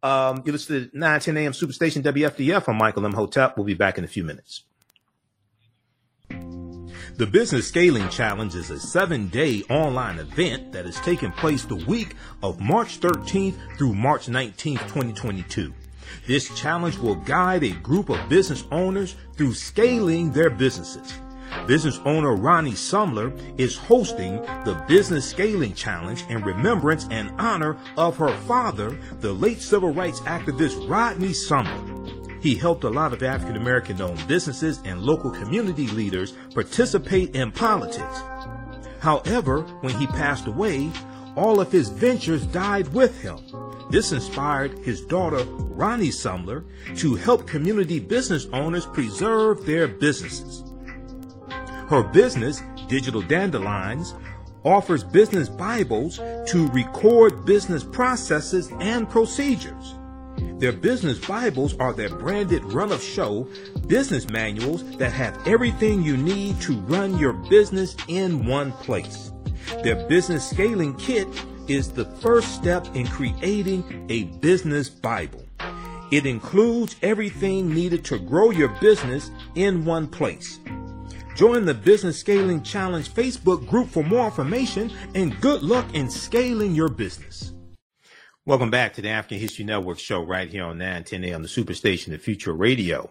Um, 0.02 0.42
you 0.46 0.52
listen 0.52 0.90
to 0.90 0.98
910 0.98 1.36
AM 1.36 1.52
Superstation 1.52 2.02
WFDF. 2.02 2.68
I'm 2.68 2.78
Michael 2.78 3.04
Imhotep. 3.04 3.56
We'll 3.56 3.66
be 3.66 3.74
back 3.74 3.98
in 3.98 4.04
a 4.04 4.08
few 4.08 4.24
minutes. 4.24 4.64
The 7.18 7.26
Business 7.26 7.68
Scaling 7.68 8.08
Challenge 8.08 8.54
is 8.54 8.70
a 8.70 8.80
seven 8.80 9.28
day 9.28 9.62
online 9.68 10.18
event 10.18 10.72
that 10.72 10.86
is 10.86 10.96
taking 11.00 11.30
place 11.30 11.62
the 11.62 11.76
week 11.76 12.16
of 12.42 12.58
March 12.58 13.00
13th 13.00 13.54
through 13.76 13.92
March 13.92 14.28
19th, 14.28 14.80
2022. 14.80 15.74
This 16.26 16.58
challenge 16.58 16.96
will 16.96 17.16
guide 17.16 17.64
a 17.64 17.72
group 17.72 18.08
of 18.08 18.30
business 18.30 18.64
owners 18.70 19.14
through 19.36 19.52
scaling 19.52 20.32
their 20.32 20.48
businesses. 20.48 21.12
Business 21.66 22.00
owner 22.06 22.34
Ronnie 22.34 22.72
Sumler 22.72 23.30
is 23.60 23.76
hosting 23.76 24.36
the 24.64 24.82
Business 24.88 25.28
Scaling 25.28 25.74
Challenge 25.74 26.24
in 26.30 26.42
remembrance 26.42 27.06
and 27.10 27.30
honor 27.38 27.76
of 27.98 28.16
her 28.16 28.34
father, 28.46 28.98
the 29.20 29.34
late 29.34 29.60
civil 29.60 29.92
rights 29.92 30.20
activist 30.20 30.88
Rodney 30.88 31.28
Sumler. 31.28 32.21
He 32.42 32.56
helped 32.56 32.82
a 32.82 32.90
lot 32.90 33.12
of 33.12 33.22
African 33.22 33.56
American 33.56 34.02
owned 34.02 34.26
businesses 34.26 34.80
and 34.84 35.00
local 35.00 35.30
community 35.30 35.86
leaders 35.86 36.32
participate 36.52 37.36
in 37.36 37.52
politics. 37.52 38.20
However, 38.98 39.62
when 39.80 39.94
he 39.94 40.08
passed 40.08 40.48
away, 40.48 40.90
all 41.36 41.60
of 41.60 41.70
his 41.70 41.88
ventures 41.88 42.44
died 42.46 42.88
with 42.88 43.20
him. 43.22 43.38
This 43.90 44.10
inspired 44.10 44.76
his 44.80 45.02
daughter, 45.02 45.44
Ronnie 45.44 46.08
Sumler, 46.08 46.64
to 46.96 47.14
help 47.14 47.46
community 47.46 48.00
business 48.00 48.46
owners 48.52 48.86
preserve 48.86 49.64
their 49.64 49.86
businesses. 49.86 50.64
Her 51.88 52.02
business, 52.02 52.60
Digital 52.88 53.22
Dandelions, 53.22 54.14
offers 54.64 55.04
business 55.04 55.48
Bibles 55.48 56.16
to 56.16 56.68
record 56.72 57.44
business 57.44 57.84
processes 57.84 58.70
and 58.80 59.08
procedures. 59.08 59.94
Their 60.58 60.72
business 60.72 61.18
Bibles 61.18 61.76
are 61.78 61.92
their 61.92 62.08
branded 62.08 62.64
run 62.64 62.92
of 62.92 63.02
show 63.02 63.48
business 63.86 64.28
manuals 64.28 64.84
that 64.98 65.12
have 65.12 65.46
everything 65.46 66.02
you 66.02 66.16
need 66.16 66.60
to 66.62 66.74
run 66.82 67.18
your 67.18 67.32
business 67.32 67.96
in 68.08 68.46
one 68.46 68.72
place. 68.72 69.32
Their 69.82 70.06
business 70.08 70.48
scaling 70.48 70.94
kit 70.96 71.26
is 71.68 71.90
the 71.90 72.04
first 72.04 72.54
step 72.54 72.86
in 72.94 73.06
creating 73.06 74.06
a 74.08 74.24
business 74.40 74.88
Bible. 74.88 75.44
It 76.10 76.26
includes 76.26 76.96
everything 77.02 77.72
needed 77.72 78.04
to 78.06 78.18
grow 78.18 78.50
your 78.50 78.68
business 78.80 79.30
in 79.54 79.84
one 79.84 80.06
place. 80.06 80.60
Join 81.34 81.64
the 81.64 81.72
Business 81.74 82.20
Scaling 82.20 82.62
Challenge 82.62 83.08
Facebook 83.08 83.66
group 83.66 83.88
for 83.88 84.04
more 84.04 84.26
information 84.26 84.92
and 85.14 85.40
good 85.40 85.62
luck 85.62 85.86
in 85.94 86.10
scaling 86.10 86.74
your 86.74 86.90
business. 86.90 87.52
Welcome 88.44 88.70
back 88.70 88.94
to 88.94 89.02
the 89.02 89.08
African 89.08 89.38
History 89.38 89.64
Network 89.64 90.00
show 90.00 90.20
right 90.20 90.50
here 90.50 90.64
on 90.64 90.76
910 90.76 91.22
a 91.22 91.32
on 91.32 91.42
the 91.42 91.48
Superstation, 91.48 92.06
the 92.06 92.18
Future 92.18 92.52
Radio. 92.52 93.08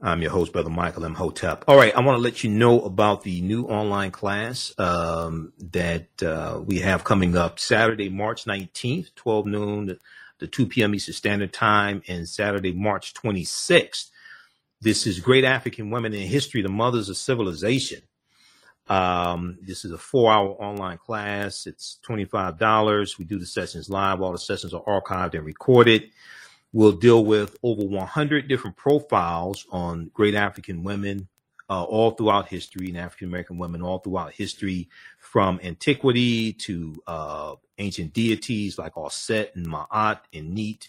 I'm 0.00 0.22
your 0.22 0.30
host, 0.30 0.54
Brother 0.54 0.70
Michael 0.70 1.04
Imhotep. 1.04 1.66
All 1.68 1.76
right, 1.76 1.94
I 1.94 2.00
want 2.00 2.16
to 2.16 2.22
let 2.22 2.42
you 2.42 2.48
know 2.48 2.80
about 2.80 3.24
the 3.24 3.42
new 3.42 3.64
online 3.64 4.10
class 4.10 4.72
um, 4.78 5.52
that 5.58 6.22
uh, 6.22 6.62
we 6.64 6.78
have 6.78 7.04
coming 7.04 7.36
up 7.36 7.58
Saturday, 7.58 8.08
March 8.08 8.46
19th, 8.46 9.14
12 9.16 9.44
noon 9.44 9.98
to 10.38 10.46
2 10.46 10.64
p.m. 10.64 10.94
Eastern 10.94 11.12
Standard 11.12 11.52
Time, 11.52 12.00
and 12.08 12.26
Saturday, 12.26 12.72
March 12.72 13.12
26th. 13.12 14.08
This 14.80 15.06
is 15.06 15.20
Great 15.20 15.44
African 15.44 15.90
Women 15.90 16.14
in 16.14 16.26
History, 16.26 16.62
the 16.62 16.70
Mothers 16.70 17.10
of 17.10 17.18
Civilization. 17.18 18.00
Um, 18.88 19.58
this 19.62 19.84
is 19.84 19.92
a 19.92 19.98
four 19.98 20.32
hour 20.32 20.50
online 20.50 20.98
class. 20.98 21.66
It's 21.66 21.98
$25. 22.08 23.18
We 23.18 23.24
do 23.24 23.38
the 23.38 23.46
sessions 23.46 23.90
live. 23.90 24.20
All 24.20 24.32
the 24.32 24.38
sessions 24.38 24.74
are 24.74 24.82
archived 24.82 25.34
and 25.34 25.44
recorded. 25.44 26.10
We'll 26.72 26.92
deal 26.92 27.24
with 27.24 27.56
over 27.62 27.84
100 27.84 28.48
different 28.48 28.76
profiles 28.76 29.66
on 29.70 30.10
great 30.14 30.34
African 30.34 30.84
women 30.84 31.28
uh, 31.70 31.82
all 31.84 32.12
throughout 32.12 32.48
history 32.48 32.88
and 32.88 32.98
African 32.98 33.28
American 33.28 33.58
women 33.58 33.82
all 33.82 33.98
throughout 33.98 34.32
history 34.32 34.88
from 35.18 35.60
antiquity 35.62 36.52
to 36.54 36.94
uh, 37.06 37.54
ancient 37.78 38.12
deities 38.12 38.78
like 38.78 38.96
Osset 38.96 39.52
and 39.54 39.66
Ma'at 39.66 40.20
and 40.32 40.54
Neet 40.54 40.88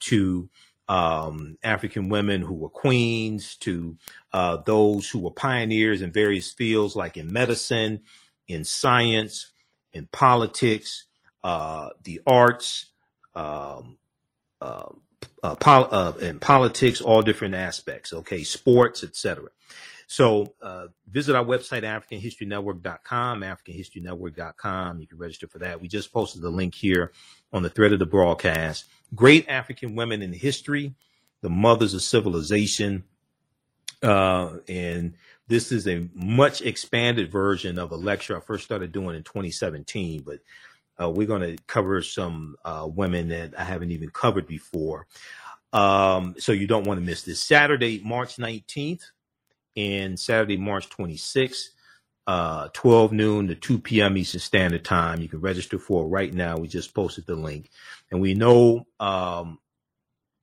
to 0.00 0.48
um, 0.90 1.56
African 1.62 2.08
women 2.08 2.42
who 2.42 2.54
were 2.54 2.68
queens 2.68 3.54
to 3.58 3.96
uh, 4.32 4.56
those 4.66 5.08
who 5.08 5.20
were 5.20 5.30
pioneers 5.30 6.02
in 6.02 6.10
various 6.10 6.50
fields 6.50 6.96
like 6.96 7.16
in 7.16 7.32
medicine, 7.32 8.00
in 8.48 8.64
science, 8.64 9.52
in 9.92 10.08
politics, 10.10 11.04
uh, 11.44 11.90
the 12.02 12.20
arts, 12.26 12.86
um, 13.36 13.98
uh, 14.60 14.88
uh, 15.44 15.54
pol- 15.54 15.88
uh, 15.92 16.12
in 16.20 16.40
politics, 16.40 17.00
all 17.00 17.22
different 17.22 17.54
aspects, 17.54 18.12
okay, 18.12 18.42
sports, 18.42 19.04
etc. 19.04 19.44
So 20.08 20.54
uh, 20.60 20.88
visit 21.08 21.36
our 21.36 21.44
website, 21.44 21.84
AfricanHistoryNetwork.com, 21.84 23.42
AfricanHistoryNetwork.com. 23.42 25.00
You 25.00 25.06
can 25.06 25.18
register 25.18 25.46
for 25.46 25.60
that. 25.60 25.80
We 25.80 25.86
just 25.86 26.12
posted 26.12 26.42
the 26.42 26.50
link 26.50 26.74
here 26.74 27.12
on 27.52 27.62
the 27.62 27.70
thread 27.70 27.92
of 27.92 28.00
the 28.00 28.06
broadcast. 28.06 28.86
Great 29.14 29.48
African 29.48 29.96
women 29.96 30.22
in 30.22 30.32
history, 30.32 30.94
the 31.42 31.50
mothers 31.50 31.94
of 31.94 32.02
civilization. 32.02 33.04
Uh, 34.02 34.58
and 34.68 35.14
this 35.48 35.72
is 35.72 35.86
a 35.88 36.08
much 36.14 36.62
expanded 36.62 37.30
version 37.30 37.78
of 37.78 37.92
a 37.92 37.96
lecture 37.96 38.36
I 38.36 38.40
first 38.40 38.64
started 38.64 38.92
doing 38.92 39.16
in 39.16 39.22
2017, 39.24 40.22
but 40.22 40.38
uh, 41.02 41.10
we're 41.10 41.26
going 41.26 41.56
to 41.56 41.62
cover 41.66 42.02
some 42.02 42.56
uh, 42.64 42.88
women 42.90 43.28
that 43.28 43.58
I 43.58 43.64
haven't 43.64 43.90
even 43.90 44.10
covered 44.10 44.46
before. 44.46 45.06
Um, 45.72 46.34
so 46.38 46.52
you 46.52 46.66
don't 46.66 46.86
want 46.86 47.00
to 47.00 47.06
miss 47.06 47.22
this 47.22 47.40
Saturday, 47.40 48.00
March 48.04 48.36
19th 48.36 49.02
and 49.76 50.18
Saturday, 50.18 50.56
March 50.56 50.88
26th, 50.90 51.70
uh, 52.30 52.68
12 52.74 53.10
noon 53.10 53.48
to 53.48 53.56
2 53.56 53.80
p.m. 53.80 54.16
Eastern 54.16 54.40
Standard 54.40 54.84
Time. 54.84 55.20
You 55.20 55.26
can 55.26 55.40
register 55.40 55.80
for 55.80 56.04
it 56.04 56.10
right 56.10 56.32
now. 56.32 56.56
We 56.56 56.68
just 56.68 56.94
posted 56.94 57.26
the 57.26 57.34
link. 57.34 57.70
And 58.12 58.20
we 58.20 58.34
know 58.34 58.86
um, 59.00 59.58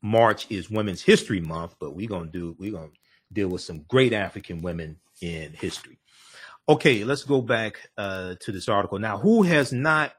March 0.02 0.52
is 0.52 0.70
Women's 0.70 1.02
History 1.02 1.40
Month, 1.40 1.76
but 1.80 1.96
we're 1.96 2.10
to 2.10 2.26
do, 2.26 2.58
we're 2.60 2.74
to 2.74 2.90
deal 3.32 3.48
with 3.48 3.62
some 3.62 3.86
great 3.88 4.12
African 4.12 4.62
women 4.62 4.98
in 5.22 5.54
history. 5.54 5.98
Okay, 6.68 7.06
let's 7.06 7.24
go 7.24 7.42
back 7.42 7.90
uh, 7.98 8.36
to 8.42 8.52
this 8.52 8.68
article. 8.68 9.00
Now, 9.00 9.18
who 9.18 9.44
has 9.44 9.72
not, 9.72 10.12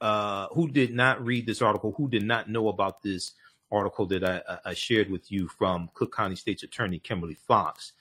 uh, 0.00 0.48
who 0.48 0.68
did 0.68 0.92
not 0.92 1.24
read 1.24 1.46
this 1.46 1.62
article, 1.62 1.94
who 1.96 2.08
did 2.08 2.24
not 2.24 2.50
know 2.50 2.66
about 2.66 3.04
this 3.04 3.34
article 3.70 4.06
that 4.06 4.24
I, 4.24 4.58
I 4.64 4.74
shared 4.74 5.12
with 5.12 5.30
you 5.30 5.46
from 5.46 5.90
Cook 5.94 6.12
County 6.12 6.34
State's 6.34 6.64
Attorney 6.64 6.98
Kimberly 6.98 7.36
Foxx? 7.46 7.92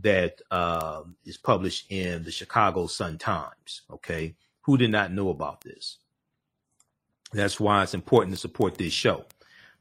That 0.00 0.40
um, 0.50 1.16
is 1.24 1.36
published 1.36 1.90
in 1.90 2.22
the 2.24 2.30
Chicago 2.30 2.86
Sun 2.86 3.18
Times. 3.18 3.82
Okay, 3.90 4.34
who 4.62 4.76
did 4.76 4.90
not 4.90 5.12
know 5.12 5.30
about 5.30 5.62
this? 5.62 5.98
That's 7.32 7.60
why 7.60 7.82
it's 7.82 7.94
important 7.94 8.34
to 8.34 8.40
support 8.40 8.76
this 8.76 8.92
show. 8.92 9.24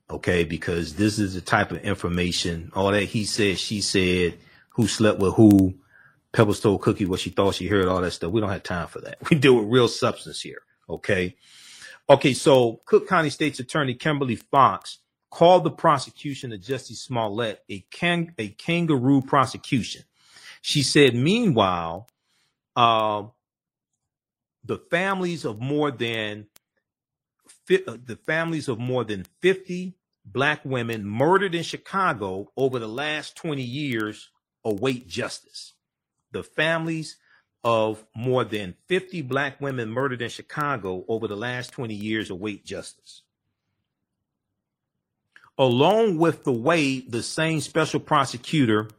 Okay, 0.10 0.44
because 0.44 0.95
this 0.95 1.19
is 1.19 1.34
the 1.34 1.41
type 1.41 1.72
of 1.72 1.84
information, 1.84 2.72
all 2.73 2.91
that 2.91 3.03
he 3.03 3.26
said, 3.26 3.60
she 3.60 3.81
said, 3.81 4.38
who 4.69 4.88
slept 4.88 5.19
with 5.19 5.34
who, 5.34 5.76
Pebbles 6.31 6.60
told 6.60 6.81
Cookie 6.81 7.06
what 7.06 7.19
she 7.19 7.30
thought 7.30 7.56
she 7.56 7.68
heard, 7.68 7.88
all 7.88 8.02
that 8.02 8.11
stuff. 8.11 8.31
We 8.31 8.41
don't 8.41 8.49
have 8.49 8.64
time 8.64 8.88
for 8.88 9.02
that. 9.02 9.18
We 9.30 9.38
deal 9.38 9.56
with 9.56 9.73
real 9.73 9.88
substance 9.88 10.41
here. 10.41 10.61
Okay. 10.89 11.35
Okay, 12.10 12.34
so 12.34 12.81
Cook 12.85 13.07
County 13.07 13.30
State's 13.30 13.60
Attorney 13.60 13.95
Kimberly 13.95 14.38
Foxx 14.38 14.99
called 15.30 15.64
the 15.64 15.72
prosecution 15.72 16.54
of 16.54 16.62
Jussie 16.62 16.95
Smollett 16.95 17.64
a, 17.70 17.82
kang- 17.91 18.34
a 18.38 18.49
kangaroo 18.49 19.22
prosecution. 19.22 20.04
She 20.62 20.84
said, 20.84 21.16
meanwhile, 21.16 22.08
uh, 22.76 23.24
the 24.64 24.78
families 24.78 25.45
of 25.45 25.60
more 25.62 25.91
than 25.91 26.48
fi- 27.68 27.84
uh, 27.88 27.98
the 28.06 28.18
families 28.18 28.68
of 28.68 28.80
more 28.80 29.04
than 29.04 29.26
50 29.41 29.95
black 30.26 30.64
women 30.66 31.06
murdered 31.06 31.56
in 31.56 31.64
Chicago 31.64 32.52
over 32.58 32.80
the 32.80 32.88
last 32.88 33.36
20 33.38 33.62
years 33.62 34.30
await 34.66 35.08
justice. 35.08 35.74
The 36.32 36.44
families 36.44 37.18
of 37.64 38.06
more 38.16 38.45
than 38.45 38.76
50 38.88 39.24
black 39.24 39.62
women 39.62 39.90
murdered 39.90 40.22
in 40.22 40.30
Chicago 40.30 41.06
over 41.08 41.28
the 41.28 41.38
last 41.38 41.72
20 41.72 41.94
years 41.94 42.30
await 42.30 42.66
justice 42.66 43.24
along 45.57 46.17
with 46.17 46.43
the 46.43 46.51
way 46.51 46.99
the 46.99 47.23
same 47.23 47.59
special 47.59 47.99
prosecutor 47.99 48.89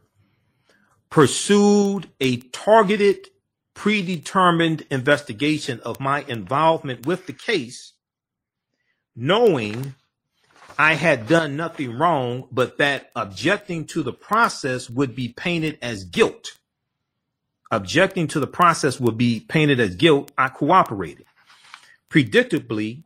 pursued 1.09 2.09
a 2.19 2.37
targeted, 2.37 3.27
predetermined 3.73 4.85
investigation 4.91 5.79
of 5.81 5.99
my 5.99 6.23
involvement 6.27 7.05
with 7.05 7.25
the 7.25 7.33
case, 7.33 7.93
knowing 9.15 9.95
I 10.77 10.93
had 10.93 11.27
done 11.27 11.57
nothing 11.57 11.97
wrong, 11.97 12.47
but 12.51 12.77
that 12.77 13.11
objecting 13.15 13.85
to 13.87 14.03
the 14.03 14.13
process 14.13 14.89
would 14.89 15.15
be 15.15 15.29
painted 15.29 15.77
as 15.81 16.03
guilt. 16.05 16.57
Objecting 17.71 18.27
to 18.29 18.39
the 18.39 18.47
process 18.47 18.99
would 18.99 19.17
be 19.17 19.41
painted 19.41 19.79
as 19.79 19.95
guilt. 19.95 20.31
I 20.37 20.49
cooperated. 20.49 21.25
Predictably, 22.09 23.03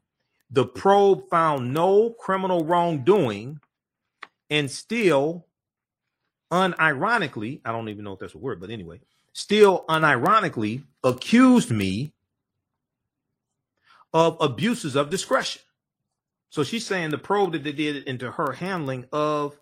the 0.54 0.66
probe 0.66 1.28
found 1.30 1.74
no 1.74 2.12
criminal 2.12 2.64
wrongdoing 2.64 3.60
and 4.52 4.70
still 4.70 5.48
unironically, 6.52 7.60
I 7.66 7.72
don't 7.72 7.90
even 7.90 8.04
know 8.06 8.14
if 8.14 8.20
that's 8.20 8.36
a 8.36 8.38
word, 8.38 8.62
but 8.62 8.70
anyway, 8.70 9.02
still 9.34 9.84
unironically 9.90 10.84
accused 11.04 11.72
me 11.72 12.14
of 14.14 14.38
abuses 14.40 14.96
of 14.96 15.10
discretion. 15.10 15.64
So 16.52 16.64
she's 16.64 16.86
saying 16.86 17.10
the 17.10 17.18
probe 17.18 17.54
that 17.54 17.64
they 17.64 17.72
did 17.72 18.04
into 18.04 18.30
her 18.30 18.52
handling 18.52 19.08
of 19.12 19.60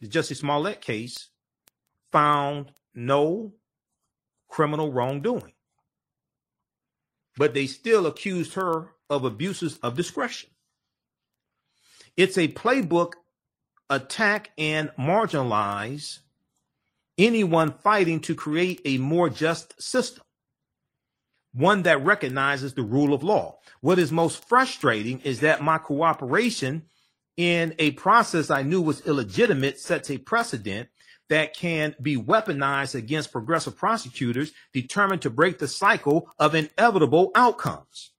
the 0.00 0.06
Jussie 0.06 0.36
Smollett 0.36 0.80
case 0.80 1.28
found 2.12 2.72
no 2.94 3.52
criminal 4.48 4.92
wrongdoing. 4.92 5.54
But 7.36 7.52
they 7.52 7.66
still 7.66 8.06
accused 8.06 8.54
her 8.54 8.92
of 9.10 9.24
abuses 9.24 9.78
of 9.82 9.96
discretion. 9.96 10.48
It's 12.16 12.38
a 12.38 12.48
playbook 12.48 13.14
attack 13.90 14.50
and 14.56 14.90
marginalize 14.98 16.20
anyone 17.18 17.72
fighting 17.72 18.20
to 18.20 18.34
create 18.34 18.80
a 18.84 18.98
more 18.98 19.28
just 19.28 19.80
system, 19.82 20.24
one 21.52 21.82
that 21.82 22.04
recognizes 22.04 22.72
the 22.74 22.82
rule 22.82 23.12
of 23.12 23.22
law. 23.22 23.58
What 23.80 23.98
is 23.98 24.12
most 24.12 24.48
frustrating 24.48 25.20
is 25.20 25.40
that 25.40 25.62
my 25.62 25.78
cooperation 25.78 26.84
in 27.36 27.74
a 27.78 27.92
process 27.92 28.50
I 28.50 28.62
knew 28.62 28.80
was 28.80 29.06
illegitimate 29.06 29.78
sets 29.78 30.10
a 30.10 30.18
precedent 30.18 30.88
that 31.28 31.54
can 31.54 31.94
be 32.02 32.16
weaponized 32.16 32.94
against 32.94 33.32
progressive 33.32 33.76
prosecutors 33.76 34.52
determined 34.72 35.22
to 35.22 35.30
break 35.30 35.58
the 35.58 35.68
cycle 35.68 36.28
of 36.38 36.54
inevitable 36.54 37.30
outcomes. 37.34 38.10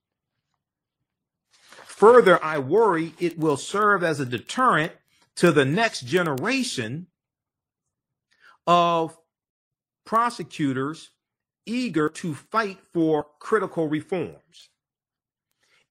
Further, 2.02 2.44
I 2.44 2.58
worry 2.58 3.14
it 3.20 3.38
will 3.38 3.58
serve 3.58 4.04
as 4.04 4.20
a 4.20 4.26
deterrent 4.26 4.92
to 5.36 5.52
the 5.52 5.66
next 5.66 6.08
generation 6.08 7.06
of 8.66 9.16
prosecutors 10.04 11.12
eager 11.68 12.10
to 12.10 12.34
fight 12.34 12.80
for 12.92 13.28
critical 13.38 13.88
reforms. 13.88 14.70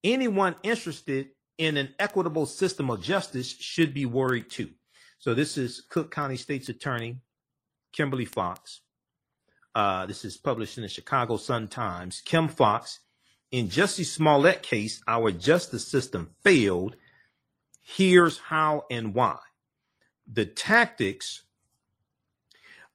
Anyone 0.03 0.57
interested 0.65 1.28
in 1.59 1.77
an 1.77 1.95
equitable 2.01 2.45
system 2.45 2.91
of 2.91 3.01
justice 3.01 3.47
should 3.49 3.95
be 3.95 4.05
worried 4.05 4.51
too. 4.51 4.70
So 5.20 5.32
this 5.32 5.57
is 5.57 5.81
Cook 5.91 6.11
County 6.11 6.37
State's 6.37 6.69
Attorney 6.69 7.20
Kimberly 7.93 8.24
Foxx. 8.24 8.81
Uh, 9.77 10.07
this 10.07 10.24
is 10.24 10.37
published 10.37 10.77
in 10.77 10.82
the 10.82 10.89
Chicago 10.89 11.37
Sun 11.37 11.69
Times. 11.69 12.20
Kim 12.24 12.49
Foxx, 12.49 12.99
in 13.51 13.68
Jussie 13.68 14.05
Smollett 14.05 14.62
case, 14.62 15.02
our 15.09 15.32
justice 15.32 15.86
system 15.86 16.31
failed. 16.43 16.97
Here's 17.82 18.39
how 18.39 18.85
and 18.90 19.14
why. 19.14 19.39
The 20.32 20.47
tactics 20.47 21.43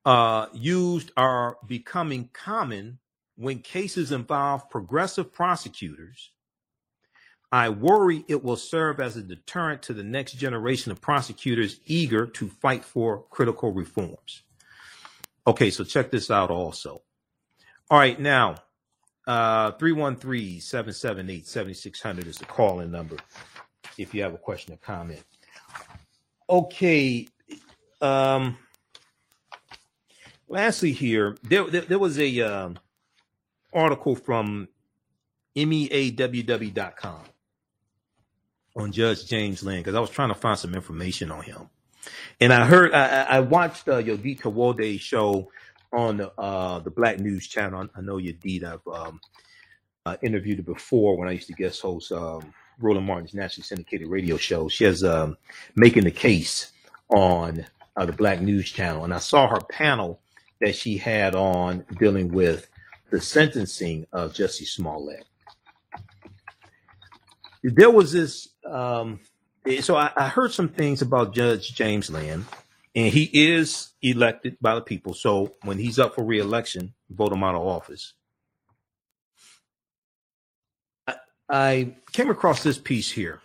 uh, 0.05 0.47
used 0.53 1.11
are 1.17 1.57
becoming 1.67 2.29
common 2.31 2.99
when 3.35 3.59
cases 3.59 4.11
involve 4.11 4.69
progressive 4.69 5.33
prosecutors. 5.33 6.31
I 7.51 7.69
worry 7.69 8.23
it 8.27 8.43
will 8.43 8.55
serve 8.55 8.99
as 8.99 9.17
a 9.17 9.21
deterrent 9.21 9.81
to 9.83 9.93
the 9.93 10.03
next 10.03 10.33
generation 10.33 10.91
of 10.91 11.01
prosecutors 11.01 11.79
eager 11.85 12.25
to 12.27 12.49
fight 12.49 12.83
for 12.83 13.23
critical 13.29 13.71
reforms. 13.71 14.43
Okay, 15.47 15.69
so 15.69 15.83
check 15.83 16.11
this 16.11 16.31
out 16.31 16.49
also. 16.49 17.01
All 17.89 17.99
right, 17.99 18.19
now, 18.19 18.55
uh, 19.27 19.71
313 19.71 20.61
778 20.61 21.47
7600 21.47 22.27
is 22.27 22.37
the 22.37 22.45
call 22.45 22.79
in 22.81 22.91
number 22.91 23.17
if 23.97 24.13
you 24.13 24.21
have 24.21 24.33
a 24.33 24.37
question 24.37 24.73
or 24.73 24.77
comment. 24.77 25.23
Okay, 26.49 27.27
um, 28.01 28.57
lastly, 30.47 30.91
here 30.91 31.35
there 31.43 31.63
there, 31.65 31.81
there 31.81 31.99
was 31.99 32.19
a 32.19 32.41
um, 32.41 32.77
article 33.73 34.15
from 34.15 34.67
meaww.com 35.55 37.21
on 38.75 38.91
Judge 38.91 39.25
James 39.25 39.63
Linn 39.63 39.79
because 39.79 39.95
I 39.95 39.99
was 39.99 40.09
trying 40.09 40.29
to 40.29 40.35
find 40.35 40.59
some 40.59 40.75
information 40.75 41.31
on 41.31 41.41
him, 41.43 41.69
and 42.39 42.53
I 42.53 42.65
heard 42.65 42.93
I, 42.93 43.07
I 43.07 43.37
I 43.37 43.39
watched 43.39 43.87
uh, 43.89 44.01
Yodit 44.01 44.41
Tewolde's 44.41 45.01
show 45.01 45.49
on 45.95 46.17
the 46.17 46.31
uh, 46.39 46.79
the 46.79 46.91
Black 46.91 47.19
News 47.19 47.47
Channel. 47.47 47.87
I 47.95 48.01
know 48.01 48.17
Yodit. 48.17 48.63
I've 48.63 48.87
um, 48.87 49.19
uh, 50.05 50.17
interviewed 50.21 50.57
her 50.57 50.63
before 50.63 51.17
when 51.17 51.27
I 51.27 51.31
used 51.31 51.47
to 51.47 51.53
guest 51.53 51.81
host 51.81 52.11
um, 52.11 52.53
Roland 52.79 53.07
Martin's 53.07 53.33
nationally 53.33 53.65
syndicated 53.65 54.07
radio 54.07 54.37
show. 54.37 54.67
She 54.67 54.83
has 54.83 55.03
um, 55.03 55.37
making 55.75 56.03
the 56.03 56.11
case 56.11 56.71
on 57.09 57.65
uh, 57.95 58.05
the 58.05 58.13
Black 58.13 58.41
News 58.41 58.71
Channel, 58.71 59.03
and 59.03 59.13
I 59.13 59.19
saw 59.19 59.47
her 59.47 59.61
panel 59.61 60.19
that 60.61 60.75
she 60.75 60.97
had 60.97 61.35
on 61.35 61.85
dealing 61.99 62.31
with 62.31 62.69
the 63.09 63.21
sentencing 63.21 64.05
of 64.11 64.33
Jussie 64.33 64.67
Smollett. 64.67 65.25
There 67.63 67.89
was 67.89 68.11
this, 68.11 68.49
um, 68.69 69.19
so 69.81 69.95
I, 69.95 70.11
I 70.15 70.27
heard 70.27 70.51
some 70.51 70.69
things 70.69 71.01
about 71.01 71.33
Judge 71.33 71.73
James 71.73 72.09
Linn, 72.09 72.45
and 72.95 73.13
he 73.13 73.29
is 73.33 73.91
elected 74.01 74.57
by 74.61 74.75
the 74.75 74.81
people. 74.81 75.13
So 75.13 75.55
when 75.63 75.77
he's 75.77 75.99
up 75.99 76.15
for 76.15 76.23
reelection, 76.23 76.93
vote 77.09 77.33
him 77.33 77.43
out 77.43 77.55
of 77.55 77.61
office. 77.61 78.13
I, 81.47 81.95
came 82.11 82.29
across 82.29 82.63
this 82.63 82.79
piece 82.79 83.11
here. 83.11 83.41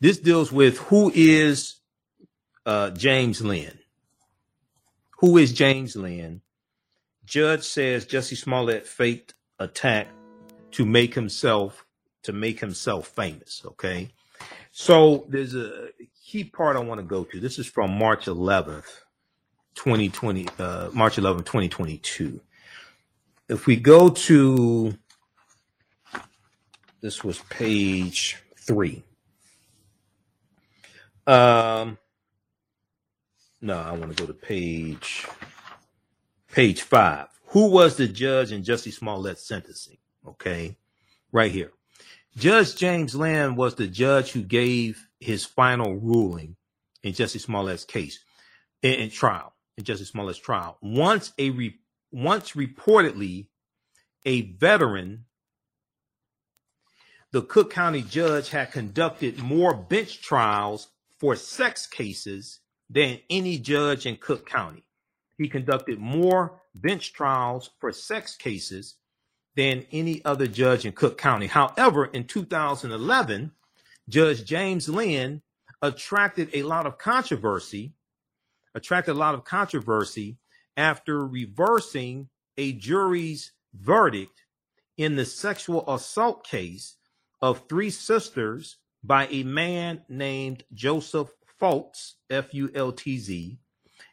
This 0.00 0.18
deals 0.18 0.52
with 0.52 0.78
who 0.78 1.10
is 1.14 1.76
uh, 2.66 2.90
James 2.90 3.40
Linn. 3.40 3.78
Who 5.20 5.38
is 5.38 5.52
James 5.52 5.96
Linn? 5.96 6.42
Judge 7.24 7.62
says 7.62 8.04
Jussie 8.04 8.36
Smollett 8.36 8.86
faked 8.86 9.32
attack 9.58 10.08
to 10.72 10.84
make 10.84 11.14
himself 11.14 11.86
to 12.24 12.32
make 12.32 12.60
himself 12.60 13.08
famous. 13.08 13.62
Okay, 13.64 14.10
so 14.72 15.24
there's 15.28 15.54
a 15.54 15.88
key 16.34 16.42
part 16.42 16.74
I 16.74 16.80
want 16.80 16.98
to 16.98 17.06
go 17.06 17.22
to. 17.22 17.38
This 17.38 17.60
is 17.60 17.66
from 17.68 17.96
March 17.96 18.24
11th, 18.24 18.88
2020, 19.76 20.48
uh, 20.58 20.90
March 20.92 21.14
11th, 21.14 21.44
2022. 21.44 22.40
If 23.48 23.68
we 23.68 23.76
go 23.76 24.08
to 24.08 24.98
this 27.00 27.22
was 27.22 27.38
page 27.50 28.42
three. 28.58 29.04
Um, 31.24 31.98
no, 33.60 33.78
I 33.78 33.92
want 33.92 34.16
to 34.16 34.20
go 34.20 34.26
to 34.26 34.34
page 34.34 35.28
page 36.50 36.82
five. 36.82 37.28
Who 37.50 37.70
was 37.70 37.96
the 37.96 38.08
judge 38.08 38.50
in 38.50 38.64
Jussie 38.64 38.92
Smollett's 38.92 39.46
sentencing? 39.46 39.98
Okay, 40.26 40.76
right 41.30 41.52
here. 41.52 41.70
Judge 42.36 42.74
James 42.74 43.14
Linn 43.14 43.54
was 43.54 43.76
the 43.76 43.86
judge 43.86 44.32
who 44.32 44.42
gave 44.42 45.06
his 45.24 45.44
final 45.44 45.94
ruling 45.94 46.56
in 47.02 47.12
Jussie 47.12 47.40
Smollett's 47.40 47.84
case 47.84 48.18
in, 48.82 48.94
in 48.94 49.10
trial 49.10 49.54
in 49.76 49.84
Jussie 49.84 50.06
Smollett's 50.06 50.38
trial. 50.38 50.78
Once 50.80 51.32
a 51.38 51.50
re, 51.50 51.78
once 52.12 52.52
reportedly 52.52 53.48
a 54.24 54.42
veteran, 54.42 55.24
the 57.32 57.42
Cook 57.42 57.72
County 57.72 58.02
judge 58.02 58.50
had 58.50 58.72
conducted 58.72 59.38
more 59.38 59.74
bench 59.74 60.22
trials 60.22 60.88
for 61.18 61.34
sex 61.34 61.86
cases 61.86 62.60
than 62.88 63.18
any 63.28 63.58
judge 63.58 64.06
in 64.06 64.16
Cook 64.16 64.46
County. 64.46 64.84
He 65.36 65.48
conducted 65.48 65.98
more 65.98 66.60
bench 66.74 67.12
trials 67.12 67.70
for 67.80 67.92
sex 67.92 68.36
cases 68.36 68.96
than 69.56 69.86
any 69.90 70.24
other 70.24 70.46
judge 70.46 70.84
in 70.84 70.92
Cook 70.92 71.18
County. 71.18 71.46
However, 71.46 72.04
in 72.06 72.24
2011, 72.24 73.52
Judge 74.08 74.44
James 74.44 74.88
Linn 74.88 75.42
attracted 75.80 76.50
a 76.52 76.62
lot 76.62 76.86
of 76.86 76.98
controversy, 76.98 77.94
attracted 78.74 79.12
a 79.12 79.18
lot 79.18 79.34
of 79.34 79.44
controversy 79.44 80.36
after 80.76 81.26
reversing 81.26 82.28
a 82.56 82.72
jury's 82.72 83.52
verdict 83.72 84.44
in 84.96 85.16
the 85.16 85.24
sexual 85.24 85.88
assault 85.92 86.46
case 86.46 86.96
of 87.40 87.66
three 87.68 87.90
sisters 87.90 88.76
by 89.02 89.26
a 89.28 89.42
man 89.42 90.02
named 90.08 90.64
Joseph 90.72 91.30
Fultz, 91.60 92.14
F 92.30 92.52
U 92.54 92.70
L 92.74 92.92
T 92.92 93.18
Z, 93.18 93.58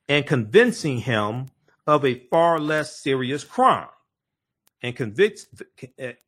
and 0.07 0.25
convincing 0.25 0.99
him 0.99 1.47
of 1.87 2.05
a 2.05 2.15
far 2.29 2.59
less 2.59 2.97
serious 2.97 3.43
crime 3.43 3.87
and 4.81 4.95
convict 4.95 5.47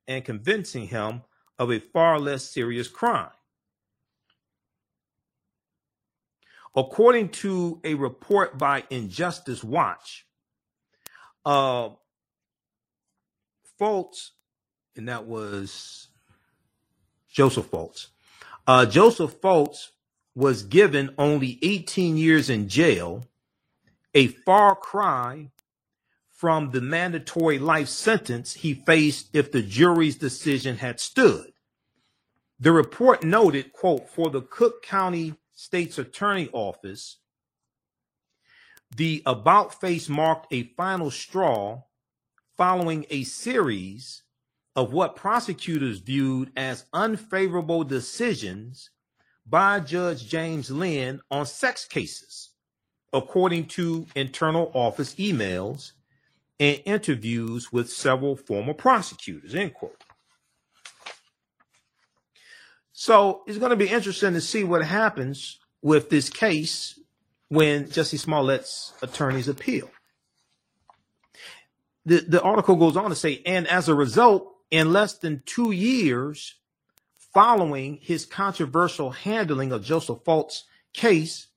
and 0.08 0.26
convincing 0.26 0.88
him 0.88 1.22
of 1.58 1.72
a 1.72 1.80
far 1.80 2.20
less 2.20 2.44
serious 2.44 2.88
crime. 2.88 3.30
According 6.76 7.30
to 7.30 7.80
a 7.84 7.94
report 7.94 8.58
by 8.58 8.84
Injustice 8.90 9.64
Watch, 9.64 10.26
uh, 11.46 11.90
and 14.96 15.10
that 15.10 15.26
was 15.26 16.08
Joseph 17.30 17.70
Fultz. 17.70 18.08
Uh, 18.66 18.86
Joseph 18.86 19.42
Fultz 19.42 19.90
was 20.36 20.64
given 20.64 21.14
only 21.18 21.60
18 21.62 22.16
years 22.16 22.50
in 22.50 22.70
jail, 22.70 23.28
a 24.14 24.28
far 24.28 24.76
cry 24.76 25.52
from 26.32 26.72
the 26.72 26.82
mandatory 26.82 27.60
life 27.60 27.88
sentence 27.88 28.54
he 28.54 28.74
faced 28.74 29.30
if 29.34 29.52
the 29.52 29.62
jury's 29.62 30.16
decision 30.16 30.78
had 30.78 31.00
stood. 31.00 31.52
The 32.60 32.72
report 32.72 33.24
noted, 33.24 33.74
quote, 33.74 34.10
for 34.10 34.30
the 34.30 34.42
Cook 34.42 34.82
County 34.84 35.36
State's 35.64 35.98
Attorney 35.98 36.50
Office, 36.52 37.20
the 38.98 39.24
about 39.26 39.80
face 39.80 40.10
marked 40.10 40.52
a 40.52 40.74
final 40.76 41.10
straw 41.10 41.82
following 42.58 43.06
a 43.10 43.24
series 43.24 44.24
of 44.76 44.92
what 44.92 45.16
prosecutors 45.16 46.00
viewed 46.00 46.52
as 46.58 46.86
unfavorable 46.92 47.86
decisions 47.86 48.90
by 49.48 49.80
Judge 49.80 50.28
James 50.28 50.70
Linn 50.70 51.22
on 51.32 51.46
sex 51.46 51.86
cases, 51.86 52.50
according 53.14 53.68
to 53.68 54.06
internal 54.18 54.70
office 54.74 55.16
emails 55.16 55.94
and 56.60 56.82
interviews 56.84 57.72
with 57.72 57.90
several 57.90 58.36
former 58.36 58.74
prosecutors. 58.74 59.56
End 59.56 59.74
quote. 59.74 60.04
So 62.94 63.42
it's 63.48 63.58
going 63.58 63.72
to 63.72 63.76
be 63.76 63.90
interesting 63.90 64.34
to 64.34 64.42
see 64.42 64.64
what 64.64 64.86
happens 64.86 65.60
with 65.82 66.10
this 66.10 66.30
case 66.30 67.00
when 67.50 67.86
Jussie 67.86 68.20
Smollett's 68.20 68.94
attorneys 69.02 69.48
appeal. 69.48 69.90
The, 72.06 72.20
the 72.20 72.42
article 72.42 72.76
goes 72.76 72.96
on 72.96 73.10
to 73.10 73.16
say, 73.16 73.42
and 73.46 73.68
as 73.68 73.90
a 73.90 73.96
result, 73.96 74.48
in 74.70 74.94
less 74.94 75.18
than 75.18 75.42
two 75.46 75.72
years 75.72 76.56
following 77.34 77.98
his 78.02 78.26
controversial 78.26 79.10
handling 79.12 79.72
of 79.72 79.84
Joseph 79.84 80.24
Fultz's 80.24 80.66
case, 80.94 81.48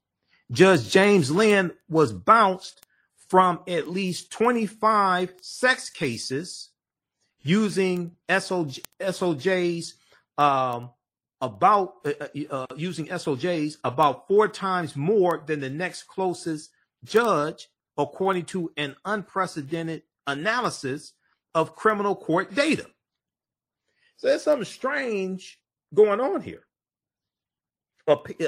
Judge 0.51 0.91
James 0.91 1.31
Linn 1.31 1.73
was 1.89 2.13
bounced 2.13 2.87
from 3.29 3.61
at 3.69 3.89
least 3.89 4.31
25 4.31 5.35
sex 5.41 5.91
cases 5.91 6.71
using 7.43 8.13
SOJ, 8.29 8.81
SOJs 9.01 9.95
um, 10.39 10.91
about 11.41 11.95
uh, 12.05 12.13
uh, 12.21 12.27
uh, 12.51 12.67
using 12.77 13.07
SOJs 13.07 13.77
about 13.85 14.27
four 14.27 14.49
times 14.49 14.97
more 14.97 15.43
than 15.47 15.61
the 15.61 15.71
next 15.71 16.05
closest 16.05 16.71
judge, 17.05 17.69
according 17.99 18.45
to 18.47 18.73
an 18.77 18.97
unprecedented 19.05 20.03
analysis 20.27 21.13
of 21.55 21.77
criminal 21.77 22.17
court 22.17 22.55
data. 22.55 22.87
So 24.17 24.29
there's 24.29 24.43
something 24.43 24.65
strange 24.65 25.61
going 25.95 26.21
on 26.21 26.41
here. 26.41 26.63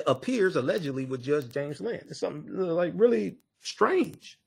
Appears 0.07 0.57
allegedly 0.57 1.05
with 1.05 1.23
Judge 1.23 1.51
James 1.51 1.81
Linn. 1.81 2.05
It's 2.09 2.21
something 2.21 2.55
like 2.55 2.93
really 2.95 3.39
strange. 3.61 4.39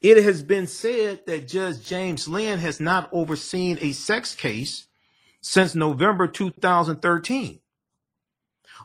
It 0.00 0.22
has 0.22 0.42
been 0.42 0.66
said 0.66 1.26
that 1.26 1.48
Judge 1.48 1.84
James 1.84 2.28
Linn 2.28 2.58
has 2.60 2.80
not 2.80 3.10
overseen 3.12 3.78
a 3.80 3.92
sex 3.92 4.34
case 4.34 4.87
since 5.40 5.74
November 5.74 6.26
2013. 6.26 7.60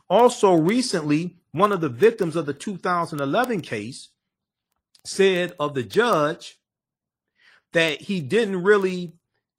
Also, 0.08 0.54
recently, 0.54 1.36
one 1.52 1.72
of 1.72 1.80
the 1.80 1.88
victims 1.88 2.36
of 2.36 2.46
the 2.46 2.54
2011 2.54 3.60
case 3.60 4.10
said 5.04 5.52
of 5.58 5.74
the 5.74 5.82
judge 5.82 6.58
that 7.72 8.00
he 8.00 8.20
didn't 8.20 8.62
really 8.62 9.12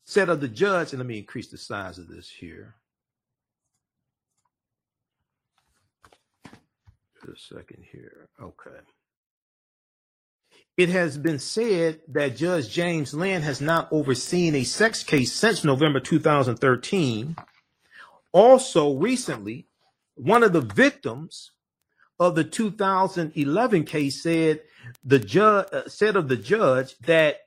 said 0.06 0.30
of 0.30 0.40
the 0.40 0.48
judge, 0.48 0.92
and 0.92 1.00
let 1.00 1.08
me 1.08 1.18
increase 1.18 1.48
the 1.48 1.58
size 1.58 1.98
of 1.98 2.08
this 2.08 2.30
here. 2.30 2.76
Just 7.26 7.52
a 7.52 7.56
second 7.56 7.84
here. 7.92 8.30
Okay. 8.42 8.80
It 10.78 10.90
has 10.90 11.18
been 11.18 11.40
said 11.40 12.02
that 12.10 12.36
Judge 12.36 12.70
James 12.70 13.14
Linn 13.14 13.44
has 13.44 13.62
not 13.62 13.88
overseen 13.92 14.56
a 14.56 14.66
sex 14.66 15.04
case 15.04 15.32
since 15.32 15.64
November 15.64 16.02
2013. 16.02 17.38
Also, 18.34 18.94
recently, 18.94 19.68
one 20.16 20.44
of 20.44 20.52
the 20.52 20.62
victims 20.62 21.52
of 22.20 22.36
the 22.36 22.44
2011 22.44 23.86
case 23.86 24.22
said 24.22 24.62
the 25.04 25.20
judge 25.20 25.68
uh, 25.72 25.88
said 25.88 26.18
of 26.18 26.28
the 26.28 26.36
judge 26.36 26.98
that 27.00 27.38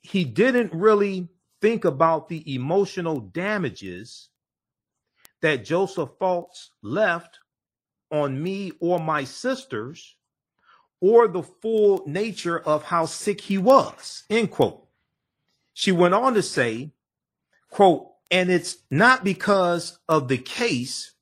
he 0.00 0.24
didn't 0.24 0.72
really 0.72 1.28
think 1.60 1.84
about 1.84 2.28
the 2.28 2.54
emotional 2.54 3.18
damages 3.18 4.28
that 5.42 5.64
Joseph 5.64 6.10
Fultz 6.20 6.68
left 6.82 7.38
on 8.12 8.40
me 8.40 8.72
or 8.80 9.00
my 9.00 9.24
sisters 9.24 10.16
or 11.04 11.28
the 11.28 11.42
full 11.42 12.02
nature 12.06 12.58
of 12.58 12.84
how 12.84 13.04
sick 13.04 13.40
he 13.40 13.58
was 13.58 14.24
end 14.30 14.50
quote 14.50 14.86
she 15.74 15.92
went 15.92 16.14
on 16.14 16.34
to 16.34 16.42
say 16.42 16.90
quote 17.70 18.08
and 18.30 18.50
it's 18.50 18.78
not 18.90 19.24
because 19.24 19.98
of 20.08 20.28
the 20.28 20.38
case 20.38 21.12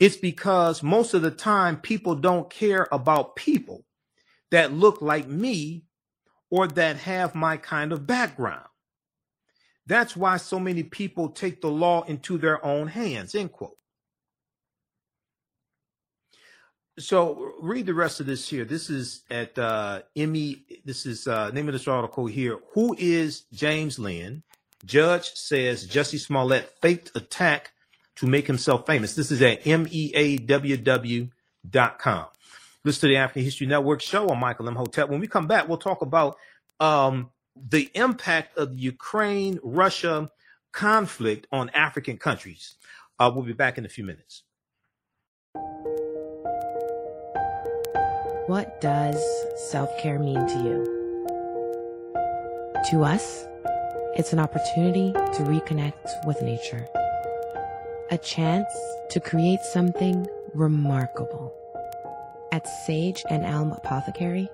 it's 0.00 0.16
because 0.16 0.82
most 0.82 1.14
of 1.14 1.22
the 1.22 1.30
time 1.30 1.76
people 1.78 2.14
don't 2.14 2.50
care 2.50 2.88
about 2.92 3.36
people 3.36 3.84
that 4.50 4.72
look 4.72 5.00
like 5.00 5.26
me 5.28 5.84
or 6.50 6.66
that 6.68 6.96
have 6.96 7.34
my 7.34 7.56
kind 7.56 7.92
of 7.92 8.06
background. 8.06 8.66
That's 9.86 10.16
why 10.16 10.36
so 10.36 10.60
many 10.60 10.82
people 10.82 11.30
take 11.30 11.60
the 11.60 11.70
law 11.70 12.04
into 12.04 12.38
their 12.38 12.64
own 12.64 12.88
hands. 12.88 13.34
End 13.34 13.52
quote. 13.52 13.76
So 16.98 17.54
read 17.60 17.86
the 17.86 17.94
rest 17.94 18.20
of 18.20 18.26
this 18.26 18.48
here. 18.48 18.64
This 18.64 18.88
is 18.88 19.22
at 19.28 19.58
uh, 19.58 20.02
ME. 20.14 20.64
This 20.84 21.06
is 21.06 21.26
uh, 21.26 21.50
name 21.50 21.66
of 21.66 21.72
this 21.72 21.88
article 21.88 22.26
here. 22.26 22.60
Who 22.74 22.94
is 22.96 23.46
James 23.52 23.98
Linn? 23.98 24.44
Judge 24.84 25.32
says 25.34 25.88
Jussie 25.88 26.20
Smollett 26.20 26.72
faked 26.80 27.10
attack 27.16 27.72
to 28.16 28.26
make 28.26 28.46
himself 28.46 28.86
famous. 28.86 29.16
This 29.16 29.32
is 29.32 29.42
at 29.42 29.64
meaww.com. 29.64 31.30
Listen 32.84 33.00
to 33.00 33.08
the 33.08 33.16
African 33.16 33.42
History 33.42 33.66
Network 33.66 34.00
show 34.00 34.28
on 34.28 34.38
Michael 34.38 34.68
Imhotep. 34.68 35.08
When 35.08 35.18
we 35.20 35.26
come 35.26 35.48
back, 35.48 35.66
we'll 35.68 35.78
talk 35.78 36.02
about 36.02 36.36
um, 36.78 37.30
the 37.56 37.90
impact 37.94 38.56
of 38.56 38.76
the 38.76 38.82
Ukraine 38.82 39.58
Russia 39.64 40.30
conflict 40.72 41.48
on 41.50 41.70
African 41.70 42.18
countries. 42.18 42.76
Uh, 43.18 43.32
we'll 43.34 43.44
be 43.44 43.52
back 43.52 43.78
in 43.78 43.86
a 43.86 43.88
few 43.88 44.04
minutes. 44.04 44.42
What 48.46 48.78
does 48.82 49.16
self 49.70 49.88
care 49.98 50.18
mean 50.18 50.46
to 50.46 50.58
you? 50.62 50.84
To 52.90 53.02
us, 53.02 53.46
it's 54.16 54.34
an 54.34 54.38
opportunity 54.38 55.12
to 55.12 55.42
reconnect 55.44 56.26
with 56.26 56.42
nature 56.42 56.86
a 58.10 58.18
chance 58.18 58.68
to 59.10 59.18
create 59.18 59.60
something 59.60 60.28
remarkable. 60.52 61.54
At 62.52 62.68
Sage 62.86 63.24
and 63.30 63.44
Elm 63.46 63.72
Apothecary, 63.72 64.50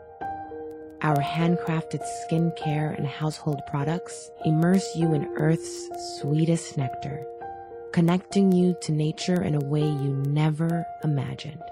our 1.03 1.17
handcrafted 1.17 2.07
skincare 2.23 2.97
and 2.97 3.07
household 3.07 3.61
products 3.67 4.31
immerse 4.45 4.95
you 4.95 5.15
in 5.15 5.37
Earth's 5.37 5.91
sweetest 6.21 6.77
nectar, 6.77 7.27
connecting 7.93 8.53
you 8.53 8.77
to 8.83 8.93
nature 8.93 9.43
in 9.43 9.57
a 9.57 9.65
way 9.65 9.83
you 9.83 10.23
never 10.29 10.87
imagined. 11.03 11.63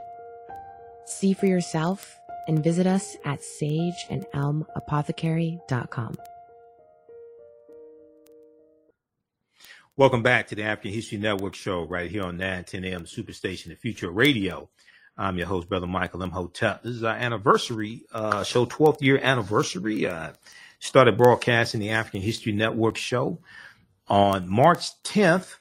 See 1.08 1.32
for 1.32 1.46
yourself 1.46 2.20
and 2.46 2.62
visit 2.62 2.86
us 2.86 3.16
at 3.24 3.40
sageandelmapothecary.com. 3.40 6.16
Welcome 9.96 10.22
back 10.22 10.48
to 10.48 10.54
the 10.54 10.64
African 10.64 10.92
History 10.92 11.16
Network 11.16 11.54
show 11.54 11.84
right 11.84 12.10
here 12.10 12.24
on 12.24 12.36
910 12.36 12.84
AM 12.84 13.04
Superstation, 13.04 13.68
the 13.68 13.74
Future 13.74 14.10
Radio. 14.10 14.68
I'm 15.16 15.38
your 15.38 15.46
host, 15.46 15.70
Brother 15.70 15.86
Michael 15.86 16.22
Imhotep. 16.22 16.82
This 16.82 16.96
is 16.96 17.02
our 17.02 17.16
anniversary 17.16 18.02
uh, 18.12 18.44
show, 18.44 18.66
12th 18.66 19.00
year 19.00 19.18
anniversary. 19.20 20.06
Uh, 20.06 20.32
started 20.78 21.16
broadcasting 21.16 21.80
the 21.80 21.88
African 21.88 22.20
History 22.20 22.52
Network 22.52 22.98
show 22.98 23.38
on 24.08 24.46
March 24.46 24.90
10th, 25.04 25.54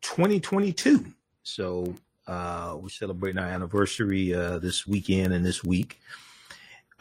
2022. 0.00 1.04
So 1.42 1.94
uh, 2.26 2.76
we're 2.80 2.88
celebrating 2.88 3.38
our 3.38 3.48
anniversary 3.48 4.34
uh, 4.34 4.58
this 4.58 4.86
weekend 4.86 5.32
and 5.32 5.44
this 5.44 5.62
week. 5.62 6.00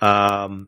Um, 0.01 0.67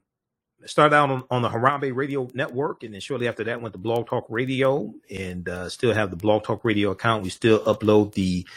started 0.65 0.95
out 0.95 1.11
on, 1.11 1.23
on 1.29 1.41
the 1.41 1.49
Harambe 1.49 1.93
Radio 1.95 2.27
Network, 2.33 2.83
and 2.83 2.93
then 2.93 3.01
shortly 3.01 3.27
after 3.27 3.43
that 3.45 3.61
went 3.61 3.73
to 3.73 3.79
Blog 3.79 4.07
Talk 4.07 4.25
Radio, 4.29 4.93
and 5.09 5.47
uh, 5.47 5.69
still 5.69 5.93
have 5.93 6.09
the 6.09 6.15
Blog 6.15 6.43
Talk 6.43 6.63
Radio 6.63 6.91
account. 6.91 7.23
We 7.23 7.29
still 7.29 7.59
upload 7.59 8.13
the 8.13 8.47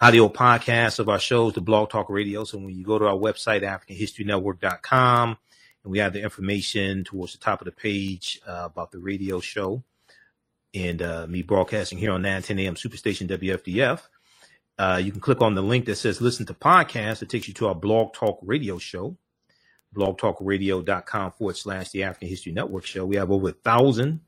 audio 0.00 0.28
podcasts 0.28 0.98
of 0.98 1.08
our 1.08 1.18
shows 1.18 1.54
to 1.54 1.60
Blog 1.60 1.90
Talk 1.90 2.10
Radio. 2.10 2.44
So 2.44 2.58
when 2.58 2.70
you 2.70 2.84
go 2.84 2.98
to 2.98 3.06
our 3.06 3.16
website, 3.16 3.62
AfricanHistoryNetwork.com, 3.62 5.36
and 5.84 5.90
we 5.90 5.98
have 5.98 6.12
the 6.12 6.22
information 6.22 7.04
towards 7.04 7.32
the 7.32 7.38
top 7.38 7.60
of 7.60 7.66
the 7.66 7.72
page 7.72 8.40
uh, 8.46 8.62
about 8.64 8.90
the 8.90 8.98
radio 8.98 9.40
show 9.40 9.82
and 10.74 11.00
uh, 11.02 11.26
me 11.28 11.42
broadcasting 11.42 11.98
here 11.98 12.10
on 12.10 12.22
910 12.22 12.58
AM 12.58 12.74
Superstation 12.74 13.28
WFDF. 13.28 14.00
Uh, 14.78 15.00
you 15.02 15.12
can 15.12 15.20
click 15.20 15.40
on 15.40 15.54
the 15.54 15.62
link 15.62 15.86
that 15.86 15.96
says 15.96 16.20
listen 16.20 16.46
to 16.46 16.54
podcast. 16.54 17.22
It 17.22 17.28
takes 17.28 17.48
you 17.48 17.54
to 17.54 17.68
our 17.68 17.74
Blog 17.74 18.12
Talk 18.12 18.38
Radio 18.42 18.78
show 18.78 19.16
blogtalkradio.com 19.94 21.32
forward 21.32 21.56
slash 21.56 21.90
the 21.90 22.02
African 22.02 22.28
History 22.28 22.52
Network 22.52 22.84
show. 22.84 23.06
We 23.06 23.16
have 23.16 23.30
over 23.30 23.50
a 23.50 23.52
thousand 23.52 24.20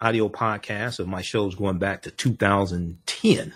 audio 0.00 0.28
podcasts 0.28 0.98
of 0.98 1.06
my 1.06 1.22
shows 1.22 1.54
going 1.54 1.78
back 1.78 2.02
to 2.02 2.10
2010. 2.10 3.54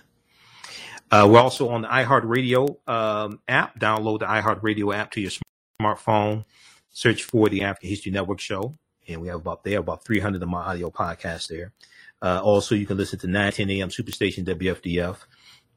Uh, 1.10 1.28
we're 1.30 1.40
also 1.40 1.70
on 1.70 1.82
the 1.82 1.88
iHeartRadio 1.88 2.76
um, 2.88 3.40
app. 3.48 3.78
Download 3.80 4.20
the 4.20 4.26
iHeartRadio 4.26 4.94
app 4.94 5.10
to 5.12 5.20
your 5.20 5.32
smartphone. 5.80 6.44
Search 6.90 7.24
for 7.24 7.48
the 7.48 7.62
African 7.62 7.88
History 7.88 8.12
Network 8.12 8.40
show. 8.40 8.76
And 9.08 9.22
we 9.22 9.28
have 9.28 9.38
about 9.38 9.64
there 9.64 9.78
about 9.78 10.04
300 10.04 10.42
of 10.42 10.48
my 10.48 10.62
audio 10.62 10.90
podcasts 10.90 11.48
there. 11.48 11.72
Uh, 12.20 12.40
also, 12.42 12.74
you 12.74 12.84
can 12.84 12.96
listen 12.96 13.18
to 13.20 13.26
910 13.26 13.70
AM 13.70 13.88
Superstation 13.88 14.44
WFDF 14.44 15.16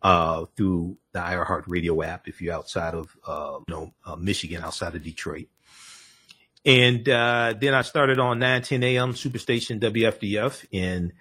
uh, 0.01 0.45
through 0.55 0.97
the 1.11 1.19
iHeart 1.19 1.63
Radio 1.67 2.01
app 2.01 2.27
if 2.27 2.41
you're 2.41 2.53
outside 2.53 2.93
of 2.93 3.15
uh, 3.25 3.59
you 3.67 3.73
know 3.73 3.93
uh, 4.05 4.15
Michigan, 4.15 4.63
outside 4.63 4.95
of 4.95 5.03
Detroit. 5.03 5.47
And 6.65 7.07
uh, 7.09 7.55
then 7.59 7.73
I 7.73 7.81
started 7.81 8.19
on 8.19 8.39
910 8.39 8.83
AM 8.83 9.13
Superstation 9.13 9.79
WFDF 9.79 10.65
in 10.71 11.13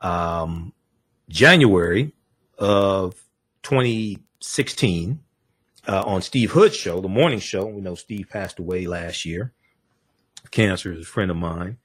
um, 0.00 0.72
January 1.28 2.12
of 2.58 3.14
2016 3.64 5.20
uh, 5.88 6.02
on 6.02 6.22
Steve 6.22 6.52
Hood's 6.52 6.76
show, 6.76 7.00
the 7.00 7.08
morning 7.08 7.40
show. 7.40 7.66
We 7.66 7.80
know 7.80 7.96
Steve 7.96 8.28
passed 8.30 8.60
away 8.60 8.86
last 8.86 9.24
year. 9.24 9.52
Cancer 10.52 10.92
is 10.92 11.00
a 11.00 11.04
friend 11.04 11.30
of 11.30 11.36
mine. 11.36 11.78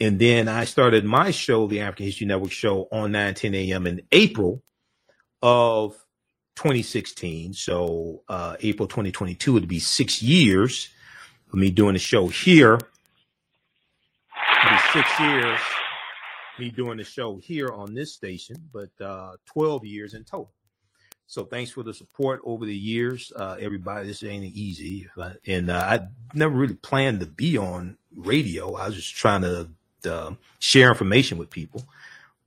And 0.00 0.18
then 0.18 0.48
I 0.48 0.64
started 0.64 1.04
my 1.04 1.32
show, 1.32 1.66
the 1.66 1.80
African 1.80 2.06
History 2.06 2.26
Network 2.26 2.52
show, 2.52 2.88
on 2.92 3.12
910 3.12 3.54
AM 3.54 3.86
in 3.86 4.02
April 4.12 4.62
of 5.42 5.92
2016. 6.56 7.54
So 7.54 8.22
uh, 8.28 8.56
April 8.60 8.88
2022 8.88 9.52
would 9.52 9.68
be 9.68 9.78
six 9.78 10.22
years 10.22 10.88
for 11.48 11.56
me 11.56 11.70
doing 11.70 11.94
the 11.94 11.98
show 11.98 12.28
here. 12.28 12.78
Six 14.92 15.20
years 15.20 15.60
me 16.58 16.70
doing 16.70 16.98
the 16.98 17.04
show 17.04 17.36
here 17.36 17.70
on 17.70 17.94
this 17.94 18.12
station, 18.12 18.56
but 18.72 18.90
uh, 19.00 19.32
12 19.46 19.84
years 19.84 20.14
in 20.14 20.24
total. 20.24 20.50
So 21.26 21.44
thanks 21.44 21.70
for 21.70 21.82
the 21.82 21.92
support 21.92 22.40
over 22.44 22.64
the 22.64 22.76
years, 22.76 23.32
uh, 23.36 23.56
everybody. 23.60 24.06
This 24.06 24.22
ain't 24.24 24.44
easy, 24.44 25.08
and 25.46 25.70
uh, 25.70 25.76
I 25.76 26.00
never 26.34 26.54
really 26.56 26.74
planned 26.74 27.20
to 27.20 27.26
be 27.26 27.58
on 27.58 27.98
radio. 28.16 28.74
I 28.74 28.86
was 28.86 28.96
just 28.96 29.14
trying 29.14 29.42
to 29.42 29.68
uh, 30.10 30.32
share 30.58 30.88
information 30.88 31.36
with 31.36 31.50
people. 31.50 31.84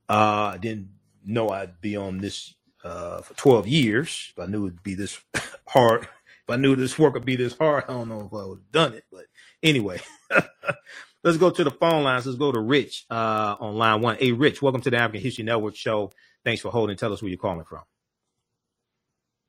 Uh, 0.08 0.52
I 0.54 0.58
didn't 0.58 0.88
know 1.24 1.50
I'd 1.50 1.80
be 1.80 1.96
on 1.96 2.18
this 2.18 2.54
uh, 2.84 3.22
for 3.22 3.34
12 3.34 3.66
years. 3.68 4.32
If 4.36 4.42
I 4.42 4.46
knew 4.46 4.66
it'd 4.66 4.82
be 4.82 4.94
this 4.94 5.20
hard, 5.68 6.02
if 6.04 6.50
I 6.50 6.56
knew 6.56 6.76
this 6.76 6.98
work 6.98 7.14
would 7.14 7.24
be 7.24 7.36
this 7.36 7.56
hard, 7.56 7.84
I 7.88 7.92
don't 7.92 8.08
know 8.08 8.22
if 8.26 8.32
I 8.32 8.44
would 8.46 8.58
have 8.58 8.72
done 8.72 8.94
it. 8.94 9.04
But 9.10 9.26
anyway, 9.62 10.00
let's 11.24 11.38
go 11.38 11.50
to 11.50 11.64
the 11.64 11.70
phone 11.70 12.04
lines. 12.04 12.26
Let's 12.26 12.38
go 12.38 12.52
to 12.52 12.60
Rich 12.60 13.06
uh, 13.10 13.56
on 13.60 13.76
line 13.76 14.00
one. 14.00 14.16
Hey, 14.16 14.32
Rich, 14.32 14.62
welcome 14.62 14.80
to 14.82 14.90
the 14.90 14.98
African 14.98 15.20
History 15.22 15.44
Network 15.44 15.76
show. 15.76 16.12
Thanks 16.44 16.62
for 16.62 16.70
holding. 16.70 16.96
Tell 16.96 17.12
us 17.12 17.22
where 17.22 17.28
you're 17.28 17.38
calling 17.38 17.64
from. 17.64 17.82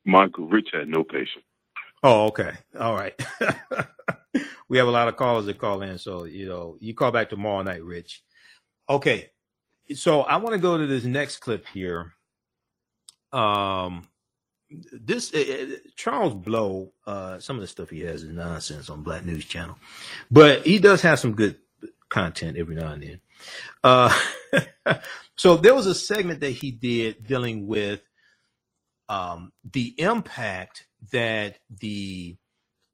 Michael, 0.04 0.48
Rich 0.48 0.68
had 0.72 0.88
no 0.88 1.02
patience. 1.04 1.44
Oh, 2.02 2.26
okay. 2.26 2.52
All 2.78 2.94
right. 2.94 3.14
we 4.68 4.76
have 4.76 4.88
a 4.88 4.90
lot 4.92 5.08
of 5.08 5.16
callers 5.16 5.46
that 5.46 5.58
call 5.58 5.82
in. 5.82 5.98
So, 5.98 6.24
you 6.24 6.46
know, 6.46 6.76
you 6.80 6.94
call 6.94 7.10
back 7.10 7.30
tomorrow 7.30 7.62
night, 7.62 7.82
Rich. 7.82 8.22
Okay. 8.88 9.30
So 9.94 10.22
I 10.22 10.36
want 10.36 10.54
to 10.54 10.60
go 10.60 10.76
to 10.76 10.86
this 10.86 11.04
next 11.04 11.38
clip 11.38 11.66
here 11.68 12.12
um, 13.34 14.08
this 14.92 15.32
uh, 15.34 15.76
Charles 15.96 16.34
Blow, 16.34 16.92
uh, 17.06 17.38
some 17.38 17.56
of 17.56 17.62
the 17.62 17.68
stuff 17.68 17.90
he 17.90 18.00
has 18.00 18.22
is 18.22 18.30
nonsense 18.30 18.88
on 18.90 19.02
Black 19.02 19.24
News 19.24 19.44
Channel, 19.44 19.76
but 20.30 20.66
he 20.66 20.78
does 20.78 21.02
have 21.02 21.18
some 21.18 21.34
good 21.34 21.56
content 22.08 22.56
every 22.56 22.74
now 22.74 22.92
and 22.92 23.02
then. 23.02 23.20
Uh, 23.82 24.16
so 25.36 25.56
there 25.56 25.74
was 25.74 25.86
a 25.86 25.94
segment 25.94 26.40
that 26.40 26.50
he 26.50 26.70
did 26.70 27.26
dealing 27.26 27.66
with 27.66 28.02
um, 29.08 29.52
the 29.72 29.94
impact 29.98 30.86
that 31.12 31.58
the 31.80 32.36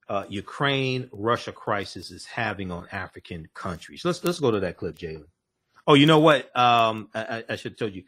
uh, 0.08 0.24
Ukraine 0.28 1.08
Russia 1.12 1.52
crisis 1.52 2.10
is 2.10 2.26
having 2.26 2.72
on 2.72 2.88
African 2.90 3.48
countries. 3.54 4.04
Let's 4.04 4.24
let's 4.24 4.40
go 4.40 4.50
to 4.50 4.60
that 4.60 4.76
clip, 4.76 4.98
Jalen. 4.98 5.26
Oh, 5.86 5.94
you 5.94 6.06
know 6.06 6.18
what? 6.20 6.54
Um, 6.56 7.08
I, 7.14 7.44
I 7.48 7.56
should 7.56 7.72
have 7.72 7.78
told 7.78 7.94
you. 7.94 8.04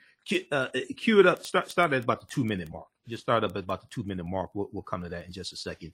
Uh, 0.53 0.69
cue 0.97 1.21
it 1.21 1.27
up. 1.27 1.45
Start 1.45 1.71
start 1.71 1.93
at 1.93 2.05
about 2.05 2.21
the 2.21 2.27
two 2.29 2.45
minute 2.45 2.71
mark. 2.71 2.87
Just 3.09 3.23
start 3.25 3.45
up 3.45 3.53
at 3.53 3.65
about 3.65 3.81
the 3.83 3.89
two 3.91 4.05
minute 4.05 4.25
mark. 4.27 4.51
We'll, 4.55 4.69
we'll 4.73 4.83
come 4.83 5.03
to 5.03 5.09
that 5.11 5.27
in 5.27 5.33
just 5.33 5.53
a 5.53 5.57
second. 5.57 5.93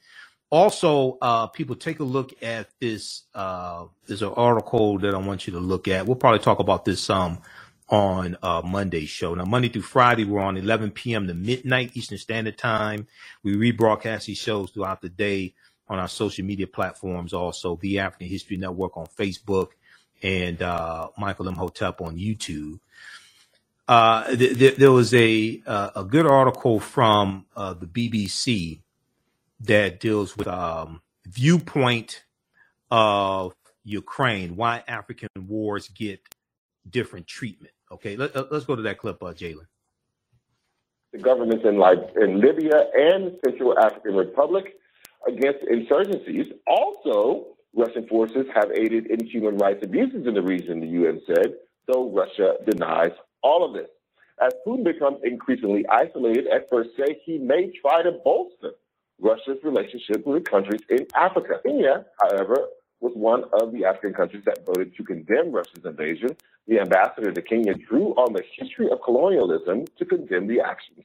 Also, 0.50 1.18
uh, 1.22 1.46
people 1.48 1.76
take 1.76 2.00
a 2.00 2.04
look 2.04 2.32
at 2.42 2.68
this. 2.80 3.24
Uh, 3.34 3.86
there's 4.06 4.22
an 4.22 4.32
article 4.36 4.98
that 5.00 5.14
I 5.14 5.18
want 5.18 5.46
you 5.46 5.54
to 5.54 5.60
look 5.60 5.88
at. 5.88 6.06
We'll 6.06 6.16
probably 6.16 6.40
talk 6.40 6.60
about 6.60 6.84
this 6.86 7.02
some 7.02 7.40
on 7.90 8.36
uh, 8.42 8.62
Monday's 8.64 9.10
show. 9.10 9.34
Now, 9.34 9.44
Monday 9.46 9.68
through 9.68 9.82
Friday, 9.82 10.24
we're 10.24 10.40
on 10.40 10.56
11 10.56 10.92
p.m. 10.92 11.26
to 11.28 11.34
midnight 11.34 11.92
Eastern 11.96 12.18
Standard 12.18 12.58
Time. 12.58 13.06
We 13.44 13.56
rebroadcast 13.56 14.26
these 14.26 14.38
shows 14.38 14.70
throughout 14.70 15.02
the 15.02 15.10
day 15.10 15.54
on 15.88 15.98
our 15.98 16.08
social 16.08 16.44
media 16.46 16.66
platforms, 16.66 17.34
also 17.34 17.76
the 17.76 17.98
African 18.00 18.28
History 18.28 18.56
Network 18.58 18.96
on 18.96 19.06
Facebook 19.06 19.70
and 20.22 20.62
uh, 20.62 21.08
Michael 21.18 21.48
Imhotep 21.48 22.00
on 22.02 22.16
YouTube. 22.18 22.78
Uh, 23.88 24.36
th- 24.36 24.58
th- 24.58 24.76
there 24.76 24.92
was 24.92 25.14
a 25.14 25.62
uh, 25.66 25.90
a 25.96 26.04
good 26.04 26.26
article 26.26 26.78
from 26.78 27.46
uh, 27.56 27.72
the 27.72 27.86
BBC 27.86 28.80
that 29.60 29.98
deals 29.98 30.36
with 30.36 30.46
um, 30.46 31.00
viewpoint 31.26 32.24
of 32.90 33.54
Ukraine, 33.84 34.56
why 34.56 34.84
African 34.86 35.28
wars 35.36 35.88
get 35.88 36.20
different 36.88 37.26
treatment. 37.26 37.72
Okay, 37.90 38.16
Let, 38.16 38.36
us 38.36 38.64
go 38.64 38.76
to 38.76 38.82
that 38.82 38.98
clip, 38.98 39.22
uh, 39.22 39.32
Jalen. 39.32 39.66
The 41.12 41.18
governments 41.18 41.64
in 41.66 41.78
like 41.78 41.98
in 42.20 42.40
Libya 42.40 42.90
and 42.94 43.38
Central 43.42 43.78
African 43.78 44.14
Republic 44.14 44.76
against 45.26 45.60
insurgencies. 45.64 46.52
Also, 46.66 47.46
Russian 47.74 48.06
forces 48.06 48.44
have 48.54 48.70
aided 48.72 49.06
in 49.06 49.26
human 49.26 49.56
rights 49.56 49.80
abuses 49.82 50.26
in 50.26 50.34
the 50.34 50.42
region, 50.42 50.80
the 50.80 50.86
UN 50.86 51.22
said, 51.26 51.54
though 51.86 52.10
Russia 52.10 52.56
denies 52.68 53.12
all 53.42 53.64
of 53.64 53.74
this. 53.74 53.88
As 54.40 54.52
Putin 54.66 54.84
becomes 54.84 55.18
increasingly 55.24 55.86
isolated, 55.88 56.46
experts 56.52 56.90
say 56.96 57.20
he 57.24 57.38
may 57.38 57.72
try 57.80 58.02
to 58.02 58.12
bolster 58.24 58.72
Russia's 59.20 59.58
relationship 59.64 60.24
with 60.26 60.44
countries 60.44 60.80
in 60.88 61.06
Africa. 61.14 61.60
Kenya, 61.64 62.06
however, 62.22 62.68
was 63.00 63.12
one 63.14 63.44
of 63.60 63.72
the 63.72 63.84
African 63.84 64.12
countries 64.12 64.44
that 64.44 64.64
voted 64.64 64.94
to 64.96 65.04
condemn 65.04 65.50
Russia's 65.50 65.84
invasion. 65.84 66.36
The 66.66 66.80
ambassador 66.80 67.32
to 67.32 67.42
Kenya 67.42 67.74
drew 67.74 68.12
on 68.14 68.32
the 68.32 68.42
history 68.56 68.90
of 68.90 69.02
colonialism 69.02 69.86
to 69.98 70.04
condemn 70.04 70.46
the 70.46 70.60
action. 70.60 71.04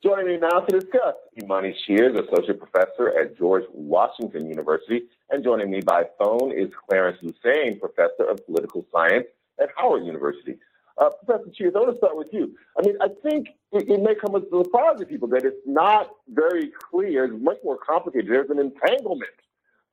Joining 0.00 0.26
me 0.26 0.36
now 0.36 0.60
to 0.60 0.78
discuss, 0.78 1.14
Imani 1.42 1.76
Cheers, 1.84 2.16
Associate 2.16 2.58
Professor 2.58 3.18
at 3.20 3.36
George 3.36 3.64
Washington 3.72 4.48
University, 4.48 5.02
and 5.30 5.42
joining 5.42 5.70
me 5.70 5.80
by 5.80 6.04
phone 6.22 6.52
is 6.52 6.68
Clarence 6.88 7.18
Lusane, 7.20 7.80
Professor 7.80 8.30
of 8.30 8.44
Political 8.46 8.86
Science 8.92 9.26
at 9.60 9.70
Howard 9.76 10.04
University. 10.04 10.56
Uh, 11.00 11.10
Professor 11.24 11.50
Cheers, 11.54 11.74
I 11.76 11.80
want 11.80 11.92
to 11.92 11.98
start 11.98 12.16
with 12.16 12.28
you. 12.32 12.56
I 12.78 12.86
mean, 12.86 12.96
I 13.00 13.08
think 13.22 13.48
it, 13.72 13.88
it 13.88 14.00
may 14.02 14.14
come 14.14 14.34
as 14.34 14.42
a 14.42 14.64
surprise 14.64 14.98
to 14.98 15.06
people 15.06 15.28
that 15.28 15.44
it's 15.44 15.56
not 15.64 16.10
very 16.28 16.72
clear. 16.90 17.24
It's 17.26 17.42
much 17.42 17.58
more 17.64 17.78
complicated. 17.78 18.30
There's 18.30 18.50
an 18.50 18.58
entanglement 18.58 19.30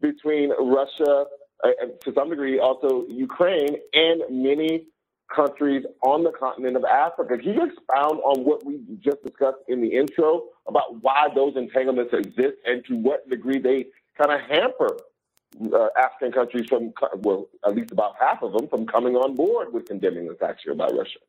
between 0.02 0.52
Russia, 0.60 1.26
uh, 1.64 1.70
to 2.02 2.14
some 2.14 2.30
degree, 2.30 2.60
also 2.60 3.06
Ukraine, 3.08 3.78
and 3.94 4.22
many 4.30 4.88
countries 5.34 5.84
on 6.04 6.24
the 6.24 6.32
continent 6.32 6.76
of 6.76 6.86
Africa. 6.86 7.38
Can 7.38 7.54
you 7.54 7.66
expound 7.66 8.20
on 8.24 8.44
what 8.44 8.66
we 8.66 8.80
just 9.04 9.24
discussed 9.24 9.60
in 9.68 9.82
the 9.82 9.88
intro 9.88 10.44
about 10.68 11.02
why 11.02 11.28
those 11.36 11.56
entanglements 11.56 12.14
exist 12.14 12.58
and 12.66 12.84
to 12.86 12.96
what 12.96 13.28
degree 13.30 13.60
they 13.60 13.86
kind 14.18 14.32
of 14.32 14.42
hamper 14.50 14.98
uh, 15.74 15.88
African 15.98 16.32
countries 16.32 16.66
from, 16.68 16.94
well, 17.20 17.48
at 17.66 17.76
least 17.76 17.92
about 17.92 18.16
half 18.20 18.42
of 18.44 18.54
them, 18.54 18.68
from 18.68 18.86
coming 18.86 19.16
on 19.16 19.36
board 19.36 19.74
with 19.74 19.88
condemning 19.88 20.28
this 20.28 20.42
action 20.42 20.76
by 20.78 20.88
Russia? 20.88 21.20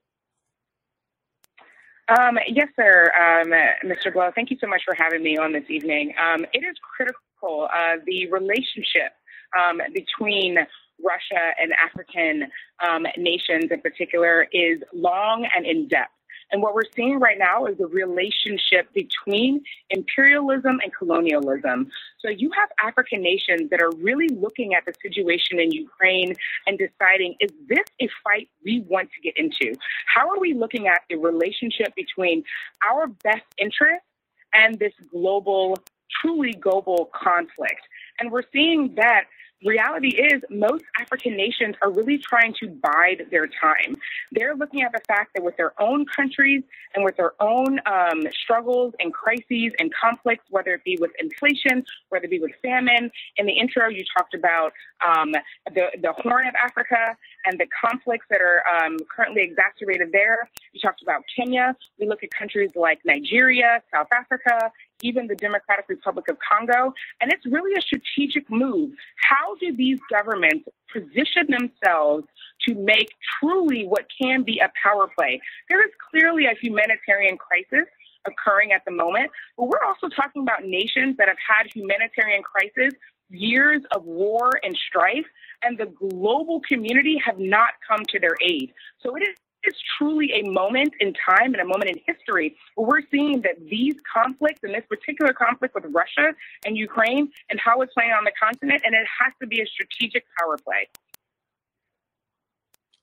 Um, 2.09 2.39
yes, 2.47 2.69
sir, 2.77 3.11
um, 3.15 3.51
Mr. 3.85 4.13
Blow. 4.13 4.31
Thank 4.35 4.51
you 4.51 4.57
so 4.61 4.69
much 4.69 4.83
for 4.85 4.95
having 4.95 5.23
me 5.23 5.37
on 5.37 5.53
this 5.53 5.65
evening. 5.69 6.15
Um, 6.23 6.45
it 6.53 6.59
is 6.59 6.77
critical 6.97 7.69
uh, 7.73 7.97
the 8.07 8.31
relationship 8.31 9.13
um, 9.59 9.81
between 9.93 10.57
Russia 11.05 11.53
and 11.61 11.73
African 11.73 12.49
um, 12.87 13.07
nations 13.17 13.71
in 13.71 13.81
particular 13.81 14.47
is 14.53 14.81
long 14.95 15.47
and 15.57 15.67
in 15.67 15.89
depth. 15.89 16.13
And 16.53 16.63
what 16.63 16.75
we're 16.75 16.91
seeing 16.95 17.19
right 17.19 17.39
now 17.39 17.67
is 17.67 17.79
a 17.81 17.87
relationship 17.87 18.93
between 18.95 19.63
imperialism 19.91 20.81
and 20.83 20.93
colonialism. 20.97 21.91
So 22.21 22.29
you 22.31 22.51
have 22.53 22.69
African 22.83 23.23
nations 23.23 23.71
that 23.71 23.83
are 23.83 23.91
really 23.97 24.29
looking 24.29 24.75
at 24.75 24.85
the 24.85 24.93
situation 25.03 25.59
in 25.59 25.73
Ukraine 25.73 26.35
and 26.67 26.79
deciding, 26.79 27.35
is 27.41 27.51
this 27.69 27.85
a 28.01 28.09
fight 28.23 28.49
we 28.65 28.85
want 28.89 29.11
to 29.13 29.21
get 29.21 29.37
into? 29.37 29.77
How 30.15 30.29
are 30.31 30.39
we 30.39 30.55
looking 30.55 30.87
at 30.87 31.03
the 31.11 31.17
relationship 31.17 31.95
between 31.97 32.45
our 32.89 33.09
best 33.09 33.45
interests 33.59 34.07
and 34.55 34.79
this 34.79 34.93
global, 35.11 35.79
truly 36.21 36.53
global 36.53 37.11
conflict? 37.13 37.83
And 38.19 38.31
we're 38.31 38.45
seeing 38.53 38.95
that 38.97 39.25
reality 39.65 40.09
is 40.09 40.43
most 40.51 40.85
African 41.01 41.37
nations 41.37 41.75
are 41.83 41.91
really 41.91 42.19
trying 42.19 42.55
to 42.61 42.69
bide 42.69 43.27
their 43.31 43.47
time. 43.47 43.97
They're 44.33 44.55
looking 44.55 44.83
at 44.83 44.93
the 44.93 45.01
fact 45.09 45.33
that 45.35 45.43
with 45.43 45.57
their 45.57 45.73
own 45.81 46.05
countries 46.15 46.63
and 46.95 47.05
with 47.05 47.17
their 47.17 47.33
own 47.41 47.81
um, 47.87 48.23
struggles 48.33 48.95
and 49.01 49.13
crises 49.13 49.73
and 49.79 49.93
conflicts, 49.95 50.45
whether 50.51 50.73
it 50.73 50.85
be 50.85 50.99
with 51.01 51.13
inflation, 51.19 51.85
whether 52.11 52.25
it 52.25 52.31
be 52.31 52.41
with 52.41 52.53
famine. 52.63 53.11
In 53.37 53.47
the 53.47 53.53
intro, 53.53 53.89
you 53.89 54.05
talked 54.17 54.35
about 54.35 54.73
um, 55.07 55.33
the, 55.75 55.87
the 56.01 56.13
Horn 56.19 56.47
of 56.47 56.55
Africa 56.55 57.17
and 57.45 57.59
the 57.59 57.67
conflicts 57.81 58.27
that 58.31 58.41
are 58.41 58.63
um, 58.67 58.99
currently 59.15 59.43
exacerbated 59.43 60.13
there. 60.13 60.49
You 60.73 60.81
talked 60.81 61.03
about 61.03 61.23
Kenya. 61.35 61.77
We 61.99 62.07
look 62.09 62.23
at 62.23 62.31
countries 62.31 62.71
like 62.75 63.01
Nigeria, 63.05 63.83
South 63.93 64.09
Africa, 64.13 64.71
even 65.03 65.27
the 65.27 65.35
Democratic 65.35 65.87
Republic 65.89 66.29
of 66.29 66.37
Congo. 66.39 66.93
And 67.21 67.33
it's 67.33 67.45
really 67.47 67.75
a 67.77 67.83
strategic 67.83 68.51
move. 68.51 68.93
How 69.29 69.55
do 69.57 69.75
these 69.75 69.99
governments 70.11 70.69
position 70.93 71.47
themselves 71.49 72.27
to 72.67 72.75
make 72.75 73.11
truly 73.39 73.87
what 73.87 74.07
can 74.21 74.43
be 74.43 74.61
a 74.61 74.71
power 74.83 75.09
play? 75.19 75.41
There 75.69 75.85
is 75.85 75.93
clearly 76.11 76.47
a 76.47 76.55
humanitarian 76.61 77.37
crisis 77.37 77.87
occurring 78.27 78.73
at 78.73 78.85
the 78.85 78.91
moment, 78.91 79.31
but 79.57 79.69
we're 79.69 79.85
also 79.87 80.09
talking 80.09 80.43
about 80.43 80.65
nations 80.65 81.17
that 81.19 81.29
have 81.29 81.37
had 81.47 81.73
humanitarian 81.73 82.43
crisis, 82.43 82.93
years 83.31 83.83
of 83.93 84.05
war 84.05 84.51
and 84.63 84.77
strife, 84.89 85.27
and 85.63 85.79
the 85.79 85.87
global 85.87 86.61
community 86.69 87.21
have 87.25 87.39
not 87.39 87.71
come 87.87 88.03
to 88.09 88.19
their 88.19 88.37
aid. 88.43 88.73
So 89.01 89.17
it 89.17 89.23
is 89.23 89.37
is 89.67 89.75
truly 89.99 90.31
a 90.33 90.49
moment 90.51 90.95
in 91.01 91.13
time 91.29 91.55
and 91.55 91.61
a 91.61 91.65
moment 91.65 91.91
in 91.91 91.97
history 92.07 92.57
where 92.75 92.87
we're 92.87 93.07
seeing 93.11 93.43
that 93.43 93.57
these 93.69 93.95
conflicts 94.13 94.61
and 94.63 94.75
this 94.75 94.85
particular 94.89 95.33
conflict 95.33 95.75
with 95.75 95.85
Russia 95.91 96.35
and 96.65 96.77
Ukraine 96.77 97.31
and 97.51 97.61
how 97.61 97.81
it's 97.81 97.93
playing 97.95 98.13
on 98.13 98.25
the 98.25 98.33
continent, 98.41 98.83
and 98.85 98.95
it 98.95 99.07
has 99.21 99.33
to 99.41 99.47
be 99.47 99.61
a 99.61 99.67
strategic 99.67 100.25
power 100.39 100.57
play. 100.59 100.89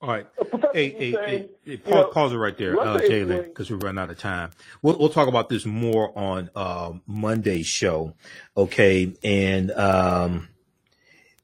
All 0.00 0.10
right. 0.10 0.26
Hey, 0.74 0.90
hey, 0.90 1.10
hey, 1.12 1.48
hey 1.64 1.76
pause, 1.78 2.12
pause, 2.12 2.32
it 2.32 2.36
right 2.36 2.58
there, 2.58 2.78
uh, 2.78 2.98
Jalen, 2.98 3.44
because 3.44 3.70
we're 3.70 3.78
running 3.78 3.98
out 3.98 4.10
of 4.10 4.18
time. 4.18 4.50
We'll, 4.82 4.98
we'll 4.98 5.08
talk 5.08 5.28
about 5.28 5.48
this 5.48 5.64
more 5.64 6.12
on 6.18 6.50
uh, 6.54 6.92
Monday's 7.06 7.66
show. 7.66 8.12
Okay. 8.54 9.14
And 9.24 9.70
um, 9.70 10.48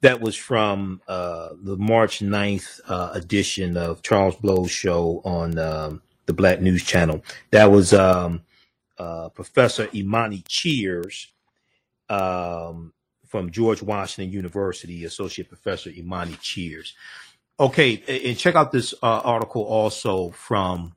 that 0.01 0.19
was 0.19 0.35
from 0.35 1.01
uh, 1.07 1.49
the 1.61 1.77
March 1.77 2.19
9th 2.19 2.81
uh, 2.87 3.11
edition 3.13 3.77
of 3.77 4.01
Charles 4.01 4.35
Blow's 4.35 4.71
show 4.71 5.21
on 5.23 5.57
um, 5.57 6.01
the 6.25 6.33
Black 6.33 6.59
News 6.59 6.83
Channel. 6.83 7.23
That 7.51 7.71
was 7.71 7.93
um, 7.93 8.41
uh, 8.97 9.29
Professor 9.29 9.87
Imani 9.93 10.43
Cheers 10.47 11.31
um, 12.09 12.93
from 13.27 13.51
George 13.51 13.81
Washington 13.81 14.33
University, 14.33 15.05
Associate 15.05 15.47
Professor 15.47 15.91
Imani 15.91 16.35
Cheers. 16.41 16.95
Okay, 17.59 18.01
and 18.27 18.37
check 18.37 18.55
out 18.55 18.71
this 18.71 18.95
uh, 19.03 19.21
article 19.23 19.63
also 19.63 20.31
from 20.31 20.95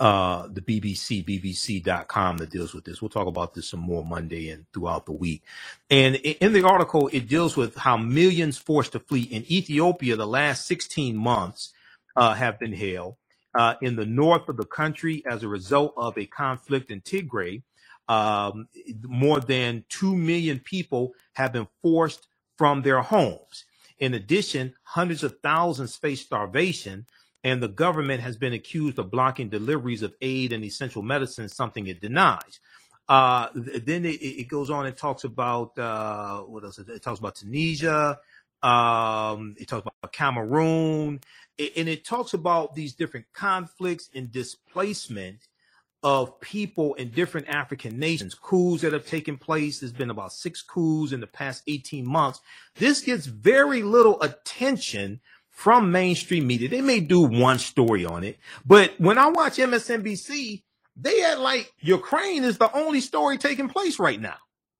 uh, 0.00 0.48
the 0.52 0.60
BBC, 0.60 1.24
BBC.com 1.24 2.38
that 2.38 2.50
deals 2.50 2.74
with 2.74 2.84
this. 2.84 3.02
We'll 3.02 3.08
talk 3.08 3.26
about 3.26 3.54
this 3.54 3.68
some 3.68 3.80
more 3.80 4.04
Monday 4.04 4.50
and 4.50 4.66
throughout 4.72 5.06
the 5.06 5.12
week. 5.12 5.42
And 5.90 6.16
in 6.16 6.52
the 6.52 6.66
article, 6.66 7.08
it 7.12 7.28
deals 7.28 7.56
with 7.56 7.76
how 7.76 7.96
millions 7.96 8.58
forced 8.58 8.92
to 8.92 9.00
flee 9.00 9.22
in 9.22 9.50
Ethiopia 9.50 10.16
the 10.16 10.26
last 10.26 10.66
16 10.66 11.16
months 11.16 11.72
uh, 12.16 12.34
have 12.34 12.58
been 12.58 12.72
held. 12.74 13.16
Uh, 13.54 13.74
in 13.82 13.96
the 13.96 14.06
north 14.06 14.48
of 14.48 14.56
the 14.56 14.66
country, 14.66 15.24
as 15.28 15.42
a 15.42 15.48
result 15.48 15.94
of 15.96 16.16
a 16.18 16.26
conflict 16.26 16.90
in 16.90 17.00
Tigray, 17.00 17.62
Um, 18.08 18.68
more 19.02 19.40
than 19.40 19.84
2 19.90 20.16
million 20.16 20.60
people 20.60 21.14
have 21.34 21.52
been 21.52 21.68
forced 21.82 22.28
from 22.56 22.82
their 22.82 23.02
homes. 23.02 23.64
In 23.98 24.14
addition, 24.14 24.74
hundreds 24.82 25.22
of 25.24 25.40
thousands 25.42 25.96
face 25.96 26.22
starvation, 26.22 27.06
and 27.44 27.62
the 27.62 27.68
government 27.68 28.20
has 28.20 28.36
been 28.36 28.52
accused 28.52 28.98
of 28.98 29.10
blocking 29.10 29.48
deliveries 29.48 30.02
of 30.02 30.14
aid 30.20 30.52
and 30.52 30.64
essential 30.64 31.02
medicines, 31.02 31.54
something 31.54 31.86
it 31.86 32.00
denies. 32.00 32.60
Uh, 33.08 33.48
then 33.54 34.04
it, 34.04 34.20
it, 34.20 34.48
goes 34.48 34.68
on 34.68 34.84
and 34.84 34.94
talks 34.94 35.24
about 35.24 35.78
uh, 35.78 36.40
what 36.40 36.62
else? 36.62 36.78
It 36.78 37.02
talks 37.02 37.18
about 37.18 37.36
Tunisia. 37.36 38.18
Um, 38.62 39.54
it 39.58 39.66
talks 39.68 39.86
about 39.86 40.12
Cameroon, 40.12 41.20
and 41.58 41.88
it 41.88 42.04
talks 42.04 42.34
about 42.34 42.74
these 42.74 42.94
different 42.94 43.26
conflicts 43.32 44.10
and 44.14 44.30
displacement 44.30 45.48
of 46.02 46.38
people 46.40 46.94
in 46.94 47.10
different 47.10 47.48
African 47.48 47.98
nations, 47.98 48.34
coups 48.34 48.82
that 48.82 48.92
have 48.92 49.06
taken 49.06 49.36
place. 49.36 49.80
There's 49.80 49.92
been 49.92 50.10
about 50.10 50.32
six 50.32 50.62
coups 50.62 51.12
in 51.12 51.20
the 51.20 51.26
past 51.26 51.62
18 51.66 52.06
months. 52.06 52.40
This 52.76 53.00
gets 53.00 53.26
very 53.26 53.82
little 53.82 54.20
attention 54.20 55.20
from 55.58 55.90
mainstream 55.90 56.46
media. 56.46 56.68
They 56.68 56.82
may 56.82 57.00
do 57.00 57.20
one 57.20 57.58
story 57.58 58.04
on 58.04 58.22
it, 58.22 58.38
but 58.64 58.92
when 58.98 59.18
I 59.18 59.26
watch 59.26 59.56
MSNBC, 59.56 60.62
they 60.94 61.20
had 61.20 61.40
like 61.40 61.72
Ukraine 61.80 62.44
is 62.44 62.58
the 62.58 62.72
only 62.72 63.00
story 63.00 63.38
taking 63.38 63.68
place 63.68 63.98
right 63.98 64.20
now. 64.20 64.36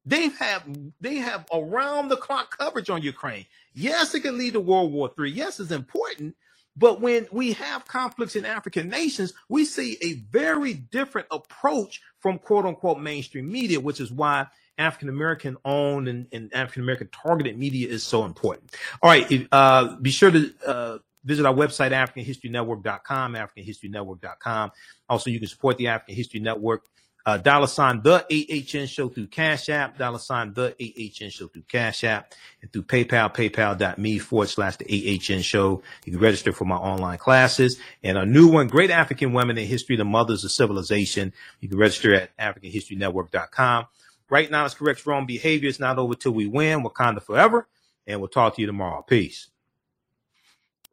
They 0.06 0.28
have 0.28 0.62
they 1.00 1.16
have 1.16 1.46
around 1.52 2.10
the 2.10 2.16
clock 2.16 2.56
coverage 2.56 2.90
on 2.90 3.02
Ukraine. 3.02 3.46
Yes, 3.74 4.14
it 4.14 4.20
could 4.20 4.34
lead 4.34 4.52
to 4.52 4.60
World 4.60 4.92
War 4.92 5.10
III. 5.18 5.32
Yes, 5.32 5.58
it's 5.58 5.72
important, 5.72 6.36
but 6.76 7.00
when 7.00 7.26
we 7.32 7.54
have 7.54 7.84
conflicts 7.88 8.36
in 8.36 8.44
African 8.44 8.88
nations, 8.88 9.32
we 9.48 9.64
see 9.64 9.98
a 10.00 10.12
very 10.30 10.74
different 10.74 11.26
approach 11.32 12.00
from 12.20 12.38
quote 12.38 12.66
unquote 12.66 13.00
mainstream 13.00 13.50
media, 13.50 13.80
which 13.80 13.98
is 13.98 14.12
why 14.12 14.46
African 14.78 15.08
American 15.08 15.56
owned 15.64 16.08
and, 16.08 16.26
and 16.32 16.54
African 16.54 16.82
American 16.82 17.08
targeted 17.08 17.58
media 17.58 17.88
is 17.88 18.02
so 18.02 18.24
important. 18.24 18.74
All 19.02 19.10
right. 19.10 19.46
Uh, 19.52 19.96
be 19.96 20.10
sure 20.10 20.30
to 20.30 20.54
uh, 20.66 20.98
visit 21.24 21.44
our 21.44 21.54
website, 21.54 21.90
AfricanHistoryNetwork.com, 21.92 23.34
AfricanHistoryNetwork.com. 23.34 24.72
Also, 25.08 25.30
you 25.30 25.38
can 25.38 25.48
support 25.48 25.76
the 25.78 25.88
African 25.88 26.14
History 26.14 26.40
Network 26.40 26.86
uh, 27.28 27.36
dollar 27.36 27.66
sign 27.66 28.00
the 28.00 28.24
AHN 28.30 28.86
show 28.86 29.10
through 29.10 29.26
Cash 29.26 29.68
App, 29.68 29.98
dollar 29.98 30.18
sign 30.18 30.54
the 30.54 30.74
AHN 30.80 31.28
show 31.28 31.46
through 31.46 31.64
Cash 31.68 32.02
App, 32.02 32.32
and 32.62 32.72
through 32.72 32.84
PayPal, 32.84 33.34
paypal.me 33.34 34.18
forward 34.18 34.48
slash 34.48 34.76
the 34.76 34.86
AHN 34.86 35.42
show. 35.42 35.82
You 36.06 36.12
can 36.12 36.22
register 36.22 36.52
for 36.52 36.64
my 36.64 36.76
online 36.76 37.18
classes 37.18 37.78
and 38.02 38.16
a 38.16 38.24
new 38.24 38.48
one, 38.48 38.68
Great 38.68 38.90
African 38.90 39.34
Women 39.34 39.58
in 39.58 39.66
History, 39.66 39.96
the 39.96 40.06
Mothers 40.06 40.42
of 40.42 40.52
Civilization. 40.52 41.34
You 41.60 41.68
can 41.68 41.76
register 41.76 42.14
at 42.14 42.34
AfricanHistoryNetwork.com. 42.38 43.86
Right 44.30 44.50
now, 44.50 44.64
it's 44.64 44.74
correct 44.74 45.06
wrong 45.06 45.26
behavior. 45.26 45.68
It's 45.68 45.80
not 45.80 45.98
over 45.98 46.14
till 46.14 46.32
we 46.32 46.46
win. 46.46 46.82
Wakanda 46.82 47.22
forever. 47.22 47.66
And 48.06 48.20
we'll 48.20 48.28
talk 48.28 48.56
to 48.56 48.60
you 48.60 48.66
tomorrow. 48.66 49.02
Peace. 49.02 49.48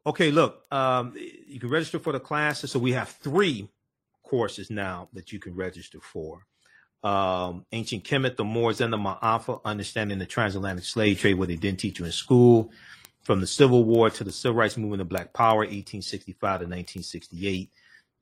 Okay, 0.06 0.30
look, 0.30 0.62
um, 0.72 1.14
you 1.16 1.58
can 1.58 1.68
register 1.68 1.98
for 1.98 2.12
the 2.12 2.20
classes. 2.20 2.70
So 2.70 2.78
we 2.78 2.92
have 2.92 3.08
three 3.08 3.68
courses 4.22 4.70
now 4.70 5.08
that 5.12 5.32
you 5.32 5.38
can 5.38 5.54
register 5.54 5.98
for. 6.00 6.46
Um, 7.02 7.66
Ancient 7.72 8.04
Kemet, 8.04 8.36
the 8.36 8.44
Moors, 8.44 8.80
and 8.80 8.92
the 8.92 8.96
Ma'afa, 8.96 9.60
understanding 9.64 10.18
the 10.18 10.26
transatlantic 10.26 10.84
slave 10.84 11.20
trade, 11.20 11.34
what 11.34 11.48
they 11.48 11.56
didn't 11.56 11.80
teach 11.80 11.98
you 11.98 12.04
in 12.04 12.12
school, 12.12 12.70
from 13.22 13.40
the 13.40 13.46
Civil 13.46 13.84
War 13.84 14.08
to 14.10 14.24
the 14.24 14.32
Civil 14.32 14.56
Rights 14.56 14.76
Movement 14.76 15.02
of 15.02 15.08
Black 15.08 15.32
Power, 15.32 15.58
1865 15.58 16.38
to 16.40 16.46
1968, 16.66 17.70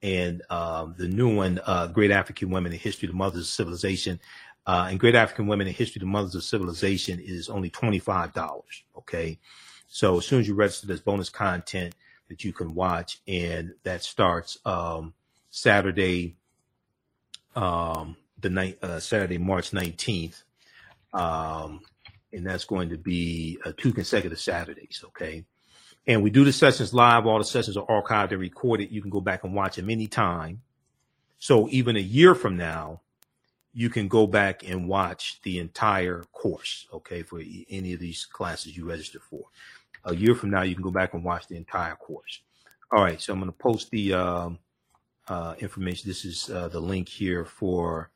and 0.02 0.42
um, 0.50 0.94
the 0.98 1.08
new 1.08 1.34
one, 1.34 1.60
uh, 1.64 1.86
Great 1.86 2.10
African 2.10 2.50
Women 2.50 2.72
in 2.72 2.78
History, 2.78 3.08
the 3.08 3.14
Mothers 3.14 3.42
of 3.42 3.46
Civilization. 3.48 4.20
Uh, 4.66 4.88
and 4.90 4.98
Great 4.98 5.14
African 5.14 5.46
Women 5.46 5.66
in 5.66 5.74
History, 5.74 6.00
the 6.00 6.06
Mothers 6.06 6.34
of 6.34 6.42
Civilization 6.42 7.20
is 7.20 7.48
only 7.48 7.70
$25. 7.70 8.60
Okay. 8.98 9.38
So 9.88 10.18
as 10.18 10.26
soon 10.26 10.40
as 10.40 10.48
you 10.48 10.54
register, 10.54 10.86
there's 10.86 11.00
bonus 11.00 11.28
content 11.28 11.94
that 12.28 12.44
you 12.44 12.52
can 12.52 12.74
watch, 12.74 13.20
and 13.28 13.74
that 13.82 14.02
starts 14.02 14.58
um, 14.64 15.12
Saturday, 15.50 16.36
um, 17.54 18.16
the 18.40 18.50
night, 18.50 18.78
uh, 18.82 18.98
Saturday, 18.98 19.38
March 19.38 19.70
19th. 19.70 20.42
Um, 21.12 21.80
and 22.32 22.46
that's 22.46 22.64
going 22.64 22.88
to 22.88 22.98
be 22.98 23.58
uh, 23.64 23.72
two 23.76 23.92
consecutive 23.92 24.40
Saturdays. 24.40 25.04
Okay. 25.08 25.44
And 26.06 26.22
we 26.22 26.30
do 26.30 26.44
the 26.44 26.52
sessions 26.52 26.92
live. 26.92 27.26
All 27.26 27.38
the 27.38 27.44
sessions 27.44 27.76
are 27.76 27.86
archived 27.86 28.32
and 28.32 28.40
recorded. 28.40 28.90
You 28.90 29.00
can 29.00 29.10
go 29.10 29.20
back 29.20 29.44
and 29.44 29.54
watch 29.54 29.76
them 29.76 29.88
anytime. 29.88 30.62
So 31.38 31.68
even 31.70 31.96
a 31.96 32.00
year 32.00 32.34
from 32.34 32.56
now, 32.56 33.00
you 33.74 33.90
can 33.90 34.06
go 34.06 34.26
back 34.26 34.66
and 34.66 34.88
watch 34.88 35.40
the 35.42 35.58
entire 35.58 36.22
course. 36.32 36.86
Okay. 36.92 37.22
For 37.22 37.40
any 37.68 37.92
of 37.92 38.00
these 38.00 38.24
classes 38.24 38.76
you 38.76 38.88
register 38.88 39.18
for 39.18 39.42
a 40.04 40.14
year 40.14 40.34
from 40.34 40.50
now, 40.50 40.62
you 40.62 40.74
can 40.74 40.84
go 40.84 40.92
back 40.92 41.12
and 41.14 41.24
watch 41.24 41.48
the 41.48 41.56
entire 41.56 41.96
course. 41.96 42.40
All 42.92 43.02
right. 43.02 43.20
So 43.20 43.32
I'm 43.32 43.40
going 43.40 43.50
to 43.50 43.58
post 43.58 43.90
the, 43.90 44.14
um, 44.14 44.58
uh, 45.26 45.54
information. 45.58 46.08
This 46.08 46.24
is 46.24 46.50
uh, 46.50 46.68
the 46.68 46.80
link 46.80 47.08
here 47.08 47.44
for 47.44 48.10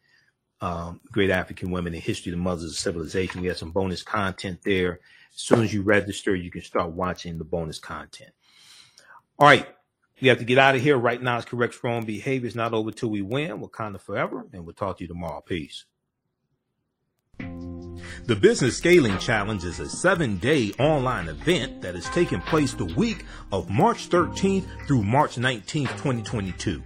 um, 0.60 1.00
Great 1.10 1.30
African 1.30 1.70
Women 1.70 1.94
in 1.94 2.00
History, 2.00 2.30
the 2.30 2.36
Mothers 2.36 2.64
of 2.64 2.76
Civilization. 2.76 3.40
We 3.40 3.48
have 3.48 3.58
some 3.58 3.70
bonus 3.70 4.02
content 4.02 4.60
there. 4.64 5.00
As 5.34 5.40
soon 5.40 5.62
as 5.62 5.72
you 5.72 5.82
register, 5.82 6.34
you 6.34 6.50
can 6.50 6.62
start 6.62 6.90
watching 6.90 7.38
the 7.38 7.44
bonus 7.44 7.78
content. 7.78 8.30
All 9.38 9.46
right. 9.46 9.66
We 10.20 10.28
have 10.28 10.38
to 10.38 10.44
get 10.44 10.58
out 10.58 10.74
of 10.74 10.82
here. 10.82 10.96
Right 10.96 11.22
now, 11.22 11.36
it's 11.36 11.46
correct 11.46 11.82
wrong 11.84 12.04
behavior. 12.04 12.46
It's 12.46 12.56
not 12.56 12.74
over 12.74 12.90
till 12.90 13.10
we 13.10 13.22
win. 13.22 13.60
Wakanda 13.60 14.00
forever. 14.00 14.46
And 14.52 14.64
we'll 14.64 14.74
talk 14.74 14.98
to 14.98 15.04
you 15.04 15.08
tomorrow. 15.08 15.42
Peace. 15.46 15.84
The 17.38 18.36
Business 18.36 18.76
Scaling 18.76 19.18
Challenge 19.18 19.64
is 19.64 19.80
a 19.80 19.88
seven 19.88 20.38
day 20.38 20.72
online 20.78 21.28
event 21.28 21.82
that 21.82 21.94
is 21.94 22.04
taking 22.06 22.40
place 22.40 22.74
the 22.74 22.84
week 22.84 23.24
of 23.52 23.70
March 23.70 24.08
13th 24.08 24.66
through 24.86 25.02
March 25.04 25.36
19th, 25.36 25.90
2022. 25.92 26.82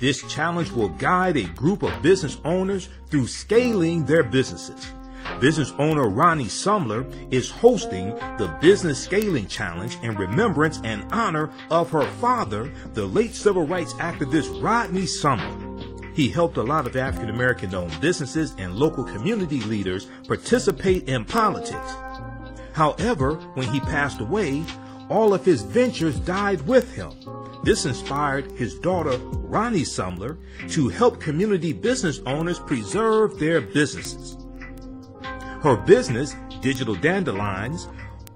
This 0.00 0.22
challenge 0.32 0.70
will 0.70 0.88
guide 0.90 1.36
a 1.36 1.44
group 1.44 1.82
of 1.82 2.02
business 2.02 2.38
owners 2.44 2.88
through 3.08 3.26
scaling 3.26 4.04
their 4.04 4.22
businesses. 4.22 4.92
Business 5.40 5.72
owner 5.78 6.08
Ronnie 6.08 6.44
Sumler 6.44 7.04
is 7.32 7.50
hosting 7.50 8.10
the 8.38 8.56
Business 8.60 9.02
Scaling 9.02 9.46
Challenge 9.46 9.96
in 10.02 10.14
remembrance 10.14 10.80
and 10.84 11.04
honor 11.12 11.50
of 11.70 11.90
her 11.90 12.06
father, 12.20 12.72
the 12.94 13.04
late 13.04 13.34
civil 13.34 13.66
rights 13.66 13.94
activist 13.94 14.62
Rodney 14.62 15.02
Sumler. 15.02 16.14
He 16.14 16.28
helped 16.28 16.58
a 16.58 16.62
lot 16.62 16.86
of 16.86 16.96
African 16.96 17.30
American 17.30 17.74
owned 17.74 17.98
businesses 18.00 18.54
and 18.58 18.76
local 18.76 19.04
community 19.04 19.60
leaders 19.60 20.08
participate 20.28 21.08
in 21.08 21.24
politics. 21.24 21.94
However, 22.74 23.34
when 23.54 23.68
he 23.68 23.80
passed 23.80 24.20
away, 24.20 24.64
all 25.08 25.34
of 25.34 25.44
his 25.44 25.62
ventures 25.62 26.18
died 26.20 26.62
with 26.62 26.94
him. 26.94 27.12
This 27.64 27.84
inspired 27.86 28.50
his 28.52 28.78
daughter, 28.78 29.16
Ronnie 29.18 29.82
Sumler, 29.82 30.38
to 30.70 30.88
help 30.88 31.20
community 31.20 31.72
business 31.72 32.20
owners 32.26 32.58
preserve 32.58 33.38
their 33.38 33.60
businesses. 33.60 34.36
Her 35.62 35.76
business, 35.76 36.34
Digital 36.60 36.96
Dandelions, 36.96 37.86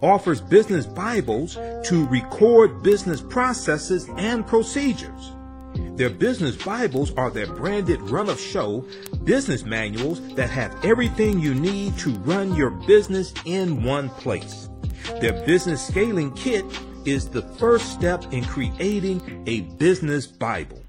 offers 0.01 0.41
business 0.41 0.87
Bibles 0.87 1.55
to 1.57 2.07
record 2.07 2.85
business 2.85 3.21
processes 3.21 4.09
and 4.17 4.47
procedures. 4.47 5.33
Their 5.97 6.11
business 6.11 6.55
Bibles 6.55 7.13
are 7.15 7.33
their 7.33 7.49
branded 7.49 8.01
run 8.03 8.29
of 8.29 8.39
show 8.39 8.87
business 9.25 9.65
manuals 9.65 10.21
that 10.37 10.51
have 10.51 10.85
everything 10.85 11.41
you 11.41 11.53
need 11.53 11.99
to 11.99 12.11
run 12.19 12.55
your 12.55 12.71
business 12.71 13.35
in 13.45 13.83
one 13.83 14.09
place. 14.09 14.69
Their 15.21 15.45
business 15.45 15.85
scaling 15.85 16.33
kit 16.35 16.65
is 17.05 17.29
the 17.29 17.43
first 17.43 17.93
step 17.93 18.25
in 18.33 18.45
creating 18.45 19.43
a 19.49 19.63
business 19.79 20.29
Bible. 20.29 20.81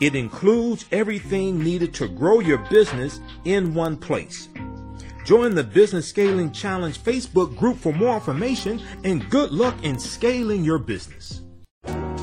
It 0.00 0.16
includes 0.16 0.86
everything 0.90 1.62
needed 1.62 1.94
to 1.94 2.08
grow 2.08 2.40
your 2.40 2.58
business 2.68 3.20
in 3.44 3.74
one 3.74 3.96
place. 3.96 4.48
Join 5.28 5.54
the 5.54 5.62
Business 5.62 6.08
Scaling 6.08 6.52
Challenge 6.52 6.98
Facebook 6.98 7.54
group 7.54 7.76
for 7.76 7.92
more 7.92 8.14
information 8.14 8.80
and 9.04 9.28
good 9.28 9.50
luck 9.50 9.74
in 9.84 9.98
scaling 9.98 10.64
your 10.64 10.78
business. 10.78 11.42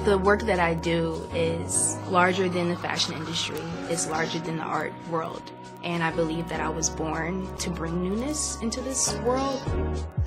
The 0.05 0.17
work 0.17 0.41
that 0.47 0.59
I 0.59 0.73
do 0.73 1.29
is 1.35 1.97
larger 2.09 2.49
than 2.49 2.69
the 2.69 2.75
fashion 2.77 3.13
industry, 3.13 3.61
it's 3.89 4.09
larger 4.09 4.39
than 4.39 4.57
the 4.57 4.63
art 4.63 4.91
world 5.11 5.51
and 5.83 6.01
I 6.01 6.09
believe 6.09 6.49
that 6.49 6.59
I 6.59 6.67
was 6.67 6.89
born 6.89 7.55
to 7.57 7.69
bring 7.69 8.01
newness 8.01 8.59
into 8.61 8.81
this 8.81 9.13
world. 9.17 9.61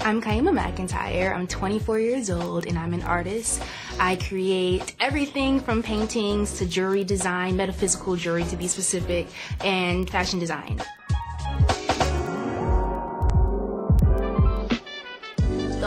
I'm 0.02 0.22
Kyemah 0.22 0.56
McEntyre. 0.56 1.34
I'm 1.34 1.48
24 1.48 1.98
years 1.98 2.30
old 2.30 2.66
and 2.66 2.78
I'm 2.78 2.94
an 2.94 3.02
artist. 3.02 3.60
I 3.98 4.14
create 4.14 4.94
everything 5.00 5.58
from 5.58 5.82
paintings 5.82 6.56
to 6.58 6.66
jewelry 6.66 7.02
design, 7.02 7.56
metaphysical 7.56 8.14
jewelry 8.14 8.44
to 8.44 8.56
be 8.56 8.68
specific, 8.68 9.26
and 9.64 10.08
fashion 10.08 10.38
design. 10.38 10.80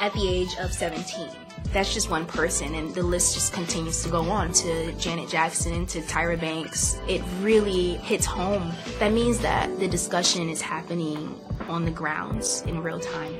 at 0.00 0.12
the 0.12 0.28
age 0.28 0.56
of 0.60 0.72
17. 0.72 1.28
That's 1.72 1.92
just 1.92 2.10
one 2.10 2.26
person, 2.26 2.74
and 2.74 2.94
the 2.94 3.02
list 3.02 3.34
just 3.34 3.52
continues 3.52 4.02
to 4.04 4.08
go 4.08 4.22
on 4.30 4.52
to 4.52 4.92
Janet 4.92 5.28
Jackson, 5.28 5.86
to 5.86 6.00
Tyra 6.02 6.40
Banks. 6.40 6.98
It 7.08 7.22
really 7.40 7.94
hits 7.96 8.24
home. 8.24 8.72
That 8.98 9.12
means 9.12 9.38
that 9.40 9.78
the 9.78 9.88
discussion 9.88 10.48
is 10.48 10.60
happening 10.60 11.38
on 11.68 11.84
the 11.84 11.90
grounds 11.90 12.62
in 12.62 12.82
real 12.82 13.00
time. 13.00 13.34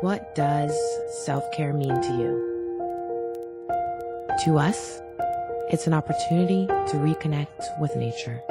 What 0.00 0.34
does 0.34 0.76
self 1.24 1.50
care 1.52 1.72
mean 1.72 1.94
to 1.94 2.12
you? 2.18 2.54
To 4.44 4.58
us, 4.58 5.00
it's 5.70 5.86
an 5.86 5.94
opportunity 5.94 6.66
to 6.66 6.96
reconnect 6.96 7.80
with 7.80 7.96
nature, 7.96 8.42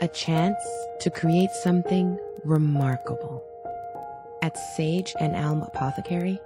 a 0.00 0.08
chance 0.08 0.56
to 1.00 1.10
create 1.10 1.50
something 1.50 2.18
remarkable. 2.44 3.44
At 4.40 4.56
Sage 4.74 5.14
and 5.20 5.36
Elm 5.36 5.62
Apothecary, 5.62 6.40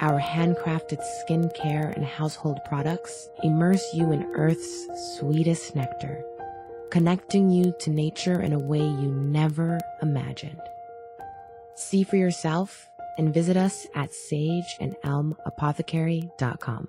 our 0.00 0.20
handcrafted 0.20 1.02
skincare 1.18 1.94
and 1.96 2.04
household 2.04 2.60
products 2.64 3.28
immerse 3.42 3.84
you 3.92 4.12
in 4.12 4.22
Earth's 4.34 4.86
sweetest 5.18 5.74
nectar, 5.74 6.24
connecting 6.90 7.50
you 7.50 7.74
to 7.80 7.90
nature 7.90 8.40
in 8.40 8.52
a 8.52 8.58
way 8.58 8.78
you 8.78 9.10
never 9.10 9.80
imagined. 10.00 10.60
See 11.74 12.04
for 12.04 12.16
yourself 12.16 12.88
and 13.18 13.34
visit 13.34 13.56
us 13.56 13.88
at 13.96 14.10
sageandelmapothecary.com. 14.10 16.88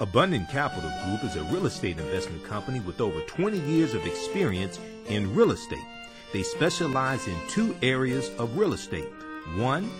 Abundant 0.00 0.48
Capital 0.48 0.90
Group 1.04 1.24
is 1.24 1.36
a 1.36 1.42
real 1.52 1.66
estate 1.66 1.98
investment 1.98 2.42
company 2.42 2.80
with 2.80 3.02
over 3.02 3.20
20 3.20 3.58
years 3.60 3.92
of 3.92 4.06
experience 4.06 4.80
in 5.08 5.34
real 5.34 5.50
estate. 5.50 5.84
They 6.32 6.42
specialize 6.42 7.28
in 7.28 7.36
two 7.50 7.76
areas 7.82 8.30
of 8.38 8.56
real 8.56 8.72
estate. 8.72 9.10
One, 9.56 9.90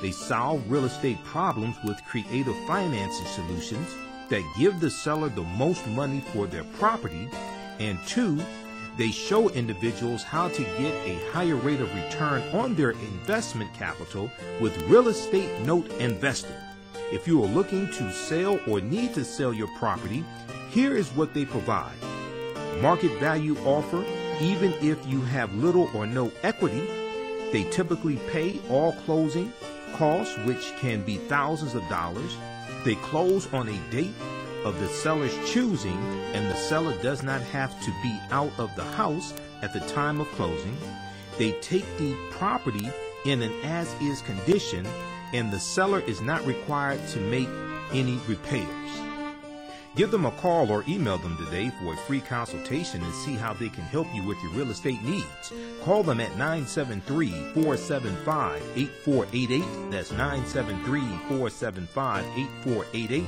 they 0.00 0.12
solve 0.12 0.70
real 0.70 0.86
estate 0.86 1.22
problems 1.24 1.76
with 1.84 2.02
creative 2.06 2.56
financing 2.66 3.26
solutions 3.26 3.94
that 4.30 4.50
give 4.58 4.80
the 4.80 4.88
seller 4.88 5.28
the 5.28 5.42
most 5.42 5.86
money 5.88 6.24
for 6.32 6.46
their 6.46 6.64
property. 6.78 7.28
And 7.78 7.98
two, 8.06 8.40
they 8.96 9.10
show 9.10 9.50
individuals 9.50 10.22
how 10.22 10.48
to 10.48 10.62
get 10.62 10.94
a 11.06 11.20
higher 11.32 11.56
rate 11.56 11.82
of 11.82 11.94
return 11.94 12.40
on 12.54 12.76
their 12.76 12.92
investment 12.92 13.74
capital 13.74 14.30
with 14.58 14.80
real 14.84 15.08
estate 15.08 15.50
note 15.66 15.86
investing. 15.98 16.56
If 17.12 17.26
you 17.26 17.42
are 17.42 17.48
looking 17.48 17.88
to 17.88 18.12
sell 18.12 18.60
or 18.68 18.80
need 18.80 19.14
to 19.14 19.24
sell 19.24 19.52
your 19.52 19.66
property, 19.78 20.24
here 20.70 20.96
is 20.96 21.08
what 21.10 21.34
they 21.34 21.44
provide. 21.44 21.96
Market 22.80 23.18
value 23.18 23.58
offer, 23.64 24.04
even 24.40 24.72
if 24.74 25.04
you 25.06 25.20
have 25.22 25.52
little 25.54 25.90
or 25.92 26.06
no 26.06 26.30
equity. 26.44 26.86
They 27.50 27.64
typically 27.70 28.16
pay 28.30 28.60
all 28.70 28.92
closing 29.04 29.52
costs, 29.94 30.38
which 30.44 30.72
can 30.76 31.02
be 31.02 31.16
thousands 31.16 31.74
of 31.74 31.86
dollars. 31.88 32.36
They 32.84 32.94
close 32.94 33.52
on 33.52 33.68
a 33.68 33.90
date 33.90 34.14
of 34.64 34.78
the 34.78 34.88
seller's 34.88 35.36
choosing, 35.50 35.98
and 36.32 36.48
the 36.48 36.54
seller 36.54 36.96
does 37.02 37.24
not 37.24 37.42
have 37.42 37.72
to 37.82 37.90
be 38.04 38.16
out 38.30 38.52
of 38.56 38.74
the 38.76 38.84
house 38.84 39.34
at 39.62 39.72
the 39.72 39.80
time 39.80 40.20
of 40.20 40.28
closing. 40.28 40.76
They 41.38 41.52
take 41.60 41.86
the 41.98 42.14
property 42.30 42.88
in 43.24 43.42
an 43.42 43.52
as 43.64 43.92
is 44.00 44.22
condition 44.22 44.86
and 45.32 45.52
the 45.52 45.60
seller 45.60 46.00
is 46.00 46.20
not 46.20 46.44
required 46.46 47.06
to 47.08 47.20
make 47.20 47.48
any 47.92 48.18
repairs. 48.26 48.80
Give 49.96 50.10
them 50.10 50.24
a 50.24 50.30
call 50.32 50.70
or 50.70 50.84
email 50.88 51.18
them 51.18 51.36
today 51.36 51.70
for 51.80 51.94
a 51.94 51.96
free 51.96 52.20
consultation 52.20 53.02
and 53.02 53.12
see 53.12 53.34
how 53.34 53.52
they 53.52 53.68
can 53.68 53.82
help 53.84 54.06
you 54.14 54.24
with 54.24 54.40
your 54.42 54.52
real 54.52 54.70
estate 54.70 55.02
needs. 55.02 55.52
Call 55.82 56.04
them 56.04 56.20
at 56.20 56.30
973 56.38 57.30
475 57.54 58.62
8488. 58.76 59.90
That's 59.90 60.12
973 60.12 61.00
475 61.00 62.24
8488. 62.24 63.24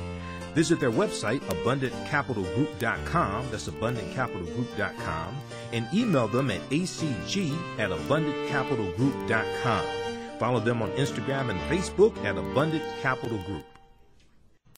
Visit 0.53 0.79
their 0.79 0.91
website, 0.91 1.41
abundantcapitalgroup.com. 1.41 3.51
That's 3.51 3.67
abundantcapitalgroup.com. 3.67 5.35
And 5.73 5.87
email 5.93 6.27
them 6.27 6.51
at 6.51 6.61
acg 6.69 7.51
at 7.79 7.89
abundantcapitalgroup.com. 7.89 10.02
Follow 10.43 10.59
them 10.59 10.81
on 10.81 10.91
Instagram 10.97 11.49
and 11.51 11.59
Facebook 11.71 12.13
at 12.25 12.37
Abundant 12.37 12.83
Capital 13.01 13.37
Group. 13.45 13.72